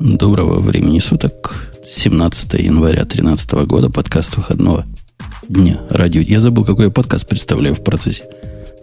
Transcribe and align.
Доброго 0.00 0.60
времени 0.60 1.00
суток. 1.00 1.72
17 1.90 2.54
января 2.54 3.02
2013 3.02 3.52
года. 3.66 3.90
Подкаст 3.90 4.36
выходного 4.36 4.86
дня. 5.48 5.80
Радио. 5.90 6.20
Я 6.20 6.38
забыл, 6.38 6.64
какой 6.64 6.84
я 6.84 6.90
подкаст 6.92 7.26
представляю 7.26 7.74
в 7.74 7.82
процессе. 7.82 8.22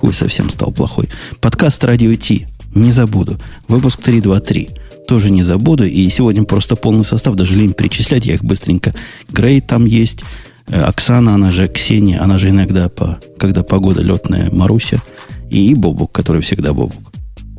Ой, 0.02 0.14
совсем 0.14 0.50
стал 0.50 0.74
плохой. 0.74 1.08
Подкаст 1.40 1.82
Радио 1.86 2.14
Ти. 2.16 2.48
Не 2.74 2.92
забуду. 2.92 3.40
Выпуск 3.70 4.02
323. 4.02 4.70
Тоже 5.08 5.32
не 5.32 5.42
забуду. 5.42 5.86
И 5.86 6.10
сегодня 6.10 6.44
просто 6.44 6.76
полный 6.76 7.06
состав. 7.06 7.36
Даже 7.36 7.56
лень 7.56 7.72
перечислять. 7.72 8.26
Я 8.26 8.34
их 8.34 8.44
быстренько. 8.44 8.94
Грей 9.30 9.62
там 9.62 9.86
есть. 9.86 10.22
Э, 10.68 10.82
Оксана, 10.82 11.36
она 11.36 11.54
же 11.54 11.70
Ксения. 11.70 12.22
Она 12.22 12.38
же 12.38 12.50
иногда, 12.50 12.90
по, 12.90 13.20
когда 13.38 13.64
погода 13.64 14.02
летная, 14.02 14.52
Маруся. 14.52 15.02
И 15.50 15.76
Бобук, 15.76 16.12
который 16.12 16.42
всегда 16.42 16.74
Бобук. 16.74 17.15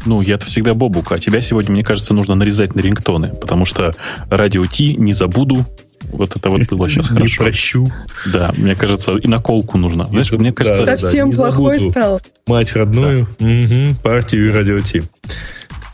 Ну, 0.07 0.21
я-то 0.23 0.47
всегда 0.47 0.73
Бобук, 0.75 1.11
а 1.13 1.19
тебя 1.19 1.41
сегодня, 1.41 1.73
мне 1.73 1.83
кажется, 1.85 2.15
нужно 2.15 2.35
нарезать 2.37 2.75
на 2.75 2.81
рингтоны, 2.81 3.29
потому 3.29 3.67
что 3.67 3.95
радио 4.31 4.65
Ти 4.67 4.95
не 4.95 5.13
забуду. 5.13 5.67
Вот 6.13 6.37
это 6.37 6.51
вот 6.51 6.63
было 6.69 6.89
сейчас 6.89 7.11
Не 7.11 7.17
хорошо. 7.17 7.43
прощу. 7.43 7.93
Да, 8.33 8.55
мне 8.57 8.77
кажется, 8.77 9.17
и 9.17 9.27
наколку 9.27 9.77
нужно. 9.79 10.09
Знаешь, 10.09 10.31
мне 10.33 10.53
кажется, 10.53 10.85
да, 10.87 10.97
Совсем 10.97 11.33
плохой 11.33 11.91
стал. 11.91 12.21
Мать 12.47 12.75
родную, 12.77 13.29
мгм, 13.41 13.97
партию 13.97 14.47
и 14.47 14.51
радио 14.51 14.79
Ти. 14.79 15.03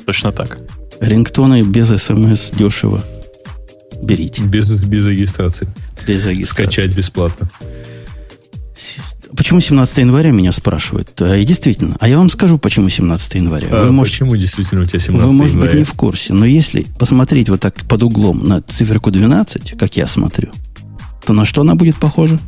точно 0.05 0.33
так. 0.33 0.59
Рингтоны 1.01 1.63
без 1.63 1.89
смс 2.03 2.51
дешево. 2.51 3.03
Берите. 4.03 4.43
Без, 4.43 4.85
без 4.85 5.07
регистрации. 5.07 5.69
Без 6.07 6.27
регистрации. 6.27 6.71
Скачать 6.71 6.95
бесплатно. 6.97 7.49
Почему 9.37 9.61
17 9.61 9.99
января 9.99 10.31
меня 10.31 10.53
спрашивают? 10.53 11.11
А, 11.21 11.37
и 11.37 11.45
действительно, 11.45 11.97
а 12.01 12.09
я 12.09 12.19
вам 12.19 12.31
скажу, 12.31 12.59
почему 12.59 12.89
17 12.89 13.35
января. 13.35 13.69
А 13.71 13.85
Вы, 13.85 13.93
может, 13.93 14.13
почему 14.13 14.37
действительно 14.37 14.83
у 14.83 14.85
тебя 14.85 15.01
17 15.01 15.27
вы, 15.27 15.33
может 15.33 15.55
быть, 15.55 15.63
января? 15.65 15.79
не 15.79 15.85
в 15.85 15.93
курсе, 15.95 16.35
но 16.35 16.45
если 16.45 16.87
посмотреть 16.99 17.49
вот 17.49 17.61
так 17.61 17.77
под 17.89 18.03
углом 18.03 18.47
на 18.47 18.61
циферку 18.63 19.11
12, 19.11 19.77
как 19.79 19.97
я 19.97 20.07
смотрю, 20.07 20.51
то 21.25 21.33
на 21.33 21.45
что 21.45 21.63
она 21.63 21.75
будет 21.75 21.97
похожа? 21.97 22.39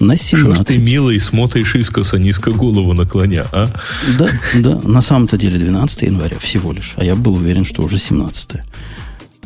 На 0.00 0.16
Что 0.16 0.36
ж 0.36 0.40
17. 0.40 0.66
ты, 0.66 0.78
милый, 0.78 1.20
смотришь 1.20 1.74
искоса, 1.76 2.18
низко 2.18 2.50
голову 2.50 2.92
наклоня, 2.92 3.44
а? 3.52 3.66
Да, 4.18 4.28
да, 4.54 4.80
на 4.82 5.00
самом-то 5.02 5.36
деле 5.36 5.58
12 5.58 6.02
января 6.02 6.38
всего 6.38 6.72
лишь. 6.72 6.94
А 6.96 7.04
я 7.04 7.14
был 7.14 7.34
уверен, 7.34 7.64
что 7.64 7.82
уже 7.82 7.98
17. 7.98 8.62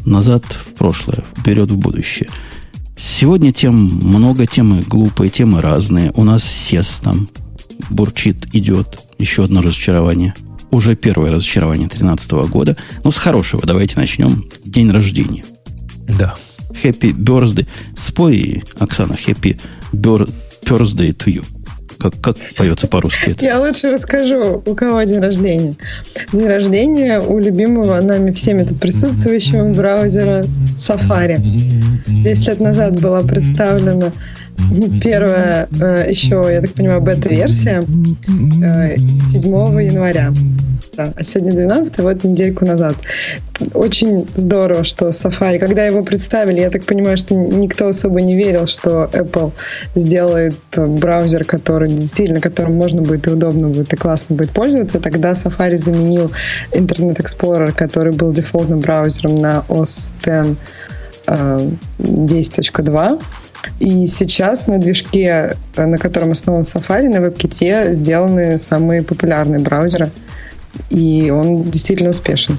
Назад 0.05 0.45
в 0.45 0.75
прошлое, 0.75 1.25
вперед 1.37 1.71
в 1.71 1.77
будущее. 1.77 2.29
Сегодня 2.97 3.53
тем 3.53 3.75
много, 3.77 4.47
темы 4.47 4.83
глупые, 4.83 5.29
темы 5.31 5.61
разные. 5.61 6.13
У 6.17 6.25
нас 6.25 6.43
СЕС 6.43 7.01
там 7.03 7.29
бурчит, 7.91 8.55
идет. 8.55 8.99
Еще 9.19 9.45
одно 9.45 9.61
разочарование. 9.63 10.35
Уже 10.71 10.97
первое 10.97 11.31
разочарование 11.31 11.89
2013 11.89 12.33
года. 12.51 12.77
Ну, 13.05 13.11
с 13.11 13.17
хорошего 13.17 13.63
давайте 13.67 13.97
начнем. 13.97 14.45
День 14.65 14.91
рождения. 14.91 15.45
Да. 16.09 16.35
Happy 16.71 17.13
birthday. 17.13 17.67
Спой, 17.97 18.65
Оксана, 18.79 19.13
happy 19.15 19.61
bir- 19.93 20.31
birthday 20.65 21.15
to 21.17 21.27
you. 21.27 21.45
Как, 21.99 22.15
как 22.21 22.37
поется 22.57 22.87
по-русски 22.87 23.31
это? 23.31 23.45
Я 23.45 23.61
лучше 23.61 23.91
расскажу, 23.91 24.63
у 24.65 24.75
кого 24.75 25.03
день 25.03 25.21
рождения. 25.21 25.75
День 26.33 26.47
рождения 26.47 27.21
у 27.21 27.39
любимого 27.39 28.01
нами 28.01 28.33
всеми 28.33 28.65
тут 28.65 28.79
присутствующего 28.81 29.73
браузера 29.73 30.45
Safari. 30.77 31.37
10 32.07 32.49
лет 32.49 32.61
назад 32.61 33.01
была 33.01 33.23
представлена 33.23 34.13
первая, 35.03 35.69
э, 35.81 36.07
еще, 36.11 36.47
я 36.51 36.61
так 36.61 36.71
понимаю, 36.73 37.01
бета-версия 37.01 37.83
э, 38.63 38.97
7 38.97 39.43
января. 39.83 40.33
Да, 40.97 41.13
а 41.15 41.25
сегодня 41.25 41.53
12 41.53 41.99
вот 41.99 42.25
недельку 42.25 42.65
назад. 42.65 42.97
Очень 43.75 44.27
здорово, 44.35 44.83
что 44.83 45.09
Safari, 45.09 45.59
когда 45.59 45.85
его 45.85 46.03
представили, 46.03 46.61
я 46.61 46.71
так 46.71 46.87
понимаю, 46.87 47.19
что 47.19 47.35
никто 47.35 47.89
особо 47.89 48.23
не 48.23 48.35
верил, 48.35 48.67
что 48.67 49.11
Apple 49.13 49.53
сделает 49.95 50.57
э, 50.73 50.87
браузер, 50.87 51.45
который 51.45 51.91
действительно, 51.91 52.41
которым 52.41 52.77
можно 52.77 53.03
будет 53.03 53.27
и 53.27 53.31
удобно 53.31 53.69
будет, 53.69 53.93
и 53.93 53.97
классно 53.97 54.37
будет 54.37 54.53
пользоваться. 54.53 54.99
Тогда 54.99 55.33
Safari 55.33 55.77
заменил 55.77 56.33
Internet 56.73 57.17
Explorer, 57.17 57.73
который 57.73 58.15
был 58.15 58.33
дефолтным 58.33 58.81
браузером 58.81 59.35
на 59.37 59.65
OS 59.69 60.09
X 60.23 60.59
э, 61.27 61.69
10.2. 61.99 63.23
И 63.81 64.07
сейчас 64.07 64.67
на 64.67 64.79
движке, 64.79 65.57
э, 65.77 65.85
на 65.85 65.99
котором 65.99 66.31
основан 66.31 66.63
Safari, 66.63 67.11
на 67.11 67.19
WebKit 67.19 67.93
сделаны 67.93 68.59
самые 68.59 69.03
популярные 69.03 69.61
браузеры. 69.61 70.11
И 70.91 71.31
он 71.31 71.65
действительно 71.65 72.11
успешен. 72.11 72.57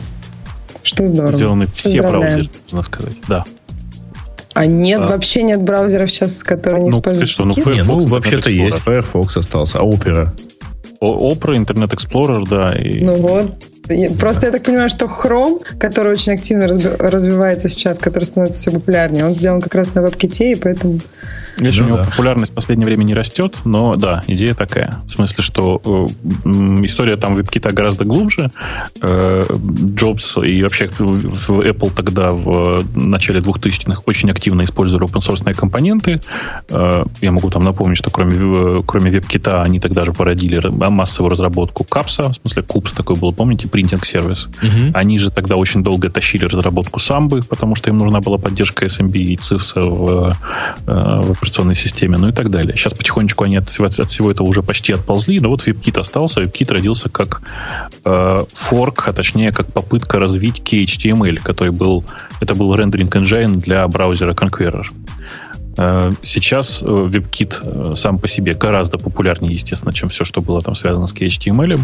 Что 0.84 1.08
здорово. 1.08 1.34
Сделаны 1.34 1.68
все 1.74 2.02
браузеры, 2.02 2.50
можно 2.72 2.84
сказать. 2.84 3.16
Да. 3.28 3.44
А 4.54 4.66
нет, 4.66 5.02
А. 5.02 5.08
вообще 5.08 5.44
нет 5.44 5.62
браузеров 5.62 6.10
сейчас, 6.12 6.44
которые 6.44 6.84
не 6.84 6.90
Ну, 6.90 6.98
используют 7.00 7.30
ты 7.30 7.34
что, 7.34 7.46
ну? 7.46 7.54
Не, 7.56 7.62
ну, 7.64 7.64
Firefox, 7.64 8.06
вообще-то 8.06 8.50
есть. 8.50 8.80
Firefox 8.80 9.38
остался, 9.38 9.80
а 9.80 9.84
Opera? 9.84 10.32
Opera, 11.00 11.56
Internet 11.56 11.92
Explorer, 11.92 12.44
да. 12.50 12.74
И... 12.74 13.04
Ну 13.04 13.16
вот. 13.16 13.54
Просто 14.20 14.48
я 14.48 14.52
так 14.52 14.64
понимаю, 14.64 14.90
что 14.90 15.06
Chrome, 15.06 15.62
который 15.78 16.12
очень 16.12 16.34
активно 16.34 16.64
разви- 16.64 16.98
развивается 16.98 17.70
сейчас, 17.70 18.00
который 18.00 18.24
становится 18.24 18.60
все 18.60 18.72
популярнее, 18.72 19.26
он 19.26 19.34
сделан 19.34 19.62
как 19.62 19.76
раз 19.76 19.94
на 19.96 20.00
WebKit, 20.00 20.52
и 20.52 20.56
поэтому... 20.56 21.00
Видишь, 21.58 21.80
Ну 21.80 21.86
у 21.86 21.88
него 21.88 21.98
да. 21.98 22.06
популярность 22.06 22.52
в 22.52 22.56
последнее 22.56 22.86
время 22.86 23.04
не 23.04 23.16
растет, 23.16 23.56
но 23.66 23.96
да, 23.96 24.24
идея 24.28 24.54
такая. 24.54 25.02
В 25.08 25.12
смысле, 25.12 25.44
что 25.44 25.82
э, 25.84 26.50
история 26.86 27.18
там 27.18 27.36
WebKit 27.36 27.72
гораздо 27.74 28.06
глубже. 28.06 28.52
Э, 29.02 29.44
Джобс 29.96 30.38
и 30.38 30.62
вообще 30.62 30.88
в, 30.88 31.02
в 31.02 31.50
Apple 31.62 31.92
тогда 31.96 32.30
в 32.30 32.86
начале 32.96 33.40
2000-х 33.40 34.04
очень 34.06 34.30
активно 34.30 34.64
использовали 34.64 35.08
open-source 35.08 35.52
компоненты. 35.56 36.22
Э, 36.70 37.04
я 37.22 37.32
могу 37.32 37.50
там 37.50 37.64
напомнить, 37.64 37.98
что 37.98 38.12
кроме, 38.12 38.84
кроме 38.86 39.12
WebKit 39.12 39.62
они 39.64 39.80
тогда 39.80 40.04
же 40.04 40.14
породили 40.14 40.62
массовую 40.70 41.32
разработку 41.32 41.84
Капса, 41.84 42.30
в 42.30 42.36
смысле 42.36 42.62
Купс 42.64 42.92
такой 42.92 43.16
был, 43.16 43.34
помните, 43.34 43.68
принтинг-сервис. 43.78 44.50
Они 44.94 45.20
же 45.20 45.30
тогда 45.30 45.56
очень 45.56 45.84
долго 45.84 46.10
тащили 46.10 46.46
разработку 46.46 47.00
самбы, 47.00 47.44
потому 47.44 47.76
что 47.76 47.92
им 47.92 48.00
нужна 48.00 48.22
была 48.22 48.40
поддержка 48.40 48.86
SMB 48.86 49.18
и 49.18 49.36
CIFS 49.36 49.74
в, 49.76 50.36
э, 50.88 51.22
в 51.22 51.32
операционной 51.32 51.76
системе, 51.76 52.18
ну 52.18 52.30
и 52.30 52.32
так 52.32 52.50
далее. 52.50 52.76
Сейчас 52.76 52.94
потихонечку 52.94 53.44
они 53.44 53.58
от 53.58 53.70
всего, 53.70 53.86
от 53.86 54.10
всего 54.10 54.32
этого 54.32 54.48
уже 54.48 54.64
почти 54.64 54.94
отползли, 54.94 55.40
но 55.40 55.50
вот 55.50 55.68
WebKit 55.68 56.00
остался. 56.00 56.42
WebKit 56.42 56.74
родился 56.74 57.10
как 57.10 57.42
э, 58.06 58.46
форк, 58.54 59.08
а 59.08 59.14
точнее 59.14 59.52
как 59.52 59.72
попытка 59.72 60.18
развить 60.18 60.60
KHTML, 60.66 61.40
который 61.44 61.72
был, 61.72 62.04
это 62.42 62.56
был 62.56 62.76
рендеринг 62.76 63.16
engine 63.16 63.58
для 63.58 63.88
браузера 63.88 64.34
Conqueror. 64.34 64.86
Э, 65.78 66.12
Сейчас 66.24 66.82
э, 66.82 66.86
WebKit 66.86 67.92
э, 67.92 67.96
сам 67.96 68.20
по 68.20 68.28
себе 68.28 68.54
гораздо 68.54 68.98
популярнее, 68.98 69.54
естественно, 69.54 69.94
чем 69.94 70.10
все, 70.10 70.26
что 70.26 70.42
было 70.42 70.62
там 70.62 70.76
связано 70.76 71.08
с 71.08 71.14
HTML. 71.14 71.80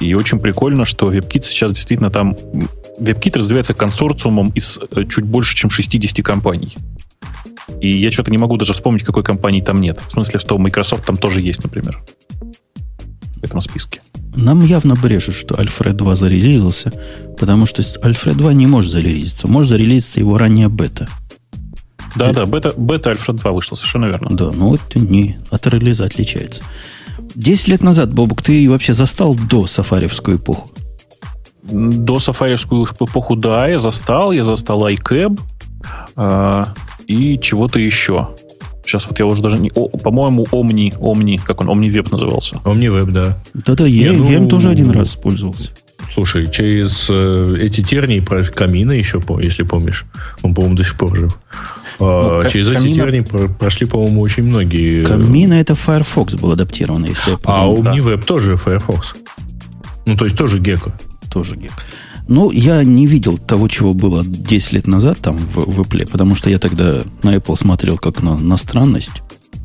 И 0.00 0.14
очень 0.14 0.38
прикольно, 0.38 0.84
что 0.84 1.12
WebKit 1.12 1.42
сейчас 1.44 1.72
действительно 1.72 2.10
там... 2.10 2.36
WebKit 3.00 3.38
развивается 3.38 3.74
консорциумом 3.74 4.50
из 4.50 4.78
чуть 5.08 5.24
больше, 5.24 5.56
чем 5.56 5.70
60 5.70 6.24
компаний. 6.24 6.76
И 7.80 7.88
я 7.88 8.10
что-то 8.10 8.30
не 8.30 8.38
могу 8.38 8.56
даже 8.56 8.72
вспомнить, 8.74 9.04
какой 9.04 9.24
компании 9.24 9.60
там 9.60 9.80
нет. 9.80 9.98
В 10.06 10.10
смысле, 10.12 10.38
что 10.38 10.58
Microsoft 10.58 11.06
там 11.06 11.16
тоже 11.16 11.40
есть, 11.40 11.62
например. 11.62 12.02
В 13.36 13.44
этом 13.44 13.60
списке. 13.60 14.02
Нам 14.36 14.64
явно 14.64 14.94
брешут, 14.94 15.34
что 15.34 15.58
Альфред 15.58 15.96
2 15.96 16.16
зарелизился, 16.16 16.92
потому 17.38 17.66
что 17.66 17.82
Альфред 18.02 18.36
2 18.36 18.54
не 18.54 18.66
может 18.66 18.92
зарелизиться. 18.92 19.48
Может 19.48 19.70
зарелизиться 19.70 20.20
его 20.20 20.38
ранняя 20.38 20.68
бета. 20.68 21.08
Да-да, 22.16 22.46
бета, 22.46 22.74
бета 22.76 23.10
Альфред 23.10 23.36
2 23.36 23.52
вышла, 23.52 23.76
совершенно 23.76 24.06
верно. 24.06 24.28
Да, 24.30 24.50
ну 24.52 24.74
это 24.74 24.98
не 24.98 25.38
от 25.50 25.66
релиза 25.66 26.04
отличается. 26.04 26.62
Десять 27.34 27.68
лет 27.68 27.82
назад, 27.82 28.12
Бобук, 28.12 28.42
ты 28.42 28.68
вообще 28.68 28.92
застал 28.92 29.34
до 29.34 29.66
сафаревскую 29.66 30.36
эпоху? 30.36 30.70
До 31.62 32.18
сафаревскую 32.18 32.84
эпоху, 32.84 33.36
да, 33.36 33.68
я 33.68 33.78
застал. 33.78 34.32
Я 34.32 34.44
застал 34.44 34.86
iCab 34.88 35.40
э, 36.16 36.64
и 37.06 37.38
чего-то 37.38 37.78
еще. 37.78 38.30
Сейчас 38.84 39.06
вот 39.06 39.18
я 39.18 39.26
уже 39.26 39.42
даже 39.42 39.58
не... 39.58 39.70
о, 39.74 39.88
по-моему, 39.88 40.44
Omni, 40.50 40.98
Omni, 40.98 41.40
как 41.42 41.60
он, 41.60 41.70
OmniWeb 41.70 42.10
назывался. 42.10 42.56
OmniWeb, 42.64 43.10
да. 43.12 43.38
Да-да, 43.54 43.86
я, 43.86 44.10
Не, 44.10 44.16
ну- 44.18 44.28
я 44.28 44.36
им 44.38 44.48
тоже 44.48 44.70
один 44.70 44.90
раз 44.90 45.14
пользовался. 45.14 45.70
Слушай, 46.14 46.50
через 46.50 47.06
э, 47.08 47.56
эти 47.60 47.80
тернии 47.82 48.20
про 48.20 48.42
камина 48.44 48.92
еще, 48.92 49.20
по- 49.20 49.40
если 49.40 49.62
помнишь, 49.62 50.04
он, 50.42 50.54
по-моему, 50.54 50.76
до 50.76 50.84
сих 50.84 50.96
пор 50.96 51.16
жив. 51.16 51.38
А, 52.00 52.42
Ну, 52.42 52.50
через 52.50 52.68
эти 52.68 52.76
Камина- 52.78 52.94
тернии 52.94 53.20
про- 53.20 53.48
прошли, 53.48 53.86
по-моему, 53.86 54.20
очень 54.20 54.42
многие. 54.44 55.04
Камина 55.04 55.54
это 55.54 55.74
Firefox 55.74 56.34
был 56.34 56.52
адаптирован, 56.52 57.04
если 57.04 57.30
я 57.30 57.38
А 57.44 57.64
помню. 57.64 57.82
да. 57.82 57.90
OmniWeb 57.92 58.24
тоже 58.24 58.56
Firefox. 58.56 59.14
Ну, 60.06 60.16
то 60.16 60.24
есть 60.24 60.36
тоже 60.36 60.58
Gecko. 60.60 60.92
Тоже 61.32 61.56
гек. 61.56 61.72
Ну, 62.28 62.50
я 62.50 62.84
не 62.84 63.06
видел 63.06 63.38
того, 63.38 63.68
чего 63.68 63.94
было 63.94 64.22
10 64.24 64.72
лет 64.72 64.86
назад 64.86 65.18
там 65.20 65.36
в, 65.38 65.54
в 65.56 65.80
Apple, 65.80 66.08
потому 66.10 66.34
что 66.36 66.50
я 66.50 66.58
тогда 66.58 67.02
на 67.22 67.34
Apple 67.36 67.56
смотрел 67.56 67.96
как 67.98 68.22
на, 68.22 68.36
на 68.36 68.56
странность, 68.58 69.22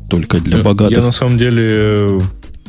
только 0.08 0.40
для 0.40 0.58
Я- 0.58 0.62
богатых. 0.64 0.96
Я 0.96 1.04
на 1.04 1.12
самом 1.12 1.38
деле, 1.38 2.20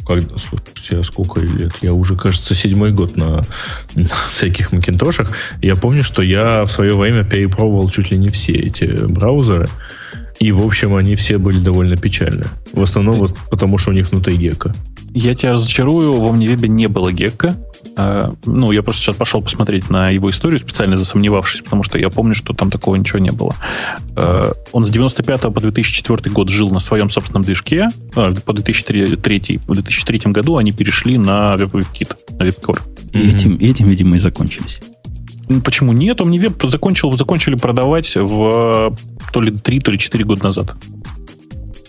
когда, 0.09 0.37
слушайте, 0.39 0.97
а 0.97 1.03
сколько 1.03 1.39
лет? 1.39 1.71
Я 1.81 1.93
уже, 1.93 2.15
кажется, 2.15 2.55
седьмой 2.55 2.91
год 2.91 3.15
на, 3.15 3.45
на 3.93 4.09
всяких 4.31 4.71
макинтошах. 4.71 5.31
Я 5.61 5.75
помню, 5.75 6.03
что 6.03 6.23
я 6.23 6.65
в 6.65 6.71
свое 6.71 6.97
время 6.97 7.23
перепробовал 7.23 7.91
чуть 7.91 8.09
ли 8.09 8.17
не 8.17 8.29
все 8.29 8.53
эти 8.53 8.85
браузеры. 8.85 9.69
И, 10.39 10.51
в 10.51 10.65
общем, 10.65 10.95
они 10.95 11.15
все 11.15 11.37
были 11.37 11.59
довольно 11.59 11.95
печальны. 11.95 12.45
В 12.73 12.81
основном 12.81 13.27
потому, 13.51 13.77
что 13.77 13.91
у 13.91 13.93
них 13.93 14.09
внутри 14.09 14.35
гека. 14.37 14.73
Я 15.13 15.35
тебя 15.35 15.53
разочарую, 15.53 16.13
в 16.13 16.31
OmniWeb 16.31 16.67
не 16.67 16.87
было 16.87 17.11
гекка. 17.11 17.57
А, 17.95 18.31
ну, 18.45 18.71
я 18.71 18.83
просто 18.83 19.01
сейчас 19.01 19.15
пошел 19.15 19.41
посмотреть 19.41 19.89
на 19.89 20.09
его 20.09 20.29
историю, 20.29 20.59
специально 20.59 20.97
засомневавшись, 20.97 21.61
потому 21.61 21.83
что 21.83 21.97
я 21.97 22.09
помню, 22.09 22.35
что 22.35 22.53
там 22.53 22.69
такого 22.69 22.95
ничего 22.95 23.19
не 23.19 23.31
было. 23.31 23.55
А, 24.15 24.53
он 24.71 24.85
с 24.85 24.91
95 24.91 25.41
по 25.41 25.59
2004 25.59 26.31
год 26.31 26.49
жил 26.49 26.69
на 26.69 26.79
своем 26.79 27.09
собственном 27.09 27.43
движке. 27.43 27.89
А, 28.15 28.33
по 28.33 28.53
2003, 28.53 29.59
в 29.67 29.73
2003 29.73 30.31
году 30.31 30.57
они 30.57 30.71
перешли 30.71 31.17
на 31.17 31.55
WebKit, 31.55 32.15
на 32.37 32.43
WebCore. 32.43 32.81
И 33.13 33.29
этим, 33.29 33.57
этим, 33.59 33.87
видимо, 33.87 34.15
и 34.15 34.19
закончились. 34.19 34.79
Почему 35.63 35.93
нет? 35.93 36.19
OmniWeb 36.19 36.67
закончил, 36.67 37.11
закончили 37.13 37.55
продавать 37.55 38.15
в 38.15 38.95
то 39.33 39.41
ли 39.41 39.51
3, 39.51 39.79
то 39.79 39.91
ли 39.91 39.97
4 39.97 40.23
года 40.23 40.43
назад. 40.43 40.75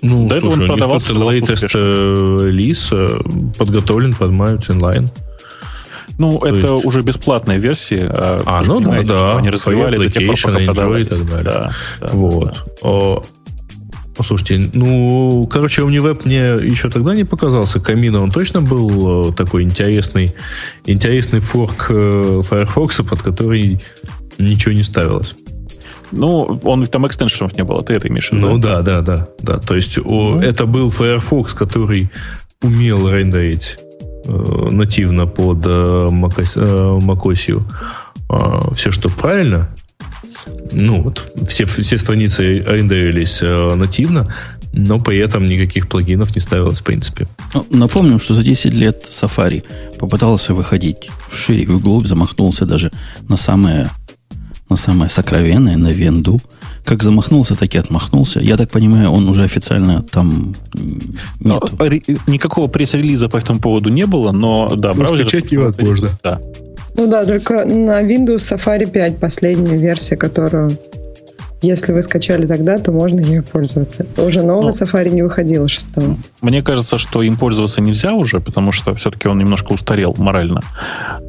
Ну, 0.02 0.28
До 0.28 0.40
слушай, 0.40 0.54
этого 0.54 0.62
он 0.62 0.68
продавался. 0.68 1.12
Latest 1.12 1.70
э, 1.74 2.46
релиз 2.46 2.92
подготовлен 3.58 4.14
под 4.14 4.30
Miles 4.30 4.68
Inline. 4.68 5.08
Ну, 6.18 6.38
То 6.38 6.46
это 6.46 6.74
есть... 6.74 6.84
уже 6.84 7.00
бесплатная 7.00 7.58
версия. 7.58 8.06
А, 8.10 8.42
а 8.44 8.62
ну 8.62 8.80
да, 8.80 9.02
да. 9.02 9.36
Они 9.38 9.48
развивали 9.50 9.96
до 9.96 10.10
тех 10.10 10.26
пор, 10.26 10.36
пока 10.42 10.64
продавались. 10.66 11.06
И 11.06 11.10
так 11.10 11.26
далее. 11.26 11.44
Да, 11.44 11.72
да, 12.00 12.08
вот. 12.12 12.44
Да. 12.44 12.88
О, 12.88 13.22
Слушайте, 14.22 14.70
ну, 14.74 15.46
короче, 15.50 15.82
OmniWeb 15.82 16.22
мне 16.26 16.40
еще 16.68 16.90
тогда 16.90 17.14
не 17.14 17.24
показался. 17.24 17.80
Камина, 17.80 18.20
он 18.20 18.30
точно 18.30 18.60
был 18.60 19.32
такой 19.32 19.62
интересный, 19.62 20.34
интересный 20.84 21.40
форк 21.40 21.86
э, 21.88 22.42
Firefox, 22.44 22.96
под 22.96 23.22
который 23.22 23.80
ничего 24.36 24.72
не 24.72 24.82
ставилось. 24.82 25.36
Ну, 26.12 26.60
он 26.64 26.86
там 26.86 27.06
экстеншенов 27.06 27.56
не 27.56 27.64
было, 27.64 27.82
ты 27.82 27.94
это 27.94 28.08
имеешь 28.08 28.30
в 28.30 28.32
виду? 28.32 28.50
Ну 28.50 28.58
да, 28.58 28.82
да, 28.82 29.00
да. 29.00 29.28
да. 29.40 29.58
То 29.58 29.76
есть 29.76 29.98
ну. 29.98 30.38
о, 30.38 30.42
это 30.42 30.66
был 30.66 30.90
Firefox, 30.90 31.54
который 31.54 32.10
умел 32.62 33.08
рендерить 33.08 33.78
э, 34.24 34.68
нативно 34.70 35.26
под 35.26 35.64
э, 35.64 36.08
macOS, 36.10 36.52
э, 36.56 36.98
macOS 37.00 37.62
э, 38.30 38.74
все, 38.74 38.90
что 38.90 39.08
правильно. 39.08 39.68
Ну, 40.72 41.02
вот 41.02 41.32
все, 41.46 41.64
все 41.64 41.98
страницы 41.98 42.60
рендерились 42.60 43.40
э, 43.42 43.74
нативно, 43.74 44.32
но 44.72 45.00
при 45.00 45.18
этом 45.18 45.46
никаких 45.46 45.88
плагинов 45.88 46.34
не 46.34 46.40
ставилось 46.40 46.80
в 46.80 46.84
принципе. 46.84 47.26
Ну, 47.54 47.66
напомним, 47.70 48.20
что 48.20 48.34
за 48.34 48.42
10 48.42 48.72
лет 48.72 49.04
Safari 49.10 49.64
попытался 49.98 50.54
выходить 50.54 51.10
в 51.28 51.36
шире 51.36 51.62
и 51.62 51.66
вглубь, 51.66 52.06
замахнулся 52.06 52.66
даже 52.66 52.90
на 53.28 53.36
самое 53.36 53.90
на 54.70 54.76
самое 54.76 55.10
сокровенное, 55.10 55.76
на 55.76 55.88
венду. 55.92 56.40
Как 56.84 57.02
замахнулся, 57.02 57.56
так 57.56 57.74
и 57.74 57.78
отмахнулся. 57.78 58.40
Я 58.40 58.56
так 58.56 58.70
понимаю, 58.70 59.10
он 59.10 59.28
уже 59.28 59.42
официально 59.42 60.02
там 60.02 60.54
нет. 61.40 61.62
Никакого 62.26 62.68
пресс-релиза 62.68 63.28
по 63.28 63.36
этому 63.36 63.60
поводу 63.60 63.90
не 63.90 64.06
было, 64.06 64.32
но 64.32 64.70
да, 64.74 64.88
но 64.88 64.94
браузер... 64.94 65.28
скачать 65.28 65.52
невозможно. 65.52 66.08
Да. 66.22 66.40
Ну 66.96 67.06
да, 67.06 67.24
только 67.24 67.64
на 67.64 68.02
Windows 68.02 68.38
Safari 68.38 68.90
5 68.90 69.18
последняя 69.18 69.76
версия, 69.76 70.16
которую 70.16 70.78
если 71.62 71.92
вы 71.92 72.02
скачали 72.02 72.46
тогда, 72.46 72.78
то 72.78 72.92
можно 72.92 73.20
ею 73.20 73.42
пользоваться. 73.42 74.06
Уже 74.16 74.42
нового 74.42 74.64
ну, 74.64 74.68
Safari 74.70 75.10
не 75.10 75.22
выходило 75.22 75.68
шестого. 75.68 76.16
Мне 76.40 76.62
кажется, 76.62 76.98
что 76.98 77.22
им 77.22 77.36
пользоваться 77.36 77.80
нельзя 77.80 78.12
уже, 78.12 78.40
потому 78.40 78.72
что 78.72 78.94
все-таки 78.94 79.28
он 79.28 79.38
немножко 79.38 79.72
устарел 79.72 80.14
морально. 80.18 80.62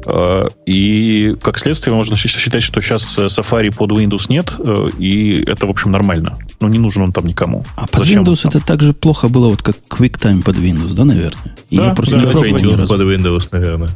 Э, 0.06 0.46
и 0.66 1.36
как 1.42 1.58
следствие 1.58 1.94
можно 1.94 2.16
считать, 2.16 2.62
что 2.62 2.80
сейчас 2.80 3.18
Safari 3.18 3.74
под 3.74 3.92
Windows 3.92 4.26
нет, 4.28 4.52
э, 4.58 4.88
и 4.98 5.42
это, 5.46 5.66
в 5.66 5.70
общем, 5.70 5.90
нормально. 5.90 6.38
Но 6.60 6.68
не 6.68 6.78
нужен 6.78 7.02
он 7.02 7.12
там 7.12 7.26
никому. 7.26 7.64
А 7.76 7.86
под 7.86 8.00
Зачем 8.00 8.24
Windows 8.24 8.48
это 8.48 8.64
так 8.64 8.80
же 8.80 8.92
плохо 8.92 9.28
было, 9.28 9.48
вот 9.48 9.62
как 9.62 9.76
QuickTime 9.88 10.42
под 10.42 10.56
Windows, 10.56 10.94
да, 10.94 11.04
наверное? 11.04 11.54
И 11.68 11.76
да, 11.76 11.86
я 11.86 11.94
просто 11.94 12.16
да, 12.16 12.22
не 12.22 12.26
пробовал 12.26 12.86
под 12.86 13.00
Windows, 13.00 13.48
наверное. 13.50 13.90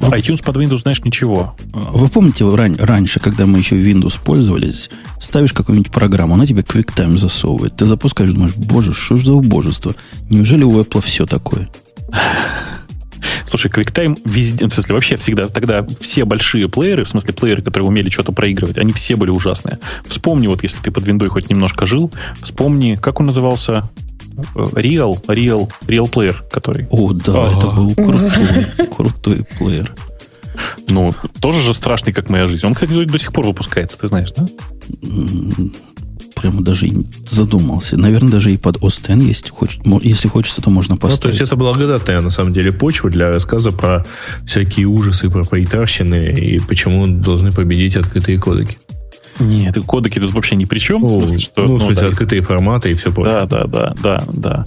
iTunes 0.00 0.42
под 0.42 0.56
Windows, 0.56 0.82
знаешь, 0.82 1.02
ничего. 1.04 1.56
Вы 1.72 2.08
помните 2.08 2.44
ран- 2.48 2.76
раньше, 2.78 3.20
когда 3.20 3.46
мы 3.46 3.58
еще 3.58 3.76
Windows 3.76 4.18
пользовались, 4.22 4.90
ставишь 5.20 5.52
какую-нибудь 5.52 5.92
программу, 5.92 6.34
она 6.34 6.46
тебе 6.46 6.62
QuickTime 6.62 7.16
засовывает. 7.18 7.76
Ты 7.76 7.86
запускаешь, 7.86 8.30
думаешь, 8.32 8.54
боже, 8.56 8.92
что 8.92 9.16
ж 9.16 9.24
за 9.24 9.32
убожество? 9.32 9.94
Неужели 10.30 10.64
у 10.64 10.80
Apple 10.80 11.00
все 11.00 11.26
такое? 11.26 11.68
Слушай, 13.46 13.70
QuickTime 13.70 14.20
везде, 14.24 14.66
в 14.66 14.72
смысле, 14.72 14.94
вообще 14.94 15.16
всегда, 15.16 15.48
тогда 15.48 15.86
все 16.00 16.24
большие 16.24 16.68
плееры, 16.68 17.04
в 17.04 17.08
смысле 17.08 17.34
плееры, 17.34 17.62
которые 17.62 17.88
умели 17.88 18.08
что-то 18.10 18.32
проигрывать, 18.32 18.78
они 18.78 18.92
все 18.92 19.16
были 19.16 19.30
ужасные. 19.30 19.78
Вспомни, 20.06 20.46
вот 20.46 20.62
если 20.62 20.80
ты 20.82 20.90
под 20.90 21.06
виндой 21.06 21.28
хоть 21.28 21.50
немножко 21.50 21.86
жил, 21.86 22.10
вспомни, 22.42 22.96
как 23.00 23.20
он 23.20 23.26
назывался? 23.26 23.88
Real, 24.54 25.22
Real, 25.26 25.70
Real 25.86 26.10
Player, 26.10 26.36
который. 26.50 26.86
О, 26.90 27.12
да, 27.12 27.32
А-а-а. 27.34 27.58
это 27.58 27.66
был 27.68 27.94
крутой, 27.94 28.86
крутой 28.96 29.44
плеер. 29.58 29.94
Ну, 30.88 31.14
тоже 31.40 31.60
же 31.60 31.74
страшный, 31.74 32.12
как 32.12 32.30
моя 32.30 32.46
жизнь. 32.46 32.66
Он, 32.66 32.74
кстати, 32.74 32.92
до 32.92 33.18
сих 33.18 33.32
пор 33.32 33.46
выпускается, 33.46 33.98
ты 33.98 34.06
знаешь, 34.06 34.32
да? 34.32 34.46
Прямо 36.42 36.60
даже 36.60 36.88
и 36.88 37.06
задумался. 37.28 37.96
Наверное, 37.96 38.32
даже 38.32 38.52
и 38.52 38.56
под 38.56 38.78
OS 38.78 38.98
X 38.98 39.24
есть. 39.24 39.52
Если 40.02 40.26
хочется, 40.26 40.60
то 40.60 40.70
можно 40.70 40.96
поставить. 40.96 41.22
Ну, 41.22 41.22
то 41.22 41.28
есть 41.28 41.40
это 41.40 41.54
благодатная, 41.54 42.20
на 42.20 42.30
самом 42.30 42.52
деле, 42.52 42.72
почва 42.72 43.10
для 43.10 43.30
рассказа 43.30 43.70
про 43.70 44.04
всякие 44.44 44.86
ужасы, 44.86 45.30
про 45.30 45.44
проитарщины 45.44 46.32
и 46.32 46.58
почему 46.58 47.06
должны 47.06 47.52
победить 47.52 47.94
открытые 47.94 48.38
кодеки. 48.38 48.76
Нет, 49.38 49.78
кодеки 49.86 50.18
тут 50.18 50.32
вообще 50.32 50.56
ни 50.56 50.64
при 50.64 50.80
чем. 50.80 51.00
Ну, 51.00 51.18
в 51.18 51.20
смысле, 51.20 51.38
что, 51.38 51.64
ну, 51.64 51.76
в 51.76 51.82
смысле, 51.82 52.02
да, 52.02 52.08
открытые 52.08 52.42
форматы 52.42 52.90
и 52.90 52.94
все 52.94 53.12
прочее. 53.12 53.46
Да, 53.48 53.64
да, 53.64 53.66
да, 53.66 53.94
да, 54.02 54.24
да. 54.32 54.64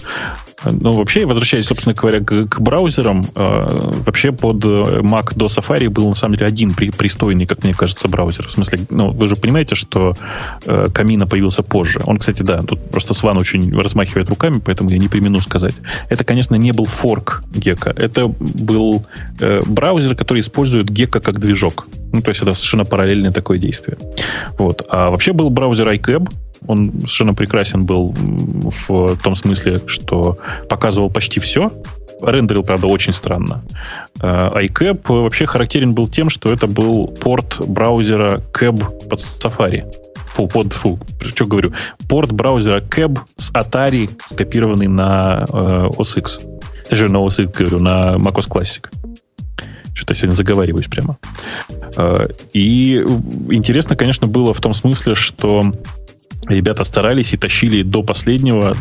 Ну, 0.64 0.92
вообще, 0.92 1.26
возвращаясь, 1.26 1.66
собственно 1.66 1.94
говоря, 1.94 2.20
к, 2.20 2.46
к 2.48 2.60
браузерам, 2.60 3.24
э, 3.34 3.66
вообще 4.06 4.32
под 4.32 4.64
Mac 4.64 5.34
до 5.34 5.46
Safari 5.46 5.88
был, 5.88 6.08
на 6.08 6.14
самом 6.14 6.36
деле, 6.36 6.46
один 6.46 6.72
при, 6.72 6.90
пристойный, 6.90 7.46
как 7.46 7.62
мне 7.62 7.74
кажется, 7.74 8.08
браузер. 8.08 8.48
В 8.48 8.52
смысле, 8.52 8.80
ну, 8.90 9.10
вы 9.10 9.28
же 9.28 9.36
понимаете, 9.36 9.74
что 9.74 10.14
э, 10.64 10.88
Камина 10.92 11.26
появился 11.26 11.62
позже. 11.62 12.00
Он, 12.06 12.18
кстати, 12.18 12.42
да, 12.42 12.62
тут 12.62 12.90
просто 12.90 13.12
Сван 13.12 13.36
очень 13.36 13.70
размахивает 13.78 14.30
руками, 14.30 14.60
поэтому 14.64 14.90
я 14.90 14.98
не 14.98 15.08
примену 15.08 15.40
сказать. 15.40 15.74
Это, 16.08 16.24
конечно, 16.24 16.54
не 16.54 16.72
был 16.72 16.86
форк 16.86 17.42
Гека. 17.54 17.90
Это 17.90 18.28
был 18.28 19.04
э, 19.40 19.60
браузер, 19.66 20.16
который 20.16 20.40
использует 20.40 20.88
Гека 20.88 21.20
как 21.20 21.38
движок. 21.38 21.86
Ну, 22.12 22.22
то 22.22 22.30
есть 22.30 22.40
это 22.40 22.54
совершенно 22.54 22.84
параллельное 22.84 23.30
такое 23.30 23.58
действие. 23.58 23.98
Вот. 24.58 24.86
А 24.88 25.10
вообще 25.10 25.32
был 25.32 25.50
браузер 25.50 25.88
iCab, 25.90 26.30
он 26.66 26.92
совершенно 27.00 27.34
прекрасен 27.34 27.84
был 27.84 28.14
в 28.16 29.16
том 29.22 29.36
смысле, 29.36 29.80
что 29.86 30.38
показывал 30.68 31.10
почти 31.10 31.40
все. 31.40 31.72
Рендерил, 32.22 32.62
правда, 32.62 32.86
очень 32.86 33.12
странно. 33.12 33.62
Э, 34.20 34.50
iCab 34.64 35.00
вообще 35.06 35.46
характерен 35.46 35.92
был 35.92 36.08
тем, 36.08 36.30
что 36.30 36.50
это 36.50 36.66
был 36.66 37.08
порт 37.08 37.60
браузера 37.66 38.42
Cab 38.52 39.08
под 39.08 39.18
Safari. 39.18 39.84
Фу, 40.36 40.48
под, 40.48 40.72
фу, 40.72 40.98
что 41.20 41.46
говорю? 41.46 41.72
Порт 42.08 42.32
браузера 42.32 42.80
Cab 42.80 43.18
с 43.36 43.50
Atari, 43.52 44.10
скопированный 44.24 44.86
на 44.86 45.46
э, 45.48 45.88
OS 45.96 46.18
на 46.90 47.16
OS 47.18 47.44
X, 47.44 47.52
говорю, 47.52 47.80
на 47.80 48.16
macOS 48.16 48.48
Classic. 48.48 48.86
Что-то 49.94 50.14
сегодня 50.14 50.36
заговариваюсь 50.36 50.88
прямо. 50.88 51.18
Э, 51.96 52.28
и 52.52 52.96
интересно, 53.50 53.96
конечно, 53.96 54.26
было 54.26 54.52
в 54.52 54.60
том 54.60 54.74
смысле, 54.74 55.14
что 55.14 55.72
ребята 56.48 56.84
старались 56.84 57.32
и 57.32 57.36
тащили 57.36 57.82
до 57.82 58.02
последнего, 58.02 58.76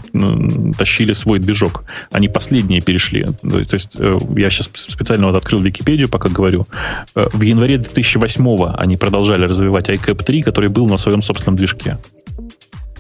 тащили 0.78 1.14
свой 1.14 1.40
движок. 1.40 1.84
Они 2.12 2.28
последние 2.28 2.82
перешли. 2.82 3.26
То 3.42 3.74
есть 3.74 3.96
э, 4.00 4.18
я 4.38 4.50
сейчас 4.50 4.70
специально 4.74 5.28
вот 5.28 5.36
открыл 5.36 5.62
Википедию, 5.62 6.10
пока 6.10 6.30
говорю. 6.30 6.68
Э, 7.16 7.28
в 7.32 7.42
январе 7.42 7.78
2008 7.78 8.76
они 8.78 8.98
продолжали 8.98 9.46
развивать 9.46 9.90
iCap 9.90 10.24
3, 10.24 10.42
который 10.44 10.70
был 10.70 10.88
на 10.88 10.98
своем 10.98 11.22
собственном 11.22 11.56
движке. 11.56 11.98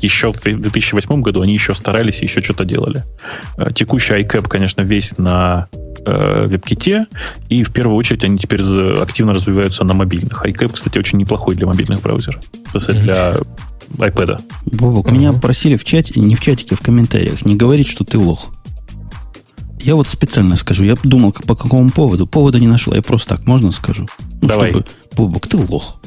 Еще 0.01 0.31
в 0.31 0.41
2008 0.41 1.21
году 1.21 1.41
они 1.41 1.53
еще 1.53 1.73
старались 1.73 2.21
и 2.21 2.25
еще 2.25 2.41
что-то 2.41 2.65
делали. 2.65 3.03
Э, 3.57 3.71
текущий 3.73 4.13
iCap, 4.13 4.47
конечно, 4.47 4.81
весь 4.81 5.17
на 5.17 5.67
WebKit, 6.05 7.05
и 7.49 7.63
в 7.63 7.71
первую 7.71 7.97
очередь 7.97 8.23
они 8.23 8.37
теперь 8.37 8.61
активно 9.01 9.33
развиваются 9.33 9.83
на 9.85 9.93
мобильных. 9.93 10.45
iCap, 10.45 10.73
кстати, 10.73 10.99
очень 10.99 11.17
неплохой 11.17 11.55
для 11.55 11.65
мобильных 11.65 12.01
браузеров. 12.01 12.43
Для 13.01 13.35
iPad. 13.97 14.41
Бобок, 14.65 15.07
uh-huh. 15.07 15.13
меня 15.13 15.33
просили 15.33 15.75
в 15.75 15.83
чате, 15.83 16.19
не 16.19 16.35
в 16.35 16.41
чатике, 16.41 16.75
в 16.75 16.81
комментариях, 16.81 17.45
не 17.45 17.55
говорить, 17.55 17.87
что 17.87 18.03
ты 18.03 18.17
лох. 18.17 18.53
Я 19.81 19.95
вот 19.95 20.07
специально 20.07 20.55
скажу. 20.55 20.83
Я 20.83 20.95
думал, 21.03 21.31
по 21.31 21.55
какому 21.55 21.91
поводу. 21.91 22.25
Повода 22.25 22.59
не 22.59 22.67
нашел. 22.67 22.95
Я 22.95 23.03
просто 23.03 23.35
так 23.35 23.45
можно 23.45 23.71
скажу. 23.71 24.07
Ну, 24.41 24.47
Давай. 24.47 24.71
Чтобы, 24.71 24.85
Бобок, 25.15 25.47
ты 25.47 25.57
лох. 25.57 25.99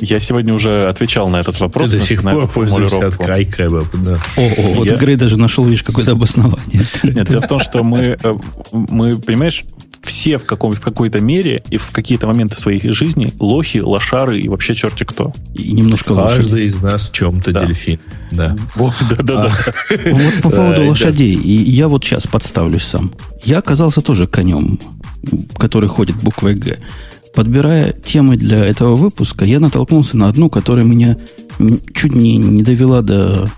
Я 0.00 0.20
сегодня 0.20 0.52
уже 0.52 0.86
отвечал 0.86 1.28
на 1.28 1.40
этот 1.40 1.58
вопрос. 1.60 1.90
Ты 1.90 1.98
до 1.98 2.04
сих 2.04 2.22
пор 2.22 2.46
пользуешься 2.48 3.06
от 3.06 3.16
крайкрэба. 3.16 3.84
Да. 3.94 4.18
О, 4.36 4.40
о, 4.40 4.74
вот 4.74 4.86
Я- 4.86 4.96
Грей 4.96 5.16
даже 5.16 5.38
нашел, 5.38 5.64
видишь, 5.64 5.82
какое-то 5.82 6.12
обоснование. 6.12 6.82
Нет, 7.02 7.28
дело 7.28 7.40
в 7.40 7.48
том, 7.48 7.60
что 7.60 7.82
мы, 7.82 8.16
э, 8.22 8.38
мы, 8.72 9.16
понимаешь, 9.16 9.64
все 10.04 10.38
в, 10.38 10.44
каком, 10.44 10.74
в 10.74 10.80
какой-то 10.80 11.20
мере 11.20 11.62
и 11.70 11.76
в 11.76 11.90
какие-то 11.90 12.26
моменты 12.26 12.56
своей 12.56 12.80
жизни 12.92 13.32
лохи, 13.38 13.78
лошары 13.78 14.40
и 14.40 14.48
вообще 14.48 14.74
черти 14.74 15.04
кто. 15.04 15.32
И 15.54 15.72
немножко 15.72 16.12
лошадей. 16.12 16.42
Каждый 16.42 16.64
из 16.66 16.82
нас 16.82 17.08
в 17.08 17.12
чем-то 17.12 17.52
Да. 17.52 17.64
дельфин. 17.64 17.98
Да. 18.30 18.56
Вот, 18.76 18.94
да-да-да. 19.08 19.52
Вот 20.12 20.42
по 20.42 20.50
поводу 20.50 20.82
да. 20.82 20.88
лошадей. 20.88 21.34
И 21.34 21.70
я 21.70 21.88
вот 21.88 22.04
сейчас 22.04 22.26
подставлюсь 22.26 22.84
сам. 22.84 23.12
Я 23.42 23.58
оказался 23.58 24.00
тоже 24.00 24.26
конем, 24.26 24.78
который 25.56 25.88
ходит 25.88 26.16
буквой 26.16 26.54
«Г». 26.54 26.78
Подбирая 27.34 27.92
темы 27.92 28.36
для 28.36 28.64
этого 28.64 28.94
выпуска, 28.94 29.44
я 29.44 29.58
натолкнулся 29.58 30.16
на 30.16 30.28
одну, 30.28 30.48
которая 30.48 30.84
меня 30.84 31.16
чуть 31.92 32.14
не, 32.14 32.36
не 32.36 32.62
довела 32.62 33.02
до, 33.02 33.50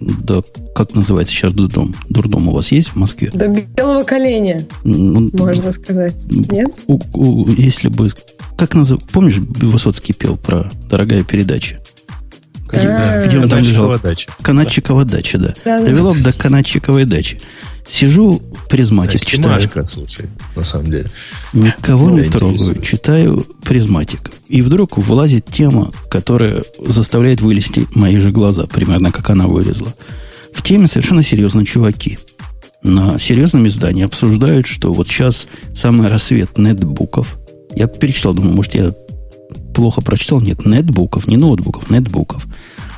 до... 0.00 0.44
Как 0.74 0.94
называется 0.94 1.34
сейчас 1.34 1.52
дурдом? 1.52 1.94
Дурдом 2.08 2.48
у 2.48 2.52
вас 2.52 2.72
есть 2.72 2.88
в 2.88 2.96
Москве? 2.96 3.30
До 3.32 3.48
белого 3.48 4.02
коленя, 4.02 4.66
Ну, 4.84 5.30
можно 5.32 5.72
сказать. 5.72 6.16
Нет? 6.30 6.70
у- 6.86 7.00
у- 7.12 7.48
если 7.52 7.88
бы... 7.88 8.10
Как 8.56 8.74
назов... 8.74 9.02
Помнишь, 9.12 9.36
Высоцкий 9.38 10.12
пел 10.14 10.36
про 10.36 10.70
«Дорогая 10.88 11.22
передача»? 11.24 11.78
Где, 12.68 12.88
А. 12.88 13.26
где 13.26 13.38
он 13.38 13.48
там 13.48 13.60
лежал? 13.60 13.86
Канадчикова 13.86 13.98
дача. 13.98 14.30
Канадчикова 14.42 15.04
дача, 15.04 15.38
да. 15.38 15.54
Довело 15.82 16.14
до 16.14 16.32
канадчиковой 16.32 17.04
дачи. 17.04 17.40
Сижу, 17.88 18.42
призматик 18.68 19.20
читаю. 19.20 19.60
Симашка, 19.60 19.84
слушай, 19.84 20.26
на 20.56 20.64
самом 20.64 20.90
деле. 20.90 21.08
Никого 21.52 22.08
Ну, 22.10 22.18
не 22.18 22.24
трогаю. 22.28 22.54
интересует. 22.54 22.84
Читаю 22.84 23.46
призматик. 23.64 24.30
И 24.48 24.60
вдруг 24.62 24.98
вылазит 24.98 25.46
тема, 25.46 25.92
которая 26.10 26.62
заставляет 26.84 27.40
вылезти 27.40 27.86
мои 27.94 28.18
же 28.18 28.32
глаза, 28.32 28.66
примерно 28.66 29.12
как 29.12 29.30
она 29.30 29.46
вылезла. 29.46 29.94
В 30.52 30.62
теме 30.62 30.86
совершенно 30.88 31.22
серьезно 31.22 31.64
чуваки. 31.64 32.18
На 32.82 33.18
серьезном 33.18 33.66
издании 33.68 34.04
обсуждают, 34.04 34.66
что 34.66 34.92
вот 34.92 35.08
сейчас 35.08 35.46
самый 35.74 36.08
рассвет 36.08 36.58
нетбуков. 36.58 37.36
Я 37.74 37.86
перечитал, 37.86 38.34
думаю, 38.34 38.54
может, 38.54 38.74
я 38.74 38.94
плохо 39.74 40.00
прочитал. 40.00 40.40
Нет, 40.40 40.64
нетбуков, 40.66 41.26
не 41.28 41.36
ноутбуков, 41.36 41.90
нетбуков. 41.90 42.46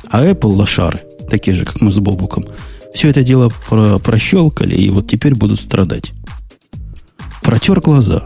А 0.09 0.25
Apple 0.25 0.53
лошары, 0.53 1.01
такие 1.29 1.55
же, 1.55 1.65
как 1.65 1.81
мы 1.81 1.91
с 1.91 1.97
Бобуком, 1.99 2.45
все 2.93 3.09
это 3.09 3.23
дело 3.23 3.51
про 3.69 3.99
прощелкали, 3.99 4.75
и 4.75 4.89
вот 4.89 5.07
теперь 5.07 5.35
будут 5.35 5.59
страдать. 5.59 6.11
Протер 7.41 7.79
глаза. 7.81 8.25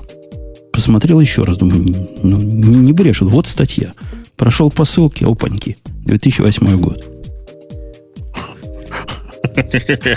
Посмотрел 0.71 1.19
еще 1.19 1.43
раз, 1.43 1.57
думаю, 1.57 2.07
ну, 2.23 2.37
не, 2.37 2.67
не 2.77 2.93
брешут. 2.93 3.29
Вот 3.31 3.47
статья. 3.47 3.93
Прошел 4.35 4.71
по 4.71 4.85
ссылке, 4.85 5.25
опаньки. 5.25 5.77
2008 6.05 6.77
год. 6.79 7.05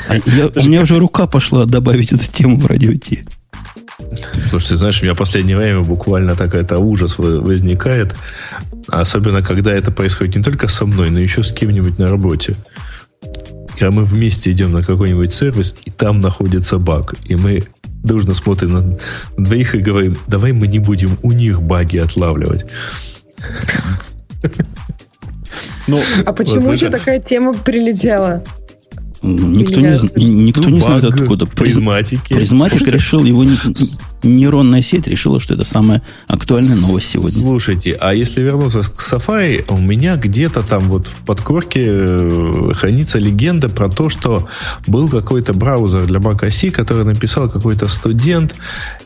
А 0.09 0.15
я- 0.27 0.47
у 0.55 0.67
меня 0.67 0.83
уже 0.83 0.99
рука 0.99 1.27
пошла 1.27 1.67
добавить 1.67 2.13
эту 2.13 2.31
тему 2.31 2.59
в 2.59 2.67
радио 2.67 2.95
Ти. 2.95 3.25
Слушай, 4.51 4.69
ты 4.71 4.77
знаешь, 4.77 5.01
у 5.01 5.05
меня 5.05 5.15
в 5.15 5.19
последнее 5.19 5.57
время 5.57 5.81
буквально 5.81 6.35
так 6.37 6.55
это 6.55 6.79
ужас 6.79 7.19
возникает. 7.19 8.15
Особенно, 8.89 9.43
когда 9.43 9.73
это 9.73 9.91
происходит 9.91 10.37
не 10.37 10.43
только 10.43 10.69
со 10.69 10.87
мной, 10.87 11.11
но 11.11 11.19
еще 11.21 11.43
с 11.43 11.53
кем-нибудь 11.53 11.99
на 11.99 12.09
работе. 12.09 12.55
Когда 13.79 13.95
мы 13.95 14.05
вместе 14.05 14.51
идем 14.53 14.73
на 14.73 14.83
какой-нибудь 14.83 15.33
сервис, 15.35 15.77
и 15.85 15.91
там 15.91 16.21
находится 16.21 16.79
баг. 16.79 17.15
И 17.25 17.37
мы 17.37 17.65
дружно 18.03 18.35
смотрим 18.35 18.73
на, 18.73 18.99
двоих 19.37 19.75
и 19.75 19.79
говорим, 19.79 20.17
давай 20.29 20.53
мы 20.53 20.67
не 20.67 20.79
будем 20.79 21.19
у 21.23 21.33
них 21.33 21.61
баги 21.63 21.99
отлавливать. 21.99 22.65
Ну, 25.87 26.01
А 26.25 26.33
почему 26.33 26.63
Вот 26.63 26.77
тебе 26.79 26.89
это- 26.89 26.99
такая 26.99 27.21
тема 27.21 27.55
прилетела? 27.55 28.43
Никто 29.27 29.81
не, 29.81 30.45
никто 30.45 30.63
Ну, 30.63 30.69
не 30.71 30.81
знает 30.81 31.05
откуда. 31.05 31.47
в 31.47 31.51
Приз- 31.51 31.57
призматике. 31.65 32.35
Призматик 32.35 32.87
решил, 32.89 33.25
его 33.25 33.45
не- 33.45 33.57
нейронная 34.23 34.83
сеть 34.83 35.07
решила, 35.07 35.39
что 35.41 35.55
это 35.55 35.65
самая 35.65 36.03
актуальная 36.27 36.77
новость 36.77 37.07
сегодня. 37.11 37.31
Слушайте, 37.43 37.93
а 38.01 38.15
если 38.15 38.43
вернуться 38.43 38.81
к 38.81 39.01
Safari, 39.01 39.65
у 39.69 39.79
меня 39.79 40.17
где-то 40.17 40.63
там 40.63 40.85
вот 40.85 41.07
в 41.07 41.21
подкорке 41.21 41.85
э, 41.87 42.71
хранится 42.75 43.19
легенда 43.19 43.69
про 43.69 43.89
то, 43.89 44.09
что 44.09 44.49
был 44.87 45.09
какой-то 45.09 45.53
браузер 45.55 46.07
для 46.07 46.19
Mac 46.19 46.41
OS, 46.41 46.71
который 46.71 47.05
написал 47.05 47.49
какой-то 47.49 47.89
студент, 47.89 48.55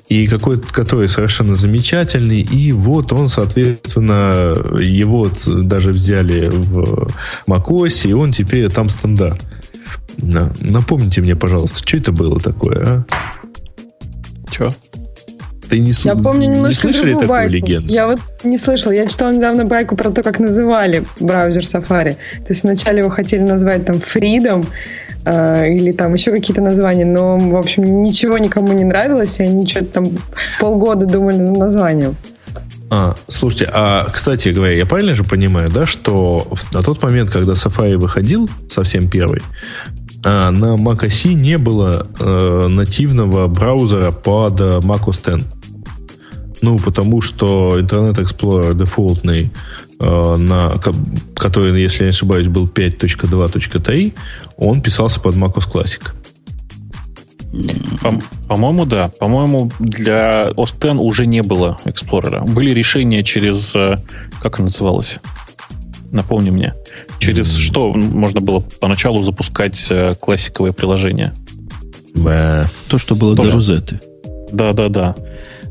и 0.09 0.27
какой 0.27 0.61
который 0.61 1.09
совершенно 1.09 1.55
замечательный, 1.55 2.41
и 2.41 2.73
вот 2.73 3.13
он, 3.13 3.29
соответственно, 3.29 4.55
его 4.81 5.31
даже 5.47 5.91
взяли 5.93 6.49
в 6.51 7.09
macOS, 7.47 8.09
и 8.09 8.13
он 8.13 8.33
теперь 8.33 8.71
там 8.71 8.89
стандарт. 8.89 9.41
На- 10.23 10.53
Напомните 10.61 11.21
мне, 11.21 11.37
пожалуйста, 11.37 11.79
что 11.87 11.97
это 11.97 12.13
было 12.13 12.41
такое, 12.41 12.85
а? 12.87 13.05
что? 14.51 14.71
Ты 15.69 15.79
не, 15.79 15.93
Я 16.05 16.17
помню 16.17 16.49
не 16.49 16.57
немножко 16.57 16.81
слышали 16.83 17.11
другую 17.13 17.21
такую 17.29 17.29
байку. 17.39 17.53
легенду? 17.55 17.93
Я 17.95 18.07
вот 18.09 18.19
не 18.43 18.59
слышала. 18.59 18.91
Я 18.93 19.07
читала 19.07 19.33
недавно 19.33 19.65
байку 19.65 19.95
про 19.97 20.11
то, 20.11 20.23
как 20.25 20.41
называли 20.41 21.05
браузер 21.21 21.63
Safari. 21.63 22.15
То 22.15 22.47
есть 22.49 22.65
вначале 22.65 22.99
его 22.99 23.09
хотели 23.11 23.43
назвать 23.43 23.85
там 23.87 23.97
Freedom 23.97 24.67
э, 25.25 25.73
или 25.73 25.93
там 25.93 26.13
еще 26.15 26.33
какие-то 26.33 26.61
названия, 26.61 27.05
но, 27.05 27.39
в 27.39 27.55
общем, 27.57 28.03
ничего 28.03 28.37
никому 28.39 28.73
не 28.73 28.83
нравилось, 28.83 29.39
и 29.39 29.45
они 29.45 29.65
что-то 29.65 29.87
там 29.87 30.19
полгода 30.59 31.07
думали 31.07 31.37
над 31.37 31.57
названием. 31.57 32.17
А, 32.93 33.15
слушайте, 33.29 33.71
а, 33.73 34.09
кстати 34.13 34.49
говоря, 34.49 34.75
я 34.75 34.87
правильно 34.87 35.15
же 35.15 35.23
понимаю, 35.23 35.71
да, 35.71 35.87
что 35.87 36.49
в- 36.51 36.75
на 36.75 36.83
тот 36.83 37.01
момент, 37.01 37.31
когда 37.31 37.53
Safari 37.53 37.97
выходил, 37.97 38.51
совсем 38.69 39.09
первый, 39.09 39.41
а, 40.25 40.51
на 40.51 40.77
macOS 40.77 41.33
не 41.35 41.59
было 41.59 42.07
э, 42.19 42.67
нативного 42.69 43.47
браузера 43.49 44.11
под 44.13 44.61
э, 44.61 44.79
macOS 44.81 45.37
X. 45.39 45.47
Ну, 46.63 46.79
потому 46.79 47.23
что 47.23 47.79
Internet 47.79 48.17
Explorer 48.19 48.75
дефолтный, 48.75 49.51
э, 49.99 50.35
на, 50.37 50.71
ко- 50.71 50.95
который, 51.35 51.81
если 51.81 52.01
я 52.05 52.07
не 52.07 52.11
ошибаюсь, 52.11 52.49
был 52.49 52.67
5.2.3, 52.67 54.13
он 54.59 54.83
писался 54.83 55.21
под 55.21 55.37
macOS 55.37 55.71
Classic. 55.73 56.03
По- 58.03 58.21
По-моему, 58.49 58.85
да. 58.85 59.11
По-моему, 59.19 59.71
для 59.81 60.51
OS 60.51 60.77
X 60.77 60.95
уже 61.01 61.27
не 61.27 61.43
было 61.43 61.79
Explorer. 61.85 62.45
Были 62.51 62.71
решения 62.73 63.23
через... 63.23 63.75
э, 63.75 63.99
Как 64.43 64.59
оно 64.59 64.67
называлось? 64.67 65.19
Напомни 66.13 66.51
мне. 66.51 66.75
Через 67.21 67.55
что 67.55 67.93
можно 67.93 68.41
было 68.41 68.61
поначалу 68.81 69.23
запускать 69.23 69.87
э, 69.91 70.15
классиковые 70.19 70.73
приложения? 70.73 71.35
Бэ. 72.15 72.65
То, 72.89 72.99
что 72.99 73.15
было 73.15 73.37
Тоже. 73.37 73.51
до 73.51 73.55
Розеты. 73.55 74.01
Да-да-да. 74.51 75.15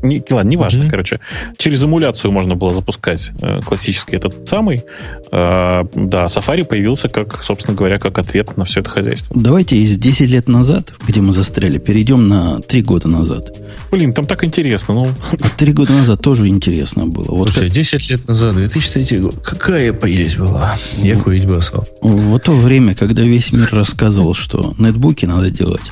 Не, 0.02 0.22
ладно, 0.30 0.48
неважно, 0.48 0.82
Мгм. 0.82 0.90
короче. 0.90 1.20
Через 1.58 1.82
эмуляцию 1.82 2.32
можно 2.32 2.54
было 2.54 2.72
запускать 2.74 3.30
э, 3.42 3.60
классический 3.60 4.16
этот 4.16 4.48
самый. 4.48 4.84
Э, 5.32 5.84
да, 5.94 6.24
Safari 6.24 6.64
появился 6.64 7.08
как, 7.08 7.42
собственно 7.42 7.76
говоря, 7.76 7.98
как 7.98 8.18
ответ 8.18 8.56
на 8.56 8.64
все 8.64 8.80
это 8.80 8.90
хозяйство. 8.90 9.34
Давайте 9.38 9.76
из 9.76 9.96
10 9.98 10.28
лет 10.30 10.48
назад, 10.48 10.92
где 11.06 11.20
мы 11.20 11.32
застряли, 11.32 11.78
перейдем 11.78 12.28
на 12.28 12.60
3 12.60 12.82
года 12.82 13.08
назад. 13.08 13.56
Блин, 13.90 14.12
там 14.12 14.26
так 14.26 14.44
интересно. 14.44 14.94
Ну, 14.94 15.06
Три 15.56 15.72
года 15.72 15.92
назад 15.92 16.20
тоже 16.22 16.48
интересно 16.48 17.06
было. 17.06 17.26
Вот 17.34 17.50
Слушай, 17.50 17.66
как- 17.68 17.72
10 17.74 18.10
лет 18.10 18.28
назад, 18.28 18.54
2003 18.56 19.18
год, 19.18 19.34
какая 19.42 19.92
поесть 19.92 20.38
была? 20.38 20.74
Я 20.98 21.16
курить 21.16 21.46
бросал. 21.46 21.86
в 22.02 22.38
то 22.38 22.52
время, 22.52 22.94
когда 22.94 23.22
весь 23.22 23.52
мир 23.52 23.68
рассказывал, 23.72 24.34
что 24.34 24.74
нетбуки 24.78 25.26
надо 25.26 25.50
делать, 25.50 25.90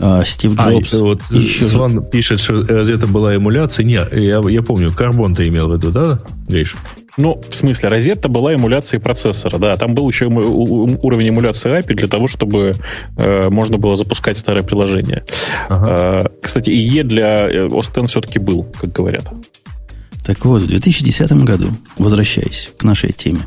а 0.00 0.24
Стив 0.24 0.54
А, 0.56 0.70
Джобс 0.70 0.94
и 0.94 0.96
вот 0.96 1.22
еще 1.30 1.64
Сван 1.64 2.02
пишет, 2.02 2.40
что 2.40 2.64
разве 2.66 2.94
это 2.96 3.06
была 3.06 3.34
эмуляция. 3.36 3.84
Не, 3.84 4.00
я, 4.12 4.40
я 4.48 4.62
помню, 4.62 4.92
карбон 4.92 5.34
ты 5.34 5.48
имел 5.48 5.68
в 5.68 5.74
виду, 5.74 5.90
да, 5.90 6.20
Гриш? 6.46 6.76
Ну, 7.16 7.40
в 7.48 7.54
смысле, 7.54 7.88
розетта 7.88 8.28
была 8.28 8.54
эмуляцией 8.54 9.02
процессора, 9.02 9.58
да. 9.58 9.76
Там 9.76 9.94
был 9.94 10.08
еще 10.08 10.26
уровень 10.26 11.30
эмуляции 11.30 11.78
API 11.78 11.94
для 11.94 12.06
того, 12.06 12.28
чтобы 12.28 12.74
э, 13.16 13.48
можно 13.50 13.76
было 13.76 13.96
запускать 13.96 14.38
старое 14.38 14.62
приложение. 14.62 15.24
Э, 15.68 16.26
кстати, 16.40 16.70
IE 16.70 17.02
для 17.02 17.50
э, 17.50 17.66
OS 17.66 18.00
X 18.00 18.10
все-таки 18.10 18.38
был, 18.38 18.64
как 18.80 18.92
говорят. 18.92 19.24
Так 20.24 20.44
вот, 20.44 20.62
в 20.62 20.68
2010 20.68 21.32
году, 21.44 21.68
возвращаясь 21.96 22.70
к 22.78 22.84
нашей 22.84 23.10
теме, 23.12 23.40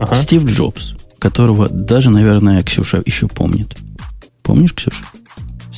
Ага. 0.00 0.14
Стив 0.14 0.44
Джобс, 0.44 0.94
которого 1.18 1.68
даже, 1.68 2.08
наверное, 2.08 2.62
Ксюша 2.62 3.02
еще 3.04 3.28
помнит. 3.28 3.76
Помнишь, 4.42 4.72
Ксюша? 4.72 5.04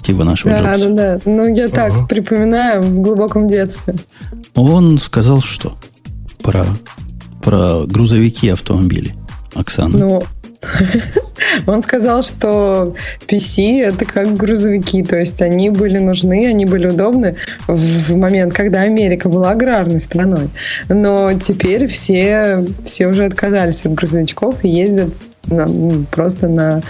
Стива 0.02 0.24
нашего 0.24 0.50
Да, 0.52 0.72
Джобса. 0.74 0.88
да, 0.88 1.14
да. 1.14 1.20
Ну, 1.26 1.54
я 1.54 1.68
так 1.68 1.92
Ага. 1.92 2.06
припоминаю 2.08 2.82
в 2.82 3.00
глубоком 3.02 3.46
детстве. 3.46 3.94
Он 4.56 4.98
сказал 4.98 5.40
что? 5.40 5.76
Про, 6.42 6.66
про 7.40 7.84
грузовики 7.86 8.48
и 8.48 8.50
автомобили. 8.50 9.14
Оксана. 9.54 9.96
Ну, 9.96 10.22
Он 11.66 11.82
сказал, 11.82 12.22
что 12.24 12.94
PC 13.28 13.80
это 13.80 14.04
как 14.04 14.36
грузовики, 14.36 15.02
то 15.04 15.16
есть 15.16 15.40
они 15.42 15.70
были 15.70 15.98
нужны, 15.98 16.46
они 16.48 16.66
были 16.66 16.88
удобны 16.88 17.36
в 17.68 18.16
момент, 18.16 18.54
когда 18.54 18.80
Америка 18.82 19.28
была 19.28 19.50
аграрной 19.52 20.00
страной. 20.00 20.48
Но 20.88 21.32
теперь 21.34 21.86
все, 21.86 22.64
все 22.84 23.06
уже 23.08 23.24
отказались 23.24 23.84
от 23.84 23.94
грузовичков 23.94 24.64
и 24.64 24.68
ездят 24.68 25.10
на, 25.46 25.66
просто 26.10 26.48
на 26.48 26.82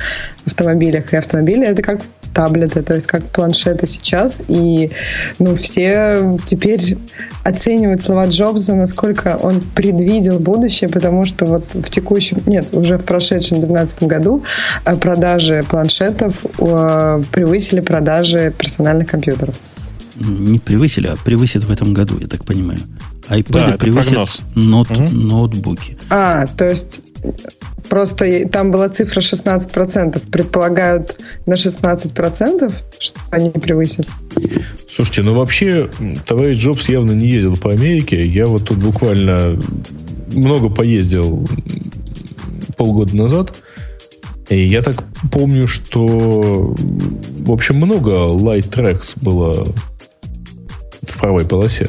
автомобилях. 0.47 1.13
И 1.13 1.17
автомобили 1.17 1.67
это 1.67 1.83
как 1.83 2.01
таблеты, 2.33 2.83
то 2.83 2.95
есть 2.95 3.07
как 3.07 3.25
планшеты 3.25 3.87
сейчас. 3.87 4.43
И 4.49 4.91
ну, 5.39 5.57
все 5.57 6.39
теперь 6.47 6.97
оценивают 7.45 8.03
слова 8.03 8.27
Джобса, 8.27 8.75
насколько 8.75 9.39
он 9.41 9.61
предвидел 9.75 10.39
будущее, 10.39 10.89
потому 10.89 11.25
что 11.25 11.47
вот 11.47 11.65
в 11.75 11.91
текущем, 11.91 12.39
нет, 12.47 12.69
уже 12.73 12.99
в 12.99 13.05
прошедшем 13.05 13.59
2012 13.61 14.03
году 14.05 14.45
э, 14.85 14.97
продажи 14.97 15.65
планшетов 15.69 16.35
э, 16.59 17.23
превысили 17.33 17.81
продажи 17.81 18.53
персональных 18.57 19.09
компьютеров. 19.09 19.55
Не 20.15 20.59
превысили, 20.59 21.09
а 21.09 21.17
превысит 21.25 21.65
в 21.65 21.71
этом 21.71 21.95
году, 21.95 22.19
я 22.21 22.27
так 22.27 22.45
понимаю. 22.45 22.81
iPad 23.29 23.71
да, 23.71 23.79
превысят 23.79 24.43
ноут, 24.55 24.91
угу. 24.91 25.09
ноутбуки. 25.11 25.97
А, 26.11 26.47
то 26.47 26.69
есть 26.69 27.01
Просто 27.89 28.49
там 28.49 28.71
была 28.71 28.89
цифра 28.89 29.21
16%. 29.21 30.31
Предполагают 30.31 31.19
на 31.47 31.55
16%, 31.55 32.73
что 32.99 33.21
они 33.31 33.51
превысят. 33.51 34.07
Слушайте, 34.95 35.23
ну 35.23 35.35
вообще, 35.35 35.91
товарищ 36.27 36.59
Джобс 36.59 36.89
явно 36.89 37.13
не 37.13 37.29
ездил 37.29 37.57
по 37.57 37.73
Америке. 37.73 38.25
Я 38.25 38.47
вот 38.47 38.69
тут 38.69 38.79
буквально 38.79 39.61
много 40.29 40.69
поездил 40.71 41.47
полгода 42.77 43.17
назад. 43.17 43.53
И 44.49 44.59
я 44.59 44.83
так 44.83 45.05
помню, 45.31 45.67
что 45.67 46.75
в 46.77 47.53
общем 47.53 47.77
много 47.77 48.11
light 48.13 48.71
tracks 48.71 49.15
было 49.21 49.67
в 51.03 51.19
правой 51.19 51.45
полосе. 51.45 51.89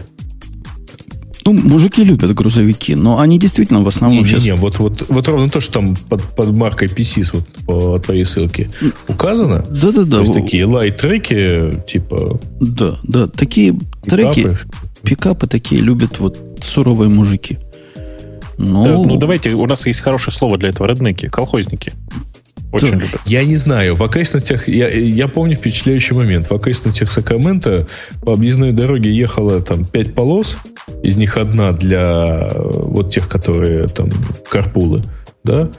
Ну, 1.46 1.54
мужики 1.54 2.04
любят 2.04 2.34
грузовики, 2.34 2.96
но 2.96 3.20
они 3.20 3.38
действительно 3.38 3.82
в 3.84 3.88
основном 3.88 4.20
не, 4.20 4.26
сейчас... 4.26 4.44
Не, 4.44 4.52
не, 4.52 4.56
вот, 4.56 4.80
вот, 4.80 5.06
вот 5.10 5.28
ровно 5.28 5.50
то, 5.50 5.62
что 5.62 5.74
там 5.74 5.96
под, 5.96 6.24
под 6.36 6.56
маркой 6.56 6.88
PC 6.88 7.30
вот 7.34 7.46
по 7.66 8.00
твоей 8.00 8.24
ссылке 8.24 8.70
указано. 9.08 9.66
Да-да-да. 9.70 10.18
То 10.18 10.22
есть 10.22 10.34
такие 10.34 10.66
лайт-треки, 10.66 11.84
типа... 11.88 12.40
Да, 12.62 13.00
да, 13.04 13.28
такие 13.28 13.74
пикапы. 14.04 14.34
треки, 14.34 14.58
пикапы 15.04 15.48
такие 15.48 15.82
любят 15.82 16.20
вот 16.20 16.38
суровые 16.62 17.10
мужики. 17.10 17.60
Ну, 18.58 18.84
да, 18.84 18.92
ну, 18.92 19.18
давайте, 19.18 19.54
у 19.54 19.66
нас 19.66 19.86
есть 19.86 20.00
хорошее 20.02 20.34
слово 20.34 20.58
для 20.58 20.70
этого, 20.70 20.88
реднеки, 20.88 21.28
колхозники. 21.28 21.94
Очень 22.74 23.00
любят. 23.00 23.22
Я 23.26 23.44
не 23.44 23.56
знаю. 23.56 23.96
В 23.96 24.04
окрестностях, 24.04 24.68
я, 24.68 24.90
я 24.90 25.28
помню 25.28 25.56
впечатляющий 25.56 26.16
момент. 26.16 26.50
В 26.50 26.54
окрестностях 26.54 27.12
Сакрамента 27.12 27.88
по 28.22 28.34
объездной 28.34 28.72
дороге 28.72 29.14
ехало 29.14 29.62
там 29.62 29.86
пять 29.86 30.14
полос, 30.16 30.58
из 31.04 31.16
них 31.16 31.38
одна 31.38 31.72
для 31.72 32.50
вот 32.54 33.14
тех, 33.14 33.30
которые 33.30 33.88
там 33.88 34.10
карпулы, 34.50 35.04
да? 35.44 35.70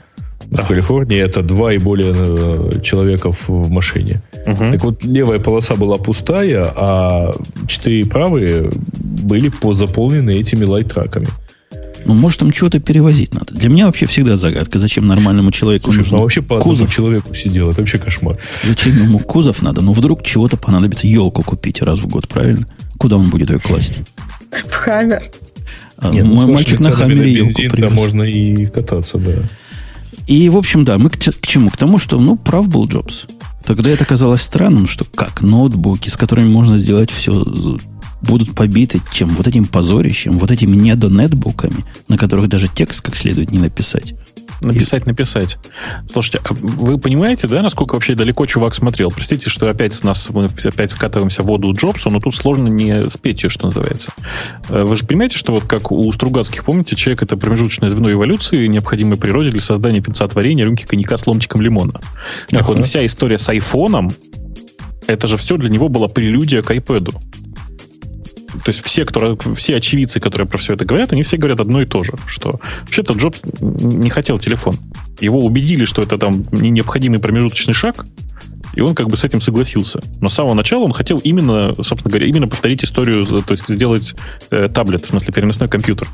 Да. 0.47 0.63
В 0.63 0.67
Калифорнии 0.67 1.19
это 1.19 1.41
два 1.41 1.73
и 1.73 1.79
более 1.79 2.13
э, 2.15 2.81
человеков 2.81 3.47
в 3.47 3.69
машине. 3.69 4.21
Угу. 4.45 4.71
Так 4.71 4.83
вот, 4.83 5.03
левая 5.03 5.39
полоса 5.39 5.75
была 5.75 5.97
пустая, 5.97 6.71
а 6.75 7.31
четыре 7.67 8.05
правые 8.05 8.69
были 8.93 9.51
заполнены 9.73 10.31
этими 10.31 10.65
лайт-траками. 10.65 11.27
Ну, 12.05 12.13
может, 12.13 12.39
там 12.39 12.51
чего-то 12.51 12.79
перевозить 12.79 13.33
надо. 13.33 13.53
Для 13.53 13.67
меня 13.67 13.87
вообще 13.87 14.05
всегда 14.05 14.37
загадка, 14.37 14.77
зачем 14.77 15.07
нормальному 15.07 15.51
человеку 15.51 15.85
Слушай, 15.85 15.97
нужно 15.99 16.17
ну, 16.17 16.23
вообще 16.23 16.41
по 16.41 16.57
кузов 16.57 16.93
человеку 16.93 17.33
сидел. 17.33 17.71
Это 17.71 17.81
вообще 17.81 17.97
кошмар. 17.97 18.37
Зачем 18.63 18.95
ему 18.95 19.19
кузов 19.19 19.61
надо? 19.61 19.81
Ну, 19.81 19.91
вдруг 19.93 20.23
чего-то 20.23 20.55
понадобится 20.55 21.07
елку 21.07 21.41
купить 21.41 21.81
раз 21.81 21.99
в 21.99 22.07
год, 22.07 22.27
правильно? 22.27 22.67
Куда 22.97 23.17
он 23.17 23.29
будет 23.29 23.49
ее 23.49 23.59
класть? 23.59 23.95
В 24.51 24.73
хаммер. 24.73 25.31
А, 25.97 26.09
Нет, 26.09 26.25
ну, 26.25 26.35
мой 26.35 26.45
мальчик 26.45 26.79
на 26.79 26.91
хаммере 26.91 27.31
елку 27.31 27.61
привез. 27.71 27.91
можно 27.91 28.23
и 28.23 28.65
кататься, 28.67 29.17
да. 29.17 29.43
И, 30.27 30.49
в 30.49 30.57
общем, 30.57 30.85
да, 30.85 30.97
мы 30.97 31.09
к, 31.09 31.17
к 31.17 31.47
чему? 31.47 31.69
К 31.69 31.77
тому, 31.77 31.97
что, 31.97 32.19
ну, 32.19 32.35
прав 32.35 32.67
был 32.67 32.87
Джобс. 32.87 33.25
Тогда 33.63 33.89
это 33.89 34.05
казалось 34.05 34.41
странным, 34.41 34.87
что 34.87 35.05
как 35.05 35.41
ноутбуки, 35.41 36.09
с 36.09 36.17
которыми 36.17 36.49
можно 36.49 36.77
сделать 36.77 37.09
все 37.09 37.43
будут 38.25 38.55
побиты 38.55 39.01
чем? 39.11 39.29
Вот 39.29 39.47
этим 39.47 39.65
позорищем, 39.65 40.33
вот 40.37 40.51
этими 40.51 40.75
недонетбуками, 40.75 41.85
на 42.07 42.17
которых 42.17 42.47
даже 42.49 42.67
текст 42.67 43.01
как 43.01 43.15
следует 43.15 43.51
не 43.51 43.59
написать. 43.59 44.13
Написать, 44.61 45.03
и... 45.05 45.09
написать. 45.09 45.57
Слушайте, 46.11 46.39
а 46.43 46.53
вы 46.53 46.97
понимаете, 46.97 47.47
да, 47.47 47.61
насколько 47.61 47.93
вообще 47.93 48.15
далеко 48.15 48.45
чувак 48.45 48.73
смотрел? 48.75 49.11
Простите, 49.11 49.49
что 49.49 49.69
опять 49.69 50.01
у 50.03 50.07
нас 50.07 50.29
мы 50.29 50.45
опять 50.45 50.91
скатываемся 50.91 51.43
в 51.43 51.47
воду 51.47 51.73
Джобсу, 51.73 52.09
но 52.09 52.19
тут 52.19 52.35
сложно 52.35 52.67
не 52.67 53.09
спеть 53.09 53.43
ее, 53.43 53.49
что 53.49 53.65
называется. 53.65 54.13
Э, 54.69 54.83
вы 54.83 54.95
же 54.95 55.05
понимаете, 55.05 55.37
что 55.37 55.51
вот 55.51 55.65
как 55.65 55.91
у 55.91 56.11
Стругацких, 56.11 56.63
помните, 56.63 56.95
человек 56.95 57.23
это 57.23 57.37
промежуточное 57.37 57.89
звено 57.89 58.11
эволюции, 58.11 58.67
необходимой 58.67 59.17
природе 59.17 59.51
для 59.51 59.61
создания 59.61 60.01
пинца 60.01 60.27
творения 60.27 60.65
рюмки 60.65 60.85
коньяка 60.85 61.17
с 61.17 61.27
ломтиком 61.27 61.61
лимона. 61.61 62.01
Так 62.49 62.61
ага. 62.61 62.71
вот, 62.71 62.85
вся 62.85 63.05
история 63.05 63.37
с 63.37 63.49
айфоном, 63.49 64.11
это 65.07 65.27
же 65.27 65.37
все 65.37 65.57
для 65.57 65.69
него 65.69 65.89
была 65.89 66.07
прелюдия 66.07 66.61
к 66.61 66.71
iPad. 66.71 67.13
То 68.63 68.69
есть 68.69 68.83
все, 68.83 69.05
кто, 69.05 69.37
все 69.55 69.75
очевидцы, 69.75 70.19
которые 70.19 70.47
про 70.47 70.57
все 70.57 70.73
это 70.73 70.85
говорят, 70.85 71.13
они 71.13 71.23
все 71.23 71.37
говорят 71.37 71.59
одно 71.59 71.81
и 71.81 71.85
то 71.85 72.03
же, 72.03 72.13
что 72.27 72.59
вообще-то 72.81 73.13
Джобс 73.13 73.41
не 73.59 74.09
хотел 74.09 74.39
телефон. 74.39 74.77
Его 75.19 75.39
убедили, 75.39 75.85
что 75.85 76.01
это 76.01 76.17
там 76.17 76.45
необходимый 76.51 77.19
промежуточный 77.19 77.73
шаг, 77.73 78.05
и 78.75 78.81
он 78.81 78.95
как 78.95 79.07
бы 79.07 79.17
с 79.17 79.23
этим 79.23 79.41
согласился. 79.41 80.01
Но 80.21 80.29
с 80.29 80.33
самого 80.33 80.53
начала 80.53 80.83
он 80.83 80.93
хотел 80.93 81.17
именно, 81.19 81.73
собственно 81.81 82.11
говоря, 82.11 82.27
именно 82.27 82.47
повторить 82.47 82.83
историю, 82.83 83.25
то 83.25 83.51
есть 83.51 83.67
сделать 83.67 84.15
э, 84.51 84.67
таблет, 84.67 85.05
в 85.05 85.09
смысле 85.09 85.33
переносной 85.33 85.69
компьютер 85.69 86.07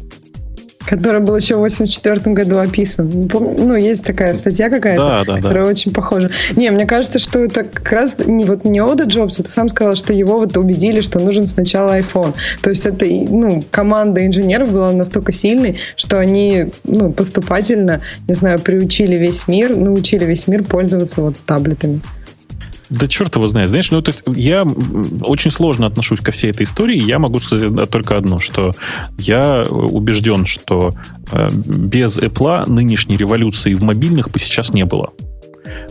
который 0.86 1.22
был 1.22 1.36
еще 1.36 1.56
в 1.56 1.60
84 1.60 2.20
году 2.34 2.60
описан. 2.60 3.10
Ну, 3.32 3.76
есть 3.76 4.06
такая 4.06 4.34
статья 4.34 4.70
какая-то, 4.70 5.02
да, 5.02 5.24
да, 5.26 5.36
которая 5.38 5.66
да. 5.66 5.72
очень 5.72 5.94
похожа. 5.94 6.32
Не, 6.56 6.70
мне 6.72 6.86
кажется, 6.86 7.20
что 7.20 7.40
это 7.40 7.64
как 7.64 7.92
раз 7.92 8.16
не 8.26 8.46
вот 8.46 8.66
не 8.66 8.82
Ода 8.82 9.06
Джобс, 9.06 9.38
ты 9.38 9.50
сам 9.50 9.70
сказал, 9.70 9.96
что 9.96 10.14
его 10.14 10.38
вот 10.38 10.58
убедили, 10.58 11.02
что 11.02 11.20
нужен 11.20 11.48
сначала 11.48 12.00
iPhone. 12.00 12.34
То 12.62 12.70
есть 12.70 12.86
это, 12.86 13.06
ну, 13.06 13.64
команда 13.72 14.26
инженеров 14.26 14.72
была 14.72 14.92
настолько 14.92 15.32
сильной, 15.32 15.80
что 15.96 16.20
они, 16.20 16.68
ну, 16.84 17.12
поступательно, 17.12 18.02
не 18.28 18.34
знаю, 18.34 18.60
приучили 18.60 19.16
весь 19.16 19.48
мир, 19.48 19.76
научили 19.76 20.26
весь 20.26 20.48
мир 20.48 20.64
пользоваться 20.64 21.22
вот 21.22 21.38
таблетами. 21.46 22.02
Да 22.92 23.08
черт 23.08 23.36
его 23.36 23.48
знает. 23.48 23.70
Знаешь, 23.70 23.90
ну, 23.90 24.02
то 24.02 24.10
есть 24.10 24.22
я 24.28 24.64
очень 25.22 25.50
сложно 25.50 25.88
отношусь 25.88 26.20
ко 26.20 26.32
всей 26.32 26.52
этой 26.52 26.64
истории. 26.64 27.02
Я 27.02 27.20
могу 27.20 27.40
сказать 27.40 27.90
только 27.90 28.18
одно, 28.18 28.40
что 28.40 28.74
я 29.18 29.64
убежден, 29.70 30.46
что 30.46 30.92
э, 31.32 31.50
без 31.54 32.20
Apple 32.20 32.70
нынешней 32.70 33.16
революции 33.16 33.76
в 33.76 33.84
мобильных 33.84 34.30
бы 34.30 34.40
сейчас 34.40 34.74
не 34.74 34.84
было. 34.84 35.12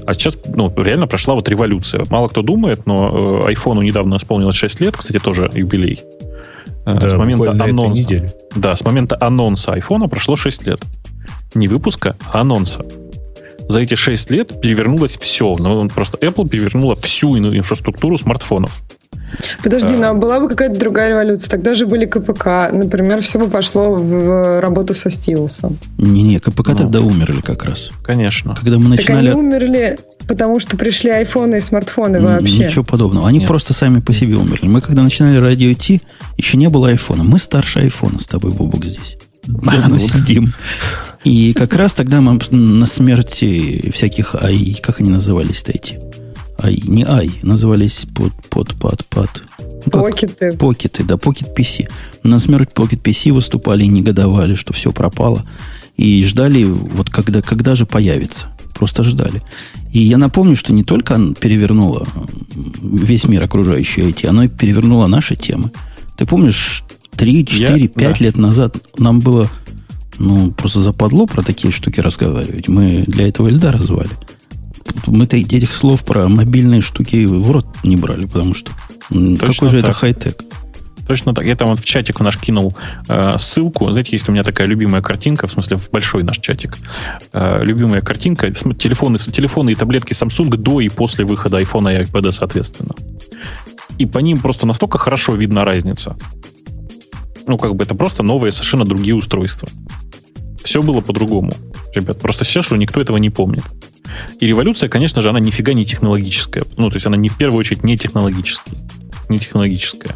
А 0.05 0.13
сейчас, 0.13 0.37
ну, 0.45 0.71
реально 0.77 1.07
прошла 1.07 1.35
вот 1.35 1.49
революция. 1.49 2.05
Мало 2.11 2.29
кто 2.29 2.43
думает, 2.43 2.85
но 2.85 3.47
э, 3.47 3.53
iPhone 3.53 3.83
недавно 3.83 4.17
исполнилось 4.17 4.57
6 4.57 4.81
лет, 4.81 4.95
кстати, 4.95 5.19
тоже 5.19 5.51
юбилей. 5.55 6.03
Э, 6.85 6.99
да, 6.99 7.09
с 7.09 7.17
момента 7.17 7.53
анонса. 7.53 8.27
Да, 8.55 8.77
с 8.77 8.85
момента 8.85 9.17
анонса 9.19 9.73
iPhone 9.73 10.07
прошло 10.09 10.37
6 10.37 10.67
лет. 10.67 10.81
Не 11.55 11.67
выпуска, 11.67 12.17
а 12.31 12.43
анонса 12.43 12.85
за 13.71 13.81
эти 13.81 13.95
6 13.95 14.31
лет 14.31 14.61
перевернулось 14.61 15.17
все. 15.19 15.57
Ну, 15.57 15.89
просто 15.89 16.19
Apple 16.19 16.49
перевернула 16.49 16.97
всю 16.97 17.39
инфраструктуру 17.39 18.19
смартфонов. 18.19 18.79
Подожди, 19.63 19.95
ну 19.95 20.09
а 20.09 20.15
была 20.15 20.41
бы 20.41 20.49
какая-то 20.49 20.79
другая 20.79 21.11
революция? 21.11 21.51
Тогда 21.51 21.75
же 21.75 21.87
были 21.87 22.05
КПК. 22.05 22.71
Например, 22.73 23.23
все 23.23 23.39
бы 23.39 23.49
пошло 23.49 23.95
в 23.95 24.61
работу 24.61 24.93
со 24.95 25.11
стилусом. 25.11 25.79
Не-не, 25.99 26.41
КПК 26.41 26.71
ну, 26.71 26.77
тогда 26.77 27.01
умерли 27.01 27.41
как 27.41 27.65
раз. 27.65 27.91
Конечно. 28.03 28.57
Когда 28.57 28.79
мы 28.79 28.89
начинали... 28.89 29.29
Так 29.29 29.37
они 29.37 29.47
умерли, 29.47 29.99
потому 30.27 30.59
что 30.59 30.77
пришли 30.77 31.11
айфоны 31.11 31.59
и 31.59 31.61
смартфоны 31.61 32.21
вообще. 32.21 32.67
Ничего 32.67 32.85
подобного. 32.85 33.29
Они 33.29 33.39
Нет. 33.39 33.49
просто 33.49 33.73
сами 33.73 34.01
по 34.01 34.13
себе 34.13 34.35
умерли. 34.35 34.67
Мы 34.67 34.81
когда 34.81 35.03
начинали 35.03 35.37
радио 35.37 35.73
Ти, 35.75 36.03
еще 36.37 36.57
не 36.57 36.69
было 36.69 36.89
айфона. 36.89 37.23
Мы 37.23 37.39
старше 37.39 37.81
айфона 37.81 38.19
с 38.19 38.27
тобой, 38.27 38.51
Бубук, 38.51 38.85
здесь. 38.85 39.17
Давно 39.47 39.99
сидим. 39.99 40.53
И 41.25 41.53
как 41.53 41.75
раз 41.75 41.93
тогда 41.93 42.21
мы 42.21 42.41
на 42.51 42.87
смерти 42.87 43.91
всяких 43.93 44.35
ай, 44.35 44.77
как 44.83 45.01
они 45.01 45.11
назывались-то 45.11 45.73
эти? 45.73 46.01
Ай, 46.59 46.83
не 46.87 47.05
ай, 47.05 47.31
назывались 47.43 48.07
под, 48.15 48.33
под, 48.49 48.75
под, 48.75 49.07
под. 49.07 49.45
Ну, 49.59 49.91
покеты. 49.93 50.53
Покеты, 50.53 51.05
да, 51.05 51.17
покет 51.17 51.49
PC. 51.57 51.89
На 52.23 52.39
смерть 52.39 52.73
покет 52.73 53.01
PC 53.07 53.33
выступали 53.33 53.85
и 53.85 53.89
негодовали, 53.89 54.55
что 54.55 54.73
все 54.73 54.93
пропало. 54.93 55.45
И 55.97 56.25
ждали, 56.25 56.65
вот 56.65 57.11
когда, 57.11 57.43
когда 57.43 57.75
же 57.75 57.87
появится. 57.87 58.47
Просто 58.75 59.03
ждали. 59.03 59.43
И 59.93 60.01
я 60.01 60.17
напомню, 60.17 60.57
что 60.57 60.73
не 60.73 60.85
только 60.85 61.17
она 61.17 61.35
перевернула 61.35 62.07
весь 62.83 63.25
мир 63.25 63.43
окружающий 63.43 64.03
IT, 64.03 64.27
оно 64.27 64.45
и 64.45 64.49
перевернуло 64.49 65.07
наши 65.07 65.37
темы. 65.37 65.71
Ты 66.17 66.25
помнишь, 66.25 66.83
3, 67.17 67.47
4, 67.47 67.83
я, 67.83 67.89
5 67.89 67.95
да. 67.95 68.25
лет 68.25 68.37
назад 68.37 68.77
нам 68.97 69.21
было 69.21 69.51
ну, 70.21 70.53
просто 70.53 70.81
западло 70.81 71.27
про 71.27 71.43
такие 71.43 71.73
штуки 71.73 72.01
разговаривать. 72.01 72.69
Мы 72.69 73.05
для 73.07 73.27
этого 73.27 73.49
Эльдара 73.49 73.79
звали. 73.79 74.11
мы 75.07 75.25
этих 75.25 75.73
слов 75.73 76.05
про 76.05 76.29
мобильные 76.29 76.83
штуки 76.83 77.25
в 77.25 77.51
рот 77.51 77.67
не 77.83 77.97
брали, 77.97 78.27
потому 78.27 78.55
что 78.55 78.71
Точно 79.09 79.39
какой 79.39 79.71
же 79.71 79.81
так. 79.81 79.91
это 79.91 79.99
хай-тек. 79.99 80.45
Точно 81.09 81.35
так. 81.35 81.47
Я 81.47 81.57
там 81.57 81.71
вот 81.71 81.81
в 81.81 81.85
чатик 81.85 82.21
в 82.21 82.23
наш 82.23 82.37
кинул 82.39 82.77
э, 83.09 83.37
ссылку. 83.39 83.91
Знаете, 83.91 84.11
есть 84.13 84.29
у 84.29 84.33
меня 84.33 84.45
такая 84.45 84.69
любимая 84.69 85.03
картинка, 85.03 85.47
в 85.47 85.53
смысле, 85.53 85.79
в 85.79 85.91
большой 85.91 86.23
наш 86.23 86.39
чатик. 86.39 86.77
Э, 87.33 87.65
любимая 87.65 88.03
картинка. 88.03 88.53
Телефоны, 88.53 89.19
телефоны 89.19 89.71
и 89.71 89.75
таблетки 89.75 90.13
Samsung 90.13 90.55
до 90.57 90.81
и 90.81 90.89
после 90.89 91.25
выхода 91.25 91.59
iPhone 91.59 91.93
и 91.93 92.05
iPad, 92.05 92.31
соответственно. 92.31 92.95
И 93.99 94.07
по 94.07 94.19
ним 94.19 94.39
просто 94.39 94.67
настолько 94.67 94.99
хорошо 94.99 95.35
видна 95.35 95.65
разница. 95.65 96.17
Ну, 97.47 97.59
как 97.59 97.75
бы 97.75 97.85
это 97.85 97.95
просто 97.95 98.23
новые, 98.23 98.53
совершенно 98.53 98.85
другие 98.85 99.15
устройства. 99.15 99.69
Все 100.63 100.83
было 100.83 101.01
по-другому. 101.01 101.53
Ребят, 101.95 102.21
просто 102.21 102.45
сейчас 102.45 102.67
что 102.67 102.77
никто 102.77 103.01
этого 103.01 103.17
не 103.17 103.31
помнит. 103.31 103.65
И 104.39 104.47
революция, 104.47 104.89
конечно 104.89 105.23
же, 105.23 105.31
она 105.31 105.41
нифига 105.41 105.73
не 105.73 105.85
технологическая. 105.85 106.65
Ну, 106.77 106.91
то 106.91 106.97
есть 106.97 107.07
она 107.07 107.17
не 107.17 107.29
в 107.29 107.37
первую 107.37 107.61
очередь 107.61 107.85
не 107.85 107.97
технологическая. 107.97 108.77
Не 109.29 109.39
технологическая. 109.39 110.15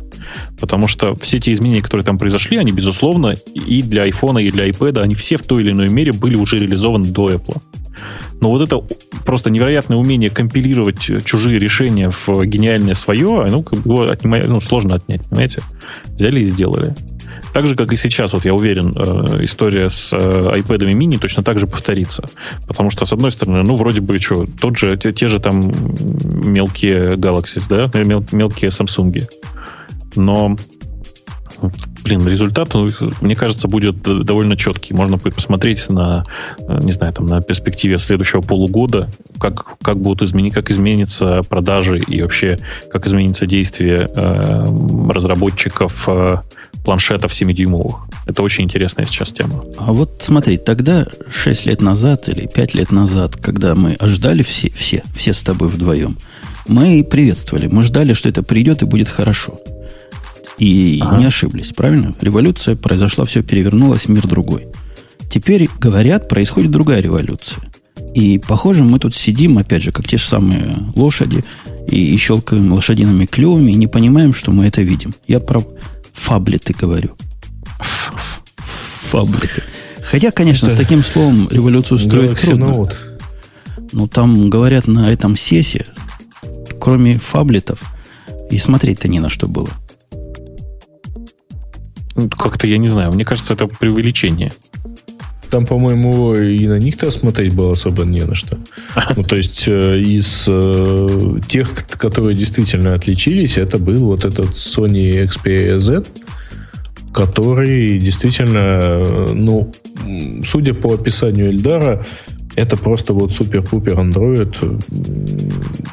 Потому 0.60 0.88
что 0.88 1.14
все 1.16 1.38
те 1.38 1.52
изменения, 1.52 1.82
которые 1.82 2.04
там 2.04 2.18
произошли, 2.18 2.56
они, 2.56 2.72
безусловно, 2.72 3.34
и 3.54 3.82
для 3.82 4.06
iPhone, 4.08 4.42
и 4.42 4.50
для 4.50 4.68
iPad, 4.68 5.00
они 5.00 5.14
все 5.14 5.36
в 5.36 5.42
той 5.42 5.62
или 5.62 5.70
иной 5.70 5.88
мере 5.88 6.12
были 6.12 6.36
уже 6.36 6.58
реализованы 6.58 7.06
до 7.06 7.30
Apple. 7.30 7.60
Но 8.40 8.50
вот 8.50 8.62
это 8.62 8.82
просто 9.24 9.50
невероятное 9.50 9.96
умение 9.96 10.30
компилировать 10.30 11.00
чужие 11.24 11.58
решения 11.58 12.10
в 12.10 12.44
гениальное 12.44 12.94
свое, 12.94 13.46
ну, 13.50 13.64
его 13.84 14.10
отнимать, 14.10 14.48
ну, 14.48 14.60
сложно 14.60 14.96
отнять, 14.96 15.22
понимаете? 15.28 15.62
Взяли 16.06 16.40
и 16.40 16.46
сделали. 16.46 16.94
Так 17.52 17.66
же, 17.66 17.76
как 17.76 17.92
и 17.92 17.96
сейчас, 17.96 18.32
вот 18.32 18.44
я 18.44 18.54
уверен, 18.54 18.92
э, 18.96 19.44
история 19.44 19.88
с 19.88 20.12
э, 20.12 20.16
iPad 20.16 20.92
mini 20.94 21.18
точно 21.18 21.42
так 21.42 21.58
же 21.58 21.66
повторится. 21.66 22.24
Потому 22.66 22.90
что, 22.90 23.04
с 23.04 23.12
одной 23.12 23.30
стороны, 23.30 23.62
ну, 23.62 23.76
вроде 23.76 24.00
бы, 24.00 24.20
что, 24.20 24.46
тот 24.60 24.76
же, 24.76 24.96
те, 24.96 25.12
те 25.12 25.28
же 25.28 25.40
там 25.40 25.72
мелкие 26.44 27.14
Galaxies, 27.14 27.66
да, 27.68 28.04
мел, 28.04 28.24
мелкие 28.32 28.70
Samsung. 28.70 29.26
Но 30.16 30.56
блин, 32.04 32.26
результат, 32.28 32.74
ну, 32.74 32.88
мне 33.20 33.34
кажется, 33.34 33.66
будет 33.66 34.02
довольно 34.02 34.56
четкий. 34.56 34.94
Можно 34.94 35.18
посмотреть 35.18 35.88
на, 35.88 36.24
э, 36.58 36.80
не 36.82 36.92
знаю, 36.92 37.12
там, 37.12 37.26
на 37.26 37.40
перспективе 37.40 37.98
следующего 37.98 38.42
полугода, 38.42 39.08
как, 39.38 39.78
как 39.80 39.98
будут 39.98 40.22
изменить, 40.22 40.52
как 40.52 40.70
изменятся 40.70 41.40
продажи 41.48 41.98
и 41.98 42.22
вообще 42.22 42.58
как 42.90 43.06
изменится 43.06 43.46
действие 43.46 44.08
э, 44.14 44.64
разработчиков 45.10 46.04
э, 46.08 46.36
планшетов 46.84 47.32
7-дюймовых. 47.32 47.96
Это 48.26 48.42
очень 48.42 48.64
интересная 48.64 49.06
сейчас 49.06 49.32
тема. 49.32 49.64
А 49.78 49.92
вот 49.92 50.22
смотри, 50.24 50.56
тогда 50.58 51.06
6 51.30 51.66
лет 51.66 51.80
назад 51.82 52.28
или 52.28 52.46
5 52.46 52.74
лет 52.74 52.92
назад, 52.92 53.36
когда 53.36 53.74
мы 53.74 53.94
ожидали 53.94 54.42
все, 54.42 54.70
все, 54.70 55.02
все 55.14 55.32
с 55.32 55.42
тобой 55.42 55.68
вдвоем, 55.68 56.16
мы 56.68 57.02
приветствовали, 57.04 57.66
мы 57.66 57.82
ждали, 57.82 58.12
что 58.12 58.28
это 58.28 58.42
придет 58.42 58.82
и 58.82 58.86
будет 58.86 59.08
хорошо. 59.08 59.58
И 60.58 61.00
ага. 61.02 61.18
не 61.18 61.24
ошиблись, 61.26 61.72
правильно? 61.72 62.14
Революция 62.20 62.76
произошла, 62.76 63.24
все 63.24 63.42
перевернулось, 63.42 64.08
мир 64.08 64.26
другой. 64.26 64.68
Теперь, 65.30 65.68
говорят, 65.80 66.28
происходит 66.28 66.70
другая 66.70 67.00
революция. 67.00 67.62
И, 68.14 68.38
похоже, 68.38 68.84
мы 68.84 68.98
тут 69.00 69.14
сидим, 69.14 69.58
опять 69.58 69.82
же, 69.82 69.90
как 69.90 70.06
те 70.06 70.16
же 70.16 70.24
самые 70.24 70.76
лошади, 70.94 71.44
и, 71.88 72.14
и 72.14 72.16
щелкаем 72.16 72.72
лошадиными 72.72 73.26
клювами, 73.26 73.72
и 73.72 73.76
не 73.76 73.88
понимаем, 73.88 74.32
что 74.34 74.52
мы 74.52 74.66
это 74.66 74.82
видим. 74.82 75.14
Я 75.26 75.40
про 75.40 75.64
фаблеты 76.14 76.72
говорю. 76.72 77.16
Фаблеты. 79.02 79.62
Хотя, 80.02 80.30
конечно, 80.30 80.66
это 80.66 80.74
с 80.74 80.78
таким 80.78 81.04
словом 81.04 81.48
революцию 81.50 81.98
строить 81.98 82.40
трудно. 82.40 82.64
Note. 82.64 82.96
Ну, 83.92 84.08
там, 84.08 84.48
говорят, 84.48 84.86
на 84.86 85.12
этом 85.12 85.36
сесе, 85.36 85.86
кроме 86.80 87.18
фаблетов, 87.18 87.80
и 88.50 88.58
смотреть-то 88.58 89.08
не 89.08 89.20
на 89.20 89.28
что 89.28 89.46
было. 89.48 89.70
Ну, 92.16 92.28
как-то 92.30 92.66
я 92.66 92.78
не 92.78 92.88
знаю. 92.88 93.12
Мне 93.12 93.24
кажется, 93.24 93.54
это 93.54 93.66
преувеличение. 93.66 94.52
Там, 95.54 95.66
по-моему, 95.66 96.34
и 96.34 96.66
на 96.66 96.80
них-то 96.80 97.12
смотреть 97.12 97.54
было 97.54 97.70
особо 97.70 98.02
не 98.02 98.22
на 98.22 98.34
что. 98.34 98.58
Ну, 99.16 99.22
то 99.22 99.36
есть 99.36 99.68
э, 99.68 100.00
из 100.00 100.46
э, 100.48 101.40
тех, 101.46 101.86
которые 101.86 102.34
действительно 102.34 102.94
отличились, 102.94 103.56
это 103.56 103.78
был 103.78 104.04
вот 104.06 104.24
этот 104.24 104.56
Sony 104.56 105.22
Xperia 105.24 105.78
Z, 105.78 106.06
который 107.12 108.00
действительно, 108.00 108.58
э, 108.58 109.28
ну, 109.32 109.72
судя 110.44 110.74
по 110.74 110.94
описанию 110.94 111.50
Эльдара, 111.50 112.04
это 112.56 112.76
просто 112.76 113.12
вот 113.12 113.32
супер-пупер 113.32 114.00
андроид, 114.00 114.56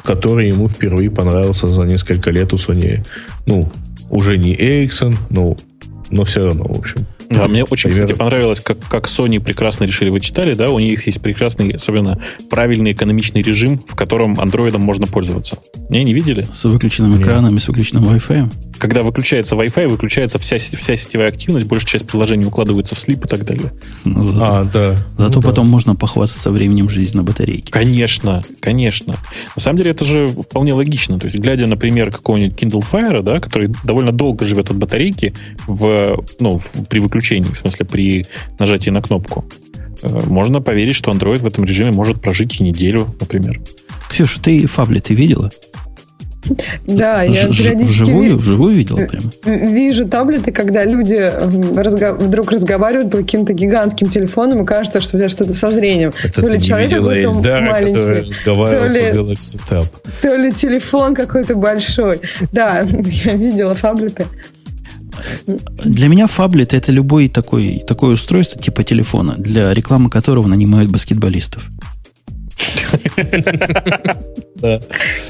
который 0.02 0.48
ему 0.48 0.66
впервые 0.66 1.08
понравился 1.08 1.68
за 1.68 1.84
несколько 1.84 2.32
лет 2.32 2.52
у 2.52 2.56
Sony. 2.56 3.06
Ну, 3.46 3.70
уже 4.10 4.38
не 4.38 4.56
Ericsson, 4.56 5.14
ну, 5.30 5.56
но 6.10 6.24
все 6.24 6.46
равно, 6.46 6.64
в 6.64 6.76
общем. 6.76 7.06
Да, 7.32 7.48
мне 7.48 7.64
очень, 7.64 7.90
Пример... 7.90 8.06
кстати, 8.06 8.18
понравилось, 8.18 8.60
как, 8.60 8.78
как 8.88 9.06
Sony 9.06 9.40
прекрасно 9.40 9.84
решили, 9.84 10.10
вы 10.10 10.20
читали, 10.20 10.54
да, 10.54 10.70
у 10.70 10.78
них 10.78 11.06
есть 11.06 11.20
прекрасный, 11.20 11.70
особенно 11.70 12.20
правильный 12.50 12.92
экономичный 12.92 13.42
режим, 13.42 13.78
в 13.78 13.94
котором 13.94 14.38
андроидом 14.40 14.82
можно 14.82 15.06
пользоваться. 15.06 15.58
Не, 15.88 16.04
не 16.04 16.14
видели? 16.14 16.46
С 16.52 16.64
выключенным 16.64 17.12
Нет. 17.12 17.22
экраном 17.22 17.56
и 17.56 17.60
с 17.60 17.68
выключенным 17.68 18.04
Wi-Fi? 18.04 18.50
Когда 18.78 19.02
выключается 19.02 19.54
Wi-Fi, 19.54 19.88
выключается 19.88 20.38
вся, 20.38 20.58
вся 20.58 20.96
сетевая 20.96 21.28
активность, 21.28 21.66
большая 21.66 21.86
часть 21.88 22.06
приложений 22.08 22.46
укладывается 22.46 22.94
в 22.94 23.00
слип 23.00 23.24
и 23.24 23.28
так 23.28 23.44
далее. 23.44 23.72
Ну, 24.04 24.32
зато, 24.32 24.44
а, 24.44 24.64
да. 24.64 24.96
Зато 25.18 25.40
ну, 25.40 25.42
потом 25.42 25.66
да. 25.66 25.70
можно 25.70 25.94
похвастаться 25.94 26.50
временем 26.50 26.88
жизни 26.88 27.18
на 27.18 27.22
батарейке. 27.22 27.72
Конечно, 27.72 28.42
конечно. 28.60 29.14
На 29.54 29.62
самом 29.62 29.78
деле 29.78 29.92
это 29.92 30.04
же 30.04 30.28
вполне 30.28 30.72
логично. 30.72 31.18
То 31.18 31.26
есть, 31.26 31.38
глядя, 31.38 31.66
например, 31.66 32.10
какого-нибудь 32.10 32.60
Kindle 32.60 32.84
Fire, 32.90 33.22
да, 33.22 33.38
который 33.38 33.70
довольно 33.84 34.12
долго 34.12 34.44
живет 34.44 34.70
от 34.70 34.76
батарейки 34.76 35.34
в, 35.66 36.24
ну, 36.40 36.60
при 36.88 36.98
выключении, 36.98 37.21
в 37.30 37.58
смысле 37.58 37.86
при 37.86 38.26
нажатии 38.58 38.90
на 38.90 39.02
кнопку, 39.02 39.44
э, 40.02 40.20
можно 40.26 40.60
поверить, 40.60 40.96
что 40.96 41.10
Android 41.10 41.38
в 41.38 41.46
этом 41.46 41.64
режиме 41.64 41.92
может 41.92 42.20
прожить 42.20 42.60
и 42.60 42.64
неделю, 42.64 43.06
например. 43.20 43.60
Ксюша, 44.08 44.40
ты 44.40 44.66
фабли 44.66 45.00
ты 45.00 45.14
видела? 45.14 45.50
Да, 46.86 47.22
я 47.22 47.46
периодически... 47.46 48.02
Вживую, 48.02 48.36
вживую 48.36 48.74
видела 48.74 48.98
прямо? 49.06 49.30
Вижу 49.44 50.08
таблеты, 50.08 50.50
когда 50.52 50.84
люди 50.84 51.32
разго... 51.76 52.14
вдруг 52.14 52.50
разговаривают 52.50 53.10
по 53.10 53.18
каким-то 53.18 53.52
гигантским 53.52 54.08
телефонам, 54.08 54.62
и 54.62 54.66
кажется, 54.66 55.00
что 55.00 55.16
у 55.16 55.20
тебя 55.20 55.30
что-то 55.30 55.52
со 55.52 55.70
зрением. 55.70 56.12
Это 56.22 56.42
то 56.42 56.48
ли 56.48 56.60
человек 56.60 56.90
какой-то 56.90 57.32
маленький, 57.60 58.42
то 58.44 58.86
ли, 58.88 59.86
то 60.20 60.36
ли 60.36 60.52
телефон 60.52 61.14
какой-то 61.14 61.54
большой. 61.54 62.20
Да, 62.50 62.80
я 63.24 63.34
видела 63.34 63.74
фаблеты. 63.74 64.26
Для 65.84 66.08
меня 66.08 66.26
фаблет 66.26 66.74
это 66.74 66.92
любой 66.92 67.28
такой, 67.28 67.82
такое 67.86 68.14
устройство 68.14 68.60
типа 68.60 68.84
телефона, 68.84 69.34
для 69.38 69.72
рекламы 69.74 70.10
которого 70.10 70.46
нанимают 70.46 70.90
баскетболистов. 70.90 71.68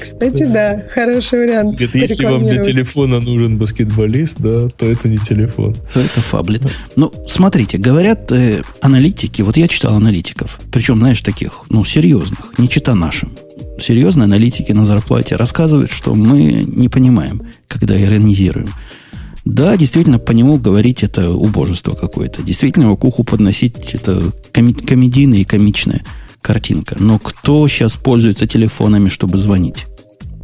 Кстати, 0.01 0.45
да, 0.45 0.83
хороший 0.90 1.38
вариант. 1.40 1.81
если 1.81 2.25
вам 2.25 2.47
для 2.47 2.59
телефона 2.59 3.21
нужен 3.21 3.57
баскетболист, 3.57 4.38
да, 4.38 4.68
то 4.68 4.87
это 4.87 5.09
не 5.09 5.18
телефон. 5.18 5.77
Это 5.95 6.21
фаблет. 6.21 6.62
Ну, 6.97 7.12
смотрите, 7.27 7.79
говорят 7.79 8.31
э, 8.33 8.62
аналитики, 8.81 9.42
вот 9.42 9.57
я 9.57 9.68
читал 9.68 9.95
аналитиков, 9.95 10.61
причем, 10.71 10.99
знаешь, 10.99 11.21
таких, 11.21 11.64
ну, 11.71 11.85
серьезных, 11.85 12.59
не 12.59 12.68
чита 12.68 12.95
нашим. 12.95 13.33
Серьезные 13.81 14.25
аналитики 14.25 14.73
на 14.73 14.85
зарплате 14.85 15.37
рассказывают, 15.37 15.90
что 15.90 16.14
мы 16.14 16.64
не 16.66 16.88
понимаем, 16.88 17.42
когда 17.68 18.01
иронизируем. 18.01 18.68
Да, 19.44 19.76
действительно, 19.76 20.18
по 20.18 20.33
нему 20.33 20.57
говорить 20.57 21.02
это 21.02 21.31
убожество 21.31 21.94
какое-то. 21.94 22.42
Действительно, 22.42 22.85
его 22.85 22.96
к 22.96 23.05
уху 23.05 23.24
подносить 23.24 23.94
это 23.94 24.33
комедийное 24.52 25.40
и 25.40 25.44
комичное 25.44 26.05
картинка. 26.40 26.96
Но 26.98 27.18
кто 27.18 27.66
сейчас 27.66 27.96
пользуется 27.96 28.46
телефонами, 28.46 29.09
чтобы 29.09 29.38
звонить? 29.38 29.87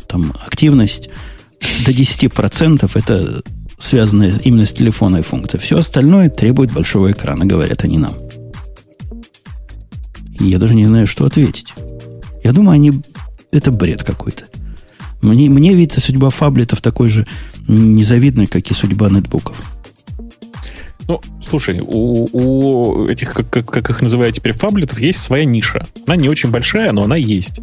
Там 0.08 0.32
активность 0.44 1.11
до 1.84 1.92
10% 1.92 2.90
это 2.94 3.42
связанная 3.78 4.32
именно 4.42 4.66
с 4.66 4.72
телефонной 4.72 5.22
функцией. 5.22 5.62
Все 5.62 5.78
остальное 5.78 6.28
требует 6.30 6.72
большого 6.72 7.12
экрана, 7.12 7.46
говорят 7.46 7.84
они 7.84 7.98
нам. 7.98 8.14
Я 10.40 10.58
даже 10.58 10.74
не 10.74 10.87
знаю, 10.87 11.06
что 11.06 11.26
ответить. 11.26 11.72
Я 12.42 12.52
думаю, 12.52 12.74
они... 12.74 12.92
Это 13.50 13.70
бред 13.70 14.02
какой-то. 14.02 14.44
Мне, 15.22 15.50
мне 15.50 15.74
видится 15.74 16.00
судьба 16.00 16.31
фаблетов 16.31 16.81
такой 16.81 17.09
же 17.09 17.26
незавидной, 17.66 18.46
как 18.46 18.70
и 18.70 18.74
судьба 18.74 19.11
нетбуков. 19.11 19.57
Ну, 21.09 21.20
слушай, 21.42 21.81
у, 21.81 22.28
у 22.33 23.07
этих, 23.07 23.33
как, 23.33 23.48
как, 23.48 23.66
как 23.66 23.90
их 23.90 24.02
называют 24.02 24.37
теперь, 24.37 24.52
фаблетов, 24.52 24.98
есть 25.00 25.20
своя 25.20 25.44
ниша. 25.44 25.87
Она 26.07 26.16
не 26.16 26.28
очень 26.28 26.50
большая, 26.50 26.92
но 26.92 27.04
она 27.04 27.16
есть. 27.16 27.61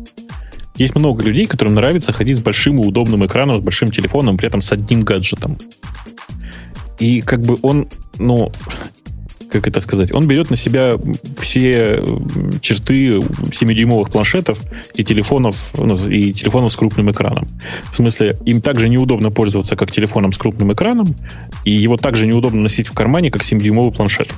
Есть 0.75 0.95
много 0.95 1.23
людей, 1.23 1.45
которым 1.45 1.75
нравится 1.75 2.11
ходить 2.11 2.37
с 2.37 2.41
большим 2.41 2.81
и 2.81 2.85
удобным 2.85 3.25
экраном, 3.25 3.61
с 3.61 3.63
большим 3.63 3.91
телефоном, 3.91 4.37
при 4.37 4.47
этом 4.47 4.61
с 4.61 4.71
одним 4.71 5.03
гаджетом. 5.03 5.57
И 6.99 7.21
как 7.21 7.41
бы 7.43 7.57
он, 7.61 7.87
ну, 8.17 8.51
как 9.55 9.67
это 9.67 9.81
сказать, 9.81 10.11
он 10.13 10.27
берет 10.27 10.49
на 10.49 10.55
себя 10.55 10.97
все 11.39 12.03
черты 12.61 13.17
7-дюймовых 13.17 14.11
планшетов 14.11 14.59
и 14.93 15.03
телефонов, 15.03 15.71
ну, 15.77 15.95
и 16.09 16.33
телефонов 16.33 16.73
с 16.73 16.75
крупным 16.75 17.11
экраном. 17.11 17.47
В 17.91 17.95
смысле, 17.95 18.37
им 18.45 18.61
также 18.61 18.89
неудобно 18.89 19.31
пользоваться, 19.31 19.75
как 19.75 19.91
телефоном 19.91 20.33
с 20.33 20.37
крупным 20.37 20.73
экраном, 20.73 21.15
и 21.63 21.71
его 21.71 21.97
также 21.97 22.27
неудобно 22.27 22.61
носить 22.61 22.87
в 22.87 22.93
кармане, 22.93 23.31
как 23.31 23.43
7-дюймовый 23.43 23.93
планшет. 23.93 24.29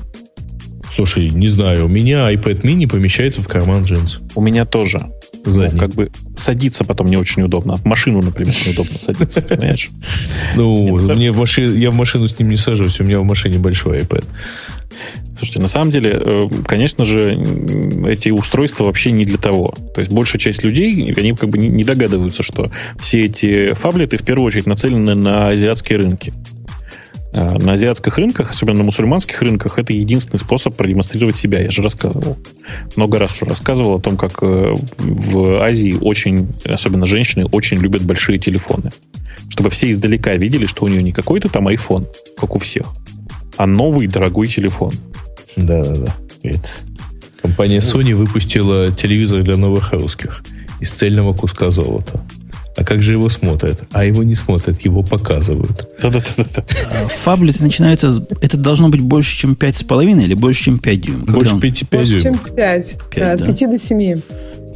Слушай, 0.94 1.30
не 1.30 1.48
знаю, 1.48 1.86
у 1.86 1.90
меня 1.90 2.32
iPad 2.32 2.62
mini 2.62 2.88
помещается 2.88 3.42
в 3.42 3.48
карман 3.48 3.84
джинс. 3.84 4.20
У 4.36 4.42
меня 4.42 4.66
тоже. 4.66 5.10
Задний. 5.52 5.74
Ну, 5.74 5.80
как 5.80 5.96
бы 5.96 6.12
садиться 6.36 6.84
потом 6.84 7.08
не 7.08 7.18
очень 7.18 7.44
удобно. 7.44 7.76
В 7.78 7.86
машину, 7.86 8.22
например, 8.22 8.54
неудобно 8.66 9.00
садиться, 9.00 9.42
понимаешь? 9.48 9.90
Ну, 10.56 10.98
мне 11.16 11.32
в 11.32 11.38
маши- 11.38 11.78
я 11.78 11.92
в 11.92 11.96
машину 11.96 12.28
с 12.28 12.38
ним 12.38 12.50
не 12.50 12.58
сажусь, 12.58 13.00
у 13.00 13.04
меня 13.04 13.20
в 13.20 13.24
машине 13.24 13.58
большой 13.58 14.00
iPad. 14.00 14.26
Слушайте, 15.36 15.62
на 15.62 15.68
самом 15.68 15.92
деле, 15.92 16.20
э, 16.20 16.50
конечно 16.66 17.06
же, 17.06 17.34
эти 18.08 18.30
устройства 18.30 18.86
вообще 18.86 19.12
не 19.12 19.26
для 19.26 19.38
того. 19.38 19.74
То 19.94 20.02
есть 20.02 20.12
большая 20.12 20.40
часть 20.40 20.64
людей, 20.64 21.14
они 21.16 21.34
как 21.34 21.50
бы 21.50 21.58
не 21.60 21.84
догадываются, 21.84 22.42
что 22.42 22.72
все 23.00 23.26
эти 23.26 23.74
фаблеты 23.74 24.18
в 24.18 24.24
первую 24.24 24.48
очередь 24.48 24.66
нацелены 24.66 25.14
на 25.14 25.50
азиатские 25.50 26.00
рынки. 26.00 26.34
А 27.34 27.60
На 27.60 27.74
азиатских 27.74 28.18
рынках, 28.18 28.52
особенно 28.52 28.80
на 28.80 28.84
мусульманских 28.86 29.42
рынках, 29.42 29.78
это 29.78 29.94
единственный 29.94 30.40
способ 30.40 30.76
продемонстрировать 30.76 31.36
себя. 31.36 31.62
Я 31.62 31.72
же 31.72 31.82
рассказывал. 31.82 32.38
Много 32.96 33.20
раз 33.20 33.36
уже 33.36 33.46
рассказывал 33.46 33.96
о 33.96 34.00
том, 34.00 34.18
как 34.18 34.42
э, 34.42 34.74
в 34.98 35.62
Азии 35.62 35.98
очень, 36.00 36.48
особенно 36.66 37.06
женщины, 37.06 37.46
очень 37.46 37.78
любят 37.78 38.04
большие 38.04 38.40
телефоны. 38.40 38.92
Чтобы 39.50 39.70
все 39.70 39.92
издалека 39.92 40.36
видели, 40.36 40.66
что 40.66 40.86
у 40.86 40.88
нее 40.88 41.04
не 41.04 41.12
какой-то 41.12 41.50
там 41.50 41.68
iPhone, 41.68 42.08
как 42.38 42.56
у 42.56 42.60
всех, 42.60 42.88
а 43.58 43.68
новый 43.68 44.08
дорогой 44.08 44.48
телефон. 44.48 44.94
Да-да-да. 45.56 46.16
Компания 47.42 47.80
Sony 47.80 48.14
выпустила 48.14 48.92
телевизор 48.92 49.44
для 49.44 49.58
новых 49.58 49.94
русских 49.94 50.44
из 50.80 50.92
цельного 50.92 51.34
куска 51.34 51.72
золота. 51.72 52.22
А 52.78 52.84
как 52.84 53.02
же 53.02 53.14
его 53.14 53.28
смотрят? 53.30 53.80
А 53.92 54.06
его 54.06 54.22
не 54.24 54.36
смотрят, 54.36 54.80
его 54.82 55.02
показывают. 55.02 55.90
А 56.02 56.12
Фаблеты 57.10 57.64
начинаются... 57.64 58.26
Это 58.42 58.56
должно 58.58 58.90
быть 58.90 59.02
больше, 59.02 59.36
чем 59.36 59.54
5,5 59.54 60.24
или 60.24 60.34
больше, 60.36 60.66
чем 60.66 60.78
5 60.80 61.02
дюймов? 61.02 61.22
Когда 61.26 61.38
Больше 61.38 61.54
он- 61.56 61.62
5, 61.62 61.84
Больше, 61.90 62.12
чем 62.22 62.34
дюймов. 62.34 62.56
5. 62.56 62.56
Пять, 62.56 62.98
да, 63.16 63.36
да. 63.38 63.46
От 63.46 63.60
5 63.60 63.72
до 63.72 63.78
7. 63.80 64.22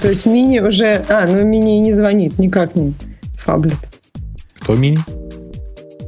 То 0.01 0.09
есть 0.09 0.25
мини 0.25 0.59
уже... 0.59 1.05
А, 1.09 1.27
ну 1.27 1.45
мини 1.45 1.77
не 1.79 1.93
звонит, 1.93 2.39
никак 2.39 2.75
не 2.75 2.93
фаблет. 3.45 3.75
Кто 4.59 4.73
мини? 4.75 4.97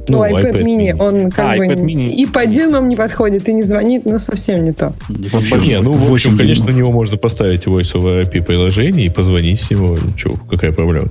Ну, 0.06 0.22
iPad, 0.22 0.62
mini, 0.62 0.94
он 0.98 1.30
как 1.30 1.54
А, 1.54 1.56
бы 1.56 1.64
iPad 1.66 1.82
mini. 1.82 2.12
и 2.12 2.26
по 2.26 2.44
дюймам 2.44 2.88
не 2.88 2.96
подходит, 2.96 3.48
и 3.48 3.54
не 3.54 3.62
звонит, 3.62 4.04
но 4.04 4.18
совсем 4.18 4.62
не 4.64 4.72
то. 4.72 4.92
Вообще, 5.32 5.56
Не, 5.60 5.80
ну, 5.80 5.92
в 5.94 6.12
общем, 6.12 6.32
8 6.32 6.36
конечно, 6.36 6.66
на 6.66 6.76
него 6.76 6.92
можно 6.92 7.16
поставить 7.16 7.64
Voice 7.66 7.94
over 7.94 8.20
IP 8.22 8.42
приложение 8.42 9.06
и 9.06 9.08
позвонить 9.08 9.60
с 9.60 9.70
него. 9.70 9.96
Чего, 10.16 10.34
какая 10.50 10.72
проблема? 10.72 11.08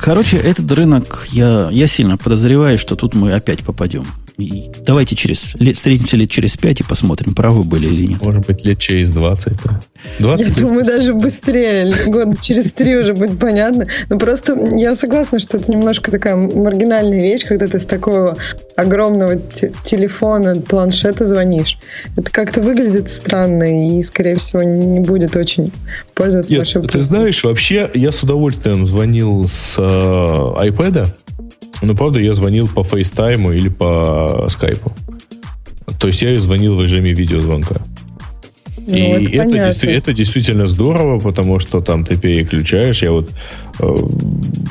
Короче, 0.00 0.36
этот 0.36 0.70
рынок, 0.72 1.26
я, 1.30 1.68
я 1.70 1.86
сильно 1.86 2.16
подозреваю, 2.16 2.78
что 2.78 2.96
тут 2.96 3.14
мы 3.14 3.32
опять 3.32 3.64
попадем. 3.64 4.06
И 4.38 4.70
давайте 4.86 5.16
через, 5.16 5.54
лет, 5.56 5.76
встретимся 5.76 6.16
лет 6.16 6.30
через 6.30 6.56
5 6.56 6.80
и 6.80 6.84
посмотрим, 6.84 7.34
правы 7.34 7.64
были 7.64 7.86
или 7.88 8.06
нет. 8.06 8.22
Может 8.22 8.46
быть, 8.46 8.64
лет 8.64 8.78
через 8.78 9.10
20, 9.10 9.54
да? 9.64 9.80
20 10.20 10.40
Я 10.40 10.46
лет 10.46 10.56
думаю, 10.56 10.84
даже 10.84 11.12
быстрее, 11.12 11.92
год 12.06 12.40
через 12.40 12.70
три 12.70 12.96
уже 12.96 13.14
будет 13.14 13.36
понятно. 13.36 13.88
Но 14.08 14.16
просто 14.16 14.56
я 14.76 14.94
согласна, 14.94 15.40
что 15.40 15.58
это 15.58 15.68
немножко 15.72 16.12
такая 16.12 16.36
маргинальная 16.36 17.20
вещь, 17.20 17.44
когда 17.46 17.66
ты 17.66 17.80
с 17.80 17.84
такого 17.84 18.36
огромного 18.76 19.40
те- 19.40 19.72
телефона, 19.82 20.54
планшета 20.60 21.24
звонишь. 21.24 21.76
Это 22.16 22.30
как-то 22.30 22.60
выглядит 22.60 23.10
странно 23.10 23.98
и, 23.98 24.00
скорее 24.04 24.36
всего, 24.36 24.62
не 24.62 25.00
будет 25.00 25.34
очень 25.34 25.72
пользоваться 26.14 26.52
Нет, 26.52 26.60
большим 26.60 26.86
ты 26.86 27.02
знаешь, 27.02 27.42
вообще 27.42 27.90
я 27.92 28.12
с 28.12 28.22
удовольствием 28.22 28.86
звонил 28.86 29.48
с 29.48 29.74
э, 29.78 29.82
iPad, 29.82 31.08
но 31.82 31.94
правда 31.94 32.20
я 32.20 32.34
звонил 32.34 32.68
по 32.68 32.80
FaceTime 32.80 33.54
или 33.56 33.68
по 33.68 34.46
скайпу. 34.50 34.92
То 35.98 36.08
есть 36.08 36.22
я 36.22 36.38
звонил 36.40 36.76
в 36.76 36.82
режиме 36.82 37.12
видеозвонка. 37.12 37.76
Ну, 38.90 38.94
И 38.94 39.00
это 39.00 39.20
это, 39.20 39.42
понятно. 39.44 39.66
действи- 39.72 39.92
это 39.92 40.12
действительно 40.14 40.66
здорово, 40.66 41.18
потому 41.20 41.58
что 41.58 41.82
там 41.82 42.06
ты 42.06 42.16
переключаешь. 42.16 43.02
Я 43.02 43.12
вот 43.12 43.30
э, 43.80 43.96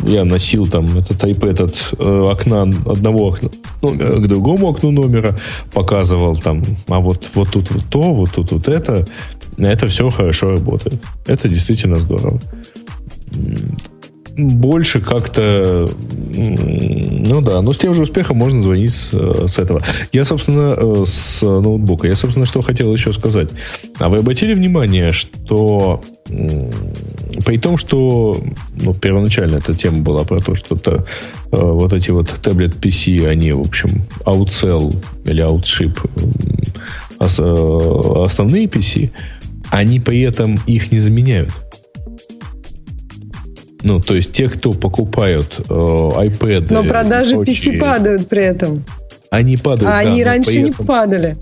я 0.07 0.23
носил 0.25 0.65
там 0.65 0.85
этот 0.97 1.23
iPad 1.23 1.63
от 1.63 1.93
э, 1.99 2.31
окна 2.31 2.61
одного 2.63 3.27
окна 3.27 3.49
номера 3.83 4.19
к 4.19 4.27
другому 4.27 4.69
окну 4.69 4.91
номера, 4.91 5.37
показывал 5.71 6.35
там, 6.35 6.63
а 6.87 6.99
вот, 6.99 7.29
вот 7.35 7.49
тут 7.51 7.69
вот 7.69 7.83
то, 7.91 8.01
вот 8.13 8.31
тут 8.31 8.51
вот 8.51 8.67
это. 8.67 9.07
Это 9.57 9.87
все 9.87 10.09
хорошо 10.09 10.51
работает. 10.51 10.99
Это 11.27 11.47
действительно 11.47 11.97
здорово. 11.99 12.41
Больше 14.37 15.01
как-то, 15.01 15.87
ну 16.35 17.41
да, 17.41 17.61
но 17.61 17.73
с 17.73 17.77
тем 17.77 17.95
же 17.95 18.03
успехом 18.03 18.37
можно 18.37 18.61
звонить 18.61 18.93
с, 18.93 19.09
э, 19.11 19.47
с 19.47 19.57
этого. 19.57 19.81
Я, 20.11 20.25
собственно, 20.25 20.75
э, 20.77 21.03
с 21.07 21.41
ноутбука. 21.41 22.07
Я, 22.07 22.15
собственно, 22.15 22.45
что 22.45 22.61
хотел 22.61 22.93
еще 22.93 23.13
сказать. 23.13 23.49
А 23.97 24.09
вы 24.09 24.17
обратили 24.17 24.53
внимание, 24.53 25.11
что 25.11 26.01
при 27.45 27.57
том, 27.57 27.77
что 27.77 28.37
ну, 28.75 28.93
первоначально 28.93 29.57
эта 29.57 29.73
тема 29.73 29.99
была 29.99 30.23
про 30.23 30.39
то, 30.39 30.55
что 30.55 30.75
это, 30.75 31.05
э, 31.51 31.57
вот 31.57 31.93
эти 31.93 32.11
вот 32.11 32.29
таблет 32.41 32.75
PC, 32.75 33.27
они, 33.27 33.51
в 33.53 33.61
общем, 33.61 34.03
outsell 34.25 34.95
или 35.25 35.43
outship 35.43 35.99
э, 37.19 38.23
основные 38.23 38.65
PC, 38.65 39.09
они 39.71 39.99
при 39.99 40.21
этом 40.21 40.59
их 40.67 40.91
не 40.91 40.99
заменяют. 40.99 41.51
Ну, 43.87 44.01
то 44.01 44.15
есть 44.15 44.33
те, 44.33 44.49
кто 44.49 44.73
покупают 44.73 45.59
э, 45.59 45.63
iPad, 45.71 46.67
Но 46.69 46.83
продажи 46.83 47.37
PC 47.37 47.79
падают 47.79 48.27
при 48.27 48.43
этом. 48.43 48.83
они 49.31 49.55
падают. 49.55 49.83
А 49.83 50.03
да, 50.03 50.09
они 50.09 50.25
раньше 50.25 50.51
при 50.51 50.61
не 50.61 50.71
падали. 50.73 51.37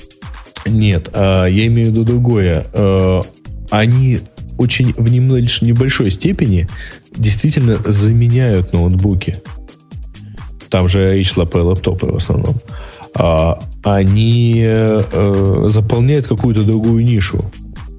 Нет, 0.68 1.10
а, 1.14 1.48
я 1.48 1.66
имею 1.66 1.88
в 1.88 1.92
виду 1.92 2.04
другое. 2.04 2.68
Э, 2.72 3.22
они 3.72 4.20
очень 4.60 4.94
в 4.94 5.08
лишь 5.08 5.64
небольшой 5.64 6.12
степени 6.12 6.68
действительно 7.16 7.78
заменяют 7.84 8.74
ноутбуки. 8.74 9.42
Там 10.70 10.88
же 10.88 11.14
речь 11.14 11.32
шла 11.32 11.46
про 11.46 11.64
лаптопы 11.64 12.12
в 12.12 12.16
основном. 12.16 12.58
А, 13.16 13.60
они 13.84 14.62
э, 14.64 15.66
заполняют 15.68 16.28
какую-то 16.28 16.62
другую 16.62 17.04
нишу. 17.04 17.44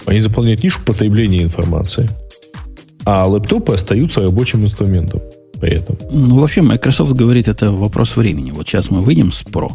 Они 0.06 0.20
заполняют 0.20 0.62
нишу 0.62 0.84
потребления 0.84 1.42
информации. 1.42 2.08
А 3.06 3.24
лэптопы 3.26 3.72
остаются 3.72 4.20
рабочим 4.20 4.64
инструментом 4.64 5.20
при 5.60 5.70
этом. 5.76 5.96
Ну, 6.10 6.38
вообще, 6.40 6.60
Microsoft 6.60 7.12
говорит, 7.12 7.48
это 7.48 7.70
вопрос 7.72 8.16
времени. 8.16 8.50
Вот 8.50 8.68
сейчас 8.68 8.90
мы 8.90 9.00
выйдем 9.00 9.32
с 9.32 9.42
Pro, 9.42 9.72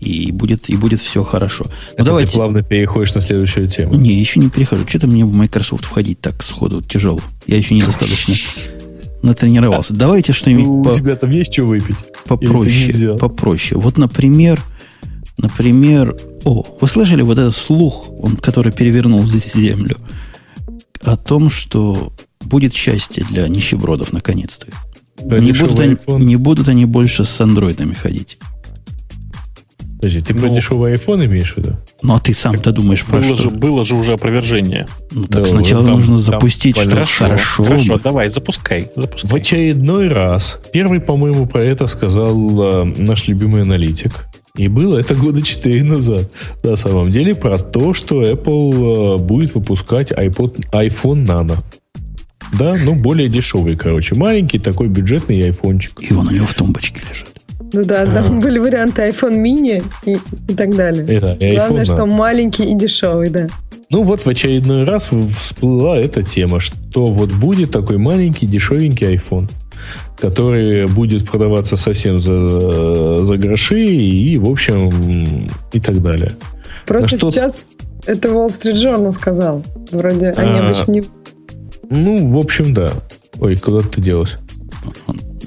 и 0.00 0.30
будет, 0.32 0.70
и 0.70 0.76
будет 0.76 1.00
все 1.00 1.22
хорошо. 1.24 1.64
Ну, 1.66 1.72
Это 1.96 2.04
давайте... 2.04 2.30
ты 2.32 2.38
плавно 2.38 2.62
переходишь 2.62 3.14
на 3.14 3.20
следующую 3.20 3.68
тему. 3.68 3.94
Не, 3.96 4.14
еще 4.14 4.40
не 4.40 4.48
перехожу. 4.48 4.86
Что-то 4.88 5.08
мне 5.08 5.26
в 5.26 5.32
Microsoft 5.34 5.84
входить 5.84 6.20
так 6.20 6.42
сходу 6.42 6.80
тяжело. 6.80 7.20
Я 7.46 7.58
еще 7.58 7.74
недостаточно 7.74 8.34
натренировался. 9.22 9.92
Давайте 9.92 10.32
что-нибудь 10.32 10.66
Ну, 10.66 10.82
по- 10.84 10.88
у 10.90 10.94
тебя 10.94 11.16
там 11.16 11.30
есть 11.32 11.52
что 11.52 11.64
выпить? 11.64 11.96
Попроще. 12.26 13.16
Попроще. 13.18 13.78
Вот, 13.80 13.98
например, 13.98 14.62
например, 15.36 16.16
о, 16.44 16.64
вы 16.80 16.86
слышали 16.88 17.22
вот 17.22 17.36
этот 17.36 17.54
слух, 17.54 18.08
он, 18.22 18.36
который 18.36 18.72
перевернул 18.72 19.24
здесь 19.26 19.52
землю, 19.52 19.96
о 21.02 21.16
том, 21.16 21.50
что 21.50 22.12
будет 22.44 22.74
счастье 22.74 23.24
для 23.28 23.48
нищебродов 23.48 24.12
наконец-то. 24.12 24.66
Да, 25.22 25.38
не, 25.38 25.52
будут 25.52 25.80
они, 25.80 25.94
iPhone. 25.94 26.22
не 26.24 26.36
будут 26.36 26.68
они 26.68 26.86
больше 26.86 27.24
с 27.24 27.40
андроидами 27.40 27.92
ходить. 27.92 28.38
Подожди, 29.96 30.22
ты 30.22 30.32
про 30.32 30.48
Ну. 30.48 30.54
дешевый 30.54 30.94
iPhone 30.94 31.26
имеешь 31.26 31.52
в 31.52 31.58
виду? 31.58 31.76
Ну, 32.02 32.14
а 32.14 32.20
ты 32.20 32.32
сам-то 32.32 32.72
думаешь 32.72 33.04
про 33.04 33.20
Было 33.20 33.36
что? 33.36 33.36
же, 33.36 33.50
было 33.50 33.84
же 33.84 33.96
уже 33.96 34.14
опровержение. 34.14 34.86
Ну, 35.10 35.26
так 35.26 35.42
Да, 35.44 35.50
сначала 35.50 35.84
там- 35.84 35.94
нужно 35.96 36.14
там 36.14 36.18
запустить, 36.24 36.74
что 36.74 36.84
понятно. 36.86 37.04
хорошо. 37.06 37.62
Хорошо, 37.64 37.94
бы. 37.96 38.00
давай, 38.02 38.28
запускай. 38.30 38.90
В 38.96 39.00
запускай. 39.02 39.40
очередной 39.40 40.08
раз, 40.08 40.58
первый, 40.72 41.00
по-моему, 41.00 41.44
про 41.44 41.62
это 41.62 41.86
сказал 41.86 42.34
э, 42.62 42.84
наш 42.96 43.28
любимый 43.28 43.60
аналитик. 43.60 44.12
И 44.56 44.68
было 44.68 44.96
это 44.96 45.14
года 45.14 45.42
4 45.42 45.84
назад. 45.84 46.30
На 46.62 46.76
самом 46.76 47.10
деле 47.10 47.34
про 47.34 47.58
то, 47.58 47.92
что 47.92 48.22
Apple 48.24 49.16
э, 49.16 49.18
будет 49.18 49.54
выпускать 49.54 50.12
iPod, 50.12 50.64
iPhone 50.72 51.26
Nano. 51.26 51.58
Да, 52.58 52.76
ну 52.76 52.94
более 52.94 53.28
дешевый, 53.28 53.76
короче. 53.76 54.14
Маленький 54.14 54.58
такой 54.58 54.88
бюджетный 54.88 55.42
айфончик. 55.44 55.92
И 56.00 56.12
он 56.12 56.28
у 56.28 56.30
него 56.30 56.46
в 56.46 56.54
тумбочке 56.54 57.00
лежит. 57.08 57.32
Ну 57.72 57.84
да, 57.84 58.04
там 58.04 58.40
были 58.40 58.58
варианты 58.58 59.02
iPhone 59.08 59.40
mini 59.40 59.84
и, 60.04 60.18
и 60.48 60.54
так 60.54 60.74
далее. 60.74 61.06
Это, 61.06 61.34
и 61.34 61.54
Главное, 61.54 61.82
iPhone 61.82 61.84
что 61.84 61.94
Nano. 61.94 62.06
маленький 62.06 62.64
и 62.64 62.74
дешевый, 62.74 63.30
да. 63.30 63.48
Ну 63.90 64.02
вот 64.02 64.22
в 64.22 64.28
очередной 64.28 64.84
раз 64.84 65.10
всплыла 65.36 65.96
эта 65.98 66.22
тема, 66.22 66.60
что 66.60 67.06
вот 67.06 67.30
будет 67.30 67.70
такой 67.70 67.98
маленький 67.98 68.46
дешевенький 68.46 69.14
iPhone, 69.14 69.48
который 70.18 70.86
будет 70.86 71.28
продаваться 71.28 71.76
совсем 71.76 72.20
за, 72.20 73.18
за 73.18 73.36
гроши 73.36 73.84
и, 73.84 74.36
в 74.38 74.48
общем, 74.48 75.48
и 75.72 75.80
так 75.80 76.02
далее. 76.02 76.36
Просто 76.86 77.16
что... 77.16 77.30
сейчас 77.30 77.68
это 78.06 78.28
Wall 78.28 78.48
Street 78.48 78.74
Journal 78.74 79.12
сказал. 79.12 79.64
Вроде 79.90 80.30
они 80.30 80.58
а... 80.58 80.66
обычно 80.66 80.92
не... 80.92 81.04
Ну, 81.90 82.28
в 82.28 82.38
общем, 82.38 82.72
да. 82.72 82.92
Ой, 83.38 83.56
куда 83.56 83.80
ты 83.80 84.00
делась? 84.00 84.36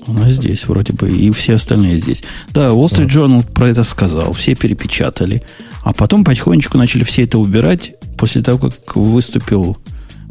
Она 0.06 0.30
здесь 0.30 0.68
вроде 0.68 0.94
бы, 0.94 1.10
и 1.10 1.32
все 1.32 1.54
остальные 1.54 1.98
здесь. 1.98 2.24
Да, 2.50 2.70
Wall 2.70 2.88
Street 2.88 3.08
Journal 3.08 3.50
про 3.50 3.70
это 3.70 3.84
сказал, 3.86 4.34
все 4.34 4.54
перепечатали. 4.54 5.44
А 5.84 5.94
потом 5.94 6.24
потихонечку 6.24 6.78
начали 6.78 7.04
все 7.04 7.24
это 7.24 7.40
убирать 7.40 7.96
после 8.18 8.42
того, 8.42 8.70
как 8.70 8.96
выступил 8.96 9.78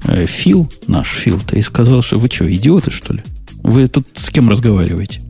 э, 0.05 0.27
Фил, 0.27 0.71
наш 0.87 1.09
Фил-то, 1.09 1.57
и 1.57 1.63
сказал, 1.63 2.03
что 2.03 2.19
вы 2.19 2.29
что, 2.29 2.53
идиоты, 2.53 2.91
что 2.91 3.15
ли? 3.15 3.23
Вы 3.63 3.87
тут 3.89 4.07
с 4.15 4.29
кем 4.31 4.51
разговариваете? 4.51 5.23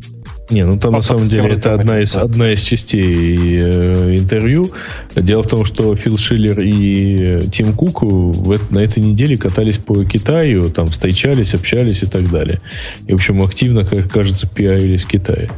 Не, 0.53 0.67
ну 0.67 0.79
там 0.79 0.93
на 0.93 1.03
самом 1.03 1.29
деле 1.29 1.55
это 1.55 1.73
одна 1.73 2.01
из, 2.01 2.15
одна 2.15 2.53
из 2.53 2.61
частей 2.61 3.59
э, 3.59 4.17
интервью. 4.19 4.71
Дело 5.17 5.43
в 5.43 5.49
том, 5.49 5.65
что 5.65 5.97
Фил 5.97 6.19
Шиллер 6.19 6.61
и 6.61 7.49
Тим 7.51 7.73
Кук 7.73 8.03
в, 8.03 8.71
на 8.71 8.81
этой 8.81 9.03
неделе 9.03 9.39
катались 9.39 9.79
по 9.79 10.05
Китаю, 10.05 10.69
там 10.69 10.89
встречались, 10.89 11.55
общались 11.55 12.03
и 12.03 12.07
так 12.07 12.31
далее. 12.31 12.61
И, 13.07 13.13
в 13.13 13.15
общем, 13.15 13.43
активно, 13.43 13.85
как 13.85 14.13
кажется, 14.13 14.47
пиарились 14.47 15.05
в 15.05 15.09
Китае. 15.09 15.49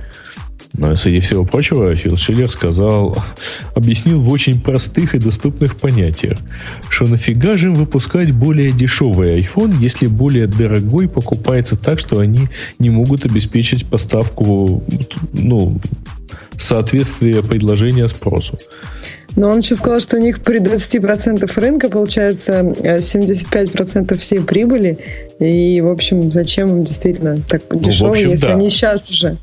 Но 0.77 0.97
среди 0.97 1.21
всего 1.21 1.45
прочего, 1.45 1.95
Фил 1.95 2.17
Шиллер 2.17 2.51
сказал, 2.51 3.17
объяснил 3.75 4.21
в 4.21 4.29
очень 4.29 4.61
простых 4.61 5.15
и 5.15 5.19
доступных 5.19 5.77
понятиях, 5.77 6.39
что 6.89 7.07
нафига 7.07 7.57
же 7.57 7.69
им 7.69 7.75
выпускать 7.75 8.33
более 8.33 8.73
дешевый 8.73 9.37
iPhone, 9.37 9.77
если 9.79 10.09
более 10.09 10.49
дорогой 10.49 11.09
покупается 11.09 11.77
так, 11.77 12.01
что 12.01 12.19
они 12.19 12.49
не 12.81 12.91
могут 12.91 13.25
обеспечить 13.25 13.87
поставку, 13.87 14.83
ну, 15.33 15.81
соответствие 16.57 17.43
предложения 17.43 18.09
спросу. 18.09 18.59
Но 19.37 19.51
он 19.51 19.61
еще 19.61 19.75
сказал, 19.77 20.01
что 20.01 20.17
у 20.17 20.21
них 20.21 20.43
при 20.43 20.61
20% 20.61 21.61
рынка 21.61 21.89
получается 21.89 22.61
75% 22.61 24.15
э, 24.15 24.19
всей 24.19 24.41
прибыли. 24.41 24.99
И, 25.41 25.81
в 25.81 25.89
общем, 25.89 26.31
зачем 26.31 26.69
им 26.69 26.85
действительно 26.85 27.39
так 27.49 27.63
дешево, 27.73 28.07
ну, 28.07 28.13
общем, 28.13 28.31
если 28.31 28.47
да. 28.47 28.55
они 28.55 28.71
сейчас 28.71 29.11
уже 29.11 29.39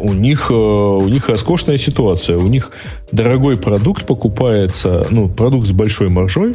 у 0.00 0.12
них, 0.12 0.50
э, 0.50 0.54
у 0.54 1.08
них 1.08 1.28
роскошная 1.28 1.78
ситуация. 1.78 2.38
У 2.38 2.46
них 2.46 2.70
дорогой 3.12 3.56
продукт 3.56 4.06
покупается, 4.06 5.06
ну, 5.10 5.28
продукт 5.28 5.66
с 5.66 5.72
большой 5.72 6.08
маржой 6.08 6.54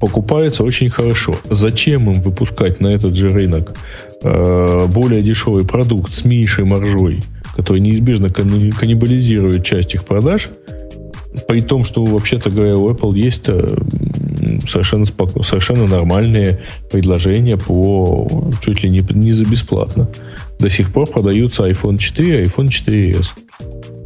покупается 0.00 0.64
очень 0.64 0.88
хорошо. 0.88 1.34
Зачем 1.50 2.10
им 2.10 2.20
выпускать 2.20 2.80
на 2.80 2.88
этот 2.88 3.14
же 3.14 3.28
рынок 3.28 3.74
э, 4.22 4.86
более 4.86 5.22
дешевый 5.22 5.64
продукт 5.64 6.12
с 6.12 6.24
меньшей 6.24 6.64
маржой, 6.64 7.22
который 7.56 7.80
неизбежно 7.80 8.30
каннибализирует 8.30 9.64
часть 9.64 9.94
их 9.94 10.04
продаж, 10.04 10.50
при 11.46 11.60
том, 11.60 11.84
что, 11.84 12.04
вообще-то 12.04 12.50
говоря, 12.50 12.74
у 12.74 12.90
Apple 12.90 13.16
есть 13.16 13.48
э, 13.48 13.76
совершенно, 14.66 15.04
споко... 15.04 15.42
совершенно 15.42 15.86
нормальные 15.86 16.60
предложения 16.90 17.56
по 17.56 18.50
чуть 18.60 18.82
ли 18.82 18.90
не, 18.90 19.00
не 19.10 19.32
за 19.32 19.44
бесплатно. 19.44 20.08
До 20.58 20.68
сих 20.68 20.92
пор 20.92 21.08
продаются 21.08 21.68
iPhone 21.68 21.98
4 21.98 22.42
и 22.42 22.46
iPhone 22.46 22.68
4s. 22.68 23.28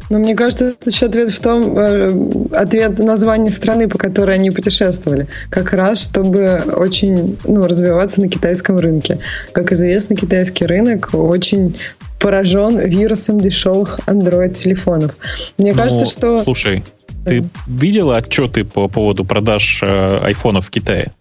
Но 0.09 0.19
мне 0.19 0.35
кажется, 0.35 0.69
это 0.79 0.89
еще 0.89 1.07
ответ 1.07 1.31
в 1.31 1.39
том, 1.39 1.77
э, 1.77 2.11
ответ 2.51 2.99
названия 2.99 3.49
страны, 3.49 3.87
по 3.87 3.97
которой 3.97 4.35
они 4.35 4.51
путешествовали. 4.51 5.27
Как 5.49 5.73
раз, 5.73 6.03
чтобы 6.03 6.61
очень 6.71 7.37
ну, 7.45 7.65
развиваться 7.65 8.21
на 8.21 8.29
китайском 8.29 8.77
рынке. 8.77 9.19
Как 9.53 9.71
известно, 9.71 10.15
китайский 10.15 10.65
рынок 10.65 11.09
очень 11.13 11.77
поражен 12.19 12.79
вирусом 12.79 13.39
дешевых 13.39 13.99
Android-телефонов. 14.05 15.15
Мне 15.57 15.71
ну, 15.71 15.77
кажется, 15.77 16.05
что... 16.05 16.43
Слушай, 16.43 16.83
ты 17.25 17.45
видела 17.67 18.17
отчеты 18.17 18.63
по 18.63 18.87
поводу 18.87 19.25
продаж 19.25 19.79
э, 19.81 20.17
айфонов 20.23 20.67
в 20.67 20.69
Китае? 20.69 21.13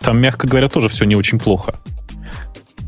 Там, 0.00 0.20
мягко 0.20 0.46
говоря, 0.46 0.68
тоже 0.68 0.88
все 0.88 1.04
не 1.04 1.16
очень 1.16 1.38
плохо. 1.38 1.74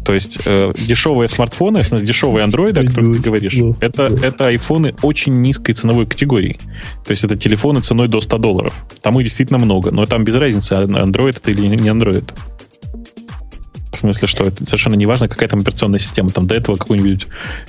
То 0.06 0.14
есть 0.14 0.38
э, 0.46 0.70
дешевые 0.78 1.28
смартфоны, 1.28 1.82
дешевые 2.00 2.44
андроиды, 2.44 2.80
о 2.80 2.86
которых 2.86 3.16
ты 3.16 3.22
говоришь, 3.22 3.56
это, 3.80 4.04
это 4.22 4.46
айфоны 4.46 4.94
очень 5.02 5.34
низкой 5.40 5.72
ценовой 5.72 6.06
категории. 6.06 6.60
То 7.04 7.10
есть 7.10 7.24
это 7.24 7.36
телефоны 7.36 7.80
ценой 7.80 8.06
до 8.06 8.20
100 8.20 8.38
долларов. 8.38 8.74
Там 9.02 9.18
их 9.18 9.24
действительно 9.24 9.58
много, 9.58 9.90
но 9.90 10.06
там 10.06 10.22
без 10.22 10.36
разницы, 10.36 10.74
андроид 10.74 11.38
это 11.38 11.50
или 11.50 11.66
не 11.66 11.88
андроид. 11.88 12.32
В 13.96 14.00
смысле, 14.00 14.28
что 14.28 14.44
это 14.44 14.64
совершенно 14.64 14.94
не 14.94 15.06
важно, 15.06 15.28
какая 15.28 15.48
там 15.48 15.60
операционная 15.60 15.98
система. 15.98 16.30
Там 16.30 16.46
до 16.46 16.54
этого 16.54 16.76
какой-нибудь, 16.76 17.26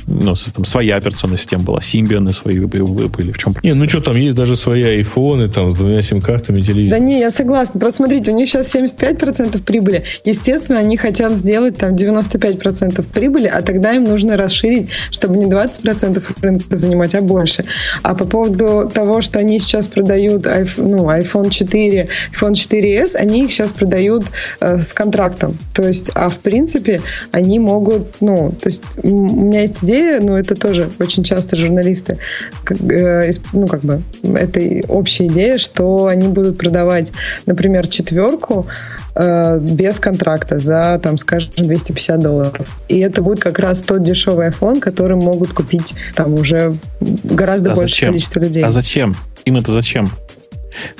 ну, 0.07 0.35
там 0.53 0.65
своя 0.65 0.97
операционная 0.97 1.37
система 1.37 1.63
была, 1.63 1.79
Symbian 1.79 2.31
свои 2.33 2.59
были. 2.59 3.31
В 3.31 3.37
чем? 3.37 3.55
Не, 3.63 3.73
ну 3.73 3.87
что, 3.87 4.01
там 4.01 4.15
есть 4.15 4.35
даже 4.35 4.57
свои 4.57 4.83
айфоны, 4.83 5.49
там, 5.49 5.71
с 5.71 5.75
двумя 5.75 6.01
сим-картами, 6.01 6.61
телевизор. 6.61 6.99
Да 6.99 7.05
не, 7.05 7.19
я 7.19 7.31
согласна. 7.31 7.79
Просто 7.79 7.97
смотрите, 7.97 8.31
у 8.31 8.35
них 8.35 8.49
сейчас 8.49 8.75
75% 8.75 9.63
прибыли. 9.63 10.03
Естественно, 10.25 10.79
они 10.79 10.97
хотят 10.97 11.33
сделать 11.33 11.77
там 11.77 11.95
95% 11.95 13.03
прибыли, 13.13 13.47
а 13.47 13.61
тогда 13.61 13.93
им 13.93 14.03
нужно 14.03 14.35
расширить, 14.37 14.89
чтобы 15.11 15.37
не 15.37 15.45
20% 15.45 16.23
рынка 16.41 16.75
занимать, 16.75 17.15
а 17.15 17.21
больше. 17.21 17.65
А 18.03 18.15
по 18.15 18.25
поводу 18.25 18.91
того, 18.93 19.21
что 19.21 19.39
они 19.39 19.59
сейчас 19.59 19.87
продают 19.87 20.45
ну, 20.77 21.09
iPhone 21.09 21.49
4, 21.49 22.09
iPhone 22.33 22.53
4s, 22.53 23.15
они 23.15 23.45
их 23.45 23.51
сейчас 23.51 23.71
продают 23.71 24.25
э, 24.59 24.77
с 24.79 24.93
контрактом. 24.93 25.57
То 25.73 25.87
есть 25.87 26.11
а 26.17 26.29
в 26.29 26.39
принципе 26.39 27.01
они 27.31 27.59
могут, 27.59 28.21
ну, 28.21 28.51
то 28.59 28.69
есть 28.69 28.81
у 29.03 29.07
меня 29.07 29.61
есть 29.61 29.83
идея, 29.83 30.19
но 30.19 30.37
это 30.37 30.55
тоже 30.55 30.89
очень 30.99 31.23
часто 31.23 31.55
журналисты, 31.55 32.17
как, 32.63 32.79
э, 32.81 33.31
ну, 33.53 33.67
как 33.67 33.81
бы, 33.81 34.01
это 34.23 34.59
общая 34.87 35.27
идея, 35.27 35.57
что 35.57 36.07
они 36.07 36.27
будут 36.27 36.57
продавать, 36.57 37.11
например, 37.45 37.87
четверку 37.87 38.67
э, 39.15 39.59
без 39.59 39.99
контракта 39.99 40.59
за, 40.59 40.99
там, 41.01 41.17
скажем, 41.17 41.51
250 41.55 42.19
долларов. 42.19 42.79
И 42.87 42.99
это 42.99 43.21
будет 43.21 43.39
как 43.39 43.59
раз 43.59 43.79
тот 43.79 44.03
дешевый 44.03 44.47
iPhone, 44.49 44.79
который 44.79 45.15
могут 45.15 45.53
купить 45.53 45.93
там 46.15 46.33
уже 46.33 46.75
гораздо 47.23 47.71
а 47.71 47.75
большее 47.75 47.89
зачем? 47.89 48.09
количество 48.09 48.39
людей. 48.39 48.63
А 48.63 48.69
зачем? 48.69 49.15
Им 49.45 49.57
это 49.57 49.71
зачем? 49.71 50.09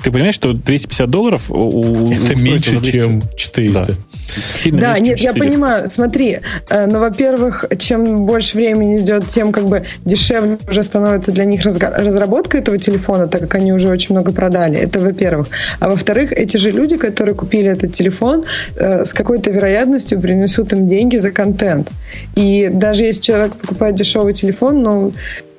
Ты 0.04 0.12
понимаешь, 0.12 0.36
что 0.36 0.54
250 0.54 1.10
долларов 1.10 1.50
у, 1.50 2.12
это 2.12 2.34
у, 2.34 2.38
меньше, 2.38 2.82
чем 2.92 3.22
400. 3.36 3.86
Да. 3.86 3.94
Сильно 4.56 4.82
да, 4.82 5.00
нет, 5.00 5.20
я 5.20 5.34
понимаю. 5.34 5.88
Смотри, 5.88 6.40
э, 6.70 6.86
ну, 6.86 7.00
во-первых, 7.00 7.66
чем 7.80 8.26
больше 8.26 8.58
времени 8.58 9.00
идет, 9.00 9.28
тем 9.28 9.52
как 9.52 9.68
бы 9.68 9.84
дешевле 10.06 10.58
уже 10.68 10.84
становится 10.84 11.32
для 11.32 11.46
них 11.46 11.64
разработка 11.64 12.58
этого 12.58 12.78
телефона, 12.78 13.28
так 13.28 13.42
как 13.42 13.56
они 13.56 13.74
уже 13.74 13.90
очень 13.90 14.16
много 14.16 14.32
продали. 14.32 14.78
Это 14.78 15.00
во-первых. 15.00 15.48
А 15.80 15.90
во-вторых, 15.90 16.32
эти 16.32 16.58
же 16.58 16.72
люди, 16.72 16.98
которые 16.98 17.36
купили 17.36 17.72
этот 17.72 17.94
телефон, 17.94 18.46
э, 18.76 19.06
с 19.06 19.14
какой-то 19.14 19.52
вероятностью 19.52 20.20
принесут 20.20 20.74
им 20.74 20.88
деньги 20.88 21.18
за 21.18 21.32
контент. 21.32 21.90
И 22.36 22.70
даже 22.72 23.04
если 23.04 23.22
человек 23.22 23.56
покупает 23.56 23.96
дешевый 23.96 24.34
телефон, 24.34 24.84
ну, 24.84 25.14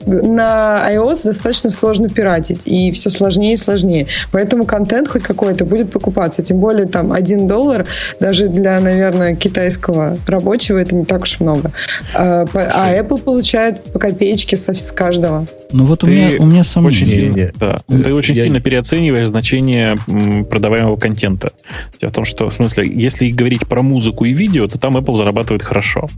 на 0.09 0.87
iOS 0.93 1.25
достаточно 1.25 1.71
сложно 1.71 2.09
пиратить, 2.09 2.63
и 2.65 2.91
все 2.93 3.11
сложнее 3.11 3.55
и 3.55 3.57
сложнее. 3.57 4.07
Поэтому 4.33 4.65
контент 4.65 5.09
хоть 5.09 5.23
какой-то 5.23 5.65
будет 5.65 5.91
покупаться. 5.91 6.43
Тем 6.43 6.59
более 6.59 6.87
там 6.87 7.13
один 7.13 7.47
доллар 7.47 7.87
даже 8.21 8.49
для, 8.49 8.81
наверное, 8.81 9.37
китайского 9.37 10.17
рабочего 10.27 10.79
это 10.79 10.95
не 10.95 11.05
так 11.05 11.23
уж 11.23 11.41
много. 11.41 11.73
А, 12.15 12.47
а 12.55 12.95
Apple 12.95 13.21
получает 13.21 13.83
по 13.93 13.99
копеечке 13.99 14.57
с 14.57 14.93
каждого. 14.93 15.47
Ну 15.71 15.85
вот 15.85 16.03
у 16.03 16.07
меня, 16.07 16.31
у 16.39 16.47
меня 16.47 16.65
сомнения. 16.65 17.29
Очень, 17.29 17.53
да, 17.59 17.81
ты 17.87 18.15
очень 18.15 18.35
я... 18.35 18.45
сильно 18.45 18.61
переоцениваешь 18.61 19.29
значение 19.29 19.97
продаваемого 20.49 20.97
контента. 20.97 21.53
Дело 22.01 22.11
в 22.11 22.15
том, 22.15 22.25
что, 22.25 22.49
в 22.49 22.55
смысле, 22.55 22.91
если 22.91 23.31
говорить 23.31 23.67
про 23.67 23.83
музыку 23.83 24.25
и 24.25 24.33
видео, 24.33 24.67
то 24.67 24.79
там 24.79 24.97
Apple 24.97 25.17
зарабатывает 25.17 25.63
хорошо. 25.63 26.09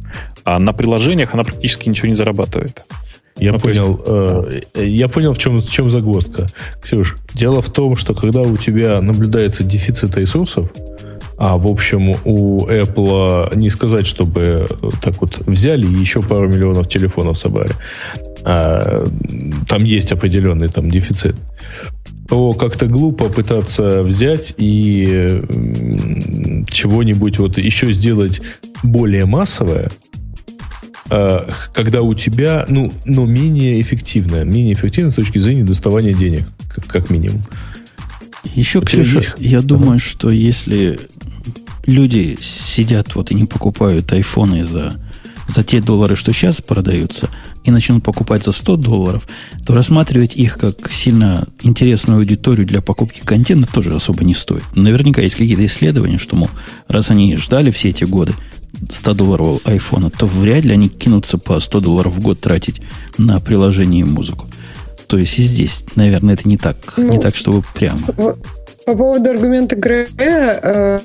А 0.45 0.61
на 0.61 0.73
приложениях 0.73 1.35
она 1.35 1.43
практически 1.43 1.89
ничего 1.89 2.09
не 2.09 2.15
зарабатывает. 2.15 2.85
Я 3.41 3.53
ну, 3.53 3.59
понял. 3.59 4.47
Есть... 4.51 4.69
Э, 4.75 4.85
я 4.87 5.09
понял, 5.09 5.33
в 5.33 5.39
чем, 5.39 5.59
в 5.59 5.71
чем 5.71 5.89
загвоздка. 5.89 6.47
Ксюш, 6.83 7.17
дело 7.35 7.63
в 7.63 7.71
том, 7.71 7.97
что 7.97 8.15
когда 8.15 8.43
у 8.43 8.57
тебя 8.57 9.01
наблюдается 9.01 9.65
дефицит 9.65 10.17
ресурсов, 10.17 10.71
а 11.39 11.57
в 11.57 11.67
общем 11.67 12.11
у 12.25 12.67
Apple 12.67 13.57
не 13.57 13.71
сказать, 13.71 14.07
чтобы 14.07 14.67
так 15.03 15.21
вот 15.23 15.39
взяли 15.47 15.87
и 15.87 15.99
еще 15.99 16.21
пару 16.21 16.49
миллионов 16.49 16.87
телефонов 16.87 17.39
собрали, 17.39 17.73
а, 18.45 19.07
там 19.67 19.85
есть 19.85 20.13
определенный 20.13 20.69
там 20.69 20.91
дефицит, 20.91 21.37
то 22.29 22.53
как-то 22.53 22.89
глупо 22.89 23.31
пытаться 23.31 24.03
взять 24.03 24.53
и 24.59 25.41
чего-нибудь 26.69 27.39
вот 27.39 27.57
еще 27.57 27.91
сделать 27.91 28.43
более 28.83 29.25
массовое, 29.25 29.91
Э, 29.91 30.10
когда 31.73 32.03
у 32.03 32.15
тебя, 32.15 32.65
ну, 32.69 32.93
но 33.05 33.27
менее 33.27 33.81
эффективно, 33.83 34.45
менее 34.45 34.75
эффективно 34.75 35.11
с 35.11 35.17
точки 35.17 35.39
зрения 35.39 35.65
доставания 35.65 36.15
денег, 36.15 36.47
как, 36.73 36.87
как 36.87 37.11
минимум. 37.11 37.43
Еще, 38.55 38.81
Ксюша, 38.81 39.19
есть... 39.19 39.35
я 39.39 39.61
думаю, 39.61 39.93
ага. 39.93 39.99
что 39.99 40.31
если 40.31 41.01
люди 41.87 42.39
сидят 42.41 43.15
вот 43.15 43.31
и 43.31 43.35
не 43.35 43.45
покупают 43.45 44.13
айфоны 44.13 44.65
за, 44.65 44.95
за 45.49 45.65
те 45.65 45.81
доллары, 45.81 46.17
что 46.17 46.33
сейчас 46.33 46.61
продаются, 46.61 47.29
и 47.65 47.71
начнут 47.71 48.03
покупать 48.03 48.45
за 48.45 48.53
100 48.53 48.77
долларов, 48.77 49.29
то 49.67 49.75
рассматривать 49.75 50.35
их 50.37 50.59
как 50.59 50.91
сильно 50.91 51.49
интересную 51.63 52.19
аудиторию 52.19 52.67
для 52.67 52.81
покупки 52.81 53.21
контента 53.21 53.71
тоже 53.73 53.95
особо 53.95 54.25
не 54.25 54.35
стоит. 54.35 54.65
Наверняка 54.75 55.21
есть 55.23 55.37
какие-то 55.37 55.65
исследования, 55.67 56.19
что, 56.19 56.37
мол, 56.37 56.51
раз 56.89 57.11
они 57.11 57.37
ждали 57.37 57.71
все 57.71 57.91
эти 57.91 58.05
годы 58.05 58.35
100 58.89 59.15
долларов 59.15 59.61
айфона, 59.65 60.11
то 60.11 60.27
вряд 60.27 60.65
ли 60.65 60.73
они 60.73 60.89
кинутся 60.89 61.39
по 61.39 61.59
100 61.61 61.81
долларов 61.81 62.15
в 62.15 62.21
год 62.21 62.41
тратить 62.41 62.81
на 63.19 63.41
приложение 63.41 64.03
и 64.03 64.05
музыку. 64.05 64.49
То 65.07 65.19
есть 65.19 65.39
и 65.39 65.43
здесь, 65.43 65.85
наверное, 65.97 66.35
это 66.35 66.49
не 66.49 66.57
так, 66.57 66.95
ну, 66.97 67.11
не 67.11 67.19
так, 67.19 67.35
чтобы 67.35 67.65
прямо. 67.75 67.99
По 68.91 68.97
поводу 68.97 69.31
аргумента 69.31 69.77
Грея, 69.77 70.09
э, 70.19 70.99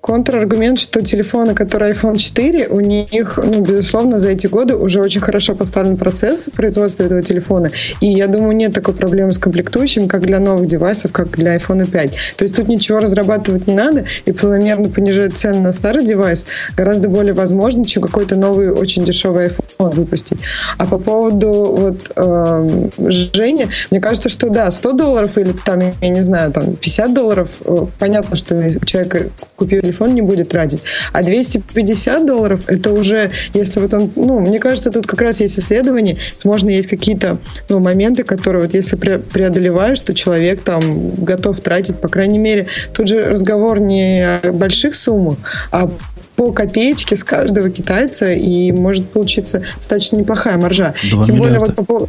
контраргумент, 0.00 0.80
что 0.80 1.00
телефоны, 1.00 1.54
которые 1.54 1.92
iPhone 1.92 2.16
4, 2.16 2.66
у 2.66 2.80
них, 2.80 3.38
ну, 3.38 3.60
безусловно, 3.60 4.18
за 4.18 4.30
эти 4.30 4.48
годы 4.48 4.74
уже 4.74 5.00
очень 5.00 5.20
хорошо 5.20 5.54
поставлен 5.54 5.96
процесс 5.96 6.50
производства 6.52 7.04
этого 7.04 7.22
телефона. 7.22 7.70
И 8.00 8.10
я 8.10 8.26
думаю, 8.26 8.56
нет 8.56 8.74
такой 8.74 8.94
проблемы 8.94 9.32
с 9.32 9.38
комплектующим, 9.38 10.08
как 10.08 10.22
для 10.22 10.40
новых 10.40 10.66
девайсов, 10.66 11.12
как 11.12 11.30
для 11.30 11.54
iPhone 11.54 11.88
5. 11.88 12.10
То 12.36 12.44
есть 12.44 12.56
тут 12.56 12.66
ничего 12.66 12.98
разрабатывать 12.98 13.68
не 13.68 13.74
надо, 13.74 14.06
и 14.24 14.32
планомерно 14.32 14.88
понижать 14.88 15.34
цены 15.34 15.60
на 15.60 15.72
старый 15.72 16.04
девайс 16.04 16.46
гораздо 16.76 17.08
более 17.08 17.32
возможно, 17.32 17.84
чем 17.84 18.02
какой-то 18.02 18.34
новый 18.34 18.72
очень 18.72 19.04
дешевый 19.04 19.46
iPhone 19.46 19.94
выпустить. 19.94 20.38
А 20.78 20.84
по 20.84 20.98
поводу 20.98 21.52
вот 21.78 22.10
э, 22.16 22.88
Жени, 22.98 23.68
мне 23.92 24.00
кажется, 24.00 24.28
что 24.28 24.48
да, 24.48 24.68
100 24.68 24.92
долларов 24.94 25.38
или 25.38 25.52
там, 25.64 25.78
я 26.00 26.08
не 26.08 26.22
знаю, 26.22 26.50
там 26.50 26.74
50 26.74 27.14
долларов 27.14 27.19
долларов, 27.20 27.50
э, 27.64 27.86
понятно, 27.98 28.36
что 28.36 28.54
человек, 28.84 29.30
купив 29.56 29.82
телефон, 29.82 30.14
не 30.14 30.22
будет 30.22 30.48
тратить. 30.48 30.82
А 31.12 31.22
250 31.22 32.26
долларов, 32.26 32.62
это 32.66 32.92
уже, 32.92 33.30
если 33.54 33.80
вот 33.80 33.92
он, 33.92 34.10
ну, 34.16 34.40
мне 34.40 34.58
кажется, 34.58 34.90
тут 34.90 35.06
как 35.06 35.20
раз 35.20 35.40
есть 35.40 35.58
исследования, 35.58 36.16
возможно, 36.34 36.70
есть 36.70 36.88
какие-то 36.88 37.38
ну, 37.68 37.80
моменты, 37.80 38.24
которые 38.24 38.62
вот 38.62 38.74
если 38.74 38.96
преодолеваешь, 38.96 40.00
то 40.00 40.14
человек 40.14 40.62
там 40.62 41.10
готов 41.16 41.60
тратить, 41.60 41.96
по 41.96 42.08
крайней 42.08 42.38
мере, 42.38 42.66
тут 42.94 43.08
же 43.08 43.22
разговор 43.22 43.80
не 43.80 44.22
о 44.22 44.52
больших 44.52 44.94
суммах, 44.94 45.38
а 45.70 45.90
по 46.36 46.52
копеечке 46.52 47.16
с 47.16 47.24
каждого 47.24 47.68
китайца, 47.68 48.32
и 48.32 48.72
может 48.72 49.06
получиться 49.10 49.62
достаточно 49.76 50.16
неплохая 50.16 50.56
маржа. 50.56 50.94
Тем 51.26 51.36
более 51.36 51.58
вот 51.58 51.74
по 51.74 52.08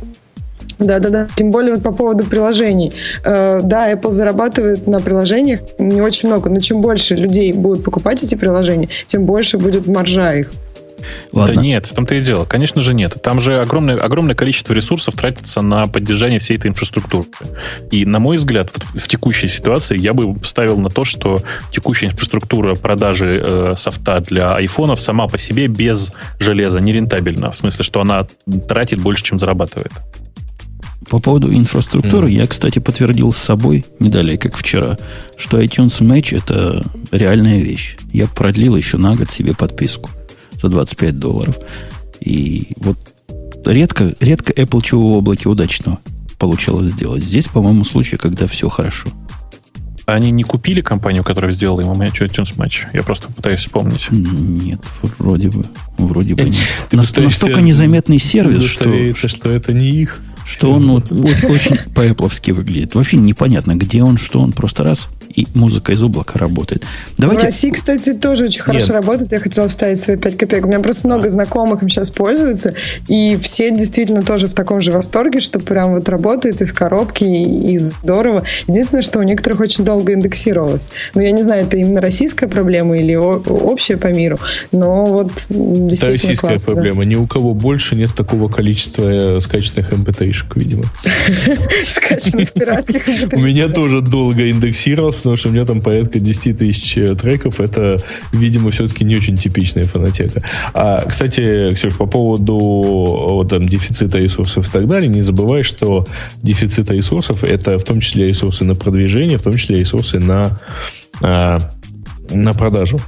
поводу 0.81 0.87
да, 0.87 0.99
да, 0.99 1.09
да. 1.09 1.27
Тем 1.35 1.51
более 1.51 1.75
вот 1.75 1.83
по 1.83 1.91
поводу 1.91 2.25
приложений. 2.25 2.93
Э, 3.23 3.61
да, 3.63 3.91
Apple 3.91 4.11
зарабатывает 4.11 4.87
на 4.87 4.99
приложениях 4.99 5.61
не 5.79 6.01
очень 6.01 6.29
много, 6.29 6.49
но 6.49 6.59
чем 6.59 6.81
больше 6.81 7.15
людей 7.15 7.53
будут 7.53 7.83
покупать 7.83 8.23
эти 8.23 8.35
приложения, 8.35 8.89
тем 9.07 9.25
больше 9.25 9.57
будет 9.57 9.87
маржа 9.87 10.33
их. 10.33 10.51
Ладно. 11.31 11.55
Да 11.55 11.61
нет, 11.61 11.85
в 11.87 11.93
том-то 11.93 12.13
и 12.15 12.21
дело. 12.21 12.45
Конечно 12.45 12.79
же 12.79 12.93
нет. 12.93 13.17
Там 13.23 13.39
же 13.39 13.59
огромное, 13.59 13.97
огромное 13.97 14.35
количество 14.35 14.73
ресурсов 14.73 15.15
тратится 15.15 15.61
на 15.61 15.87
поддержание 15.87 16.39
всей 16.39 16.57
этой 16.57 16.67
инфраструктуры. 16.67 17.27
И, 17.89 18.05
на 18.05 18.19
мой 18.19 18.37
взгляд, 18.37 18.69
в 18.93 19.07
текущей 19.07 19.47
ситуации 19.47 19.97
я 19.97 20.13
бы 20.13 20.35
ставил 20.45 20.77
на 20.77 20.89
то, 20.89 21.03
что 21.03 21.41
текущая 21.71 22.07
инфраструктура 22.07 22.75
продажи 22.75 23.41
э, 23.43 23.73
софта 23.77 24.19
для 24.21 24.55
айфонов 24.55 25.01
сама 25.01 25.27
по 25.27 25.39
себе 25.39 25.65
без 25.65 26.13
железа 26.39 26.79
нерентабельна. 26.79 27.51
В 27.51 27.57
смысле, 27.57 27.83
что 27.83 28.01
она 28.01 28.27
тратит 28.67 29.01
больше, 29.01 29.23
чем 29.23 29.39
зарабатывает. 29.39 29.91
По 31.09 31.19
поводу 31.19 31.51
инфраструктуры, 31.51 32.29
mm. 32.29 32.31
я, 32.31 32.47
кстати, 32.47 32.79
подтвердил 32.79 33.33
с 33.33 33.37
собой, 33.37 33.85
не 33.99 34.09
далее, 34.09 34.37
как 34.37 34.55
вчера, 34.55 34.97
что 35.35 35.59
iTunes 35.61 35.99
Match 35.99 36.37
это 36.37 36.85
реальная 37.11 37.59
вещь. 37.59 37.97
Я 38.13 38.27
продлил 38.27 38.75
еще 38.75 38.97
на 38.97 39.15
год 39.15 39.31
себе 39.31 39.53
подписку 39.53 40.09
за 40.53 40.69
25 40.69 41.17
долларов. 41.17 41.57
И 42.19 42.73
вот 42.77 42.97
редко, 43.65 44.13
редко 44.19 44.53
Apple 44.53 44.81
чего 44.83 45.13
в 45.13 45.17
облаке 45.17 45.49
удачного 45.49 45.99
получалось 46.37 46.91
сделать. 46.91 47.23
Здесь, 47.23 47.47
по-моему, 47.47 47.83
случай, 47.83 48.17
когда 48.17 48.47
все 48.47 48.69
хорошо. 48.69 49.09
Они 50.05 50.31
не 50.31 50.43
купили 50.43 50.81
компанию, 50.81 51.23
которая 51.23 51.51
сделала 51.51 51.81
ему 51.81 51.93
iTunes 51.93 52.55
Match? 52.57 52.87
Я 52.93 53.03
просто 53.03 53.31
пытаюсь 53.31 53.59
вспомнить. 53.59 54.07
Нет, 54.11 54.81
вроде 55.17 55.49
бы. 55.49 55.65
Вроде 55.97 56.35
бы 56.35 56.43
нет. 56.43 56.57
Настолько 56.91 57.61
незаметный 57.61 58.19
сервис, 58.19 58.63
что... 58.65 59.15
что 59.27 59.51
это 59.51 59.73
не 59.73 59.89
их 59.89 60.19
что 60.51 60.71
он 60.71 60.91
вот, 60.91 61.11
очень 61.11 61.77
по-эпловски 61.95 62.51
выглядит. 62.51 62.93
Вообще 62.95 63.17
непонятно, 63.17 63.75
где 63.75 64.03
он, 64.03 64.17
что 64.17 64.41
он. 64.41 64.51
Просто 64.51 64.83
раз 64.83 65.07
и 65.35 65.47
музыка 65.53 65.91
из 65.91 66.01
облака 66.01 66.39
работает. 66.39 66.83
Давайте... 67.17 67.41
В 67.41 67.45
России, 67.45 67.71
кстати, 67.71 68.13
тоже 68.13 68.45
очень 68.45 68.61
хорошо 68.61 68.87
Нет. 68.87 68.95
работает. 68.95 69.31
Я 69.31 69.39
хотела 69.39 69.67
вставить 69.67 69.99
свои 69.99 70.17
5 70.17 70.37
копеек. 70.37 70.65
У 70.65 70.67
меня 70.67 70.79
просто 70.79 71.07
много 71.07 71.29
знакомых 71.29 71.81
им 71.81 71.89
сейчас 71.89 72.09
пользуются, 72.09 72.73
и 73.07 73.37
все 73.41 73.71
действительно 73.71 74.23
тоже 74.23 74.47
в 74.47 74.53
таком 74.53 74.81
же 74.81 74.91
восторге, 74.91 75.41
что 75.41 75.59
прям 75.59 75.95
вот 75.95 76.09
работает 76.09 76.61
из 76.61 76.73
коробки, 76.73 77.23
и, 77.23 77.73
и 77.73 77.77
здорово. 77.77 78.43
Единственное, 78.67 79.03
что 79.03 79.19
у 79.19 79.23
некоторых 79.23 79.59
очень 79.59 79.83
долго 79.83 80.13
индексировалось. 80.13 80.87
Но 81.15 81.21
я 81.21 81.31
не 81.31 81.43
знаю, 81.43 81.65
это 81.65 81.77
именно 81.77 82.01
российская 82.01 82.47
проблема 82.47 82.97
или 82.97 83.15
общая 83.15 83.97
по 83.97 84.07
миру, 84.07 84.39
но 84.71 85.05
вот 85.05 85.31
действительно 85.49 85.93
Это 85.93 86.05
российская 86.07 86.47
классно, 86.49 86.73
проблема. 86.73 87.03
Да. 87.03 87.09
Ни 87.09 87.15
у 87.15 87.27
кого 87.27 87.53
больше 87.53 87.95
нет 87.95 88.13
такого 88.15 88.49
количества 88.49 89.37
э, 89.37 89.39
скачанных 89.41 89.91
mp3-шек, 89.91 90.55
эм 90.55 90.61
видимо. 90.61 90.83
Скачанных 91.87 92.51
пиратских 92.51 93.07
mp3 93.07 93.35
У 93.35 93.41
меня 93.41 93.67
тоже 93.67 94.01
долго 94.01 94.49
индексировалось, 94.49 95.20
потому 95.21 95.37
что 95.37 95.49
у 95.49 95.51
меня 95.51 95.65
там 95.65 95.81
порядка 95.81 96.19
10 96.19 96.57
тысяч 96.57 96.97
э, 96.97 97.15
треков. 97.15 97.59
Это, 97.59 97.97
видимо, 98.31 98.71
все-таки 98.71 99.05
не 99.05 99.15
очень 99.15 99.37
типичная 99.37 99.83
фонотека. 99.83 100.43
А, 100.73 101.05
кстати, 101.07 101.73
Ксюш, 101.73 101.95
по 101.95 102.05
поводу 102.05 102.57
вот, 102.57 103.49
там, 103.49 103.67
дефицита 103.67 104.17
ресурсов 104.17 104.67
и 104.67 104.71
так 104.71 104.87
далее, 104.87 105.09
не 105.09 105.21
забывай, 105.21 105.63
что 105.63 106.07
дефицит 106.41 106.89
ресурсов 106.89 107.43
это 107.43 107.77
в 107.77 107.83
том 107.83 107.99
числе 107.99 108.27
ресурсы 108.27 108.65
на 108.65 108.75
продвижение, 108.75 109.37
в 109.37 109.43
том 109.43 109.53
числе 109.53 109.79
ресурсы 109.79 110.19
на, 110.19 110.59
а, 111.21 111.59
на 112.29 112.53
продажу. 112.53 112.99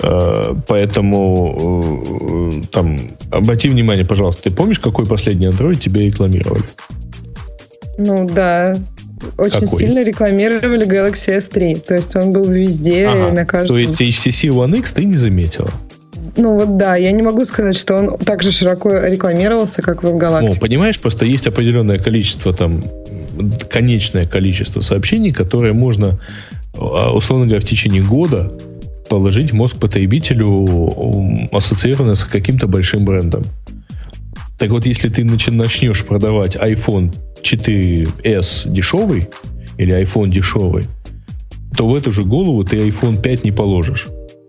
А, 0.00 0.56
поэтому 0.66 1.82
э, 2.62 2.66
там 2.72 2.98
обрати 3.30 3.68
внимание, 3.68 4.04
пожалуйста, 4.04 4.44
ты 4.44 4.50
помнишь, 4.50 4.78
какой 4.78 5.06
последний 5.06 5.46
Android 5.46 5.76
тебе 5.76 6.06
рекламировали? 6.06 6.62
Ну 7.98 8.28
да, 8.28 8.78
очень 9.36 9.60
Какой? 9.60 9.78
сильно 9.78 10.04
рекламировали 10.04 10.86
Galaxy 10.86 11.38
S3. 11.38 11.80
То 11.86 11.94
есть 11.94 12.14
он 12.16 12.32
был 12.32 12.44
везде, 12.44 13.06
ага. 13.06 13.32
на 13.32 13.44
каждом... 13.44 13.68
То 13.68 13.78
есть 13.78 14.00
HTC 14.00 14.50
One 14.50 14.78
X 14.78 14.92
ты 14.92 15.04
не 15.04 15.16
заметила? 15.16 15.70
Ну 16.36 16.58
вот 16.58 16.76
да, 16.76 16.96
я 16.96 17.10
не 17.12 17.22
могу 17.22 17.44
сказать, 17.44 17.76
что 17.76 17.96
он 17.96 18.18
так 18.18 18.42
же 18.42 18.52
широко 18.52 18.90
рекламировался, 18.90 19.82
как 19.82 20.02
в 20.02 20.06
Galaxy. 20.06 20.48
Ну, 20.48 20.54
понимаешь, 20.54 21.00
просто 21.00 21.24
есть 21.24 21.46
определенное 21.46 21.98
количество 21.98 22.52
там, 22.52 22.84
конечное 23.68 24.26
количество 24.26 24.80
сообщений, 24.80 25.32
которые 25.32 25.72
можно, 25.72 26.18
а, 26.76 27.12
условно 27.12 27.46
говоря, 27.46 27.60
в 27.60 27.68
течение 27.68 28.02
года 28.02 28.52
положить 29.08 29.52
в 29.52 29.54
мозг 29.54 29.78
потребителю, 29.78 31.48
ассоциированное 31.50 32.14
с 32.14 32.24
каким-то 32.24 32.66
большим 32.66 33.04
брендом. 33.04 33.44
Так 34.58 34.70
вот, 34.70 34.86
если 34.86 35.08
ты 35.08 35.24
начнешь 35.24 36.04
продавать 36.04 36.56
iPhone 36.56 37.14
4S 37.42 38.70
дешевый 38.70 39.28
или 39.76 39.94
iPhone 40.02 40.28
дешевый, 40.28 40.84
то 41.76 41.86
в 41.86 41.94
эту 41.94 42.10
же 42.10 42.24
голову 42.24 42.64
ты 42.64 42.76
iPhone 42.76 43.20
5 43.20 43.44
не 43.44 43.52
положишь. 43.52 44.08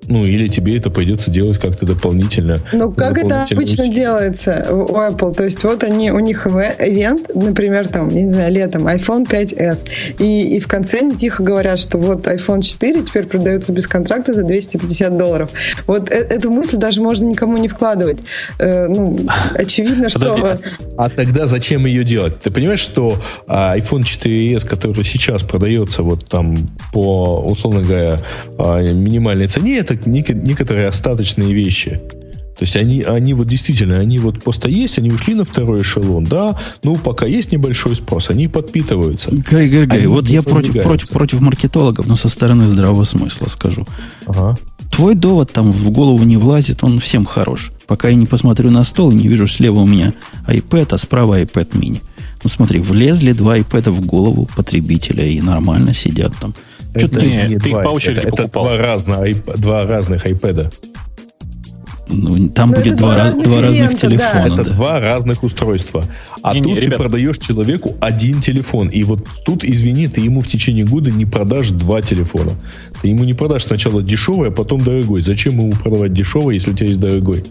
Ну, 0.10 0.26
или 0.26 0.48
тебе 0.48 0.76
это 0.78 0.90
придется 0.90 1.30
делать 1.30 1.60
как-то 1.60 1.86
дополнительно. 1.86 2.58
Ну, 2.74 2.92
как 2.92 3.18
это 3.20 3.44
обычно 3.44 3.84
усилия. 3.84 3.94
делается 3.94 4.66
у 4.72 4.88
Apple? 4.96 5.36
То 5.36 5.44
есть, 5.44 5.64
вот 5.64 5.84
они, 5.84 6.12
у 6.12 6.20
них 6.20 6.48
ивент, 6.48 7.30
например, 7.36 7.88
там, 7.88 8.10
не 8.10 8.28
знаю, 8.28 8.52
летом, 8.52 8.88
iPhone 8.88 9.30
5s. 9.30 9.88
И, 10.18 10.56
и 10.56 10.60
в 10.60 10.68
конце 10.68 11.00
они 11.00 11.16
тихо 11.16 11.44
говорят, 11.44 11.78
что 11.78 12.00
вот 12.00 12.26
iPhone 12.26 12.64
4 12.64 13.04
теперь 13.04 13.28
продается 13.28 13.72
без 13.72 13.88
контракта 13.88 14.34
за 14.34 14.42
250 14.42 15.16
долларов. 15.16 15.52
Вот 15.86 16.10
э 16.10 16.16
эту 16.30 16.50
мысль 16.52 16.78
даже 16.78 17.02
можно 17.02 17.26
никому 17.26 17.58
не 17.58 17.68
вкладывать. 17.68 18.18
Э, 18.58 18.88
ну, 18.88 19.20
очевидно, 19.54 20.10
что... 20.10 20.60
А 20.98 21.10
тогда 21.10 21.46
зачем 21.46 21.86
ее 21.86 22.04
делать? 22.04 22.40
Ты 22.40 22.50
понимаешь, 22.50 22.80
что 22.80 23.16
а, 23.48 23.78
iPhone 23.78 24.02
4s, 24.02 24.68
который 24.68 25.04
сейчас 25.04 25.44
продается 25.44 26.02
вот 26.02 26.26
там 26.26 26.68
по, 26.92 27.42
условно 27.46 27.82
говоря, 27.82 28.20
а, 28.58 28.82
минимальной 28.82 29.48
цене, 29.48 29.78
это 29.78 29.99
некоторые 30.06 30.88
остаточные 30.88 31.54
вещи. 31.54 32.02
То 32.60 32.64
есть 32.64 32.76
они, 32.76 33.04
они 33.04 33.34
вот 33.34 33.48
действительно, 33.48 34.00
они 34.00 34.20
вот 34.20 34.44
просто 34.44 34.68
есть, 34.68 34.98
они 35.00 35.10
ушли 35.12 35.34
на 35.34 35.46
второй 35.46 35.82
эшелон, 35.82 36.26
да, 36.26 36.58
ну, 36.84 36.98
пока 36.98 37.26
есть 37.26 37.54
небольшой 37.54 37.96
спрос, 37.96 38.30
они 38.30 38.50
подпитываются. 38.50 39.32
Гай, 39.32 39.70
Гай, 39.70 39.86
Гай, 39.86 40.06
вот 40.08 40.28
я 40.28 40.42
против, 40.42 40.84
против, 40.84 41.10
против 41.10 41.40
маркетологов, 41.40 42.06
но 42.06 42.18
со 42.18 42.28
стороны 42.28 42.68
здравого 42.68 43.06
смысла 43.06 43.48
скажу. 43.48 43.88
Ага. 44.26 44.58
Твой 44.92 45.16
довод 45.16 45.54
там 45.54 45.72
в 45.72 45.90
голову 45.90 46.22
не 46.26 46.36
влазит, 46.36 46.84
он 46.84 47.00
всем 47.00 47.24
хорош. 47.24 47.72
Пока 47.88 48.10
я 48.10 48.16
не 48.16 48.26
посмотрю 48.26 48.72
на 48.72 48.84
стол, 48.84 49.14
не 49.14 49.30
вижу 49.30 49.48
слева 49.48 49.80
у 49.80 49.88
меня 49.88 50.12
iPad, 50.46 50.90
а 50.92 50.98
справа 50.98 51.42
iPad 51.42 51.70
mini. 51.72 52.02
Ну 52.44 52.50
смотри, 52.50 52.82
влезли 52.82 53.32
два 53.32 53.58
iPad 53.58 53.92
в 53.92 54.06
голову 54.06 54.50
потребителя 54.54 55.26
и 55.26 55.40
нормально 55.40 55.94
сидят 55.94 56.34
там. 56.42 56.54
Это, 56.94 57.20
ты, 57.20 57.26
не, 57.26 57.60
ты 57.60 57.70
их 57.70 57.84
по 57.84 57.90
очереди 57.90 58.20
это, 58.20 58.30
покупал. 58.30 58.68
Это 58.68 58.78
два, 58.78 58.78
разных, 58.78 59.46
два 59.58 59.86
разных 59.86 60.26
iPad. 60.26 60.74
Ну, 62.12 62.50
там 62.50 62.72
Но 62.72 62.78
будет 62.78 62.96
два, 62.96 63.14
два 63.14 63.16
раз- 63.16 63.28
разных 63.28 63.46
два 63.46 63.62
разных 63.62 63.92
да. 63.92 63.98
телефона. 63.98 64.54
Это 64.54 64.64
да. 64.64 64.74
два 64.74 65.00
разных 65.00 65.44
устройства. 65.44 66.06
А 66.42 66.54
Не-не, 66.54 66.64
тут 66.64 66.74
ты 66.74 66.80
ребят. 66.80 66.98
продаешь 66.98 67.38
человеку 67.38 67.96
один 68.02 68.42
телефон. 68.42 68.88
И 68.88 69.04
вот 69.04 69.28
тут, 69.46 69.64
извини, 69.64 70.08
ты 70.08 70.22
ему 70.22 70.42
в 70.42 70.48
течение 70.48 70.86
года 70.86 71.12
не 71.12 71.26
продашь 71.26 71.70
два 71.70 72.02
телефона. 72.02 72.54
Ты 73.02 73.10
ему 73.10 73.24
не 73.26 73.36
продашь 73.36 73.66
сначала 73.66 74.02
дешевый, 74.02 74.50
а 74.50 74.52
потом 74.52 74.84
дорогой. 74.84 75.22
Зачем 75.22 75.54
ему 75.54 75.72
продавать 75.72 76.14
дешевый, 76.14 76.56
если 76.56 76.72
у 76.72 76.74
тебя 76.74 76.88
есть 76.88 77.00
дорогой? 77.00 77.44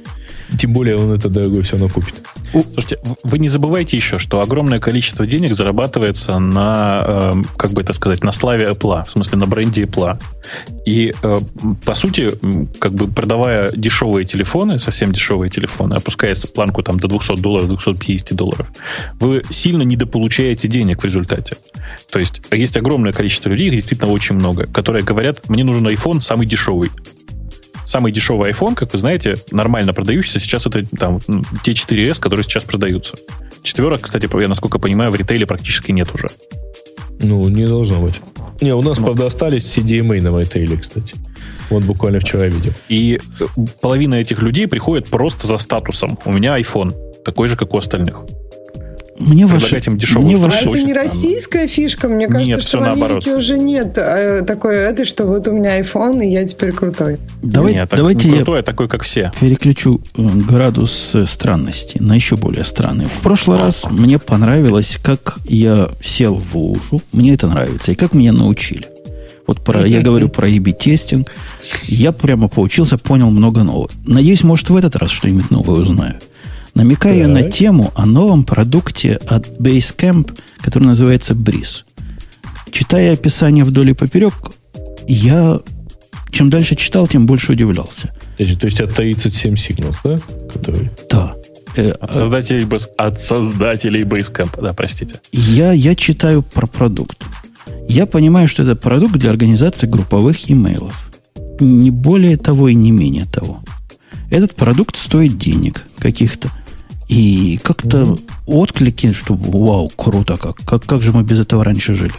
Тем 0.56 0.72
более 0.72 0.96
он 0.96 1.12
это 1.12 1.28
дорогой 1.28 1.62
все 1.62 1.72
равно 1.72 1.88
купит. 1.88 2.14
Слушайте, 2.52 2.98
вы 3.22 3.38
не 3.38 3.48
забывайте 3.48 3.96
еще, 3.96 4.18
что 4.18 4.40
огромное 4.40 4.80
количество 4.80 5.26
денег 5.26 5.54
зарабатывается 5.54 6.38
на, 6.38 7.04
эм, 7.06 7.46
как 7.56 7.72
бы 7.72 7.82
это 7.82 7.92
сказать, 7.92 8.24
на 8.24 8.32
славе 8.32 8.70
Apple, 8.70 9.04
в 9.04 9.10
смысле 9.10 9.38
на 9.38 9.46
бренде 9.46 9.82
Apple. 9.82 10.18
И, 10.86 11.12
э, 11.22 11.38
по 11.84 11.94
сути, 11.94 12.32
как 12.78 12.94
бы 12.94 13.08
продавая 13.08 13.70
дешевые 13.72 14.24
телефоны, 14.24 14.78
совсем 14.78 15.12
дешевые 15.12 15.50
телефоны, 15.50 15.94
опуская 15.94 16.34
планку 16.54 16.82
там 16.82 16.98
до 16.98 17.08
200 17.08 17.40
долларов, 17.40 17.68
250 17.68 18.34
долларов, 18.34 18.66
вы 19.20 19.42
сильно 19.50 19.82
недополучаете 19.82 20.68
денег 20.68 21.02
в 21.02 21.04
результате. 21.04 21.56
То 22.10 22.18
есть 22.18 22.40
есть 22.50 22.76
огромное 22.76 23.12
количество 23.12 23.50
людей, 23.50 23.68
их 23.68 23.74
действительно 23.74 24.10
очень 24.10 24.36
много, 24.36 24.66
которые 24.66 25.04
говорят, 25.04 25.48
мне 25.48 25.64
нужен 25.64 25.86
iPhone 25.86 26.22
самый 26.22 26.46
дешевый. 26.46 26.90
Самый 27.88 28.12
дешевый 28.12 28.50
iPhone, 28.50 28.74
как 28.74 28.92
вы 28.92 28.98
знаете, 28.98 29.36
нормально 29.50 29.94
продающийся, 29.94 30.40
сейчас 30.40 30.66
это 30.66 30.84
там 30.94 31.20
те 31.64 31.72
4S, 31.72 32.20
которые 32.20 32.44
сейчас 32.44 32.64
продаются. 32.64 33.16
Четверок, 33.62 34.02
кстати, 34.02 34.28
я 34.42 34.48
насколько 34.48 34.78
понимаю, 34.78 35.10
в 35.10 35.16
ритейле 35.16 35.46
практически 35.46 35.90
нет 35.90 36.14
уже. 36.14 36.28
Ну, 37.22 37.48
не 37.48 37.66
должно 37.66 38.02
быть. 38.02 38.20
Не, 38.60 38.74
у 38.74 38.82
нас, 38.82 38.98
Ну. 38.98 39.06
правда, 39.06 39.24
остались 39.24 39.64
CDMA 39.78 40.20
на 40.20 40.38
ритейле, 40.38 40.76
кстати. 40.76 41.14
Вот 41.70 41.84
буквально 41.84 42.20
вчера 42.20 42.46
видел. 42.48 42.74
И 42.90 43.20
э, 43.40 43.44
половина 43.80 44.16
этих 44.16 44.42
людей 44.42 44.68
приходит 44.68 45.08
просто 45.08 45.46
за 45.46 45.56
статусом. 45.56 46.18
У 46.26 46.32
меня 46.32 46.60
iPhone, 46.60 46.92
такой 47.24 47.48
же, 47.48 47.56
как 47.56 47.72
у 47.72 47.78
остальных. 47.78 48.20
Мне 49.18 49.46
ваши, 49.46 49.80
им 49.86 49.98
дешевое 49.98 50.24
мне 50.26 50.36
А 50.36 50.38
ваши, 50.38 50.60
это 50.60 50.70
очень 50.70 50.86
не 50.86 50.92
российская 50.94 51.66
фишка. 51.66 52.08
Мне 52.08 52.26
кажется, 52.28 52.54
Нет, 52.54 52.62
что 52.62 52.78
в 52.78 52.82
Америке 52.82 53.00
наоборот. 53.00 53.26
уже 53.28 53.58
нет 53.58 53.94
э, 53.96 54.42
такой 54.46 54.76
этой, 54.76 55.04
что 55.04 55.26
вот 55.26 55.46
у 55.48 55.52
меня 55.52 55.80
iPhone, 55.80 56.24
и 56.24 56.30
я 56.30 56.44
теперь 56.46 56.72
крутой. 56.72 57.18
давай- 57.42 57.74
Нет, 57.74 57.88
так 57.90 57.98
давайте 57.98 58.28
не 58.28 58.36
я 58.38 58.42
крутой, 58.42 58.60
а 58.60 58.62
такой, 58.62 58.88
как 58.88 59.02
все. 59.02 59.32
переключу 59.40 60.00
э, 60.16 60.22
градус 60.48 61.14
э, 61.14 61.26
странности 61.26 61.98
на 62.00 62.14
еще 62.14 62.36
более 62.36 62.64
странный. 62.64 63.06
В 63.06 63.20
прошлый 63.20 63.58
раз 63.58 63.86
мне 63.90 64.18
понравилось, 64.18 64.98
как 65.02 65.38
я 65.46 65.88
сел 66.00 66.34
в 66.34 66.56
лужу. 66.56 67.00
Мне 67.12 67.34
это 67.34 67.48
нравится. 67.48 67.92
И 67.92 67.94
как 67.94 68.14
меня 68.14 68.32
научили. 68.32 68.86
Вот 69.46 69.64
про, 69.64 69.86
я 69.86 70.02
говорю 70.02 70.28
про 70.28 70.46
E 70.46 70.60
тестинг. 70.72 71.32
Я 71.86 72.12
прямо 72.12 72.48
поучился, 72.48 72.98
понял 72.98 73.30
много 73.30 73.62
нового. 73.62 73.88
Надеюсь, 74.06 74.44
может, 74.44 74.68
в 74.68 74.76
этот 74.76 74.94
раз 74.96 75.10
что-нибудь 75.10 75.50
новое 75.50 75.80
узнаю. 75.80 76.16
Намекаю 76.74 77.24
Так. 77.24 77.32
на 77.34 77.50
тему 77.50 77.92
о 77.94 78.06
новом 78.06 78.44
продукте 78.44 79.14
от 79.26 79.48
Basecamp, 79.60 80.38
который 80.60 80.84
называется 80.84 81.34
Breeze. 81.34 81.82
Читая 82.70 83.14
описание 83.14 83.64
вдоль 83.64 83.90
и 83.90 83.94
поперек, 83.94 84.34
я 85.06 85.60
чем 86.30 86.50
дальше 86.50 86.76
читал, 86.76 87.08
тем 87.08 87.26
больше 87.26 87.52
удивлялся. 87.52 88.14
То 88.36 88.44
есть 88.66 88.80
от 88.80 88.94
37 88.94 89.54
Signals, 89.54 89.96
да? 90.04 90.18
Который... 90.52 90.90
Да. 91.10 91.34
Э, 91.76 91.90
От 91.92 92.12
создателей, 92.12 92.64
Base- 92.64 92.88
от 92.96 93.18
создателей 93.20 94.02
Basecamp. 94.04 94.60
Да, 94.62 94.72
простите. 94.74 95.20
Я, 95.32 95.72
я 95.72 95.94
читаю 95.94 96.42
про 96.42 96.66
продукт. 96.66 97.24
Я 97.88 98.06
понимаю, 98.06 98.46
что 98.48 98.62
это 98.62 98.76
продукт 98.76 99.14
для 99.16 99.30
организации 99.30 99.86
групповых 99.86 100.50
имейлов. 100.50 101.10
Не 101.60 101.90
более 101.90 102.36
того 102.36 102.68
и 102.68 102.74
не 102.74 102.92
менее 102.92 103.24
того. 103.24 103.62
Этот 104.30 104.54
продукт 104.54 104.96
стоит 104.96 105.38
денег 105.38 105.86
каких-то. 105.98 106.50
И 107.08 107.58
как-то 107.62 108.18
отклики, 108.46 109.12
что 109.12 109.34
вау, 109.34 109.88
круто 109.88 110.36
как. 110.36 110.56
как. 110.56 110.84
Как 110.84 111.02
же 111.02 111.12
мы 111.12 111.22
без 111.22 111.40
этого 111.40 111.64
раньше 111.64 111.94
жили? 111.94 112.12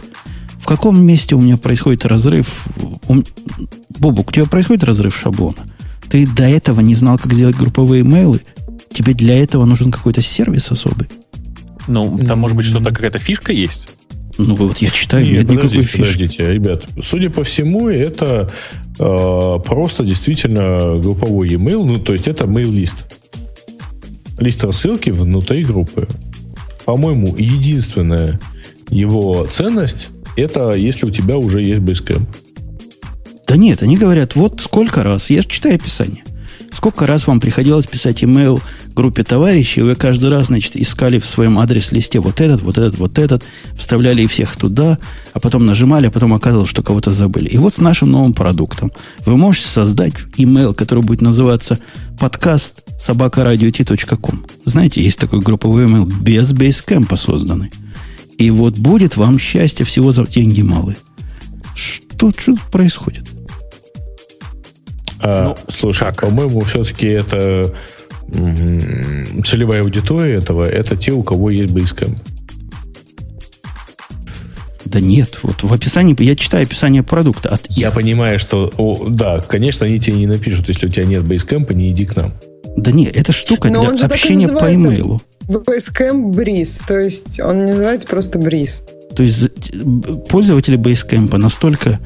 В 0.58 0.66
каком 0.66 1.00
месте 1.00 1.36
у 1.36 1.40
меня 1.40 1.56
происходит 1.56 2.04
разрыв? 2.04 2.66
У 3.08 3.22
Бобук, 3.98 4.30
у 4.30 4.32
тебя 4.32 4.46
происходит 4.46 4.84
разрыв 4.84 5.16
шаблона? 5.16 5.58
Ты 6.08 6.26
до 6.26 6.42
этого 6.42 6.80
не 6.80 6.96
знал, 6.96 7.18
как 7.18 7.32
сделать 7.32 7.56
групповые 7.56 8.02
имейлы? 8.02 8.42
Тебе 8.92 9.14
для 9.14 9.40
этого 9.40 9.64
нужен 9.64 9.92
какой-то 9.92 10.22
сервис 10.22 10.70
особый? 10.72 11.08
Ну, 11.86 12.18
там, 12.18 12.40
может 12.40 12.56
быть, 12.56 12.66
что-то, 12.66 12.92
какая-то 12.92 13.18
фишка 13.18 13.52
есть. 13.52 13.88
Ну, 14.38 14.54
вот 14.54 14.78
я 14.78 14.90
читаю, 14.90 15.24
Нет, 15.24 15.34
нет 15.34 15.50
никакой 15.50 15.68
подождите, 15.68 15.86
фишки. 15.86 15.98
подождите, 15.98 16.52
ребят. 16.52 16.86
Судя 17.02 17.30
по 17.30 17.44
всему, 17.44 17.88
это 17.88 18.50
э, 18.98 19.58
просто 19.66 20.04
действительно 20.04 20.98
групповой 20.98 21.48
e-mail. 21.50 21.84
Ну, 21.84 21.98
то 21.98 22.12
есть 22.12 22.28
это 22.28 22.44
mail-лист. 22.44 23.06
Лист 24.38 24.64
рассылки 24.64 25.10
внутри 25.10 25.64
группы. 25.64 26.08
По-моему, 26.84 27.34
единственная 27.36 28.40
его 28.88 29.46
ценность 29.50 30.10
это 30.36 30.72
если 30.74 31.06
у 31.06 31.10
тебя 31.10 31.36
уже 31.36 31.62
есть 31.62 31.80
Basecamp. 31.80 32.26
Да 33.46 33.56
нет, 33.56 33.82
они 33.82 33.96
говорят, 33.96 34.36
вот 34.36 34.60
сколько 34.60 35.02
раз, 35.02 35.30
я 35.30 35.42
же 35.42 35.48
читаю 35.48 35.74
описание, 35.74 36.22
сколько 36.70 37.06
раз 37.06 37.26
вам 37.26 37.40
приходилось 37.40 37.86
писать 37.86 38.22
имейл 38.22 38.62
группе 38.94 39.22
товарищей, 39.22 39.82
вы 39.82 39.94
каждый 39.94 40.30
раз, 40.30 40.46
значит, 40.46 40.76
искали 40.76 41.18
в 41.18 41.26
своем 41.26 41.58
адрес-листе 41.58 42.20
вот 42.20 42.40
этот, 42.40 42.62
вот 42.62 42.78
этот, 42.78 42.98
вот 42.98 43.18
этот, 43.18 43.42
вставляли 43.76 44.26
всех 44.26 44.56
туда, 44.56 44.98
а 45.32 45.40
потом 45.40 45.66
нажимали, 45.66 46.06
а 46.06 46.10
потом 46.10 46.34
оказалось, 46.34 46.68
что 46.68 46.82
кого-то 46.82 47.10
забыли. 47.10 47.48
И 47.48 47.56
вот 47.56 47.74
с 47.74 47.78
нашим 47.78 48.10
новым 48.10 48.34
продуктом 48.34 48.92
вы 49.24 49.36
можете 49.36 49.68
создать 49.68 50.14
имейл, 50.36 50.74
который 50.74 51.02
будет 51.02 51.20
называться 51.20 51.78
подкаст 52.18 52.82
собакарадио.ком. 52.98 54.46
Знаете, 54.64 55.02
есть 55.02 55.18
такой 55.18 55.40
групповой 55.40 55.86
имейл 55.86 56.04
без 56.04 56.52
бейскэмпа 56.52 57.16
созданный. 57.16 57.70
И 58.38 58.50
вот 58.50 58.78
будет 58.78 59.16
вам 59.16 59.38
счастье 59.38 59.84
всего 59.84 60.12
за 60.12 60.26
деньги 60.26 60.62
малые. 60.62 60.96
Что, 61.74 62.30
что 62.30 62.52
тут 62.52 62.62
происходит? 62.70 63.28
А, 65.22 65.54
слушай, 65.68 66.12
по-моему, 66.12 66.60
все-таки 66.60 67.06
это 67.08 67.74
целевая 69.44 69.82
аудитория 69.82 70.34
этого 70.34 70.64
это 70.64 70.96
те, 70.96 71.12
у 71.12 71.22
кого 71.22 71.50
есть 71.50 71.70
Basecamp. 71.72 72.16
Да 74.84 74.98
нет, 74.98 75.38
вот 75.42 75.62
в 75.62 75.72
описании, 75.72 76.20
я 76.20 76.34
читаю 76.34 76.64
описание 76.64 77.04
продукта 77.04 77.50
от 77.50 77.66
Я 77.70 77.88
их. 77.88 77.94
понимаю, 77.94 78.40
что, 78.40 78.72
о, 78.76 79.06
да, 79.08 79.38
конечно, 79.40 79.86
они 79.86 80.00
тебе 80.00 80.16
не 80.16 80.26
напишут, 80.26 80.68
если 80.68 80.86
у 80.86 80.90
тебя 80.90 81.04
нет 81.04 81.22
Basecamp, 81.22 81.72
не 81.74 81.90
иди 81.92 82.06
к 82.06 82.16
нам. 82.16 82.34
Да 82.76 82.90
нет, 82.90 83.14
это 83.16 83.32
штука 83.32 83.68
Но 83.68 83.80
для 83.82 83.90
он 83.90 83.98
же 83.98 84.02
так 84.02 84.12
и 84.12 84.14
общения 84.14 84.48
по 84.48 84.74
имейлу. 84.74 85.20
Basecamp 85.46 86.32
Breeze, 86.32 86.82
то 86.86 86.98
есть 86.98 87.38
он 87.40 87.66
не 87.66 87.72
называется 87.72 88.08
просто 88.08 88.38
Breeze. 88.38 88.82
То 89.14 89.22
есть 89.22 89.50
пользователи 90.28 90.78
Basecamp 90.78 91.36
настолько 91.36 92.00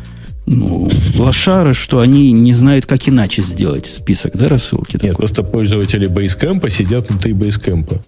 ну, 0.47 0.91
лошары, 1.17 1.75
что 1.75 2.01
они 2.01 2.33
не 2.33 2.53
знают, 2.53 2.87
как 2.87 3.09
иначе 3.09 3.43
сделать 3.43 3.87
список, 3.87 4.37
да, 4.37 4.49
рассылки 4.49 4.95
Нет, 4.95 5.03
такой. 5.03 5.17
просто 5.17 5.43
пользователи 5.43 6.09
Basecamp 6.09 6.69
сидят 6.71 7.11
внутри 7.11 7.33
Basecamp. 7.33 8.01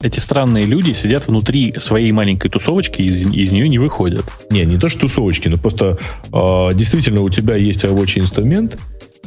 Эти 0.00 0.20
странные 0.20 0.64
люди 0.64 0.92
сидят 0.92 1.26
внутри 1.26 1.74
своей 1.76 2.12
маленькой 2.12 2.50
тусовочки 2.50 3.02
и 3.02 3.08
из, 3.08 3.22
из 3.22 3.52
нее 3.52 3.68
не 3.68 3.78
выходят. 3.78 4.24
Не, 4.48 4.64
не 4.64 4.78
то, 4.78 4.88
что 4.88 5.00
тусовочки, 5.00 5.48
но 5.48 5.56
просто 5.56 5.98
а, 6.32 6.72
действительно 6.72 7.22
у 7.22 7.30
тебя 7.30 7.56
есть 7.56 7.84
рабочий 7.84 8.20
инструмент, 8.20 8.78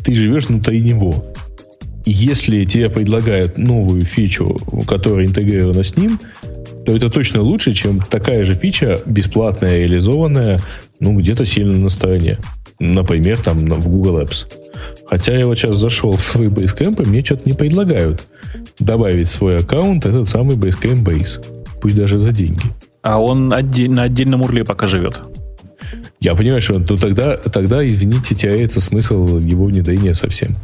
ты 0.04 0.14
живешь 0.14 0.46
внутри 0.46 0.80
него. 0.80 1.34
И 2.06 2.12
если 2.12 2.66
тебе 2.66 2.90
предлагают 2.90 3.58
новую 3.58 4.06
фичу, 4.06 4.58
которая 4.88 5.28
интегрирована 5.28 5.84
с 5.84 5.98
ним, 5.98 6.20
то 6.86 6.96
это 6.96 7.10
точно 7.10 7.42
лучше, 7.42 7.74
чем 7.74 8.00
такая 8.00 8.44
же 8.44 8.56
фича, 8.56 9.00
бесплатная, 9.06 9.80
реализованная, 9.80 10.60
ну, 11.02 11.18
где-то 11.20 11.46
сильно 11.46 11.78
на 11.78 11.90
стороне. 11.90 12.38
Например, 12.80 13.38
там 13.38 13.58
в 13.66 13.90
Google 13.90 14.20
Apps. 14.20 14.46
Хотя 15.06 15.38
я 15.38 15.46
вот 15.46 15.58
сейчас 15.58 15.76
зашел 15.76 16.14
в 16.14 16.22
свой 16.22 16.48
Basecamp, 16.48 17.04
и 17.04 17.10
мне 17.10 17.24
что-то 17.24 17.42
не 17.46 17.54
предлагают 17.54 18.26
добавить 18.80 19.28
в 19.28 19.32
свой 19.32 19.58
аккаунт 19.58 20.06
этот 20.06 20.30
самый 20.30 20.56
Basecamp 20.56 21.04
Base. 21.04 21.44
Пусть 21.82 21.96
даже 21.96 22.18
за 22.18 22.32
деньги. 22.32 22.64
А 23.02 23.20
он 23.20 23.52
отдель- 23.52 23.92
на 23.92 24.04
отдельном 24.04 24.44
урле 24.44 24.64
пока 24.64 24.88
живет. 24.88 25.22
Я 26.20 26.36
понимаю, 26.36 26.62
что 26.62 26.78
ну, 26.78 26.98
тогда, 26.98 27.36
тогда, 27.36 27.88
извините, 27.88 28.36
теряется 28.36 28.80
смысл 28.80 29.38
его 29.38 29.66
внедрения 29.66 30.14
совсем. 30.14 30.56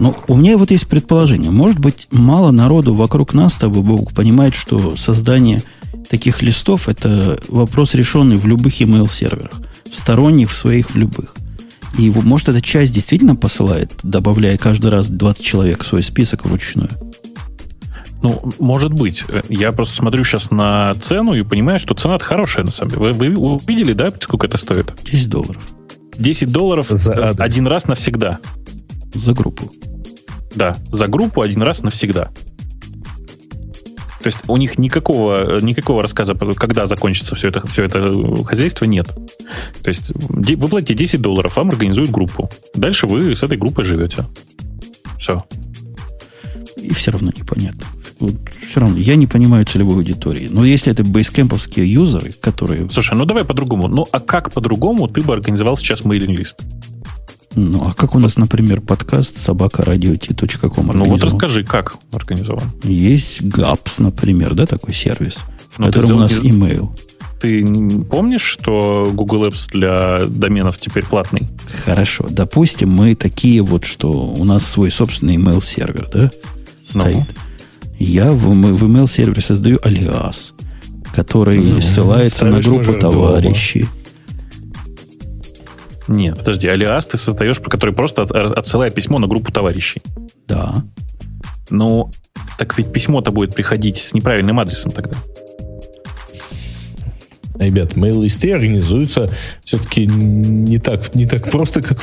Ну, 0.00 0.16
у 0.26 0.36
меня 0.36 0.58
вот 0.58 0.72
есть 0.72 0.88
предположение. 0.88 1.52
Может 1.52 1.78
быть, 1.78 2.08
мало 2.10 2.50
народу 2.50 2.94
вокруг 2.94 3.32
нас 3.32 3.54
с 3.54 3.58
тобой, 3.58 3.84
Бог, 3.84 4.12
понимает, 4.12 4.56
что 4.56 4.96
создание 4.96 5.62
таких 6.10 6.42
листов– 6.42 6.88
это 6.88 7.38
вопрос, 7.46 7.94
решенный 7.94 8.36
в 8.36 8.46
любых 8.46 8.80
email-серверах. 8.80 9.60
В 9.94 9.96
сторонних, 9.96 10.50
в 10.50 10.56
своих, 10.56 10.90
в 10.90 10.96
любых. 10.96 11.36
И 11.96 12.10
может, 12.10 12.48
эта 12.48 12.60
часть 12.60 12.92
действительно 12.92 13.36
посылает, 13.36 13.92
добавляя 14.02 14.58
каждый 14.58 14.90
раз 14.90 15.08
20 15.08 15.44
человек 15.44 15.84
в 15.84 15.86
свой 15.86 16.02
список 16.02 16.44
вручную. 16.44 16.90
Ну, 18.20 18.42
может 18.58 18.92
быть. 18.92 19.24
Я 19.48 19.70
просто 19.70 19.94
смотрю 19.94 20.24
сейчас 20.24 20.50
на 20.50 20.94
цену 20.96 21.34
и 21.34 21.44
понимаю, 21.44 21.78
что 21.78 21.94
цена 21.94 22.18
хорошая, 22.18 22.64
на 22.64 22.72
самом 22.72 22.90
деле. 22.90 23.12
Вы, 23.12 23.30
вы 23.30 23.36
увидели, 23.36 23.92
да, 23.92 24.12
сколько 24.20 24.48
это 24.48 24.58
стоит? 24.58 24.92
10 25.04 25.30
долларов 25.30 25.62
10 26.18 26.50
долларов 26.50 26.86
За 26.90 27.12
адрес. 27.12 27.36
один 27.38 27.68
раз 27.68 27.86
навсегда. 27.86 28.40
за 29.14 29.32
группу. 29.32 29.72
Да, 30.56 30.76
за 30.90 31.06
группу 31.06 31.40
один 31.40 31.62
раз 31.62 31.82
навсегда. 31.84 32.30
То 34.24 34.28
есть 34.28 34.38
у 34.48 34.56
них 34.56 34.78
никакого, 34.78 35.60
никакого 35.60 36.00
рассказа, 36.00 36.34
когда 36.34 36.86
закончится 36.86 37.34
все 37.34 37.48
это, 37.48 37.66
все 37.66 37.82
это 37.82 38.10
хозяйство, 38.46 38.86
нет. 38.86 39.06
То 39.82 39.88
есть 39.88 40.12
вы 40.14 40.66
платите 40.66 40.94
10 40.94 41.20
долларов, 41.20 41.56
вам 41.56 41.68
организуют 41.68 42.10
группу. 42.10 42.48
Дальше 42.74 43.06
вы 43.06 43.36
с 43.36 43.42
этой 43.42 43.58
группой 43.58 43.84
живете. 43.84 44.24
Все. 45.18 45.44
И 46.78 46.94
все 46.94 47.10
равно 47.10 47.32
непонятно. 47.36 47.84
Вот 48.18 48.32
все 48.66 48.80
равно 48.80 48.96
я 48.96 49.16
не 49.16 49.26
понимаю 49.26 49.66
целевой 49.66 49.96
аудитории. 49.96 50.48
Но 50.50 50.64
если 50.64 50.90
это 50.90 51.04
бейскемповские 51.04 51.92
юзеры, 51.92 52.32
которые... 52.32 52.88
Слушай, 52.88 53.18
ну 53.18 53.26
давай 53.26 53.44
по-другому. 53.44 53.88
Ну 53.88 54.06
а 54.10 54.20
как 54.20 54.54
по-другому 54.54 55.06
ты 55.06 55.20
бы 55.20 55.34
организовал 55.34 55.76
сейчас 55.76 56.02
мейлинг-лист? 56.02 56.62
Ну, 57.56 57.86
а 57.86 57.94
как 57.94 58.14
у 58.14 58.18
нас, 58.18 58.36
например, 58.36 58.80
подкаст 58.80 59.36
собакарадио.ком 59.36 60.86
Ну 60.94 61.04
вот 61.04 61.22
расскажи, 61.22 61.64
как 61.64 61.96
организован. 62.12 62.70
Есть 62.82 63.42
GAPS, 63.42 63.94
например, 63.98 64.54
да, 64.54 64.66
такой 64.66 64.94
сервис, 64.94 65.40
в 65.70 65.78
Но 65.78 65.86
котором 65.86 66.12
у 66.12 66.20
нас 66.20 66.32
email. 66.32 66.90
Ты 67.40 67.64
помнишь, 68.10 68.42
что 68.42 69.10
Google 69.12 69.46
Apps 69.46 69.68
для 69.70 70.26
доменов 70.26 70.78
теперь 70.78 71.04
платный? 71.04 71.48
Хорошо. 71.84 72.26
Допустим, 72.30 72.90
мы 72.90 73.14
такие 73.14 73.62
вот, 73.62 73.84
что 73.84 74.10
у 74.10 74.44
нас 74.44 74.66
свой 74.66 74.90
собственный 74.90 75.36
email 75.36 75.62
сервер, 75.62 76.08
да, 76.12 76.20
ну. 76.22 76.30
стоит. 76.86 77.16
Ну. 77.16 77.26
Я 77.98 78.32
в, 78.32 78.48
в 78.48 78.84
email 78.84 79.08
сервере 79.08 79.42
создаю 79.42 79.78
алиас, 79.82 80.54
который 81.14 81.58
ну, 81.58 81.80
ссылается 81.80 82.46
на 82.46 82.60
группу 82.60 82.94
товарищей. 82.94 83.80
Дома 83.80 84.03
нет, 86.08 86.38
подожди, 86.38 86.68
алиас 86.68 87.06
ты 87.06 87.16
создаешь, 87.16 87.60
который 87.60 87.94
просто 87.94 88.22
от, 88.22 88.32
отсылает 88.32 88.94
письмо 88.94 89.18
на 89.18 89.26
группу 89.26 89.52
товарищей. 89.52 90.02
Да. 90.46 90.82
Ну, 91.70 92.10
так 92.58 92.76
ведь 92.76 92.92
письмо-то 92.92 93.30
будет 93.30 93.54
приходить 93.54 93.96
с 93.96 94.14
неправильным 94.14 94.58
адресом 94.60 94.92
тогда. 94.92 95.16
Ребят, 97.58 97.94
мейл-листы 97.94 98.52
организуются 98.52 99.30
все-таки 99.64 100.06
не 100.06 100.78
так, 100.78 101.14
не 101.14 101.24
так 101.24 101.50
просто, 101.50 101.82
как, 101.82 101.98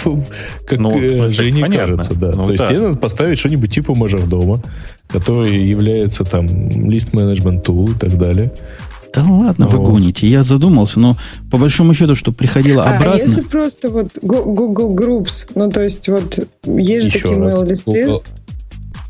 как 0.65 0.79
ну, 0.79 0.97
э, 0.97 1.13
смысле, 1.13 1.43
Жене 1.43 1.61
понятно. 1.61 1.97
кажется. 1.97 2.15
Да. 2.15 2.31
Ну, 2.31 2.47
То 2.47 2.53
да. 2.53 2.53
есть 2.53 2.67
тебе 2.67 2.79
надо 2.79 2.97
поставить 2.97 3.37
что-нибудь 3.37 3.73
типа 3.73 3.93
мажордома, 3.93 4.63
который 5.09 5.61
является 5.61 6.23
там 6.23 6.47
лист-менеджмент 6.69 7.67
tool 7.67 7.91
и 7.91 7.99
так 7.99 8.17
далее. 8.17 8.53
Да 9.13 9.23
ладно, 9.23 9.67
вот. 9.67 9.75
вы 9.75 9.85
гоните. 9.85 10.27
Я 10.27 10.43
задумался, 10.43 10.99
но 10.99 11.17
по 11.49 11.57
большому 11.57 11.93
счету, 11.93 12.15
что 12.15 12.31
приходило 12.31 12.83
а, 12.83 12.95
обратно... 12.95 13.13
А 13.13 13.17
если 13.17 13.41
просто 13.41 13.89
вот 13.89 14.11
Google 14.21 14.95
Groups, 14.95 15.51
ну 15.55 15.69
то 15.69 15.81
есть 15.81 16.07
вот 16.07 16.39
есть 16.65 17.11
же 17.11 17.11
такие 17.11 17.35
mail-листы... 17.35 18.05
Google, 18.05 18.23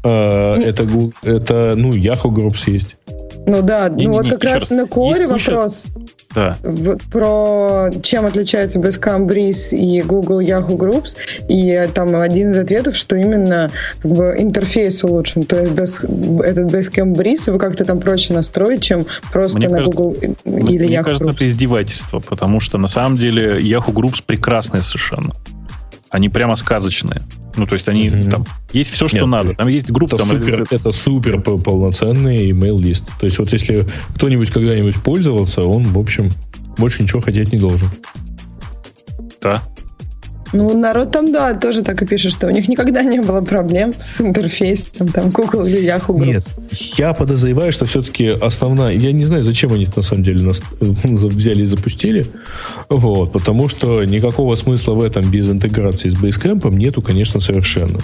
а, 0.04 0.56
это, 0.60 0.88
это, 1.24 1.74
ну, 1.78 1.91
Yahoo 1.91 2.32
Groups 2.32 2.72
есть. 2.72 2.97
Ну 3.45 3.62
да, 3.62 3.89
не, 3.89 4.06
ну 4.06 4.12
не, 4.12 4.18
вот 4.18 4.26
не, 4.26 4.32
как 4.32 4.43
раз 4.43 4.54
раз 4.62 4.70
на 4.72 4.88
коре 4.88 5.28
вопрос. 5.28 5.88
Да. 6.36 6.57
Вот 6.63 7.03
про 7.03 7.89
чем 8.01 8.25
отличается 8.25 8.79
Basecamp 8.79 9.27
Breeze 9.27 9.75
и 9.75 10.01
Google 10.01 10.39
Yahoo 10.41 10.77
Groups. 10.77 11.15
И 11.47 11.88
там 11.93 12.15
один 12.15 12.51
из 12.51 12.57
ответов, 12.57 12.95
что 12.95 13.15
именно 13.15 13.71
как 14.01 14.11
бы, 14.11 14.36
интерфейс 14.38 15.03
улучшен. 15.03 15.43
То 15.43 15.59
есть 15.59 15.71
без, 15.73 15.99
этот 16.43 16.71
Basecamp 16.71 17.15
Breeze 17.15 17.47
его 17.47 17.57
как-то 17.57 17.86
там 17.86 17.99
проще 17.99 18.34
настроить, 18.34 18.82
чем 18.82 19.05
просто 19.32 19.57
мне 19.57 19.69
на 19.69 19.77
кажется, 19.77 20.03
Google 20.03 20.17
или 20.21 20.36
мне 20.45 20.69
Yahoo 20.77 20.88
Мне 20.88 21.03
кажется, 21.03 21.25
Groups. 21.25 21.36
это 21.36 21.47
издевательство, 21.47 22.19
потому 22.19 22.59
что 22.59 22.77
на 22.77 22.88
самом 22.88 23.17
деле 23.17 23.59
Yahoo 23.59 23.93
Groups 23.93 24.23
прекрасные 24.25 24.84
совершенно. 24.84 25.34
Они 26.12 26.30
прямо 26.30 26.55
сказочные. 26.55 27.22
Ну, 27.55 27.66
то 27.66 27.74
есть 27.74 27.88
они 27.88 28.07
mm-hmm. 28.07 28.30
там 28.30 28.45
есть 28.74 28.91
все, 28.91 29.07
что 29.07 29.20
Нет, 29.20 29.28
надо. 29.28 29.53
Там 29.53 29.68
есть 29.68 29.89
группа. 29.89 30.16
Это, 30.16 30.26
там, 30.26 30.28
супер, 30.28 30.68
это 30.70 30.91
супер 30.91 31.41
полноценный 31.41 32.51
email 32.51 32.80
лист. 32.80 33.05
То 33.20 33.26
есть 33.26 33.39
вот 33.39 33.51
если 33.51 33.88
кто-нибудь 34.16 34.51
когда-нибудь 34.51 35.01
пользовался, 35.01 35.64
он, 35.64 35.84
в 35.84 35.97
общем, 35.97 36.30
больше 36.78 37.03
ничего 37.03 37.22
хотеть 37.22 37.51
не 37.51 37.57
должен. 37.57 37.89
Да. 39.41 39.62
Ну, 40.54 40.78
народ 40.78 41.12
там, 41.12 41.32
да, 41.32 41.54
тоже 41.54 41.82
так 41.82 42.02
и 42.02 42.06
пишет, 42.06 42.34
что 42.34 42.47
у 42.47 42.49
них 42.49 42.68
никогда 42.68 43.04
не 43.04 43.22
было 43.22 43.41
проблем 43.41 43.93
с 43.97 44.20
интерфейсом, 44.20 45.08
там, 45.08 45.30
Google 45.30 45.66
или 45.66 45.82
Yahoo 45.82 46.16
Groups. 46.16 46.26
Нет, 46.26 46.45
я 46.97 47.14
подозреваю, 47.14 47.72
что 47.72 47.86
все-таки 47.86 48.28
основная... 48.28 48.93
Я 48.93 49.12
не 49.14 49.24
знаю, 49.26 49.43
зачем 49.43 49.72
они 49.74 49.88
на 49.95 50.02
самом 50.02 50.24
деле 50.24 50.43
нас 50.43 50.62
взяли 50.80 51.62
и 51.62 51.66
запустили, 51.66 52.26
вот, 52.89 53.32
потому 53.32 53.70
что 53.70 54.04
никакого 54.04 54.56
смысла 54.56 54.93
в 54.93 55.04
этом 55.04 55.30
без 55.30 55.49
интеграции 55.49 56.10
с 56.10 56.16
Basecamp 56.16 56.70
нету, 56.76 57.02
конечно, 57.02 57.39
совершенно. 57.39 57.99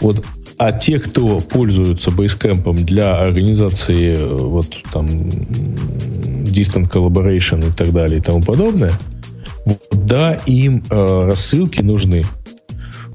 Вот 0.00 0.24
а 0.58 0.70
те, 0.70 1.00
кто 1.00 1.40
пользуются 1.40 2.10
Basecamp 2.10 2.84
для 2.84 3.18
организации 3.18 4.14
вот 4.14 4.76
там 4.92 5.06
distant 5.06 6.90
collaboration 6.90 7.68
и 7.68 7.72
так 7.72 7.92
далее 7.92 8.20
и 8.20 8.22
тому 8.22 8.42
подобное, 8.42 8.92
да, 9.90 10.34
им 10.46 10.84
э, 10.90 11.26
рассылки 11.26 11.80
нужны. 11.80 12.24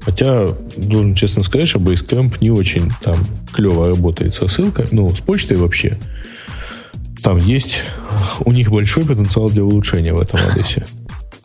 Хотя, 0.00 0.48
должен 0.76 1.14
честно 1.14 1.42
сказать, 1.42 1.68
что 1.68 1.78
Basecamp 1.78 2.36
не 2.40 2.50
очень 2.50 2.90
там 3.02 3.16
клево 3.52 3.88
работает 3.88 4.34
с 4.34 4.40
рассылкой, 4.40 4.86
ну, 4.90 5.14
с 5.14 5.20
почтой 5.20 5.56
вообще. 5.56 5.98
Там 7.22 7.36
есть 7.38 7.80
у 8.40 8.52
них 8.52 8.70
большой 8.70 9.04
потенциал 9.04 9.50
для 9.50 9.64
улучшения 9.64 10.14
в 10.14 10.20
этом 10.20 10.40
адресе. 10.40 10.86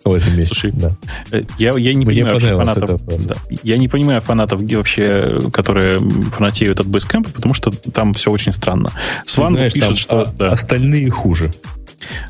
В 0.05 0.13
этом 0.13 0.37
месте. 0.37 0.55
Слушай, 0.55 0.71
да. 0.73 0.91
Э, 1.31 1.43
я, 1.57 1.73
я 1.77 1.93
не 1.93 2.05
Мне 2.05 2.25
понимаю 2.25 2.57
фанатов. 2.57 3.01
Да, 3.05 3.35
я 3.63 3.77
не 3.77 3.87
понимаю 3.87 4.21
фанатов 4.21 4.61
вообще, 4.61 5.39
которые 5.51 5.99
фанатеют 5.99 6.79
от 6.81 6.87
Basecamp, 6.87 7.31
потому 7.31 7.53
что 7.53 7.71
там 7.71 8.13
все 8.13 8.29
очень 8.29 8.51
странно. 8.51 8.91
Сван 9.25 9.55
пишет, 9.55 9.97
что 9.97 10.21
а, 10.21 10.33
да. 10.37 10.47
остальные 10.47 11.09
хуже. 11.09 11.53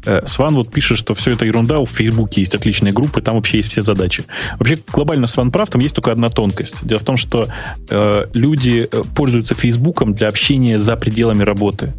Э, 0.06 0.26
Сван 0.26 0.56
вот 0.56 0.72
пишет, 0.72 0.98
что 0.98 1.14
все 1.14 1.32
это 1.32 1.46
ерунда, 1.46 1.80
у 1.80 1.86
Фейсбуке 1.86 2.42
есть 2.42 2.56
отличные 2.56 2.94
группы, 2.94 3.22
там 3.22 3.36
вообще 3.36 3.58
есть 3.58 3.72
все 3.72 3.82
задачи. 3.82 4.24
Вообще, 4.60 4.80
глобально 4.92 5.28
Сван 5.28 5.52
прав, 5.52 5.70
там 5.70 5.82
есть 5.82 5.96
только 5.96 6.12
одна 6.12 6.30
тонкость. 6.30 6.86
Дело 6.86 7.00
в 7.00 7.04
том, 7.04 7.18
что 7.18 7.48
э, 7.90 8.26
люди 8.34 8.88
э, 8.92 9.04
пользуются 9.16 9.56
Фейсбуком 9.56 10.14
для 10.14 10.28
общения 10.28 10.78
за 10.80 10.96
пределами 10.96 11.44
работы. 11.44 11.94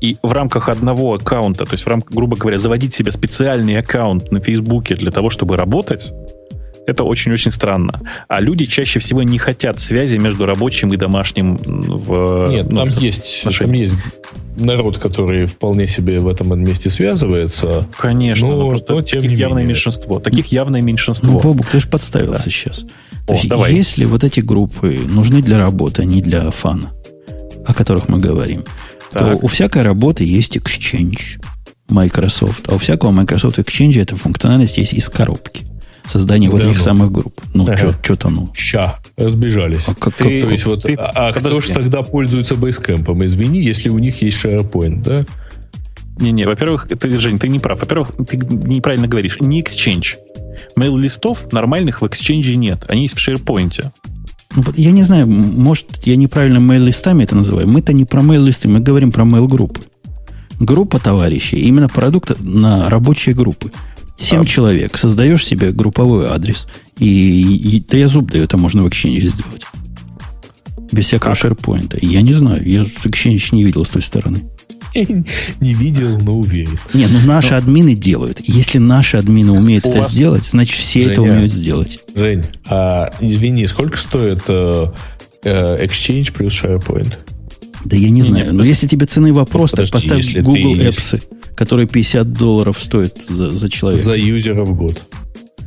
И 0.00 0.16
в 0.22 0.32
рамках 0.32 0.68
одного 0.68 1.14
аккаунта, 1.14 1.64
то 1.64 1.72
есть 1.72 1.84
в 1.84 1.88
рамках, 1.88 2.12
грубо 2.12 2.36
говоря, 2.36 2.58
заводить 2.58 2.94
себе 2.94 3.12
специальный 3.12 3.78
аккаунт 3.78 4.30
на 4.30 4.40
Фейсбуке 4.40 4.94
для 4.94 5.10
того, 5.10 5.30
чтобы 5.30 5.56
работать, 5.56 6.12
это 6.88 7.04
очень-очень 7.04 7.50
странно. 7.50 8.00
А 8.28 8.40
люди 8.40 8.64
чаще 8.64 8.98
всего 8.98 9.22
не 9.22 9.38
хотят 9.38 9.78
связи 9.78 10.16
между 10.16 10.46
рабочим 10.46 10.92
и 10.92 10.96
домашним 10.96 11.56
в 11.56 12.48
Нет, 12.48 12.70
ну, 12.70 12.76
там, 12.76 12.88
есть, 12.88 13.44
там 13.44 13.72
есть 13.72 13.94
народ, 14.60 14.98
который 14.98 15.46
вполне 15.46 15.86
себе 15.86 16.20
в 16.20 16.28
этом 16.28 16.58
месте 16.62 16.90
связывается. 16.90 17.86
Конечно, 17.96 18.48
но, 18.48 18.56
но 18.56 18.68
просто 18.68 18.94
но, 18.94 19.02
тем 19.02 19.22
таких 19.22 19.38
явное 19.38 19.66
меньшинство. 19.66 20.18
Таких 20.18 20.46
явное 20.46 20.82
меньшинство. 20.82 21.32
Ну, 21.32 21.40
Бобук, 21.40 21.66
ты 21.66 21.80
же 21.80 21.88
подставился 21.88 22.44
да. 22.44 22.50
сейчас. 22.50 22.84
То 23.26 23.34
О, 23.34 23.36
есть, 23.36 23.48
давай. 23.48 23.74
если 23.74 24.04
вот 24.04 24.24
эти 24.24 24.40
группы 24.40 24.98
нужны 25.08 25.42
для 25.42 25.58
работы, 25.58 26.02
а 26.02 26.04
не 26.04 26.22
для 26.22 26.50
фана, 26.50 26.92
о 27.66 27.74
которых 27.74 28.08
мы 28.08 28.18
говорим, 28.18 28.64
так. 29.12 29.38
то 29.38 29.44
у 29.44 29.48
всякой 29.48 29.82
работы 29.82 30.24
есть 30.24 30.56
Exchange 30.56 31.40
Microsoft, 31.88 32.68
а 32.68 32.74
у 32.74 32.78
всякого 32.78 33.10
Microsoft 33.10 33.58
Exchange 33.58 34.00
эта 34.00 34.16
функциональность 34.16 34.78
есть 34.78 34.92
из 34.92 35.08
коробки 35.08 35.66
создание 36.08 36.50
да, 36.50 36.56
вот 36.56 36.64
этих 36.64 36.78
ну. 36.78 36.84
самых 36.84 37.12
групп. 37.12 37.40
Ну, 37.54 37.64
ага. 37.64 37.94
что-то 38.02 38.28
ну. 38.28 38.50
Ща, 38.54 38.98
разбежались. 39.16 39.84
А, 39.86 39.94
как, 39.94 40.14
ты, 40.14 40.42
то 40.42 40.50
есть, 40.50 40.66
вот, 40.66 40.82
ты, 40.82 40.94
а, 40.94 41.28
а 41.28 41.32
кто 41.32 41.60
же 41.60 41.72
тогда 41.72 42.02
пользуется 42.02 42.54
Basecamp? 42.54 43.24
Извини, 43.24 43.60
если 43.60 43.88
у 43.88 43.98
них 43.98 44.22
есть 44.22 44.44
SharePoint, 44.44 45.02
да? 45.02 45.26
Не-не, 46.20 46.46
во-первых, 46.46 46.88
ты, 46.88 47.18
Жень, 47.18 47.38
ты 47.38 47.48
не 47.48 47.58
прав. 47.58 47.80
Во-первых, 47.80 48.12
ты 48.28 48.36
неправильно 48.36 49.06
говоришь. 49.06 49.38
Не 49.40 49.62
Exchange. 49.62 50.16
Mail-листов 50.76 51.52
нормальных 51.52 52.02
в 52.02 52.04
Exchange 52.04 52.54
нет. 52.54 52.84
Они 52.88 53.02
есть 53.02 53.16
в 53.16 53.28
SharePoint. 53.28 53.92
Ну, 54.56 54.64
я 54.74 54.90
не 54.90 55.02
знаю, 55.02 55.26
может, 55.26 55.86
я 56.04 56.16
неправильно 56.16 56.58
mail-листами 56.58 57.22
это 57.22 57.36
называю. 57.36 57.68
Мы-то 57.68 57.92
не 57.92 58.04
про 58.04 58.22
mail-листы, 58.22 58.68
мы 58.68 58.80
говорим 58.80 59.12
про 59.12 59.24
mail-группы. 59.24 59.80
Группа 60.58 60.98
товарищей, 60.98 61.58
именно 61.58 61.88
продукт 61.88 62.42
на 62.42 62.88
рабочие 62.90 63.34
группы. 63.34 63.70
Семь 64.18 64.42
а... 64.42 64.44
человек. 64.44 64.98
Создаешь 64.98 65.46
себе 65.46 65.70
групповой 65.72 66.26
адрес. 66.26 66.66
И, 66.98 67.06
и 67.06 67.84
да 67.88 67.96
я 67.96 68.08
зуб 68.08 68.30
даю, 68.30 68.44
это 68.44 68.56
можно 68.56 68.82
в 68.82 68.86
Exchange 68.86 69.20
сделать. 69.20 69.64
Без 70.90 71.06
всякого 71.06 71.30
как? 71.30 71.38
шерпоинта. 71.38 71.98
Я 72.02 72.20
не 72.22 72.32
знаю. 72.32 72.68
Я 72.68 72.82
Exchange 72.82 73.48
не 73.52 73.64
видел 73.64 73.84
с 73.84 73.90
той 73.90 74.02
стороны. 74.02 74.44
Не 74.94 75.74
видел, 75.74 76.18
но 76.18 76.38
уверен. 76.38 76.78
Нет, 76.92 77.10
ну 77.12 77.20
наши 77.20 77.50
но... 77.50 77.58
админы 77.58 77.94
делают. 77.94 78.40
Если 78.42 78.78
наши 78.78 79.16
админы 79.16 79.52
умеют 79.52 79.86
У 79.86 79.90
это 79.90 79.98
вас... 80.00 80.12
сделать, 80.12 80.44
значит 80.44 80.76
все 80.76 81.02
Женя, 81.02 81.12
это 81.12 81.22
умеют 81.22 81.52
сделать. 81.52 82.00
Жень, 82.16 82.44
а 82.66 83.12
извини, 83.20 83.66
сколько 83.66 83.96
стоит 83.96 84.42
э, 84.48 84.86
э, 85.44 85.86
Exchange 85.86 86.32
плюс 86.32 86.52
SharePoint? 86.54 87.14
Да 87.84 87.96
я 87.96 88.08
не, 88.08 88.16
не 88.16 88.22
знаю. 88.22 88.46
Нет, 88.46 88.54
но 88.54 88.64
если 88.64 88.88
тебе 88.88 89.06
цены 89.06 89.32
вопрос, 89.32 89.72
то 89.72 89.86
поставь 89.86 90.34
Google 90.38 90.74
Apps 90.74 91.22
который 91.58 91.88
50 91.88 92.32
долларов 92.34 92.78
стоит 92.80 93.16
за, 93.28 93.50
за 93.50 93.68
человека. 93.68 94.04
За 94.04 94.16
юзера 94.16 94.62
в 94.62 94.76
год. 94.76 95.02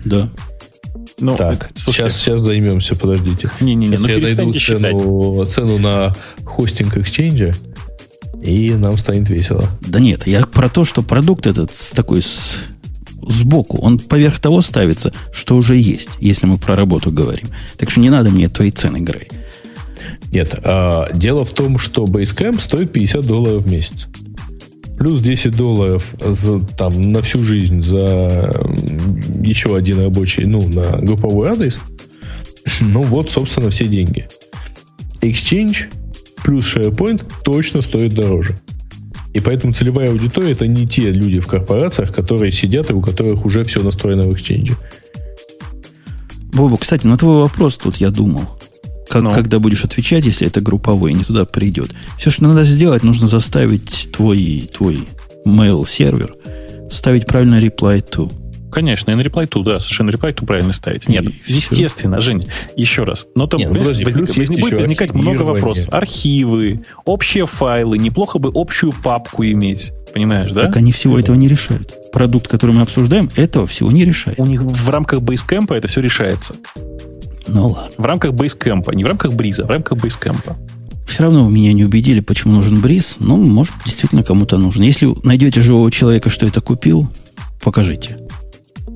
Да. 0.06 0.30
Ну, 1.20 1.36
так, 1.36 1.70
сейчас, 1.76 2.16
сейчас 2.16 2.40
займемся, 2.40 2.96
подождите. 2.96 3.52
Не-не-не, 3.60 3.98
ну 3.98 4.08
я 4.08 4.20
найду 4.20 4.54
цену, 4.54 5.46
цену 5.48 5.78
на 5.80 6.16
хостинг 6.46 6.96
Exchange, 6.96 7.54
и 8.42 8.72
нам 8.72 8.98
станет 8.98 9.30
весело. 9.30 9.68
Да 9.82 10.00
нет, 10.00 10.26
я 10.28 10.46
про 10.46 10.70
то, 10.70 10.86
что 10.86 11.02
продукт 11.02 11.46
этот 11.46 11.72
такой 11.94 12.22
с, 12.22 12.60
сбоку, 13.28 13.78
он 13.78 14.00
поверх 14.00 14.40
того 14.40 14.62
ставится, 14.62 15.14
что 15.34 15.58
уже 15.58 15.76
есть, 15.76 16.12
если 16.22 16.46
мы 16.46 16.58
про 16.58 16.78
работу 16.78 17.12
говорим. 17.12 17.50
Так 17.78 17.92
что 17.92 18.00
не 18.00 18.10
надо 18.10 18.32
мне 18.32 18.48
твои 18.48 18.72
цены, 18.72 19.00
Грей. 19.00 19.28
Нет, 20.32 20.58
а, 20.64 21.10
дело 21.14 21.44
в 21.44 21.52
том, 21.52 21.78
что 21.78 22.06
Basecamp 22.06 22.60
стоит 22.62 22.94
50 22.94 23.26
долларов 23.26 23.66
в 23.66 23.70
месяц. 23.70 24.08
Плюс 25.02 25.20
10 25.20 25.58
долларов 25.58 26.14
за, 26.20 26.60
там, 26.60 27.12
на 27.12 27.24
всю 27.24 27.44
жизнь 27.44 27.82
за 27.82 28.54
еще 29.44 29.76
один 29.76 30.00
рабочий, 30.00 30.46
ну, 30.46 30.62
на 30.70 31.00
групповой 31.00 31.50
адрес. 31.50 31.80
Ну, 32.82 33.02
вот, 33.02 33.32
собственно, 33.32 33.72
все 33.72 33.86
деньги. 33.86 34.28
Exchange 35.22 35.92
плюс 36.44 36.76
SharePoint 36.76 37.26
точно 37.44 37.82
стоит 37.82 38.14
дороже. 38.14 38.60
И 39.34 39.40
поэтому 39.40 39.74
целевая 39.74 40.12
аудитория 40.12 40.52
это 40.52 40.68
не 40.68 40.88
те 40.88 41.10
люди 41.10 41.40
в 41.40 41.48
корпорациях, 41.48 42.14
которые 42.14 42.52
сидят 42.52 42.92
и 42.92 42.94
у 42.94 43.02
которых 43.02 43.44
уже 43.44 43.64
все 43.64 43.82
настроено 43.82 44.26
в 44.26 44.30
Exchange. 44.30 44.74
Бобу, 46.54 46.78
кстати, 46.78 47.08
на 47.08 47.18
твой 47.18 47.38
вопрос 47.38 47.76
тут 47.78 47.96
я 47.96 48.12
думал. 48.12 48.61
Как, 49.12 49.22
ну. 49.24 49.32
Когда 49.32 49.60
будешь 49.60 49.84
отвечать, 49.84 50.26
если 50.26 50.48
это 50.48 50.62
групповой, 50.62 51.14
не 51.14 51.24
туда 51.24 51.46
придет. 51.46 51.92
Все, 52.18 52.30
что 52.30 52.44
надо 52.44 52.64
сделать, 52.64 53.04
нужно 53.04 53.28
заставить 53.28 54.10
твой, 54.12 54.70
твой 54.74 55.08
mail-сервер 55.46 56.36
ставить 56.90 57.26
правильно 57.26 57.60
reply 57.60 58.04
to. 58.04 58.32
Конечно, 58.72 59.12
и 59.12 59.16
на 59.16 59.22
reply 59.22 59.50
to, 59.50 59.64
да, 59.64 59.80
совершенно 59.80 60.12
reply 60.12 60.34
to 60.34 60.46
правильно 60.46 60.72
ставить. 60.72 61.10
Нет, 61.10 61.26
и 61.26 61.54
естественно, 61.54 62.20
все. 62.20 62.28
Жень, 62.28 62.44
еще 62.78 63.04
раз. 63.04 63.28
Но 63.36 63.48
там 63.48 63.60
Нет, 63.60 63.70
ну, 63.70 63.80
подожди, 63.80 64.06
возник, 64.06 64.28
возник, 64.30 64.62
будет 64.62 64.74
возникать 64.80 65.14
много 65.14 65.42
вопросов. 65.42 65.90
Архивы, 65.94 66.82
общие 67.04 67.46
файлы, 67.48 67.98
неплохо 67.98 68.40
бы 68.40 68.50
общую 68.54 68.94
папку 68.94 69.44
иметь. 69.44 69.92
Понимаешь, 70.14 70.52
да? 70.52 70.62
Так 70.62 70.78
они 70.78 70.92
всего 70.92 71.20
этого 71.20 71.36
не 71.36 71.50
решают. 71.50 71.98
Продукт, 72.12 72.48
который 72.48 72.76
мы 72.76 72.82
обсуждаем, 72.82 73.30
этого 73.36 73.68
всего 73.68 73.92
не 73.92 74.06
решает. 74.06 74.40
У 74.40 74.46
них 74.46 74.62
в 74.62 74.90
рамках 74.90 75.20
Basecamp 75.20 75.74
это 75.74 75.88
все 75.88 76.02
решается. 76.02 76.56
Ну 77.48 77.68
ладно. 77.68 77.96
В 77.98 78.06
рамках 78.06 78.32
Basecamp, 78.32 78.94
не 78.96 79.04
в 79.04 79.08
рамках 79.08 79.34
Бриза, 79.34 79.66
в 79.66 79.70
рамках 79.70 79.98
Basecamp. 79.98 80.56
Все 81.08 81.24
равно 81.24 81.46
вы 81.46 81.52
меня 81.52 81.74
не 81.74 81.84
убедили, 81.84 82.22
почему 82.22 82.54
нужен 82.54 82.80
Бриз. 82.80 83.18
Ну, 83.20 83.36
может, 83.38 83.74
действительно 83.86 84.24
кому-то 84.24 84.58
нужен. 84.58 84.84
Если 84.84 85.14
найдете 85.24 85.62
живого 85.62 85.92
человека, 85.92 86.30
что 86.30 86.46
это 86.46 86.62
купил, 86.62 87.10
покажите. 87.62 88.18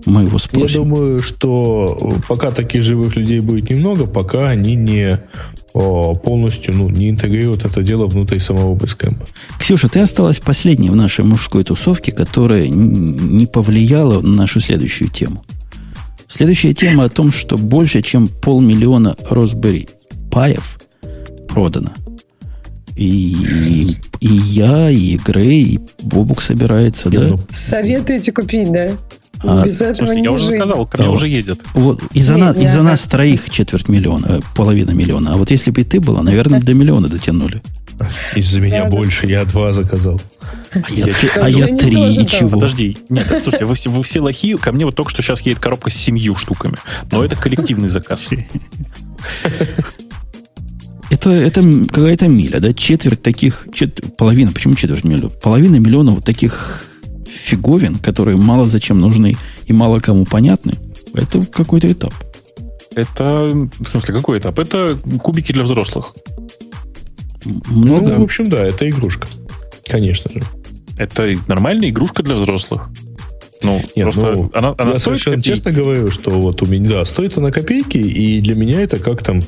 Мы 0.05 0.23
его 0.23 0.37
спросим. 0.37 0.83
Я 0.83 0.89
думаю, 0.89 1.21
что 1.21 2.13
пока 2.27 2.51
таких 2.51 2.83
живых 2.83 3.15
людей 3.15 3.39
будет 3.39 3.69
немного, 3.69 4.05
пока 4.05 4.49
они 4.49 4.75
не 4.75 5.19
о, 5.73 6.15
полностью 6.15 6.75
ну, 6.75 6.89
не 6.89 7.09
интегрируют 7.09 7.65
это 7.65 7.81
дело 7.83 8.07
внутри 8.07 8.39
самого 8.39 8.75
Basecamp. 8.75 9.17
Ксюша, 9.59 9.89
ты 9.89 9.99
осталась 9.99 10.39
последней 10.39 10.89
в 10.89 10.95
нашей 10.95 11.25
мужской 11.25 11.63
тусовке, 11.63 12.11
которая 12.11 12.67
не 12.67 13.45
повлияла 13.45 14.21
на 14.21 14.35
нашу 14.35 14.61
следующую 14.61 15.09
тему. 15.09 15.43
Следующая 16.35 16.73
тема 16.73 17.05
о 17.05 17.09
том, 17.09 17.31
что 17.31 17.55
больше, 17.55 18.01
чем 18.01 18.27
полмиллиона 18.27 19.15
Raspberry 19.29 19.87
паев 20.29 20.77
продано. 21.47 21.93
И, 22.97 23.37
и, 23.39 23.97
и 24.19 24.27
я, 24.27 24.89
и 24.89 25.15
Грей, 25.15 25.63
и 25.63 25.79
Бобук 26.01 26.41
собирается, 26.41 27.07
да? 27.07 27.27
Ну, 27.27 27.39
Советуете 27.53 28.33
купить, 28.33 28.69
да? 28.69 28.89
А, 29.45 29.63
Без 29.63 29.79
этого 29.79 29.95
слушайте, 29.95 30.19
не 30.19 30.25
я 30.25 30.31
уже 30.33 30.45
жизнь. 30.47 30.57
сказал, 30.57 30.85
ко 30.85 30.97
мне 30.97 31.07
а, 31.07 31.11
уже 31.11 31.29
едет. 31.29 31.63
Вот 31.73 32.01
из-за 32.11 32.35
нас, 32.35 32.57
из-за 32.57 32.81
нас 32.81 33.03
троих 33.03 33.49
четверть 33.49 33.87
миллиона, 33.87 34.25
э, 34.27 34.39
половина 34.57 34.91
миллиона. 34.91 35.35
А 35.35 35.37
вот 35.37 35.51
если 35.51 35.71
бы 35.71 35.85
ты 35.85 36.01
была, 36.01 36.21
наверное, 36.21 36.59
до 36.59 36.73
миллиона 36.73 37.07
дотянули. 37.07 37.61
Из-за 38.35 38.59
меня 38.59 38.85
больше, 38.85 39.27
я 39.27 39.45
два 39.45 39.71
заказал. 39.71 40.21
А 40.73 40.91
я, 40.91 41.05
а 41.41 41.49
я 41.49 41.77
три, 41.77 42.13
и 42.13 42.27
чего? 42.27 42.49
Подожди, 42.49 42.97
нет, 43.09 43.27
слушайте, 43.27 43.65
вы 43.65 43.75
все, 43.75 43.89
вы 43.89 44.03
все 44.03 44.19
лохи, 44.19 44.57
ко 44.57 44.71
мне 44.73 44.85
вот 44.85 44.95
только 44.95 45.11
что 45.11 45.21
сейчас 45.21 45.41
едет 45.41 45.59
коробка 45.59 45.89
с 45.89 45.95
семью 45.95 46.35
штуками. 46.35 46.75
Но 47.11 47.23
это 47.23 47.35
коллективный 47.35 47.87
заказ. 47.87 48.29
Это, 51.09 51.29
это 51.29 51.61
какая-то 51.61 52.27
миля, 52.27 52.59
да? 52.59 52.73
Четверть 52.73 53.21
таких, 53.21 53.67
чет, 53.73 54.17
половина, 54.17 54.51
почему 54.51 54.73
четверть 54.75 55.03
миллиона? 55.03 55.29
Половина 55.29 55.75
миллиона 55.77 56.11
вот 56.11 56.25
таких 56.25 56.83
фиговин, 57.27 57.99
которые 57.99 58.37
мало 58.37 58.65
зачем 58.65 58.99
нужны 58.99 59.37
и 59.65 59.73
мало 59.73 59.99
кому 59.99 60.25
понятны, 60.25 60.73
это 61.13 61.45
какой-то 61.45 61.91
этап. 61.91 62.13
Это, 62.95 63.49
в 63.79 63.87
смысле, 63.87 64.13
какой 64.13 64.39
этап? 64.39 64.57
Это 64.57 64.97
кубики 65.21 65.51
для 65.51 65.63
взрослых. 65.63 66.13
Много. 67.45 68.07
Ну, 68.07 68.19
в 68.19 68.23
общем, 68.23 68.49
да, 68.49 68.65
это 68.65 68.89
игрушка. 68.89 69.27
Конечно 69.87 70.31
же. 70.31 70.41
Это 70.97 71.35
нормальная 71.47 71.89
игрушка 71.89 72.23
для 72.23 72.35
взрослых. 72.35 72.89
Ну, 73.63 73.81
Нет, 73.95 74.03
просто 74.03 74.33
ну, 74.33 74.51
она, 74.53 74.75
она 74.77 74.91
я 74.91 74.99
совершенно 74.99 75.37
копейки. 75.37 75.55
честно 75.55 75.71
говорю, 75.71 76.11
что 76.11 76.31
вот 76.31 76.61
у 76.61 76.65
меня, 76.65 76.89
да, 76.89 77.05
стоит 77.05 77.37
она 77.37 77.51
копейки, 77.51 77.97
и 77.97 78.39
для 78.41 78.55
меня 78.55 78.81
это 78.81 78.97
как 78.97 79.23
там, 79.23 79.41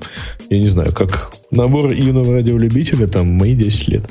я 0.50 0.60
не 0.60 0.70
знаю, 0.70 0.94
как 0.94 1.34
набор 1.52 1.92
юного 1.92 2.34
радиолюбителя, 2.34 3.08
там, 3.08 3.28
мои 3.34 3.54
10 3.54 3.88
лет. 3.90 4.04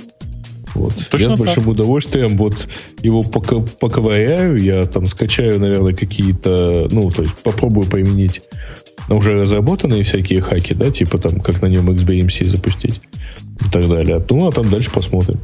Вот. 0.74 0.94
Точно 1.10 1.28
я 1.28 1.36
с 1.36 1.38
большим 1.38 1.64
так. 1.64 1.72
удовольствием 1.72 2.36
вот 2.36 2.68
его 3.02 3.22
пока, 3.22 3.60
поковыряю, 3.60 4.58
я 4.58 4.84
там 4.84 5.06
скачаю, 5.06 5.58
наверное, 5.58 5.94
какие-то, 5.94 6.88
ну, 6.90 7.10
то 7.10 7.22
есть 7.22 7.34
попробую 7.42 7.88
применить 7.88 8.42
уже 9.08 9.32
разработанные 9.32 10.02
всякие 10.02 10.42
хаки, 10.42 10.74
да, 10.74 10.90
типа 10.90 11.18
там, 11.18 11.40
как 11.40 11.62
на 11.62 11.66
нем 11.66 11.90
XBMC 11.90 12.44
запустить 12.44 13.00
и 13.60 13.70
так 13.70 13.88
далее. 13.88 14.24
Ну, 14.30 14.48
а 14.48 14.52
там 14.52 14.68
дальше 14.70 14.90
посмотрим. 14.90 15.40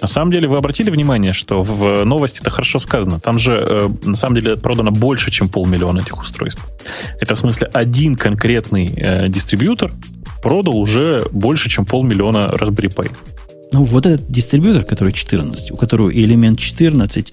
На 0.00 0.08
самом 0.08 0.32
деле, 0.32 0.48
вы 0.48 0.56
обратили 0.56 0.90
внимание, 0.90 1.32
что 1.32 1.62
в 1.62 2.04
новости 2.04 2.40
это 2.40 2.50
хорошо 2.50 2.78
сказано. 2.78 3.20
Там 3.20 3.38
же, 3.38 3.54
э, 3.54 3.88
на 4.04 4.16
самом 4.16 4.36
деле, 4.36 4.56
продано 4.56 4.90
больше, 4.90 5.30
чем 5.30 5.48
полмиллиона 5.48 6.00
этих 6.00 6.20
устройств. 6.20 6.62
Это, 7.20 7.34
в 7.34 7.38
смысле, 7.38 7.68
один 7.72 8.16
конкретный 8.16 8.92
э, 8.96 9.28
дистрибьютор 9.28 9.92
продал 10.42 10.76
уже 10.78 11.26
больше, 11.32 11.68
чем 11.68 11.84
полмиллиона 11.84 12.50
Raspberry 12.52 12.92
Pi. 12.92 13.10
Ну, 13.72 13.84
вот 13.84 14.06
этот 14.06 14.26
дистрибьютор, 14.28 14.84
который 14.84 15.12
14, 15.12 15.70
у 15.70 15.76
которого 15.76 16.10
и 16.10 16.24
элемент 16.24 16.58
14, 16.58 17.32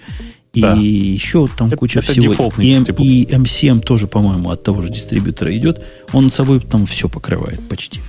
и 0.53 0.61
да. 0.61 0.73
еще 0.73 1.47
там 1.47 1.67
это, 1.67 1.77
куча 1.77 1.99
это 1.99 2.11
всего. 2.11 2.51
И, 2.57 2.73
М, 2.73 2.83
и 2.97 3.25
M7 3.25 3.79
тоже, 3.79 4.07
по-моему, 4.07 4.49
от 4.49 4.63
того 4.63 4.81
же 4.81 4.89
дистрибьютора 4.89 5.55
идет. 5.55 5.89
Он 6.13 6.29
собой 6.29 6.59
там 6.59 6.85
все 6.85 7.09
покрывает 7.09 7.67
почти. 7.67 8.01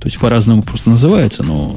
То 0.00 0.06
есть 0.06 0.18
по-разному 0.18 0.62
просто 0.62 0.90
называется, 0.90 1.42
но 1.42 1.76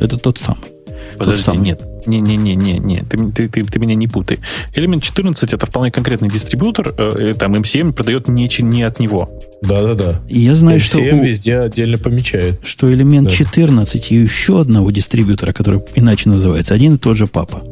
это 0.00 0.18
тот 0.18 0.38
самый. 0.38 0.72
Подожди, 1.18 1.44
тот 1.44 1.54
самый. 1.54 1.64
нет. 1.64 1.82
Не-не-не-не, 2.06 3.02
ты, 3.02 3.18
ты, 3.32 3.48
ты, 3.48 3.64
ты 3.64 3.78
меня 3.80 3.96
не 3.96 4.06
путай. 4.06 4.38
Элемент 4.74 5.02
14 5.02 5.52
это 5.52 5.66
вполне 5.66 5.90
конкретный 5.90 6.28
дистрибьютор, 6.28 6.94
э, 6.96 7.34
там 7.36 7.54
M7 7.56 7.92
продает 7.92 8.28
не, 8.28 8.48
не 8.62 8.82
от 8.84 9.00
него. 9.00 9.28
Да-да-да. 9.62 10.20
Я 10.28 10.54
знаю, 10.54 10.78
M7 10.78 10.82
что... 10.82 10.98
M7 11.00 11.26
везде 11.26 11.58
отдельно 11.58 11.98
помечает. 11.98 12.60
Что 12.62 12.92
элемент 12.92 13.28
да. 13.28 13.34
14 13.34 14.12
и 14.12 14.14
еще 14.14 14.60
одного 14.60 14.92
дистрибьютора, 14.92 15.52
который 15.52 15.80
иначе 15.96 16.28
называется, 16.28 16.74
один 16.74 16.94
и 16.94 16.98
тот 16.98 17.16
же 17.16 17.26
папа. 17.26 17.64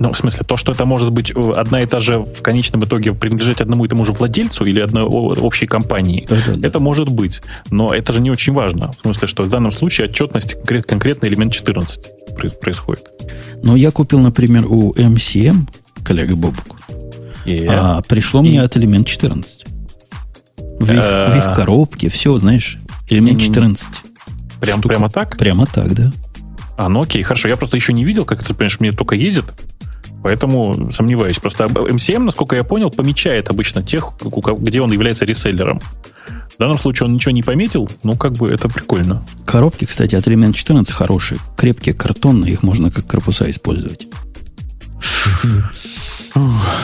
Ну, 0.00 0.14
в 0.14 0.16
смысле, 0.16 0.40
то, 0.46 0.56
что 0.56 0.72
это 0.72 0.86
может 0.86 1.10
быть 1.12 1.30
э, 1.30 1.52
одна 1.54 1.82
и 1.82 1.86
та 1.86 2.00
же 2.00 2.20
в 2.20 2.40
конечном 2.40 2.82
итоге 2.82 3.12
принадлежать 3.12 3.60
одному 3.60 3.84
и 3.84 3.88
тому 3.88 4.06
же 4.06 4.12
владельцу 4.12 4.64
или 4.64 4.80
одной 4.80 5.04
общей 5.04 5.66
компании, 5.66 6.26
да, 6.26 6.36
да, 6.46 6.52
да. 6.56 6.66
это 6.66 6.80
может 6.80 7.10
быть. 7.10 7.42
Но 7.70 7.92
это 7.92 8.14
же 8.14 8.22
не 8.22 8.30
очень 8.30 8.54
важно. 8.54 8.92
В 8.92 9.00
смысле, 9.00 9.28
что 9.28 9.42
в 9.42 9.50
данном 9.50 9.72
случае 9.72 10.08
отчетность 10.08 10.54
конкрет, 10.54 10.86
конкретно 10.86 11.26
элемент 11.26 11.52
14 11.52 12.00
происходит. 12.60 13.10
Но 13.62 13.76
я 13.76 13.90
купил, 13.90 14.20
например, 14.20 14.64
у 14.66 14.94
MCM, 14.94 15.68
коллега 16.02 16.34
Бобук, 16.34 16.80
yeah. 17.44 17.66
а 17.68 18.00
пришло 18.00 18.40
мне 18.40 18.62
от 18.62 18.74
элемент 18.78 19.06
14. 19.06 19.66
В 20.56 20.92
их, 20.94 21.02
в 21.02 21.36
их 21.36 21.54
коробке 21.54 22.08
все, 22.08 22.38
знаешь, 22.38 22.78
элемент 23.10 23.38
14. 23.38 23.86
Прям, 24.62 24.80
прямо 24.80 25.10
так? 25.10 25.36
Прямо 25.36 25.66
так, 25.66 25.94
да. 25.94 26.10
А, 26.78 26.88
ну 26.88 27.02
окей, 27.02 27.20
хорошо. 27.20 27.48
Я 27.48 27.58
просто 27.58 27.76
еще 27.76 27.92
не 27.92 28.06
видел, 28.06 28.24
как 28.24 28.40
это, 28.40 28.54
понимаешь, 28.54 28.80
мне 28.80 28.92
только 28.92 29.14
едет. 29.14 29.44
Поэтому 30.22 30.90
сомневаюсь. 30.92 31.38
Просто 31.38 31.64
MCM, 31.64 32.20
насколько 32.20 32.56
я 32.56 32.64
понял, 32.64 32.90
помечает 32.90 33.48
обычно 33.48 33.82
тех, 33.82 34.12
где 34.58 34.80
он 34.80 34.92
является 34.92 35.24
реселлером. 35.24 35.80
В 36.54 36.58
данном 36.58 36.78
случае 36.78 37.06
он 37.06 37.14
ничего 37.14 37.32
не 37.32 37.42
пометил, 37.42 37.88
ну, 38.02 38.16
как 38.16 38.32
бы 38.34 38.50
это 38.50 38.68
прикольно. 38.68 39.24
Коробки, 39.46 39.86
кстати, 39.86 40.14
от 40.14 40.28
элемент 40.28 40.54
14 40.54 40.92
хорошие. 40.92 41.40
Крепкие, 41.56 41.94
картонные, 41.94 42.52
их 42.52 42.62
можно 42.62 42.90
как 42.90 43.06
корпуса 43.06 43.50
использовать. 43.50 44.06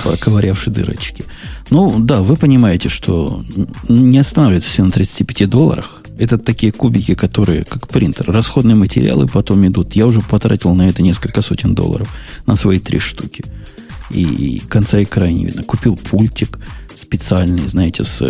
Поковырявши 0.03 0.71
дырочки. 0.71 1.25
Ну, 1.71 1.99
да, 1.99 2.23
вы 2.23 2.37
понимаете, 2.37 2.89
что 2.89 3.43
не 3.89 4.19
останавливается 4.19 4.71
все 4.71 4.83
на 4.83 4.91
35 4.91 5.49
долларах. 5.49 6.03
Это 6.19 6.39
такие 6.39 6.73
кубики, 6.73 7.15
которые, 7.15 7.65
как 7.65 7.89
принтер, 7.89 8.31
расходные 8.31 8.75
материалы 8.75 9.27
потом 9.27 9.67
идут. 9.67 9.95
Я 9.95 10.07
уже 10.07 10.21
потратил 10.21 10.75
на 10.75 10.89
это 10.89 11.03
несколько 11.03 11.43
сотен 11.43 11.75
долларов, 11.75 12.09
на 12.47 12.57
свои 12.57 12.79
три 12.79 12.99
штуки. 12.99 13.45
И 14.11 14.63
конца 14.69 14.99
и 14.99 15.05
края 15.05 15.33
не 15.33 15.47
видно. 15.47 15.63
Купил 15.63 15.97
пультик, 15.97 16.59
специальные, 16.95 17.69
знаете, 17.69 18.05
с, 18.05 18.21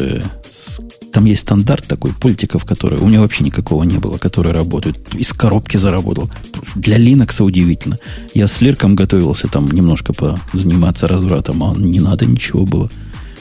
с 0.48 0.80
там 1.12 1.24
есть 1.24 1.42
стандарт 1.42 1.86
такой 1.86 2.12
пультиков, 2.12 2.64
который 2.64 2.98
у 2.98 3.06
меня 3.06 3.20
вообще 3.20 3.44
никакого 3.44 3.84
не 3.84 3.98
было, 3.98 4.18
который 4.18 4.52
работает. 4.52 5.14
Из 5.14 5.32
коробки 5.32 5.76
заработал. 5.76 6.30
Для 6.74 6.98
Linux 6.98 7.42
удивительно. 7.42 7.98
Я 8.34 8.48
с 8.48 8.60
Лирком 8.60 8.94
готовился 8.94 9.48
там 9.48 9.66
немножко 9.66 10.12
позаниматься 10.12 11.06
развратом, 11.06 11.62
а 11.64 11.74
не 11.74 12.00
надо 12.00 12.26
ничего 12.26 12.66
было. 12.66 12.90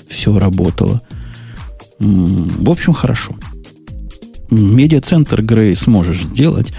Все 0.08 0.38
работало. 0.38 1.02
В 2.00 2.70
общем, 2.70 2.93
хорошо. 2.93 3.36
Медиацентр 4.50 5.41
Грей 5.41 5.76
сможешь 5.76 6.24
сделать. 6.24 6.74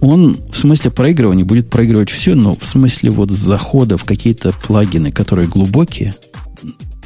Он 0.00 0.36
в 0.50 0.56
смысле 0.56 0.90
проигрывания 0.90 1.44
будет 1.44 1.70
проигрывать 1.70 2.10
все, 2.10 2.34
но 2.34 2.56
в 2.56 2.64
смысле 2.64 3.10
вот 3.10 3.30
захода 3.30 3.96
в 3.96 4.04
какие-то 4.04 4.52
плагины, 4.66 5.12
которые 5.12 5.48
глубокие, 5.48 6.14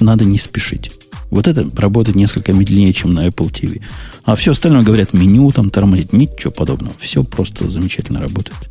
надо 0.01 0.25
не 0.25 0.39
спешить. 0.39 0.91
Вот 1.31 1.47
это 1.47 1.69
работает 1.77 2.17
несколько 2.17 2.53
медленнее, 2.53 2.93
чем 2.93 3.12
на 3.12 3.27
Apple 3.27 3.51
TV. 3.51 3.83
А 4.25 4.37
все 4.37 4.53
остальное, 4.53 4.83
говорят, 4.83 5.12
меню 5.12 5.51
там 5.51 5.71
тормозит. 5.71 6.12
Ничего 6.12 6.53
подобного. 6.53 6.95
Все 6.99 7.25
просто 7.25 7.69
замечательно 7.69 8.21
работает. 8.21 8.71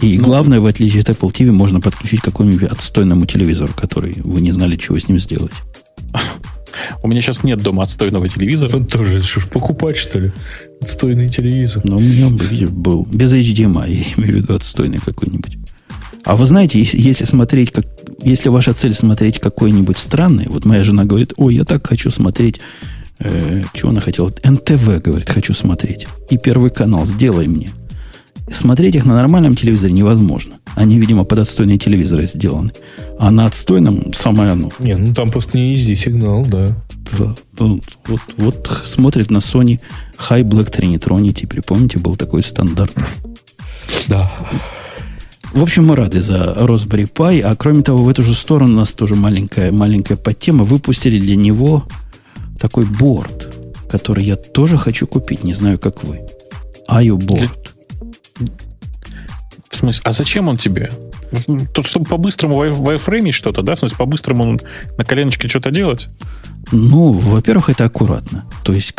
И 0.00 0.18
ну, 0.18 0.24
главное, 0.24 0.60
в 0.60 0.66
отличие 0.66 1.02
от 1.02 1.10
Apple 1.10 1.32
TV, 1.32 1.50
можно 1.50 1.80
подключить 1.80 2.20
к 2.20 2.24
какому-нибудь 2.24 2.70
отстойному 2.70 3.26
телевизору, 3.26 3.72
который 3.74 4.14
вы 4.24 4.40
не 4.40 4.52
знали, 4.52 4.76
чего 4.76 4.98
с 4.98 5.08
ним 5.08 5.18
сделать. 5.18 5.54
У 7.02 7.08
меня 7.08 7.20
сейчас 7.22 7.42
нет 7.44 7.60
дома 7.60 7.84
отстойного 7.84 8.28
телевизора. 8.28 8.76
Он 8.76 8.86
тоже, 8.86 9.22
что 9.22 9.40
ж, 9.40 9.48
покупать, 9.48 9.96
что 9.96 10.20
ли? 10.20 10.32
Отстойный 10.80 11.28
телевизор. 11.28 11.82
Ну, 11.84 11.96
у 11.96 12.00
меня, 12.00 12.28
был 12.68 13.06
без 13.10 13.32
HDMI, 13.32 13.90
я 13.90 14.04
имею 14.16 14.38
в 14.38 14.42
виду 14.42 14.54
отстойный 14.54 14.98
какой-нибудь. 14.98 15.58
А 16.24 16.36
вы 16.36 16.46
знаете, 16.46 16.80
если 16.80 17.24
смотреть, 17.24 17.70
как, 17.72 17.86
если 18.22 18.48
ваша 18.48 18.74
цель 18.74 18.94
смотреть 18.94 19.40
какой-нибудь 19.40 19.96
странный, 19.96 20.46
вот 20.48 20.64
моя 20.64 20.84
жена 20.84 21.04
говорит, 21.04 21.32
ой, 21.36 21.54
я 21.54 21.64
так 21.64 21.86
хочу 21.86 22.10
смотреть, 22.10 22.60
э, 23.18 23.62
чего 23.72 23.90
она 23.90 24.00
хотела? 24.00 24.30
НТВ, 24.44 25.02
говорит, 25.02 25.30
хочу 25.30 25.54
смотреть. 25.54 26.06
И 26.30 26.36
первый 26.36 26.70
канал, 26.70 27.06
сделай 27.06 27.46
мне. 27.46 27.70
Смотреть 28.50 28.94
их 28.94 29.04
на 29.04 29.14
нормальном 29.14 29.54
телевизоре 29.54 29.92
невозможно. 29.92 30.56
Они, 30.74 30.98
видимо, 30.98 31.24
под 31.24 31.40
отстойные 31.40 31.78
телевизоры 31.78 32.26
сделаны. 32.26 32.72
А 33.18 33.30
на 33.30 33.46
отстойном 33.46 34.12
самое 34.12 34.52
оно. 34.52 34.70
Не, 34.78 34.96
ну 34.96 35.12
там 35.14 35.30
просто 35.30 35.58
не 35.58 35.72
езди 35.72 35.94
сигнал, 35.94 36.44
да. 36.46 36.68
да 37.18 37.34
вот, 37.58 37.82
вот, 38.06 38.20
вот 38.36 38.82
смотрит 38.84 39.30
на 39.30 39.38
Sony 39.38 39.80
High 40.30 40.44
Black 40.44 40.72
Trinitronity. 40.72 41.46
Припомните, 41.46 41.98
был 41.98 42.16
такой 42.16 42.42
стандарт. 42.42 42.94
Да. 44.06 44.30
В 45.52 45.62
общем, 45.62 45.86
мы 45.86 45.96
рады 45.96 46.20
за 46.20 46.54
Raspberry 46.58 47.10
Pi. 47.10 47.40
А 47.40 47.56
кроме 47.56 47.82
того, 47.82 48.04
в 48.04 48.08
эту 48.08 48.22
же 48.22 48.34
сторону 48.34 48.74
у 48.74 48.76
нас 48.76 48.92
тоже 48.92 49.14
маленькая, 49.14 49.72
маленькая 49.72 50.16
подтема. 50.16 50.64
Выпустили 50.64 51.18
для 51.18 51.36
него 51.36 51.84
такой 52.58 52.84
борт, 52.84 53.56
который 53.90 54.24
я 54.24 54.36
тоже 54.36 54.76
хочу 54.76 55.06
купить. 55.06 55.44
Не 55.44 55.54
знаю, 55.54 55.78
как 55.78 56.04
вы. 56.04 56.20
IO 56.88 57.16
борт. 57.16 57.74
В 59.68 59.76
смысле, 59.76 60.00
а 60.04 60.12
зачем 60.12 60.48
он 60.48 60.56
тебе? 60.56 60.90
Тут, 61.74 61.86
чтобы 61.86 62.06
по-быстрому 62.06 62.56
вайфреймить 62.56 63.34
что-то, 63.34 63.62
да? 63.62 63.74
В 63.74 63.78
смысле, 63.78 63.96
по-быстрому 63.98 64.58
на 64.96 65.04
коленочке 65.04 65.46
что-то 65.48 65.70
делать? 65.70 66.08
Ну, 66.72 67.12
во-первых, 67.12 67.68
это 67.70 67.84
аккуратно. 67.84 68.46
То 68.64 68.72
есть, 68.72 68.94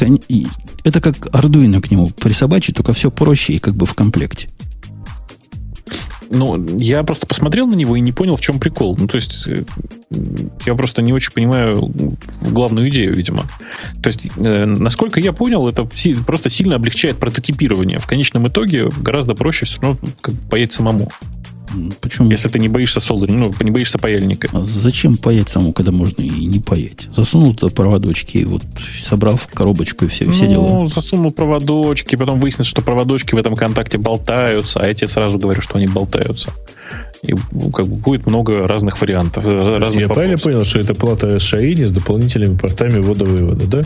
это 0.83 1.01
как 1.01 1.15
Arduino 1.27 1.81
к 1.81 1.89
нему 1.91 2.09
присобачить, 2.09 2.75
только 2.75 2.93
все 2.93 3.09
проще 3.09 3.53
и 3.53 3.59
как 3.59 3.75
бы 3.75 3.85
в 3.85 3.93
комплекте. 3.95 4.49
Ну, 6.31 6.63
я 6.77 7.03
просто 7.03 7.25
посмотрел 7.25 7.67
на 7.67 7.73
него 7.73 7.95
и 7.95 7.99
не 7.99 8.11
понял, 8.11 8.35
в 8.35 8.41
чем 8.41 8.59
прикол. 8.59 8.95
Ну, 8.97 9.07
то 9.07 9.15
есть, 9.15 9.47
э, 9.47 9.63
я 10.65 10.75
просто 10.75 11.01
не 11.01 11.11
очень 11.11 11.31
понимаю 11.31 11.89
главную 12.41 12.89
идею, 12.89 13.15
видимо. 13.15 13.45
То 14.01 14.09
есть, 14.09 14.21
э, 14.37 14.65
насколько 14.65 15.19
я 15.19 15.33
понял, 15.33 15.67
это 15.67 15.87
просто 16.25 16.49
сильно 16.49 16.75
облегчает 16.75 17.17
прототипирование. 17.17 17.97
В 17.97 18.05
конечном 18.05 18.47
итоге 18.47 18.89
гораздо 19.01 19.33
проще 19.33 19.65
все 19.65 19.81
равно 19.81 19.97
как, 20.21 20.35
поедь 20.49 20.71
самому. 20.71 21.09
Почему? 22.01 22.29
Если 22.29 22.49
ты 22.49 22.59
не 22.59 22.69
боишься 22.69 22.99
солдера, 22.99 23.31
ну, 23.31 23.53
не 23.59 23.71
боишься 23.71 23.97
паяльника. 23.97 24.49
А 24.53 24.63
зачем 24.63 25.15
паять 25.15 25.49
саму, 25.49 25.73
когда 25.73 25.91
можно 25.91 26.21
и 26.21 26.45
не 26.45 26.59
паять? 26.59 27.07
Засунул 27.13 27.53
туда 27.53 27.73
проводочки, 27.73 28.43
вот 28.43 28.63
собрал 29.03 29.35
в 29.35 29.47
коробочку 29.47 30.05
и 30.05 30.07
все, 30.07 30.25
ну, 30.25 30.31
все 30.31 30.47
дела. 30.47 30.67
Ну, 30.67 30.87
засунул 30.87 31.31
проводочки, 31.31 32.15
потом 32.15 32.39
выяснится, 32.39 32.69
что 32.69 32.81
проводочки 32.81 33.35
в 33.35 33.37
этом 33.37 33.55
контакте 33.55 33.97
болтаются, 33.97 34.79
а 34.79 34.87
я 34.87 34.93
тебе 34.93 35.07
сразу 35.07 35.37
говорю, 35.37 35.61
что 35.61 35.77
они 35.77 35.87
болтаются. 35.87 36.51
И 37.23 37.33
ну, 37.51 37.69
как 37.69 37.87
бы 37.87 37.95
будет 37.95 38.25
много 38.25 38.65
разных 38.67 39.01
вариантов. 39.01 39.45
Разных 39.45 39.71
я 39.73 40.07
вопросов. 40.07 40.13
правильно 40.13 40.37
понял, 40.37 40.63
что 40.63 40.79
это 40.79 40.95
плата 40.95 41.35
SHA 41.35 41.87
с 41.87 41.91
дополнительными 41.91 42.57
портами 42.57 42.99
ввода-вывода, 42.99 43.67
да? 43.67 43.81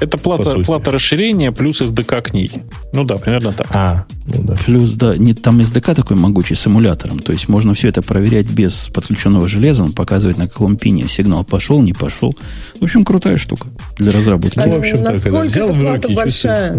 Это 0.00 0.18
плата, 0.18 0.58
плата 0.60 0.90
расширения 0.90 1.52
плюс 1.52 1.80
SDK 1.80 2.22
к 2.22 2.34
ней. 2.34 2.50
Ну 2.92 3.04
да, 3.04 3.16
примерно 3.16 3.52
так. 3.52 3.66
А, 3.72 4.04
ну 4.26 4.42
да. 4.42 4.54
Плюс, 4.64 4.92
да, 4.94 5.16
не, 5.16 5.34
там 5.34 5.60
SDK 5.60 5.94
такой 5.94 6.16
могучий 6.16 6.54
с 6.54 6.66
эмулятором. 6.66 7.18
То 7.18 7.32
есть 7.32 7.48
можно 7.48 7.74
все 7.74 7.88
это 7.88 8.02
проверять 8.02 8.46
без 8.50 8.88
подключенного 8.88 9.48
железа. 9.48 9.82
Он 9.82 9.92
показывает, 9.92 10.38
на 10.38 10.46
каком 10.46 10.76
пине 10.76 11.08
сигнал 11.08 11.44
пошел, 11.44 11.82
не 11.82 11.92
пошел. 11.92 12.36
В 12.80 12.84
общем, 12.84 13.04
крутая 13.04 13.38
штука 13.38 13.68
для 13.96 14.12
разработки. 14.12 14.58
Ну, 14.58 14.70
в 14.70 14.78
общем, 14.78 15.04
так, 15.04 15.22
когда 15.22 15.40
взял 15.40 15.72
в 15.72 15.80
руки 15.80 16.14
большая? 16.14 16.78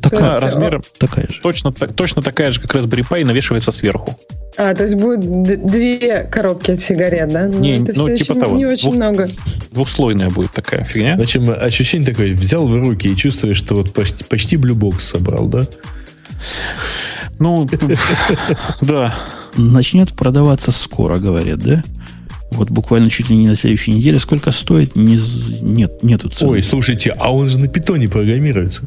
Такая, 0.00 0.38
размером 0.38 0.82
такая 0.98 1.26
же. 1.28 1.40
Точно, 1.40 1.72
точно 1.72 2.22
такая 2.22 2.50
же, 2.50 2.60
как 2.60 2.74
Raspberry 2.74 3.06
Pi, 3.08 3.24
навешивается 3.24 3.72
сверху. 3.72 4.18
А, 4.56 4.74
то 4.74 4.84
есть 4.84 4.94
будет 4.94 5.20
две 5.66 6.24
коробки 6.30 6.72
от 6.72 6.82
сигарет, 6.82 7.28
да? 7.28 7.46
Ну, 7.46 7.58
не, 7.58 7.82
это 7.82 7.92
ну, 7.96 8.16
типа 8.16 8.34
того. 8.34 8.56
Не 8.56 8.66
очень 8.66 8.90
двух, 8.90 8.94
много. 8.94 9.28
Двухслойная 9.72 10.30
будет 10.30 10.52
такая 10.52 10.84
фигня. 10.84 11.16
В 11.16 11.20
общем, 11.20 11.50
ощущение 11.50 12.06
такое, 12.06 12.34
взял 12.34 12.66
в 12.66 12.76
руки 12.76 13.08
и 13.08 13.16
чувствуешь, 13.16 13.56
что 13.56 13.74
вот 13.74 13.92
почти, 13.92 14.22
почти 14.24 14.56
блюбокс 14.56 15.04
собрал, 15.04 15.46
да? 15.48 15.62
Ну, 17.38 17.68
да. 18.80 19.14
Начнет 19.56 20.12
продаваться 20.12 20.70
скоро, 20.70 21.18
говорят, 21.18 21.58
да? 21.58 21.82
Вот 22.50 22.70
буквально 22.70 23.10
чуть 23.10 23.30
ли 23.30 23.36
не 23.36 23.48
на 23.48 23.56
следующей 23.56 23.92
неделе. 23.92 24.20
Сколько 24.20 24.52
стоит? 24.52 24.94
Не, 24.94 25.18
нет, 25.60 26.02
нету 26.02 26.28
цены. 26.28 26.52
Ой, 26.52 26.62
слушайте, 26.62 27.10
а 27.10 27.34
он 27.34 27.48
же 27.48 27.58
на 27.58 27.66
питоне 27.66 28.08
программируется. 28.08 28.84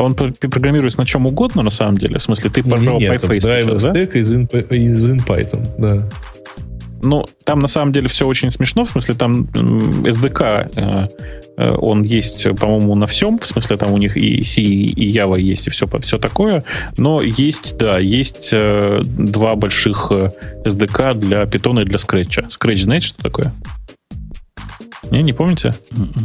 Он 0.00 0.14
программируется 0.14 0.98
на 0.98 1.06
чем 1.06 1.26
угодно, 1.26 1.62
на 1.62 1.70
самом 1.70 1.98
деле. 1.98 2.18
В 2.18 2.22
смысле, 2.22 2.50
ты 2.50 2.62
пожал 2.62 2.98
PyFace 2.98 3.40
сейчас, 3.40 3.82
да? 3.82 4.02
из, 4.02 4.32
in, 4.32 4.74
из 4.74 5.06
InPython, 5.06 5.68
да. 5.78 6.08
Ну, 7.02 7.24
там 7.44 7.60
на 7.60 7.68
самом 7.68 7.92
деле 7.92 8.08
все 8.08 8.26
очень 8.26 8.50
смешно, 8.50 8.84
в 8.84 8.90
смысле, 8.90 9.14
там 9.14 9.44
SDK, 9.44 10.70
э, 10.76 11.08
э, 11.56 11.74
он 11.78 12.02
есть, 12.02 12.46
по-моему, 12.58 12.94
на 12.94 13.06
всем, 13.06 13.38
в 13.38 13.46
смысле, 13.46 13.78
там 13.78 13.92
у 13.92 13.96
них 13.96 14.18
и 14.18 14.44
C, 14.44 14.60
и 14.60 15.10
Java 15.10 15.40
есть, 15.40 15.66
и 15.66 15.70
все, 15.70 15.88
все 16.00 16.18
такое, 16.18 16.62
но 16.98 17.22
есть, 17.22 17.78
да, 17.78 17.98
есть 17.98 18.50
э, 18.52 19.00
два 19.02 19.54
больших 19.56 20.12
SDK 20.12 21.14
для 21.14 21.44
Python 21.44 21.80
и 21.80 21.84
для 21.86 21.96
Scratch. 21.96 22.48
Scratch 22.48 22.82
знаете, 22.82 23.06
что 23.06 23.22
такое? 23.22 23.54
Не, 25.10 25.22
не 25.22 25.32
помните? 25.32 25.74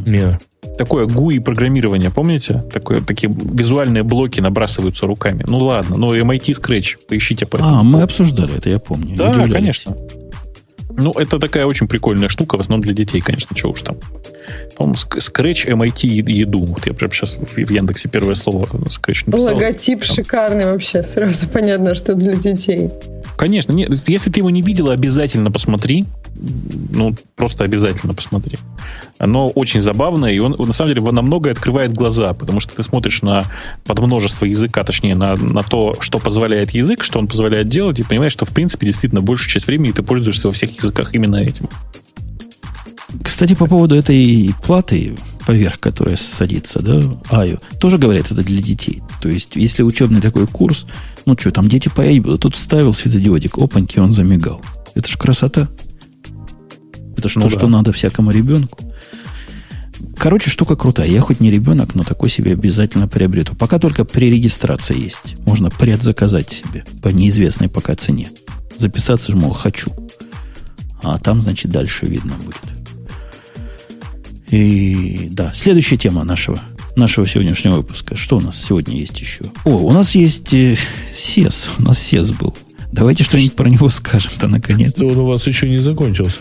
Нет 0.06 0.42
такое 0.78 1.06
GUI 1.06 1.42
программирование, 1.42 2.10
помните? 2.10 2.64
Такое, 2.72 3.02
такие 3.02 3.32
визуальные 3.34 4.04
блоки 4.04 4.40
набрасываются 4.40 5.06
руками. 5.08 5.46
Ну 5.48 5.58
ладно, 5.58 5.98
но 5.98 6.16
MIT 6.16 6.60
Scratch, 6.62 6.98
поищите 7.08 7.46
по 7.46 7.58
А, 7.62 7.84
мы 7.84 8.02
обсуждали 8.02 8.58
это, 8.58 8.70
я 8.70 8.80
помню. 8.80 9.16
Да, 9.16 9.34
конечно. 9.48 9.96
Ну, 10.98 11.12
это 11.12 11.40
такая 11.40 11.66
очень 11.66 11.90
прикольная 11.90 12.30
штука, 12.30 12.56
в 12.56 12.62
основном 12.62 12.82
для 12.82 12.94
детей, 12.94 13.20
конечно, 13.20 13.54
чего 13.54 13.74
уж 13.74 13.82
там. 13.82 13.98
По-моему, 14.78 14.96
Scratch 14.96 15.68
MIT 15.68 16.08
еду. 16.32 16.64
Вот 16.64 16.86
я 16.86 16.94
прям 16.94 17.12
сейчас 17.12 17.36
в 17.36 17.58
Яндексе 17.58 18.08
первое 18.08 18.36
слово 18.36 18.64
Scratch 18.64 19.24
написал. 19.26 19.54
Логотип 19.54 20.00
там. 20.06 20.16
шикарный 20.16 20.66
вообще, 20.66 21.04
сразу 21.04 21.48
понятно, 21.54 21.96
что 21.96 22.16
для 22.16 22.34
детей. 22.36 22.92
Конечно, 23.36 23.74
нет, 23.74 23.92
если 24.08 24.30
ты 24.30 24.40
его 24.40 24.50
не 24.50 24.62
видела, 24.62 24.94
обязательно 24.94 25.52
посмотри 25.52 26.06
ну, 26.36 27.16
просто 27.36 27.64
обязательно 27.64 28.14
посмотри. 28.14 28.58
Оно 29.18 29.48
очень 29.50 29.82
забавное, 29.82 30.32
и 30.32 30.40
он, 30.40 30.56
на 30.58 30.74
самом 30.74 30.94
деле, 30.94 31.12
на 31.12 31.22
многое 31.22 31.54
открывает 31.54 31.94
глаза, 31.94 32.34
потому 32.34 32.60
что 32.60 32.76
ты 32.76 32.84
смотришь 32.84 33.22
на 33.22 33.46
подмножество 33.86 34.46
языка, 34.46 34.84
точнее, 34.84 35.16
на, 35.16 35.36
на 35.36 35.64
то, 35.64 35.96
что 36.00 36.20
позволяет 36.20 36.72
язык, 36.72 37.04
что 37.04 37.20
он 37.20 37.28
позволяет 37.28 37.70
делать, 37.70 38.00
и 38.00 38.04
понимаешь, 38.04 38.34
что, 38.34 38.46
в 38.46 38.52
принципе, 38.52 38.88
действительно, 38.88 39.22
большую 39.22 39.50
часть 39.50 39.68
времени 39.68 39.92
ты 39.92 40.04
пользуешься 40.04 40.48
во 40.48 40.54
всех 40.54 40.76
языках 40.76 41.14
именно 41.14 41.38
этим. 41.38 41.70
Кстати, 43.24 43.56
по 43.56 43.68
поводу 43.68 43.96
этой 43.96 44.52
платы 44.64 45.16
поверх, 45.46 45.80
которая 45.80 46.18
садится, 46.18 46.82
да, 46.82 47.02
аю, 47.30 47.60
тоже 47.80 47.98
говорят, 47.98 48.32
это 48.32 48.44
для 48.44 48.62
детей. 48.62 49.02
То 49.22 49.30
есть, 49.30 49.56
если 49.56 49.84
учебный 49.84 50.22
такой 50.22 50.48
курс, 50.48 50.86
ну 51.26 51.38
что, 51.38 51.52
там 51.52 51.70
дети 51.70 51.90
поедут, 51.90 52.42
тут 52.42 52.56
вставил 52.56 52.94
светодиодик, 52.94 53.58
опаньки, 53.58 54.00
он 54.00 54.12
замигал. 54.12 54.62
Это 54.96 55.10
ж 55.10 55.18
красота. 55.18 55.68
Это 57.18 57.30
что, 57.30 57.40
ну, 57.42 57.50
что 57.50 57.62
да. 57.62 57.68
надо 57.68 57.92
всякому 57.94 58.32
ребенку. 58.32 58.80
Короче, 60.18 60.50
штука 60.50 60.76
крутая. 60.76 61.10
Я 61.10 61.22
хоть 61.22 61.40
не 61.40 61.52
ребенок, 61.52 61.96
но 61.96 62.04
такой 62.04 62.30
себе 62.30 62.54
обязательно 62.54 63.08
приобрету. 63.08 63.56
Пока 63.56 63.80
только 63.80 64.06
при 64.06 64.30
регистрации 64.30 65.00
есть. 65.00 65.36
Можно 65.46 65.70
предзаказать 65.70 66.50
себе 66.50 66.84
по 67.02 67.10
неизвестной 67.10 67.70
пока 67.70 67.96
цене. 67.96 68.30
Записаться, 68.78 69.36
мол, 69.36 69.52
хочу. 69.52 69.92
А 71.04 71.18
там, 71.18 71.42
значит, 71.42 71.72
дальше 71.72 72.06
видно 72.06 72.34
будет. 72.44 72.58
И 74.50 75.28
да, 75.32 75.52
следующая 75.54 75.98
тема 75.98 76.24
нашего, 76.24 76.60
нашего 76.96 77.28
сегодняшнего 77.28 77.76
выпуска. 77.76 78.16
Что 78.16 78.38
у 78.38 78.42
нас 78.42 78.62
сегодня 78.62 78.98
есть 78.98 79.20
еще? 79.20 79.46
О, 79.66 79.72
у 79.72 79.92
нас 79.92 80.16
есть 80.16 80.54
э, 80.54 80.78
SES. 81.14 81.70
У 81.78 81.84
нас 81.84 81.98
SES 81.98 82.38
был. 82.38 82.56
Давайте 82.92 83.24
что-нибудь 83.24 83.56
про 83.56 83.68
него 83.68 83.90
скажем-то 83.90 84.48
наконец. 84.48 84.94
Да 84.96 85.06
он 85.06 85.18
у 85.18 85.26
вас 85.26 85.46
еще 85.46 85.68
не 85.68 85.80
закончился. 85.80 86.40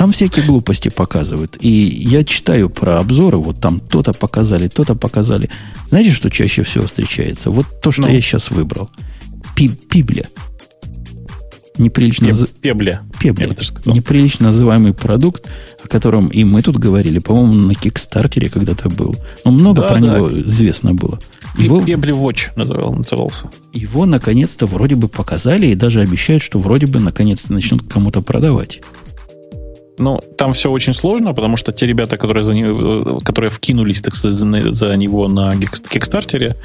Там 0.00 0.12
всякие 0.12 0.46
глупости 0.46 0.88
показывают. 0.88 1.58
И 1.60 1.68
я 1.68 2.24
читаю 2.24 2.70
про 2.70 3.00
обзоры, 3.00 3.36
вот 3.36 3.60
там 3.60 3.80
то-то 3.80 4.14
показали, 4.14 4.66
то-то 4.66 4.94
показали. 4.94 5.50
Знаете, 5.90 6.10
что 6.10 6.30
чаще 6.30 6.62
всего 6.62 6.86
встречается? 6.86 7.50
Вот 7.50 7.66
то, 7.82 7.92
что 7.92 8.04
ну. 8.04 8.08
я 8.08 8.18
сейчас 8.22 8.50
выбрал. 8.50 8.88
Пи 9.54 9.68
Пибля 9.68 10.30
неприлично... 11.80 12.28
Пеб, 12.28 12.48
пебля. 12.60 13.02
Пебля. 13.18 13.48
Неприлично 13.86 14.46
называемый 14.46 14.94
продукт, 14.94 15.48
о 15.82 15.88
котором 15.88 16.28
и 16.28 16.44
мы 16.44 16.62
тут 16.62 16.78
говорили, 16.78 17.18
по-моему, 17.18 17.52
на 17.52 17.74
Кикстартере 17.74 18.48
когда-то 18.48 18.88
был. 18.88 19.16
Но 19.44 19.50
много 19.50 19.82
да, 19.82 19.88
про 19.88 20.00
да. 20.00 20.00
него 20.00 20.30
известно 20.40 20.94
было. 20.94 21.18
Его, 21.58 21.82
Пебли 21.82 22.12
Watch 22.12 22.52
называл, 22.56 22.94
назывался. 22.94 23.50
Его 23.72 24.06
наконец-то 24.06 24.66
вроде 24.66 24.94
бы 24.94 25.08
показали 25.08 25.66
и 25.66 25.74
даже 25.74 26.00
обещают, 26.00 26.42
что 26.42 26.58
вроде 26.58 26.86
бы 26.86 27.00
наконец-то 27.00 27.52
начнут 27.52 27.82
кому-то 27.82 28.22
продавать. 28.22 28.80
Ну, 30.00 30.18
там 30.38 30.54
все 30.54 30.70
очень 30.70 30.94
сложно, 30.94 31.34
потому 31.34 31.58
что 31.58 31.72
те 31.72 31.86
ребята, 31.86 32.16
которые, 32.16 32.42
за 32.42 32.54
него, 32.54 33.20
которые 33.20 33.50
вкинулись 33.50 34.00
так 34.00 34.14
сказать, 34.14 34.38
за 34.74 34.96
него 34.96 35.28
на 35.28 35.52
Кикстартере, 35.54 36.56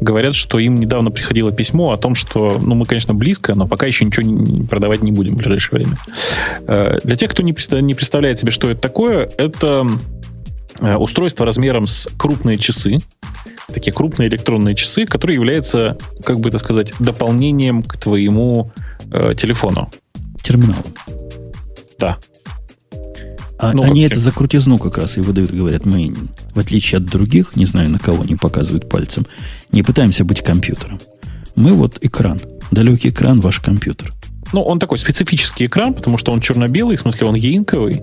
говорят, 0.00 0.36
что 0.36 0.60
им 0.60 0.76
недавно 0.76 1.10
приходило 1.10 1.50
письмо 1.50 1.90
о 1.90 1.96
том, 1.96 2.14
что, 2.14 2.56
ну, 2.62 2.76
мы, 2.76 2.86
конечно, 2.86 3.12
близко, 3.12 3.56
но 3.56 3.66
пока 3.66 3.86
еще 3.86 4.04
ничего 4.04 4.66
продавать 4.66 5.02
не 5.02 5.10
будем 5.10 5.34
в 5.34 5.38
ближайшее 5.38 5.80
время. 5.80 5.96
Э, 6.68 6.98
для 7.02 7.16
тех, 7.16 7.32
кто 7.32 7.42
не 7.42 7.52
представляет 7.52 8.38
себе, 8.38 8.52
что 8.52 8.70
это 8.70 8.80
такое, 8.80 9.28
это 9.38 9.88
э, 10.78 10.94
устройство 10.94 11.44
размером 11.44 11.88
с 11.88 12.08
крупные 12.16 12.58
часы, 12.58 12.98
такие 13.72 13.92
крупные 13.92 14.28
электронные 14.28 14.76
часы, 14.76 15.04
которые 15.04 15.34
являются, 15.34 15.98
как 16.24 16.38
бы 16.38 16.48
это 16.48 16.58
сказать, 16.58 16.92
дополнением 17.00 17.82
к 17.82 17.96
твоему 17.96 18.70
э, 19.10 19.34
телефону. 19.34 19.90
Терминалу. 20.42 20.84
Да. 21.98 22.18
А 23.70 23.72
ну, 23.72 23.82
они 23.82 24.02
это 24.02 24.18
за 24.18 24.32
крутизну 24.32 24.78
как 24.78 24.98
раз 24.98 25.16
и 25.16 25.20
выдают, 25.20 25.50
говорят, 25.50 25.86
мы, 25.86 26.14
в 26.54 26.58
отличие 26.58 26.98
от 26.98 27.06
других, 27.06 27.56
не 27.56 27.64
знаю, 27.64 27.90
на 27.90 27.98
кого 27.98 28.22
они 28.22 28.36
показывают 28.36 28.88
пальцем, 28.88 29.26
не 29.72 29.82
пытаемся 29.82 30.24
быть 30.24 30.42
компьютером. 30.42 31.00
Мы 31.56 31.72
вот 31.72 31.98
экран, 32.00 32.40
далекий 32.70 33.08
экран, 33.08 33.40
ваш 33.40 33.60
компьютер. 33.60 34.12
Ну, 34.54 34.62
он 34.62 34.78
такой 34.78 34.98
специфический 35.00 35.66
экран, 35.66 35.94
потому 35.94 36.16
что 36.16 36.30
он 36.30 36.40
черно-белый, 36.40 36.94
в 36.94 37.00
смысле 37.00 37.26
он 37.26 37.34
яинковый. 37.34 38.02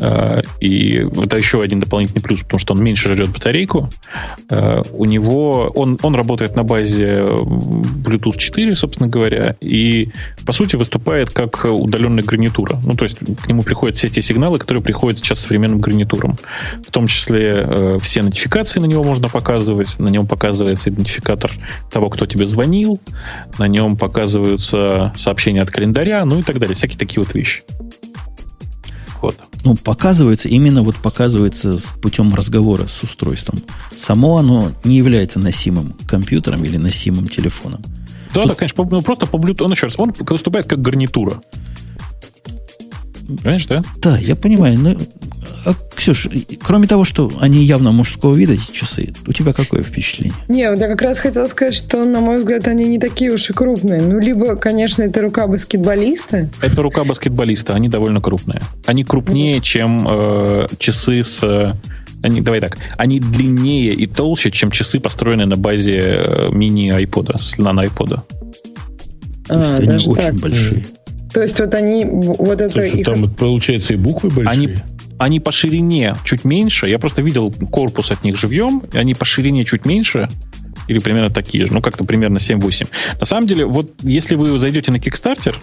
Э, 0.00 0.40
и 0.58 1.04
это 1.22 1.36
еще 1.36 1.60
один 1.60 1.80
дополнительный 1.80 2.22
плюс, 2.22 2.40
потому 2.40 2.58
что 2.58 2.72
он 2.72 2.82
меньше 2.82 3.12
жрет 3.12 3.28
батарейку. 3.28 3.90
Э, 4.48 4.80
у 4.94 5.04
него 5.04 5.70
он, 5.74 5.98
он 6.02 6.14
работает 6.14 6.56
на 6.56 6.62
базе 6.62 7.12
Bluetooth 7.12 8.38
4, 8.38 8.74
собственно 8.74 9.10
говоря, 9.10 9.54
и 9.60 10.08
по 10.46 10.52
сути 10.52 10.76
выступает 10.76 11.28
как 11.28 11.66
удаленная 11.66 12.24
гарнитура. 12.24 12.80
Ну, 12.86 12.94
то 12.94 13.04
есть 13.04 13.18
к 13.18 13.46
нему 13.46 13.60
приходят 13.60 13.98
все 13.98 14.08
те 14.08 14.22
сигналы, 14.22 14.58
которые 14.58 14.82
приходят 14.82 15.18
сейчас 15.18 15.40
современным 15.40 15.78
гарнитурам. 15.78 16.38
В 16.88 16.90
том 16.90 17.06
числе 17.06 17.52
э, 17.54 17.98
все 18.00 18.22
нотификации 18.22 18.80
на 18.80 18.86
него 18.86 19.04
можно 19.04 19.28
показывать. 19.28 19.98
На 19.98 20.08
нем 20.08 20.26
показывается 20.26 20.88
идентификатор 20.88 21.52
того, 21.90 22.08
кто 22.08 22.24
тебе 22.24 22.46
звонил. 22.46 22.98
На 23.58 23.68
нем 23.68 23.98
показываются 23.98 25.12
сообщения 25.18 25.60
от 25.60 25.70
календаря, 25.82 26.24
ну 26.24 26.38
и 26.38 26.42
так 26.42 26.58
далее. 26.58 26.76
Всякие 26.76 26.96
такие 26.96 27.22
вот 27.22 27.34
вещи. 27.34 27.62
Вот. 29.20 29.36
Ну, 29.64 29.76
показывается, 29.76 30.48
именно 30.48 30.82
вот 30.82 30.96
показывается 30.96 31.76
с 31.76 31.86
путем 31.86 32.34
разговора 32.34 32.86
с 32.86 33.02
устройством. 33.02 33.62
Само 33.94 34.38
оно 34.38 34.72
не 34.84 34.96
является 34.96 35.38
носимым 35.38 35.94
компьютером 36.06 36.64
или 36.64 36.76
носимым 36.76 37.28
телефоном. 37.28 37.82
Да, 38.34 38.42
Тут... 38.42 38.48
да, 38.48 38.54
конечно, 38.54 38.84
ну, 38.84 39.00
просто 39.02 39.26
по 39.26 39.36
Bluetooth, 39.36 39.64
он 39.64 39.72
еще 39.72 39.86
раз, 39.86 39.98
он 39.98 40.12
выступает 40.18 40.66
как 40.66 40.80
гарнитура. 40.80 41.40
Понимаешь, 43.26 43.66
да? 43.66 43.82
Да, 43.98 44.18
я 44.18 44.36
понимаю. 44.36 44.78
Но, 44.78 44.96
а, 45.64 45.74
Ксюш, 45.94 46.28
кроме 46.62 46.86
того, 46.86 47.04
что 47.04 47.30
они 47.40 47.62
явно 47.62 47.92
мужского 47.92 48.34
вида, 48.34 48.54
эти 48.54 48.72
часы, 48.72 49.12
у 49.26 49.32
тебя 49.32 49.52
какое 49.52 49.82
впечатление? 49.82 50.34
Не, 50.48 50.70
вот 50.70 50.80
я 50.80 50.88
как 50.88 51.02
раз 51.02 51.18
хотела 51.18 51.46
сказать, 51.46 51.74
что, 51.74 52.04
на 52.04 52.20
мой 52.20 52.38
взгляд, 52.38 52.66
они 52.66 52.84
не 52.84 52.98
такие 52.98 53.32
уж 53.32 53.50
и 53.50 53.52
крупные. 53.52 54.00
Ну, 54.00 54.18
либо, 54.18 54.56
конечно, 54.56 55.02
это 55.02 55.20
рука 55.20 55.46
баскетболиста. 55.46 56.50
Это 56.60 56.82
рука 56.82 57.04
баскетболиста, 57.04 57.74
они 57.74 57.88
довольно 57.88 58.20
крупные. 58.20 58.62
Они 58.86 59.04
крупнее, 59.04 59.60
чем 59.60 60.06
э, 60.08 60.66
часы 60.78 61.22
с... 61.22 61.74
Они, 62.22 62.40
давай 62.40 62.60
так, 62.60 62.78
они 62.98 63.18
длиннее 63.18 63.92
и 63.92 64.06
толще, 64.06 64.52
чем 64.52 64.70
часы, 64.70 65.00
построенные 65.00 65.46
на 65.46 65.56
базе 65.56 66.22
э, 66.24 66.48
мини-айпода, 66.52 67.36
с 67.36 67.58
нано-айпода. 67.58 68.22
То 69.48 69.58
есть 69.58 69.70
а, 69.70 69.76
они 69.78 69.96
очень 69.96 70.14
так. 70.14 70.34
большие. 70.34 70.86
То 71.32 71.42
есть 71.42 71.58
вот 71.60 71.74
они, 71.74 72.04
вот 72.04 72.60
это... 72.60 72.70
Слушай, 72.70 73.00
их... 73.00 73.06
там 73.06 73.28
получается 73.38 73.94
и 73.94 73.96
буквы 73.96 74.30
большие? 74.30 74.68
Они, 74.68 74.76
они 75.18 75.40
по 75.40 75.52
ширине 75.52 76.14
чуть 76.24 76.44
меньше. 76.44 76.88
Я 76.88 76.98
просто 76.98 77.22
видел 77.22 77.52
корпус 77.70 78.10
от 78.10 78.24
них 78.24 78.36
живьем. 78.36 78.82
И 78.92 78.98
они 78.98 79.14
по 79.14 79.24
ширине 79.24 79.64
чуть 79.64 79.86
меньше. 79.86 80.28
Или 80.88 80.98
примерно 80.98 81.30
такие 81.30 81.66
же. 81.66 81.72
Ну, 81.72 81.80
как-то 81.80 82.04
примерно 82.04 82.38
7-8. 82.38 82.88
На 83.20 83.24
самом 83.24 83.46
деле, 83.46 83.64
вот 83.64 83.92
если 84.02 84.34
вы 84.34 84.58
зайдете 84.58 84.90
на 84.92 84.96
Kickstarter, 84.96 85.54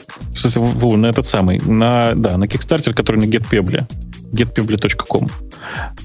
на 0.97 1.05
этот 1.07 1.25
самый, 1.25 1.59
на, 1.59 2.15
да, 2.15 2.37
на 2.37 2.45
Kickstarter, 2.45 2.93
который 2.93 3.17
на 3.17 3.25
GetPeble, 3.25 3.85
getpeble.com, 4.31 5.27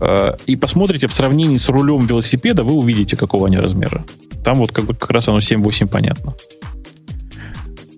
э, 0.00 0.36
и 0.46 0.56
посмотрите 0.56 1.06
в 1.06 1.14
сравнении 1.14 1.58
с 1.58 1.68
рулем 1.68 2.06
велосипеда, 2.06 2.64
вы 2.64 2.74
увидите, 2.74 3.16
какого 3.16 3.46
они 3.46 3.58
размера. 3.58 4.04
Там 4.44 4.56
вот 4.56 4.72
как, 4.72 4.84
бы, 4.84 4.94
как 4.94 5.10
раз 5.10 5.28
оно 5.28 5.38
7-8 5.38 5.86
понятно. 5.86 6.34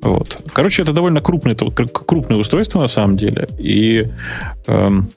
Вот. 0.02 0.38
Короче, 0.52 0.82
это 0.82 0.92
довольно 0.92 1.20
крупное, 1.20 1.54
это 1.54 1.70
крупное 1.70 2.38
устройство 2.38 2.80
на 2.80 2.86
самом 2.86 3.16
деле. 3.16 3.48
И 3.58 4.08
эм, 4.66 5.10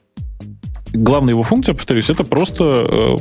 главная 0.92 1.34
его 1.34 1.42
функция, 1.42 1.74
повторюсь, 1.74 2.10
это 2.10 2.24
просто 2.24 2.64
э, 2.64 3.16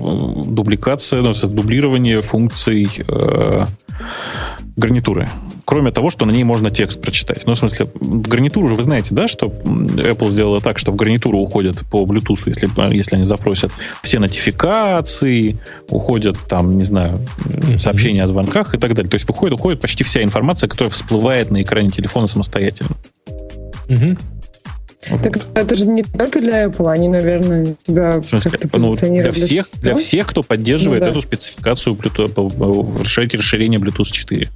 дубликация, 0.45 1.21
ну, 1.21 1.33
дублирование 1.33 2.21
функций 2.21 2.89
э, 3.07 3.65
гарнитуры. 4.75 5.29
Кроме 5.65 5.91
того, 5.91 6.09
что 6.09 6.25
на 6.25 6.31
ней 6.31 6.43
можно 6.43 6.71
текст 6.71 7.01
прочитать. 7.01 7.45
Ну, 7.45 7.53
в 7.53 7.57
смысле, 7.57 7.87
гарнитуру 7.93 8.65
уже 8.65 8.75
вы 8.75 8.83
знаете, 8.83 9.13
да, 9.13 9.27
что 9.27 9.47
Apple 9.47 10.29
сделала 10.29 10.61
так, 10.61 10.79
что 10.79 10.91
в 10.91 10.95
гарнитуру 10.95 11.37
уходят 11.37 11.83
по 11.91 12.03
Bluetooth, 12.05 12.41
если, 12.47 12.67
если 12.95 13.17
они 13.17 13.25
запросят 13.25 13.71
все 14.01 14.19
нотификации, 14.19 15.59
уходят 15.89 16.37
там, 16.47 16.75
не 16.77 16.83
знаю, 16.83 17.19
сообщения 17.77 18.23
о 18.23 18.27
звонках 18.27 18.73
и 18.73 18.79
так 18.79 18.93
далее. 18.95 19.09
То 19.09 19.15
есть 19.15 19.27
выходит, 19.27 19.53
уходит 19.53 19.79
почти 19.79 20.03
вся 20.03 20.23
информация, 20.23 20.67
которая 20.67 20.89
всплывает 20.89 21.51
на 21.51 21.61
экране 21.61 21.89
телефона 21.89 22.25
самостоятельно. 22.27 22.95
Угу. 23.89 24.17
Так 25.01 25.37
вот. 25.37 25.47
это 25.57 25.75
же 25.75 25.87
не 25.87 26.03
только 26.03 26.39
для 26.41 26.65
Apple, 26.65 26.91
они, 26.91 27.07
наверное, 27.07 27.75
тебя 27.83 28.21
как-то 28.21 28.77
ну, 28.77 28.93
для 28.95 29.31
всех, 29.31 29.69
для 29.81 29.95
всех, 29.95 30.27
кто 30.27 30.43
поддерживает 30.43 31.01
ну, 31.01 31.05
да. 31.05 31.11
эту 31.11 31.21
спецификацию 31.21 31.95
Bluetooth, 31.95 33.01
расширить 33.01 33.33
расширение 33.33 33.79
Bluetooth 33.79 34.11
4. 34.11 34.49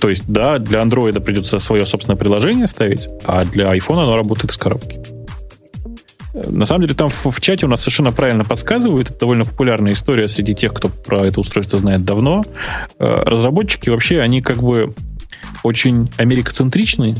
То 0.00 0.08
есть, 0.08 0.24
да, 0.26 0.58
для 0.58 0.80
Android 0.80 1.20
придется 1.20 1.58
свое 1.58 1.84
собственное 1.84 2.16
приложение 2.16 2.66
ставить, 2.66 3.08
а 3.24 3.44
для 3.44 3.66
iPhone 3.76 4.02
оно 4.02 4.16
работает 4.16 4.50
из 4.50 4.56
коробки. 4.56 4.98
На 6.32 6.64
самом 6.64 6.82
деле, 6.82 6.94
там 6.94 7.10
в, 7.10 7.26
в 7.30 7.40
чате 7.42 7.66
у 7.66 7.68
нас 7.68 7.80
совершенно 7.82 8.12
правильно 8.12 8.44
подсказывают. 8.44 9.10
Это 9.10 9.20
довольно 9.20 9.44
популярная 9.44 9.92
история 9.92 10.28
среди 10.28 10.54
тех, 10.54 10.72
кто 10.72 10.88
про 10.88 11.26
это 11.26 11.38
устройство 11.40 11.78
знает 11.78 12.04
давно. 12.04 12.42
Э, 12.98 13.22
разработчики 13.26 13.90
вообще, 13.90 14.20
они 14.20 14.40
как 14.40 14.62
бы 14.62 14.94
очень 15.62 16.10
америкоцентричны, 16.16 17.16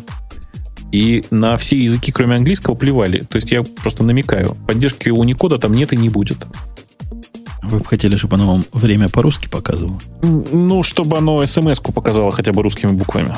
и 0.92 1.24
на 1.30 1.56
все 1.56 1.76
языки, 1.76 2.12
кроме 2.12 2.36
английского, 2.36 2.74
плевали. 2.74 3.20
То 3.20 3.36
есть 3.36 3.50
я 3.50 3.62
просто 3.62 4.04
намекаю. 4.04 4.56
Поддержки 4.66 5.08
Unicode 5.08 5.58
там 5.58 5.72
нет 5.72 5.92
и 5.92 5.96
не 5.96 6.10
будет. 6.10 6.46
Вы 7.62 7.78
бы 7.78 7.84
хотели, 7.84 8.14
чтобы 8.16 8.36
оно 8.36 8.46
вам 8.46 8.64
время 8.72 9.08
по-русски 9.08 9.48
показывало? 9.48 9.98
Ну, 10.22 10.82
чтобы 10.82 11.16
оно 11.16 11.44
смс-ку 11.46 11.92
показало 11.92 12.30
хотя 12.30 12.52
бы 12.52 12.62
русскими 12.62 12.90
буквами. 12.90 13.34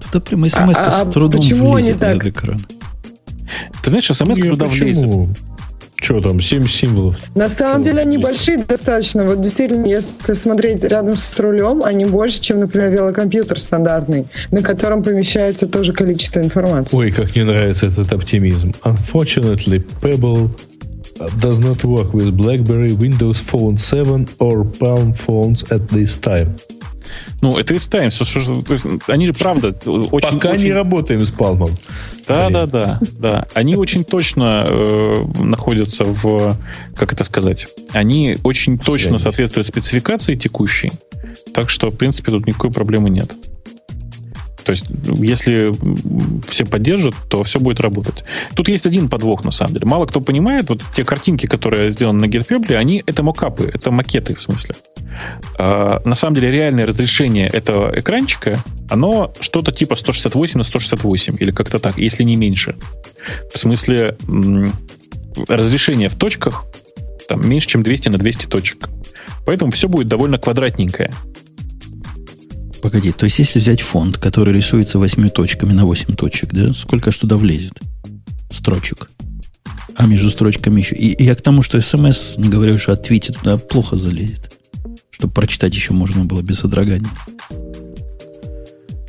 Туда 0.00 0.20
прямо 0.20 0.48
смс 0.48 0.76
а, 0.76 0.86
а, 0.86 0.90
с 0.90 1.12
трудом 1.12 1.40
почему 1.40 1.72
влезет 1.72 2.00
на 2.00 2.06
этот 2.06 2.26
экран. 2.26 2.66
Ты 3.82 3.90
знаешь, 3.90 4.06
смс 4.06 4.38
туда 4.38 4.66
почему? 4.66 5.24
влезет. 5.24 5.38
Что 6.04 6.20
там, 6.20 6.38
7 6.38 6.66
символов? 6.66 7.16
На 7.34 7.48
самом 7.48 7.82
деле 7.82 8.02
они 8.02 8.18
большие 8.18 8.58
достаточно. 8.58 9.24
Вот 9.24 9.40
действительно, 9.40 9.86
если 9.86 10.34
смотреть 10.34 10.84
рядом 10.84 11.16
с 11.16 11.40
рулем, 11.40 11.82
они 11.82 12.04
больше, 12.04 12.42
чем, 12.42 12.60
например, 12.60 12.90
велокомпьютер 12.90 13.58
стандартный, 13.58 14.26
на 14.50 14.62
котором 14.62 15.02
помещается 15.02 15.66
тоже 15.66 15.94
количество 15.94 16.40
информации. 16.40 16.94
Ой, 16.94 17.10
как 17.10 17.34
мне 17.34 17.44
нравится 17.44 17.86
этот 17.86 18.12
оптимизм. 18.12 18.74
Unfortunately, 18.84 19.82
Pebble 20.02 20.50
does 21.40 21.58
not 21.58 21.82
work 21.84 22.12
with 22.12 22.36
BlackBerry, 22.36 22.92
Windows 22.92 23.40
Phone 23.40 23.78
7 23.78 24.28
or 24.40 24.62
Palm 24.78 25.14
phones 25.14 25.64
at 25.70 25.88
this 25.88 26.16
time. 26.20 26.54
Ну, 27.40 27.58
это 27.58 27.74
из 27.74 27.86
Times. 27.86 28.20
Они 29.08 29.26
же, 29.26 29.32
правда, 29.32 29.68
очень... 29.86 30.30
Пока 30.30 30.50
очень... 30.50 30.64
не 30.64 30.72
работаем 30.72 31.24
с 31.24 31.32
Palm. 31.32 31.70
Да, 32.26 32.50
да, 32.50 32.66
да, 32.66 32.98
да. 33.18 33.46
Они 33.54 33.76
очень 33.76 34.04
точно 34.04 34.64
э, 34.66 35.24
находятся 35.40 36.04
в, 36.04 36.56
как 36.96 37.12
это 37.12 37.24
сказать, 37.24 37.66
они 37.92 38.38
очень 38.44 38.78
точно 38.78 39.18
соответствуют 39.18 39.66
спецификации 39.66 40.34
текущей. 40.34 40.92
Так 41.52 41.70
что, 41.70 41.90
в 41.90 41.96
принципе, 41.96 42.30
тут 42.30 42.46
никакой 42.46 42.70
проблемы 42.70 43.10
нет. 43.10 43.32
То 44.64 44.72
есть, 44.72 44.86
если 45.18 45.72
все 46.48 46.64
поддержат, 46.64 47.14
то 47.28 47.44
все 47.44 47.60
будет 47.60 47.80
работать. 47.80 48.24
Тут 48.54 48.68
есть 48.68 48.86
один 48.86 49.08
подвох, 49.08 49.44
на 49.44 49.50
самом 49.50 49.74
деле. 49.74 49.86
Мало 49.86 50.06
кто 50.06 50.20
понимает, 50.20 50.70
вот 50.70 50.82
те 50.96 51.04
картинки, 51.04 51.46
которые 51.46 51.90
сделаны 51.90 52.26
на 52.26 52.30
GitHub, 52.30 52.74
они 52.74 53.02
это 53.06 53.22
мокапы, 53.22 53.70
это 53.72 53.90
макеты, 53.90 54.34
в 54.34 54.40
смысле. 54.40 54.74
А, 55.58 56.00
на 56.04 56.14
самом 56.14 56.36
деле, 56.36 56.50
реальное 56.50 56.86
разрешение 56.86 57.48
этого 57.48 57.92
экранчика, 57.98 58.62
оно 58.88 59.32
что-то 59.40 59.70
типа 59.72 59.96
168 59.96 60.58
на 60.58 60.64
168, 60.64 61.36
или 61.38 61.50
как-то 61.50 61.78
так, 61.78 61.98
если 62.00 62.22
не 62.22 62.36
меньше. 62.36 62.74
В 63.52 63.58
смысле, 63.58 64.16
разрешение 65.48 66.08
в 66.08 66.16
точках 66.16 66.64
там 67.28 67.48
меньше, 67.48 67.68
чем 67.68 67.82
200 67.82 68.08
на 68.10 68.18
200 68.18 68.46
точек. 68.46 68.88
Поэтому 69.46 69.70
все 69.72 69.88
будет 69.88 70.08
довольно 70.08 70.38
квадратненькое. 70.38 71.10
Погоди, 72.84 73.12
то 73.12 73.24
есть 73.24 73.38
если 73.38 73.60
взять 73.60 73.80
фонд, 73.80 74.18
который 74.18 74.52
рисуется 74.52 74.98
восьми 74.98 75.30
точками 75.30 75.72
на 75.72 75.86
8 75.86 76.16
точек, 76.16 76.52
да, 76.52 76.74
сколько 76.74 77.10
ж 77.10 77.16
туда 77.16 77.36
влезет? 77.36 77.80
Строчек. 78.50 79.10
А 79.96 80.06
между 80.06 80.28
строчками 80.28 80.82
еще. 80.82 80.94
И, 80.94 81.14
и 81.14 81.24
я 81.24 81.34
к 81.34 81.40
тому, 81.40 81.62
что 81.62 81.80
смс, 81.80 82.36
не 82.36 82.50
говорю, 82.50 82.76
что 82.76 82.92
от 82.92 83.02
твити 83.02 83.32
туда 83.32 83.56
плохо 83.56 83.96
залезет. 83.96 84.52
Чтобы 85.08 85.32
прочитать 85.32 85.74
еще 85.74 85.94
можно 85.94 86.26
было 86.26 86.42
без 86.42 86.58
содрогания 86.58 87.08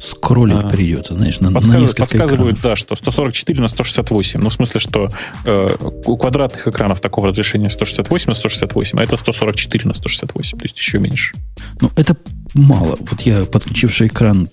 скроллить 0.06 0.64
а, 0.64 0.68
придется, 0.68 1.14
знаешь, 1.14 1.40
на, 1.40 1.52
подсказ, 1.52 1.74
на 1.74 1.80
несколько 1.80 2.02
Подсказывают, 2.04 2.58
экранов. 2.58 2.62
да, 2.62 2.76
что 2.76 2.96
144 2.96 3.62
на 3.62 3.68
168. 3.68 4.40
Ну, 4.40 4.50
в 4.50 4.54
смысле, 4.54 4.80
что 4.80 5.10
э, 5.46 5.70
у 6.06 6.18
квадратных 6.18 6.68
экранов 6.68 7.02
такого 7.02 7.28
разрешения 7.30 7.70
168 7.70 8.28
на 8.28 8.34
168, 8.34 9.00
а 9.00 9.04
это 9.04 9.18
144 9.18 9.88
на 9.88 9.94
168, 9.94 10.58
то 10.58 10.64
есть 10.64 10.78
еще 10.78 11.00
меньше. 11.00 11.36
Ну, 11.82 11.92
это 11.96 12.16
мало. 12.54 12.98
Вот 13.00 13.22
я, 13.22 13.46
подключивший 13.46 14.08
экран 14.08 14.50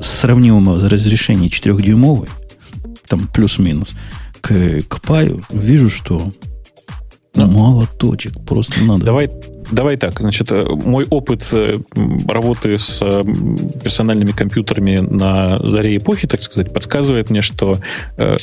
сравнимого 0.00 0.88
разрешения 0.88 1.48
4-дюймовый, 1.48 2.28
там 3.06 3.26
плюс-минус, 3.28 3.94
к, 4.40 4.82
к 4.82 5.00
паю, 5.00 5.42
вижу, 5.50 5.88
что 5.90 6.30
ну, 7.46 7.58
мало 7.58 7.86
точек, 7.98 8.32
просто 8.44 8.82
надо. 8.84 9.04
Давай 9.04 9.30
давай 9.70 9.96
так, 9.96 10.20
значит, 10.20 10.50
э, 10.50 10.64
мой 10.66 11.06
опыт 11.10 11.46
э, 11.52 11.74
работы 12.26 12.78
с 12.78 13.00
э, 13.02 13.24
персональными 13.82 14.32
компьютерами 14.32 14.98
на 14.98 15.58
заре 15.64 15.96
эпохи, 15.96 16.26
так 16.26 16.42
сказать, 16.42 16.72
подсказывает 16.72 17.30
мне, 17.30 17.42
что 17.42 17.78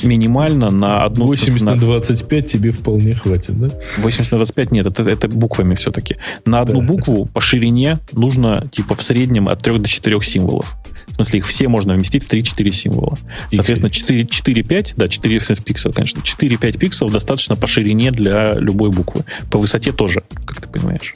минимально 0.02 0.70
на 0.70 1.04
одну... 1.04 1.26
80 1.26 1.62
на 1.62 1.76
25 1.76 2.46
тебе 2.46 2.72
вполне 2.72 3.14
хватит, 3.14 3.58
да? 3.58 3.68
80 3.98 4.32
на 4.32 4.38
25 4.38 4.70
нет, 4.72 4.86
это, 4.86 5.02
это 5.02 5.28
буквами 5.28 5.74
все-таки. 5.74 6.16
На 6.44 6.60
одну 6.60 6.80
да. 6.80 6.86
букву 6.86 7.26
по 7.26 7.40
ширине 7.40 7.98
нужно 8.12 8.68
типа 8.72 8.94
в 8.94 9.02
среднем 9.02 9.48
от 9.48 9.62
3 9.62 9.78
до 9.78 9.88
4 9.88 10.22
символов. 10.22 10.76
В 11.08 11.14
смысле, 11.14 11.38
их 11.38 11.46
все 11.46 11.68
можно 11.68 11.94
вместить 11.94 12.24
в 12.24 12.30
3-4 12.30 12.72
символа. 12.72 13.16
Соответственно, 13.52 13.90
4-5, 13.90 14.94
да, 14.96 15.08
4 15.08 15.40
пикселов, 15.64 15.94
конечно, 15.94 16.20
4-5 16.20 16.78
пикселов 16.78 17.12
достаточно 17.12 17.56
по 17.56 17.66
ширине 17.66 18.10
для 18.10 18.54
любой 18.54 18.90
буквы. 18.90 19.24
По 19.50 19.58
высоте 19.58 19.92
тоже, 19.92 20.22
как 20.44 20.60
ты 20.60 20.68
понимаешь. 20.68 21.14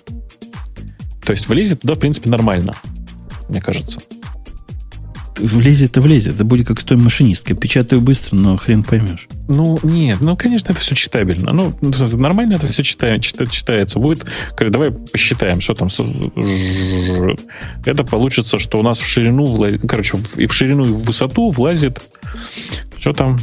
То 1.25 1.33
есть 1.33 1.49
влезет 1.49 1.83
туда, 1.83 1.95
в 1.95 1.99
принципе, 1.99 2.31
нормально, 2.31 2.75
мне 3.49 3.61
кажется. 3.61 4.01
Влезет 5.41 5.97
и 5.97 6.01
влезет. 6.01 6.35
Это 6.35 6.45
будет 6.45 6.67
как 6.67 6.81
с 6.81 6.85
той 6.85 6.97
машинисткой. 6.97 7.57
Печатаю 7.57 8.01
быстро, 8.01 8.37
но 8.37 8.57
хрен 8.57 8.83
поймешь. 8.83 9.29
Ну, 9.49 9.79
нет, 9.83 10.21
ну, 10.21 10.37
конечно, 10.37 10.73
это 10.73 10.81
все 10.81 10.95
читабельно. 10.95 11.53
Ну, 11.53 11.75
нормально 12.19 12.55
это 12.55 12.67
все 12.67 12.83
читает, 12.83 13.23
читается. 13.23 13.99
Будет, 13.99 14.25
давай 14.59 14.91
посчитаем, 14.91 15.61
что 15.61 15.75
там. 15.75 15.89
Это 17.85 18.05
получится, 18.05 18.59
что 18.59 18.79
у 18.79 18.83
нас 18.83 19.01
в 19.01 19.07
ширину, 19.07 19.67
короче, 19.89 20.19
и 20.37 20.47
в 20.47 20.53
ширину, 20.53 20.85
и 20.85 20.93
в 20.93 21.05
высоту 21.05 21.51
влазит, 21.51 22.01
что 22.99 23.13
там, 23.13 23.39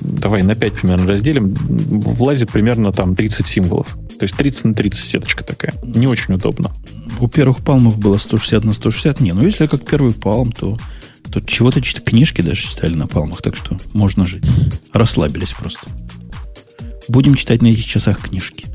давай 0.00 0.42
на 0.42 0.54
5 0.54 0.72
примерно 0.74 1.06
разделим, 1.06 1.54
влазит 1.54 2.50
примерно 2.50 2.92
там 2.92 3.14
30 3.14 3.46
символов. 3.46 3.96
То 4.18 4.24
есть 4.24 4.36
30 4.36 4.64
на 4.64 4.74
30 4.74 5.04
сеточка 5.04 5.44
такая. 5.44 5.74
Не 5.82 6.06
очень 6.06 6.34
удобно. 6.34 6.70
У 7.18 7.28
первых 7.28 7.58
палмов 7.58 7.98
было 7.98 8.18
160 8.18 8.64
на 8.64 8.72
160. 8.72 9.20
Не, 9.20 9.32
ну 9.32 9.42
если 9.44 9.66
как 9.66 9.84
первый 9.84 10.12
палм, 10.12 10.52
то, 10.52 10.76
то 11.30 11.40
чего-то 11.40 11.80
книжки 11.80 12.40
даже 12.40 12.62
читали 12.62 12.94
на 12.94 13.06
палмах, 13.06 13.42
так 13.42 13.56
что 13.56 13.76
можно 13.92 14.26
жить. 14.26 14.44
Расслабились 14.92 15.52
просто. 15.52 15.80
Будем 17.08 17.34
читать 17.34 17.62
на 17.62 17.68
этих 17.68 17.86
часах 17.86 18.18
книжки. 18.18 18.66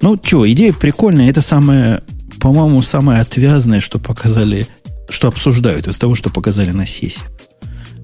Ну, 0.00 0.18
что, 0.22 0.50
идея 0.50 0.72
прикольная. 0.72 1.28
Это 1.28 1.40
самое, 1.40 2.02
по-моему, 2.40 2.82
самое 2.82 3.20
отвязное, 3.20 3.80
что 3.80 3.98
показали, 3.98 4.66
что 5.08 5.28
обсуждают 5.28 5.88
из 5.88 5.98
того, 5.98 6.14
что 6.14 6.30
показали 6.30 6.70
на 6.70 6.86
сессии. 6.86 7.22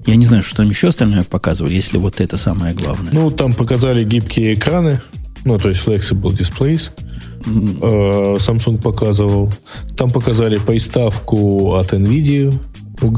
Я 0.05 0.15
не 0.15 0.25
знаю, 0.25 0.43
что 0.43 0.57
там 0.57 0.69
еще 0.69 0.89
остальное 0.89 1.23
показывали, 1.23 1.73
если 1.73 1.97
вот 1.97 2.21
это 2.21 2.37
самое 2.37 2.75
главное. 2.75 3.11
Ну, 3.11 3.31
там 3.31 3.53
показали 3.53 4.03
гибкие 4.03 4.53
экраны, 4.53 5.01
ну, 5.45 5.57
то 5.57 5.69
есть 5.69 5.85
flexible 5.85 6.37
displays. 6.37 6.91
Mm-hmm. 7.39 8.37
Samsung 8.37 8.81
показывал. 8.81 9.51
Там 9.95 10.11
показали 10.11 10.57
приставку 10.57 11.75
от 11.75 11.93
NVIDIA 11.93 12.57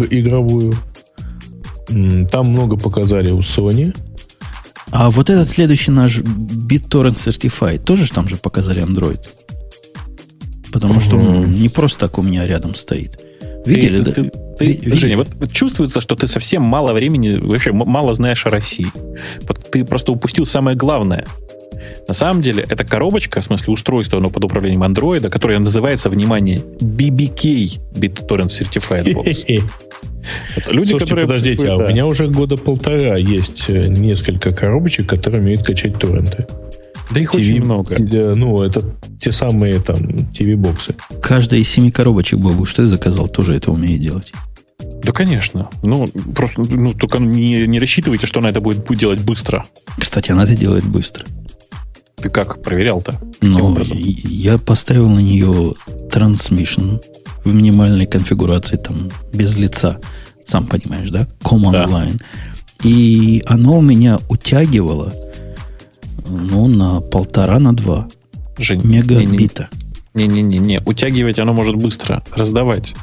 игровую. 0.09 0.73
Там 2.29 2.47
много 2.47 2.77
показали 2.77 3.31
у 3.31 3.39
Sony. 3.39 3.95
А 4.91 5.09
вот 5.09 5.29
этот 5.29 5.49
следующий 5.49 5.91
наш 5.91 6.19
BitTorrent 6.19 7.15
Certified 7.15 7.79
тоже 7.79 8.05
ж 8.05 8.11
там 8.11 8.27
же 8.27 8.37
показали 8.37 8.81
Android. 8.81 9.19
Потому 10.71 10.99
что 10.99 11.17
он 11.17 11.53
не 11.53 11.69
просто 11.69 11.99
так 11.99 12.17
у 12.17 12.21
меня 12.21 12.45
рядом 12.45 12.75
стоит. 12.75 13.19
Видели, 13.65 13.97
ты, 13.97 14.03
да? 14.03 14.11
Ты, 14.11 14.31
ты, 14.57 14.65
Видели? 14.65 14.95
Женя, 14.95 15.17
вот, 15.17 15.27
вот 15.35 15.51
чувствуется, 15.51 16.01
что 16.01 16.15
ты 16.15 16.27
совсем 16.27 16.61
мало 16.61 16.93
времени, 16.93 17.37
вообще 17.37 17.71
мало 17.71 18.13
знаешь 18.13 18.45
о 18.45 18.49
России. 18.49 18.87
Вот 19.41 19.69
ты 19.71 19.83
просто 19.83 20.11
упустил 20.11 20.45
самое 20.45 20.77
главное. 20.77 21.25
На 22.07 22.13
самом 22.13 22.41
деле, 22.41 22.65
это 22.67 22.85
коробочка, 22.85 23.41
в 23.41 23.45
смысле 23.45 23.73
устройство 23.73 24.19
но 24.19 24.29
под 24.29 24.45
управлением 24.45 24.83
Android, 24.83 25.29
которое 25.29 25.59
называется, 25.59 26.09
внимание, 26.09 26.61
BBK, 26.79 27.79
BitTorrent 27.93 28.47
Certified 28.47 29.13
Box. 29.13 29.63
Это 30.55 30.73
люди, 30.73 30.89
Слушайте, 30.89 30.99
которые 30.99 31.27
подождите, 31.27 31.69
а 31.69 31.77
да. 31.77 31.85
у 31.85 31.87
меня 31.87 32.05
уже 32.05 32.27
года 32.27 32.57
полтора 32.57 33.17
есть 33.17 33.65
э, 33.69 33.87
несколько 33.87 34.51
коробочек, 34.51 35.07
которые 35.07 35.41
умеют 35.41 35.65
качать 35.65 35.97
торренты. 35.97 36.45
Да 37.11 37.19
их 37.19 37.33
TV, 37.33 37.37
очень 37.37 37.61
много. 37.61 37.89
Ну, 38.35 38.61
это 38.61 38.83
те 39.19 39.31
самые 39.31 39.79
там 39.79 39.97
TV-боксы. 39.97 40.95
Каждая 41.21 41.61
из 41.61 41.69
семи 41.69 41.91
коробочек, 41.91 42.39
Богу, 42.39 42.65
что 42.65 42.81
ты 42.81 42.87
заказал, 42.87 43.27
тоже 43.29 43.55
это 43.55 43.71
умеет 43.71 44.01
делать. 44.01 44.33
Да, 44.79 45.11
конечно. 45.11 45.69
Ну, 45.83 46.07
просто, 46.35 46.61
ну, 46.61 46.93
только 46.93 47.19
не, 47.19 47.65
не 47.65 47.79
рассчитывайте, 47.79 48.27
что 48.27 48.39
она 48.39 48.49
это 48.49 48.61
будет, 48.61 48.85
делать 48.97 49.21
быстро. 49.23 49.65
Кстати, 49.97 50.31
она 50.31 50.43
это 50.43 50.55
делает 50.55 50.85
быстро. 50.85 51.25
Ты 52.15 52.29
как 52.29 52.61
проверял-то? 52.61 53.19
Ну, 53.41 53.75
я 53.93 54.57
поставил 54.57 55.09
на 55.09 55.19
нее 55.19 55.73
Transmission 56.11 57.01
в 57.43 57.53
минимальной 57.53 58.05
конфигурации, 58.05 58.77
там, 58.77 59.09
без 59.33 59.55
лица. 59.55 59.99
Сам 60.45 60.67
понимаешь, 60.67 61.09
да? 61.09 61.27
Command 61.41 61.71
да. 61.71 61.85
line. 61.85 62.21
И 62.83 63.43
оно 63.47 63.79
у 63.79 63.81
меня 63.81 64.19
утягивало, 64.29 65.13
ну, 66.27 66.67
на 66.67 67.01
полтора, 67.01 67.59
на 67.59 67.73
два 67.73 68.07
Жень, 68.57 68.81
мегабита. 68.83 69.69
Не-не-не, 70.13 70.81
утягивать 70.85 71.39
оно 71.39 71.53
может 71.53 71.75
быстро, 71.75 72.23
раздавать. 72.31 72.95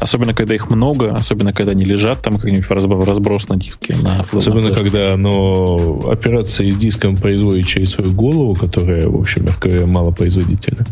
Особенно, 0.00 0.34
когда 0.34 0.54
их 0.54 0.70
много, 0.70 1.12
особенно, 1.14 1.52
когда 1.52 1.72
они 1.72 1.84
лежат 1.84 2.20
там 2.20 2.34
как-нибудь 2.34 2.68
разброс 2.68 3.48
на 3.48 3.56
диске. 3.56 3.96
На 3.96 4.24
особенно, 4.32 4.68
на 4.68 4.74
когда 4.74 5.14
оно, 5.14 6.00
операция 6.10 6.70
с 6.70 6.76
диском 6.76 7.16
производит 7.16 7.66
через 7.66 7.90
свою 7.90 8.10
голову, 8.10 8.54
которая, 8.54 9.08
в 9.08 9.16
общем, 9.16 9.48
малопроизводительна. 9.86 10.86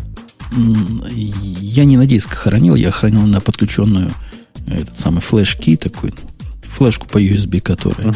Я 1.61 1.85
не 1.85 1.97
на 1.97 2.07
диск 2.07 2.35
хранил, 2.35 2.75
я 2.75 2.91
хранил 2.91 3.23
на 3.23 3.41
подключенную 3.41 4.11
этот 4.67 5.01
самый 5.01 5.21
флеш-ки 5.21 5.77
такой, 5.77 6.15
флешку 6.63 7.07
по 7.07 7.19
USB, 7.21 7.61
которая. 7.61 8.15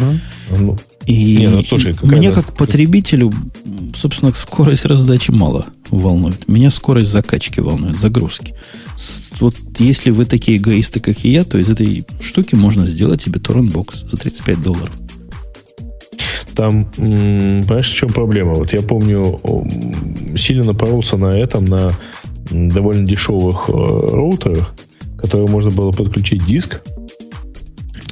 Ну, 0.51 0.79
и 1.07 1.37
не, 1.37 1.49
ну, 1.49 1.63
слушай, 1.63 1.95
мне 2.03 2.33
как 2.33 2.55
потребителю, 2.57 3.33
собственно, 3.95 4.33
скорость 4.33 4.85
раздачи 4.85 5.31
мало 5.31 5.67
волнует. 5.91 6.49
Меня 6.49 6.71
скорость 6.71 7.11
закачки 7.11 7.61
волнует, 7.61 7.99
загрузки 7.99 8.55
вот 9.41 9.57
если 9.79 10.11
вы 10.11 10.25
такие 10.25 10.59
эгоисты, 10.59 11.01
как 11.01 11.25
и 11.25 11.31
я, 11.31 11.45
то 11.45 11.59
из 11.59 11.71
этой 11.71 12.05
штуки 12.21 12.55
можно 12.55 12.87
сделать 12.87 13.23
себе 13.23 13.41
торрент-бокс 13.41 14.05
за 14.11 14.17
35 14.17 14.63
долларов. 14.63 14.93
Там, 16.55 16.85
понимаешь, 16.85 17.91
в 17.91 17.95
чем 17.95 18.09
проблема? 18.11 18.55
Вот 18.55 18.73
я 18.73 18.81
помню, 18.81 19.39
сильно 20.37 20.65
напоролся 20.65 21.19
на 21.19 21.27
этом, 21.39 21.67
на 21.67 21.93
довольно 22.51 23.05
дешевых 23.05 23.69
э, 23.69 23.73
роутерах, 23.73 24.75
которое 25.19 25.49
можно 25.49 25.71
было 25.71 25.91
подключить 25.91 26.47
диск 26.47 26.83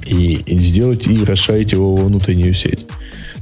и, 0.07 0.35
и 0.47 0.59
сделать 0.59 1.07
и 1.07 1.25
расширить 1.25 1.73
его 1.73 1.95
во 1.95 2.05
внутреннюю 2.05 2.55
сеть. 2.55 2.87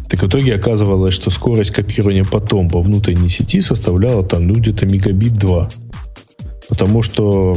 Так 0.08 0.22
в 0.22 0.28
итоге 0.28 0.54
оказывалось, 0.54 1.14
что 1.14 1.30
скорость 1.30 1.70
копирования 1.70 2.24
потом 2.24 2.68
по 2.68 2.82
внутренней 2.82 3.28
сети 3.28 3.60
составляла 3.60 4.22
там 4.22 4.42
ну, 4.42 4.54
где-то 4.54 4.84
мегабит 4.84 5.34
2. 5.34 5.70
Потому 6.68 7.02
что 7.02 7.56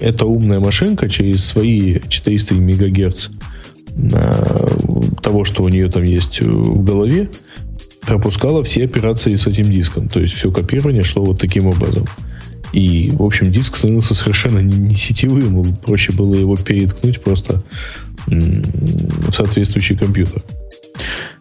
эта 0.00 0.26
умная 0.26 0.60
машинка 0.60 1.08
через 1.08 1.44
свои 1.44 1.98
400 2.08 2.54
мегагерц 2.54 3.30
того, 5.22 5.44
что 5.44 5.62
у 5.62 5.68
нее 5.68 5.90
там 5.90 6.04
есть 6.04 6.40
в 6.40 6.84
голове, 6.84 7.30
пропускала 8.02 8.62
все 8.62 8.84
операции 8.84 9.34
с 9.34 9.46
этим 9.46 9.64
диском. 9.64 10.08
То 10.08 10.20
есть 10.20 10.34
все 10.34 10.52
копирование 10.52 11.02
шло 11.02 11.24
вот 11.24 11.40
таким 11.40 11.66
образом. 11.66 12.06
И, 12.72 13.10
в 13.12 13.22
общем, 13.22 13.50
диск 13.50 13.76
становился 13.76 14.14
совершенно 14.14 14.58
не 14.58 14.94
сетевым. 14.94 15.76
Проще 15.76 16.12
было 16.12 16.34
его 16.34 16.56
переткнуть 16.56 17.20
просто 17.20 17.62
в 18.26 19.32
соответствующий 19.32 19.96
компьютер. 19.96 20.42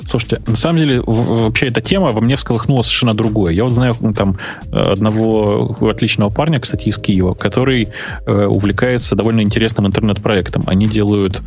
Слушайте, 0.03 0.41
на 0.45 0.55
самом 0.55 0.77
деле, 0.77 1.01
вообще 1.01 1.67
эта 1.67 1.81
тема 1.81 2.11
во 2.11 2.21
мне 2.21 2.35
всколыхнула 2.35 2.83
совершенно 2.83 3.13
другое. 3.13 3.53
Я 3.53 3.63
вот 3.63 3.73
знаю 3.73 3.95
там 4.15 4.37
одного 4.71 5.77
отличного 5.81 6.29
парня, 6.29 6.59
кстати, 6.59 6.89
из 6.89 6.97
Киева, 6.97 7.33
который 7.33 7.89
э, 8.25 8.45
увлекается 8.45 9.15
довольно 9.15 9.41
интересным 9.41 9.87
интернет-проектом. 9.87 10.63
Они 10.67 10.87
делают 10.87 11.41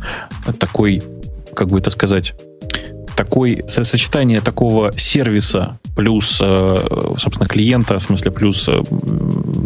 такой, 0.59 1.01
как 1.53 1.69
бы 1.69 1.79
это 1.79 1.91
сказать, 1.91 2.33
такой 3.19 3.65
сочетание 3.67 4.39
такого 4.39 4.97
сервиса 4.97 5.77
плюс, 5.93 6.39
э, 6.41 6.77
собственно, 7.17 7.49
клиента, 7.49 7.99
в 7.99 8.01
смысле, 8.01 8.31
плюс 8.31 8.69
э, 8.69 8.81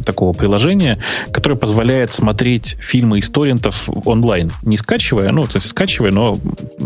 такого 0.04 0.34
приложения, 0.34 0.98
которое 1.32 1.56
позволяет 1.56 2.12
смотреть 2.12 2.76
фильмы 2.80 3.20
из 3.20 3.30
торрентов 3.30 3.88
онлайн, 4.06 4.52
не 4.64 4.76
скачивая, 4.76 5.32
ну, 5.32 5.44
то 5.44 5.58
есть 5.58 5.68
скачивая, 5.68 6.12
но 6.12 6.36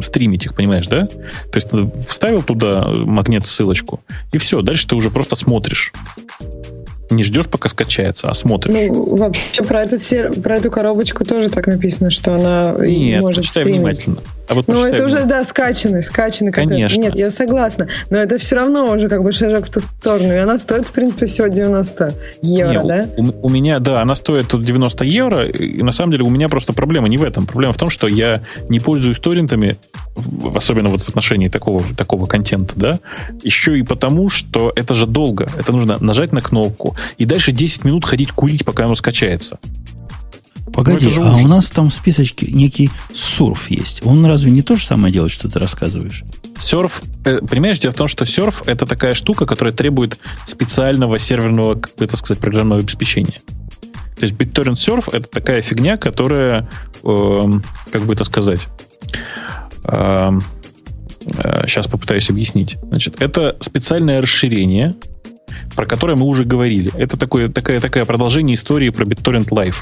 стримить 0.02 0.46
их, 0.46 0.56
понимаешь, 0.56 0.88
да? 0.88 1.08
То 1.08 1.56
есть 1.56 1.70
вставил 2.10 2.44
туда 2.44 2.90
магнит 2.90 3.48
ссылочку, 3.48 4.02
и 4.34 4.38
все, 4.38 4.62
дальше 4.62 4.90
ты 4.90 4.96
уже 4.96 5.10
просто 5.10 5.38
смотришь. 5.38 5.94
Не 7.10 7.24
ждешь, 7.24 7.48
пока 7.48 7.70
скачается, 7.70 8.28
а 8.28 8.34
смотришь. 8.34 8.74
Ну, 8.74 9.16
вообще 9.16 9.64
про, 9.64 9.84
этот 9.84 10.04
сер... 10.04 10.34
про 10.34 10.58
эту 10.58 10.70
коробочку 10.70 11.24
тоже 11.24 11.48
так 11.48 11.68
написано, 11.68 12.12
что 12.12 12.36
она 12.36 12.76
Нет, 12.86 13.22
может 13.22 13.46
читай 13.46 13.64
стримить. 13.64 13.80
внимательно. 13.80 14.18
А 14.48 14.54
вот 14.54 14.68
ну, 14.68 14.86
это 14.86 15.06
уже, 15.06 15.26
да, 15.26 15.44
скачанный, 15.44 16.02
скачанный. 16.02 16.52
Конечно. 16.52 17.00
Нет, 17.00 17.16
я 17.16 17.32
согласна. 17.32 17.88
Но 18.10 18.18
это 18.18 18.38
все 18.38 18.56
равно 18.56 18.92
уже 18.92 19.10
как 19.10 19.24
бы 19.24 19.32
шажок 19.32 19.68
в 19.68 19.70
ту 19.70 19.82
сторону. 19.82 20.34
И 20.34 20.38
она 20.38 20.58
стоит, 20.58 20.88
в 20.88 20.92
принципе, 20.92 21.26
всего 21.26 21.48
90 21.48 22.16
евро, 22.42 22.72
не, 22.72 22.88
да? 22.88 23.10
У, 23.18 23.48
у 23.48 23.50
меня, 23.50 23.80
да, 23.80 24.02
она 24.02 24.16
стоит 24.16 24.48
тут 24.48 24.64
90 24.64 25.04
евро. 25.04 25.46
И 25.46 25.82
на 25.84 25.92
самом 25.92 26.14
деле 26.14 26.24
у 26.24 26.30
меня 26.30 26.48
просто 26.48 26.72
проблема 26.74 27.10
не 27.10 27.18
в 27.18 27.24
этом. 27.24 27.46
Проблема 27.46 27.74
в 27.74 27.78
том, 27.78 27.90
что 27.90 28.08
я 28.08 28.42
не 28.70 28.80
пользуюсь 28.80 29.20
торрентами, 29.20 29.76
особенно 30.56 30.90
вот 30.90 31.02
в 31.02 31.10
отношении 31.10 31.50
такого, 31.50 31.84
такого 31.96 32.26
контента, 32.26 32.74
да, 32.76 33.00
еще 33.44 33.78
и 33.78 33.84
потому, 33.84 34.30
что 34.30 34.72
это 34.76 34.94
же 34.94 35.08
долго. 35.08 35.50
Это 35.60 35.72
нужно 35.72 35.98
нажать 36.00 36.32
на 36.32 36.42
кнопку 36.42 36.96
и 37.18 37.26
дальше 37.26 37.52
10 37.52 37.84
минут 37.84 38.06
ходить 38.06 38.32
курить, 38.32 38.64
пока 38.66 38.86
оно 38.86 38.96
скачается. 38.96 39.60
Погоди, 40.74 41.10
ну, 41.16 41.26
а 41.26 41.38
у 41.38 41.48
нас 41.48 41.70
там 41.70 41.90
в 41.90 41.94
списочке 41.94 42.48
некий 42.52 42.90
сурф 43.14 43.70
есть. 43.70 44.06
Он 44.06 44.26
разве 44.26 44.52
не 44.52 44.62
то 44.62 44.76
же 44.76 44.86
самое 44.86 45.14
делает, 45.14 45.32
что 45.32 45.50
ты 45.50 45.60
рассказываешь? 45.60 46.24
Серф, 46.58 47.02
э, 47.26 47.40
понимаешь, 47.40 47.80
дело 47.80 47.92
в 47.92 47.96
том, 47.96 48.08
что 48.08 48.26
серф 48.26 48.64
это 48.66 48.86
такая 48.86 49.14
штука, 49.14 49.46
которая 49.46 49.74
требует 49.74 50.20
специального 50.46 51.20
серверного, 51.20 51.76
как 51.76 51.96
бы 51.96 52.06
это 52.06 52.18
сказать, 52.18 52.40
программного 52.40 52.82
обеспечения. 52.82 53.40
То 54.18 54.24
есть 54.24 54.34
BitTorrent 54.36 54.76
Surf 54.76 55.10
это 55.12 55.28
такая 55.30 55.62
фигня, 55.62 55.98
которая, 55.98 56.68
э, 57.04 57.42
как 57.92 58.02
бы 58.02 58.14
это 58.14 58.24
сказать, 58.24 58.68
э, 59.84 60.32
э, 61.26 61.68
сейчас 61.68 61.88
попытаюсь 61.88 62.30
объяснить. 62.30 62.78
Значит, 62.90 63.22
это 63.22 63.56
специальное 63.60 64.20
расширение, 64.20 64.96
про 65.76 65.86
которое 65.86 66.18
мы 66.18 66.26
уже 66.26 66.46
говорили. 66.46 66.92
Это 66.98 67.16
такое, 67.18 67.50
такое, 67.50 67.80
такое 67.80 68.06
продолжение 68.06 68.56
истории 68.56 68.90
про 68.90 69.06
BitTorrent 69.06 69.50
Live. 69.50 69.76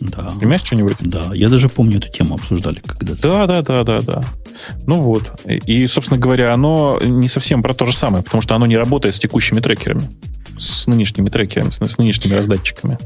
Да. 0.00 0.32
Понимаешь 0.38 0.62
что-нибудь? 0.62 0.96
Да, 1.00 1.30
я 1.34 1.48
даже 1.48 1.68
помню 1.68 1.98
эту 1.98 2.08
тему 2.08 2.34
обсуждали 2.34 2.80
когда-то. 2.80 3.22
Да, 3.22 3.46
да, 3.46 3.62
да, 3.62 3.84
да, 3.84 4.00
да. 4.00 4.24
Ну 4.86 5.00
вот. 5.00 5.30
И, 5.46 5.86
собственно 5.86 6.18
говоря, 6.18 6.52
оно 6.52 6.98
не 7.02 7.28
совсем 7.28 7.62
про 7.62 7.74
то 7.74 7.86
же 7.86 7.94
самое, 7.94 8.24
потому 8.24 8.42
что 8.42 8.56
оно 8.56 8.66
не 8.66 8.76
работает 8.76 9.14
с 9.14 9.18
текущими 9.18 9.60
трекерами, 9.60 10.02
с 10.58 10.86
нынешними 10.86 11.28
трекерами, 11.28 11.70
с, 11.70 11.78
с 11.78 11.98
нынешними 11.98 12.34
раздатчиками. 12.34 12.98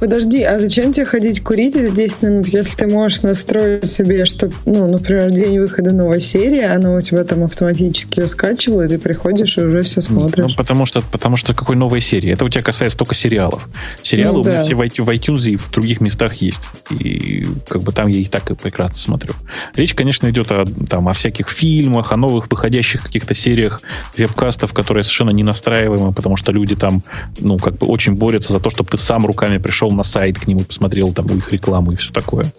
Подожди, 0.00 0.42
а 0.42 0.58
зачем 0.58 0.92
тебе 0.92 1.06
ходить 1.06 1.42
курить 1.42 1.76
эти 1.76 1.94
10 1.94 2.22
минут, 2.22 2.46
если 2.48 2.76
ты 2.76 2.86
можешь 2.86 3.22
настроить 3.22 3.88
себе, 3.88 4.24
что, 4.24 4.50
ну, 4.64 4.86
например, 4.86 5.30
день 5.30 5.58
выхода 5.58 5.92
новой 5.92 6.20
серии, 6.20 6.62
она 6.62 6.94
у 6.94 7.00
тебя 7.00 7.24
там 7.24 7.44
автоматически 7.44 8.20
ее 8.20 8.28
скачивала, 8.28 8.82
и 8.82 8.88
ты 8.88 8.98
приходишь 8.98 9.56
и 9.58 9.62
уже 9.62 9.82
все 9.82 10.00
смотришь? 10.00 10.44
Ну, 10.48 10.56
потому 10.56 10.86
что, 10.86 11.02
потому 11.02 11.36
что 11.36 11.54
какой 11.54 11.76
новой 11.76 12.00
серии? 12.00 12.30
Это 12.30 12.44
у 12.44 12.48
тебя 12.48 12.62
касается 12.62 12.98
только 12.98 13.14
сериалов. 13.14 13.68
Сериалы 14.02 14.38
ну, 14.38 14.44
да. 14.44 14.50
у 14.50 14.52
меня 14.52 14.62
все 14.62 14.74
в 14.74 15.10
iTunes 15.10 15.50
и 15.50 15.56
в 15.56 15.70
других 15.70 16.00
местах 16.00 16.34
есть. 16.34 16.62
И 16.90 17.46
как 17.68 17.82
бы 17.82 17.92
там 17.92 18.08
я 18.08 18.18
их 18.18 18.30
так 18.30 18.50
и 18.50 18.54
прекрасно 18.54 18.96
смотрю. 18.96 19.34
Речь, 19.74 19.94
конечно, 19.94 20.28
идет 20.30 20.50
о, 20.50 20.64
там, 20.88 21.08
о 21.08 21.12
всяких 21.12 21.48
фильмах, 21.48 22.12
о 22.12 22.16
новых 22.16 22.50
выходящих 22.50 23.02
каких-то 23.02 23.34
сериях 23.34 23.82
вебкастов, 24.16 24.72
которые 24.72 25.04
совершенно 25.04 25.30
не 25.30 25.42
настраиваемы, 25.42 26.12
потому 26.12 26.36
что 26.36 26.52
люди 26.52 26.76
там, 26.76 27.02
ну, 27.38 27.58
как 27.58 27.78
бы 27.78 27.86
очень 27.86 28.14
борются 28.14 28.52
за 28.52 28.60
то, 28.60 28.70
чтобы 28.70 28.90
ты 28.90 28.98
сам 28.98 29.26
руками 29.26 29.58
пришел 29.58 29.83
зашел 29.84 29.90
на 29.90 30.02
сайт 30.02 30.38
к 30.38 30.46
нему, 30.46 30.60
посмотрел 30.60 31.12
там 31.12 31.26
их 31.26 31.52
рекламу 31.52 31.92
и 31.92 31.96
все 31.96 32.12
такое. 32.12 32.52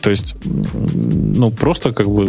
То 0.00 0.10
есть, 0.10 0.34
ну, 0.44 1.50
просто 1.50 1.92
как 1.92 2.08
бы 2.08 2.28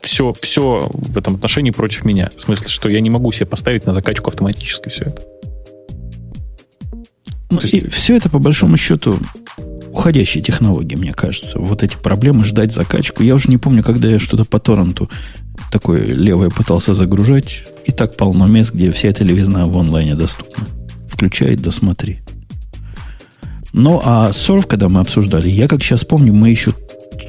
все, 0.00 0.32
все 0.40 0.88
в 0.90 1.18
этом 1.18 1.34
отношении 1.34 1.70
против 1.70 2.06
меня. 2.06 2.30
В 2.34 2.40
смысле, 2.40 2.68
что 2.68 2.88
я 2.88 3.00
не 3.00 3.10
могу 3.10 3.30
себе 3.32 3.46
поставить 3.46 3.86
на 3.86 3.92
закачку 3.92 4.30
автоматически 4.30 4.88
все 4.88 5.04
это. 5.04 5.22
Ну, 7.50 7.60
есть... 7.60 7.74
и 7.74 7.90
все 7.90 8.16
это, 8.16 8.30
по 8.30 8.38
большому 8.38 8.78
счету, 8.78 9.18
уходящие 9.92 10.42
технологии, 10.42 10.96
мне 10.96 11.12
кажется. 11.12 11.58
Вот 11.58 11.82
эти 11.82 11.96
проблемы 11.96 12.44
ждать 12.44 12.72
закачку. 12.72 13.22
Я 13.22 13.34
уже 13.34 13.50
не 13.50 13.58
помню, 13.58 13.82
когда 13.82 14.08
я 14.08 14.18
что-то 14.18 14.46
по 14.46 14.58
торренту 14.58 15.10
такое 15.70 16.02
левое 16.02 16.48
пытался 16.48 16.94
загружать. 16.94 17.64
И 17.84 17.92
так 17.92 18.16
полно 18.16 18.46
мест, 18.46 18.72
где 18.72 18.90
вся 18.90 19.08
эта 19.08 19.24
левизна 19.24 19.66
в 19.66 19.76
онлайне 19.76 20.14
доступна. 20.14 20.64
Включай, 21.10 21.56
досмотри. 21.56 22.20
Ну, 23.72 24.00
а 24.04 24.30
Surf, 24.30 24.66
когда 24.66 24.88
мы 24.88 25.00
обсуждали, 25.00 25.48
я 25.48 25.68
как 25.68 25.82
сейчас 25.82 26.04
помню, 26.04 26.32
мы 26.32 26.50
еще 26.50 26.74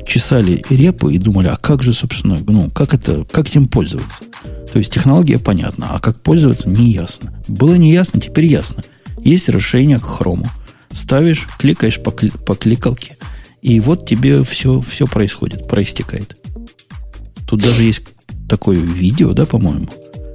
чесали 0.08 0.64
репу 0.70 1.10
и 1.10 1.18
думали, 1.18 1.48
а 1.48 1.56
как 1.56 1.84
же, 1.84 1.94
собственно, 1.94 2.40
ну, 2.46 2.70
как 2.72 2.94
это, 2.94 3.26
как 3.26 3.48
этим 3.48 3.68
пользоваться? 3.68 4.24
То 4.72 4.80
есть 4.80 4.94
технология 4.94 5.38
понятна, 5.38 5.90
а 5.92 6.00
как 6.00 6.22
пользоваться, 6.22 6.70
не 6.70 6.92
ясно. 6.92 7.34
Было 7.48 7.76
не 7.76 7.92
ясно, 7.92 8.20
теперь 8.20 8.46
ясно. 8.46 8.84
Есть 9.20 9.50
расширение 9.50 10.00
к 10.00 10.04
хрому. 10.04 10.48
Ставишь, 10.92 11.48
кликаешь 11.58 12.02
по, 12.02 12.12
кли, 12.12 12.32
по 12.32 12.56
кликалке, 12.56 13.18
и 13.62 13.80
вот 13.80 14.06
тебе 14.06 14.44
все, 14.44 14.82
все 14.82 15.06
происходит, 15.08 15.68
проистекает. 15.68 16.38
Тут 17.48 17.62
даже 17.62 17.84
есть 17.84 18.04
такое 18.50 18.78
видео, 18.78 19.34
да, 19.34 19.46
по-моему, 19.46 19.88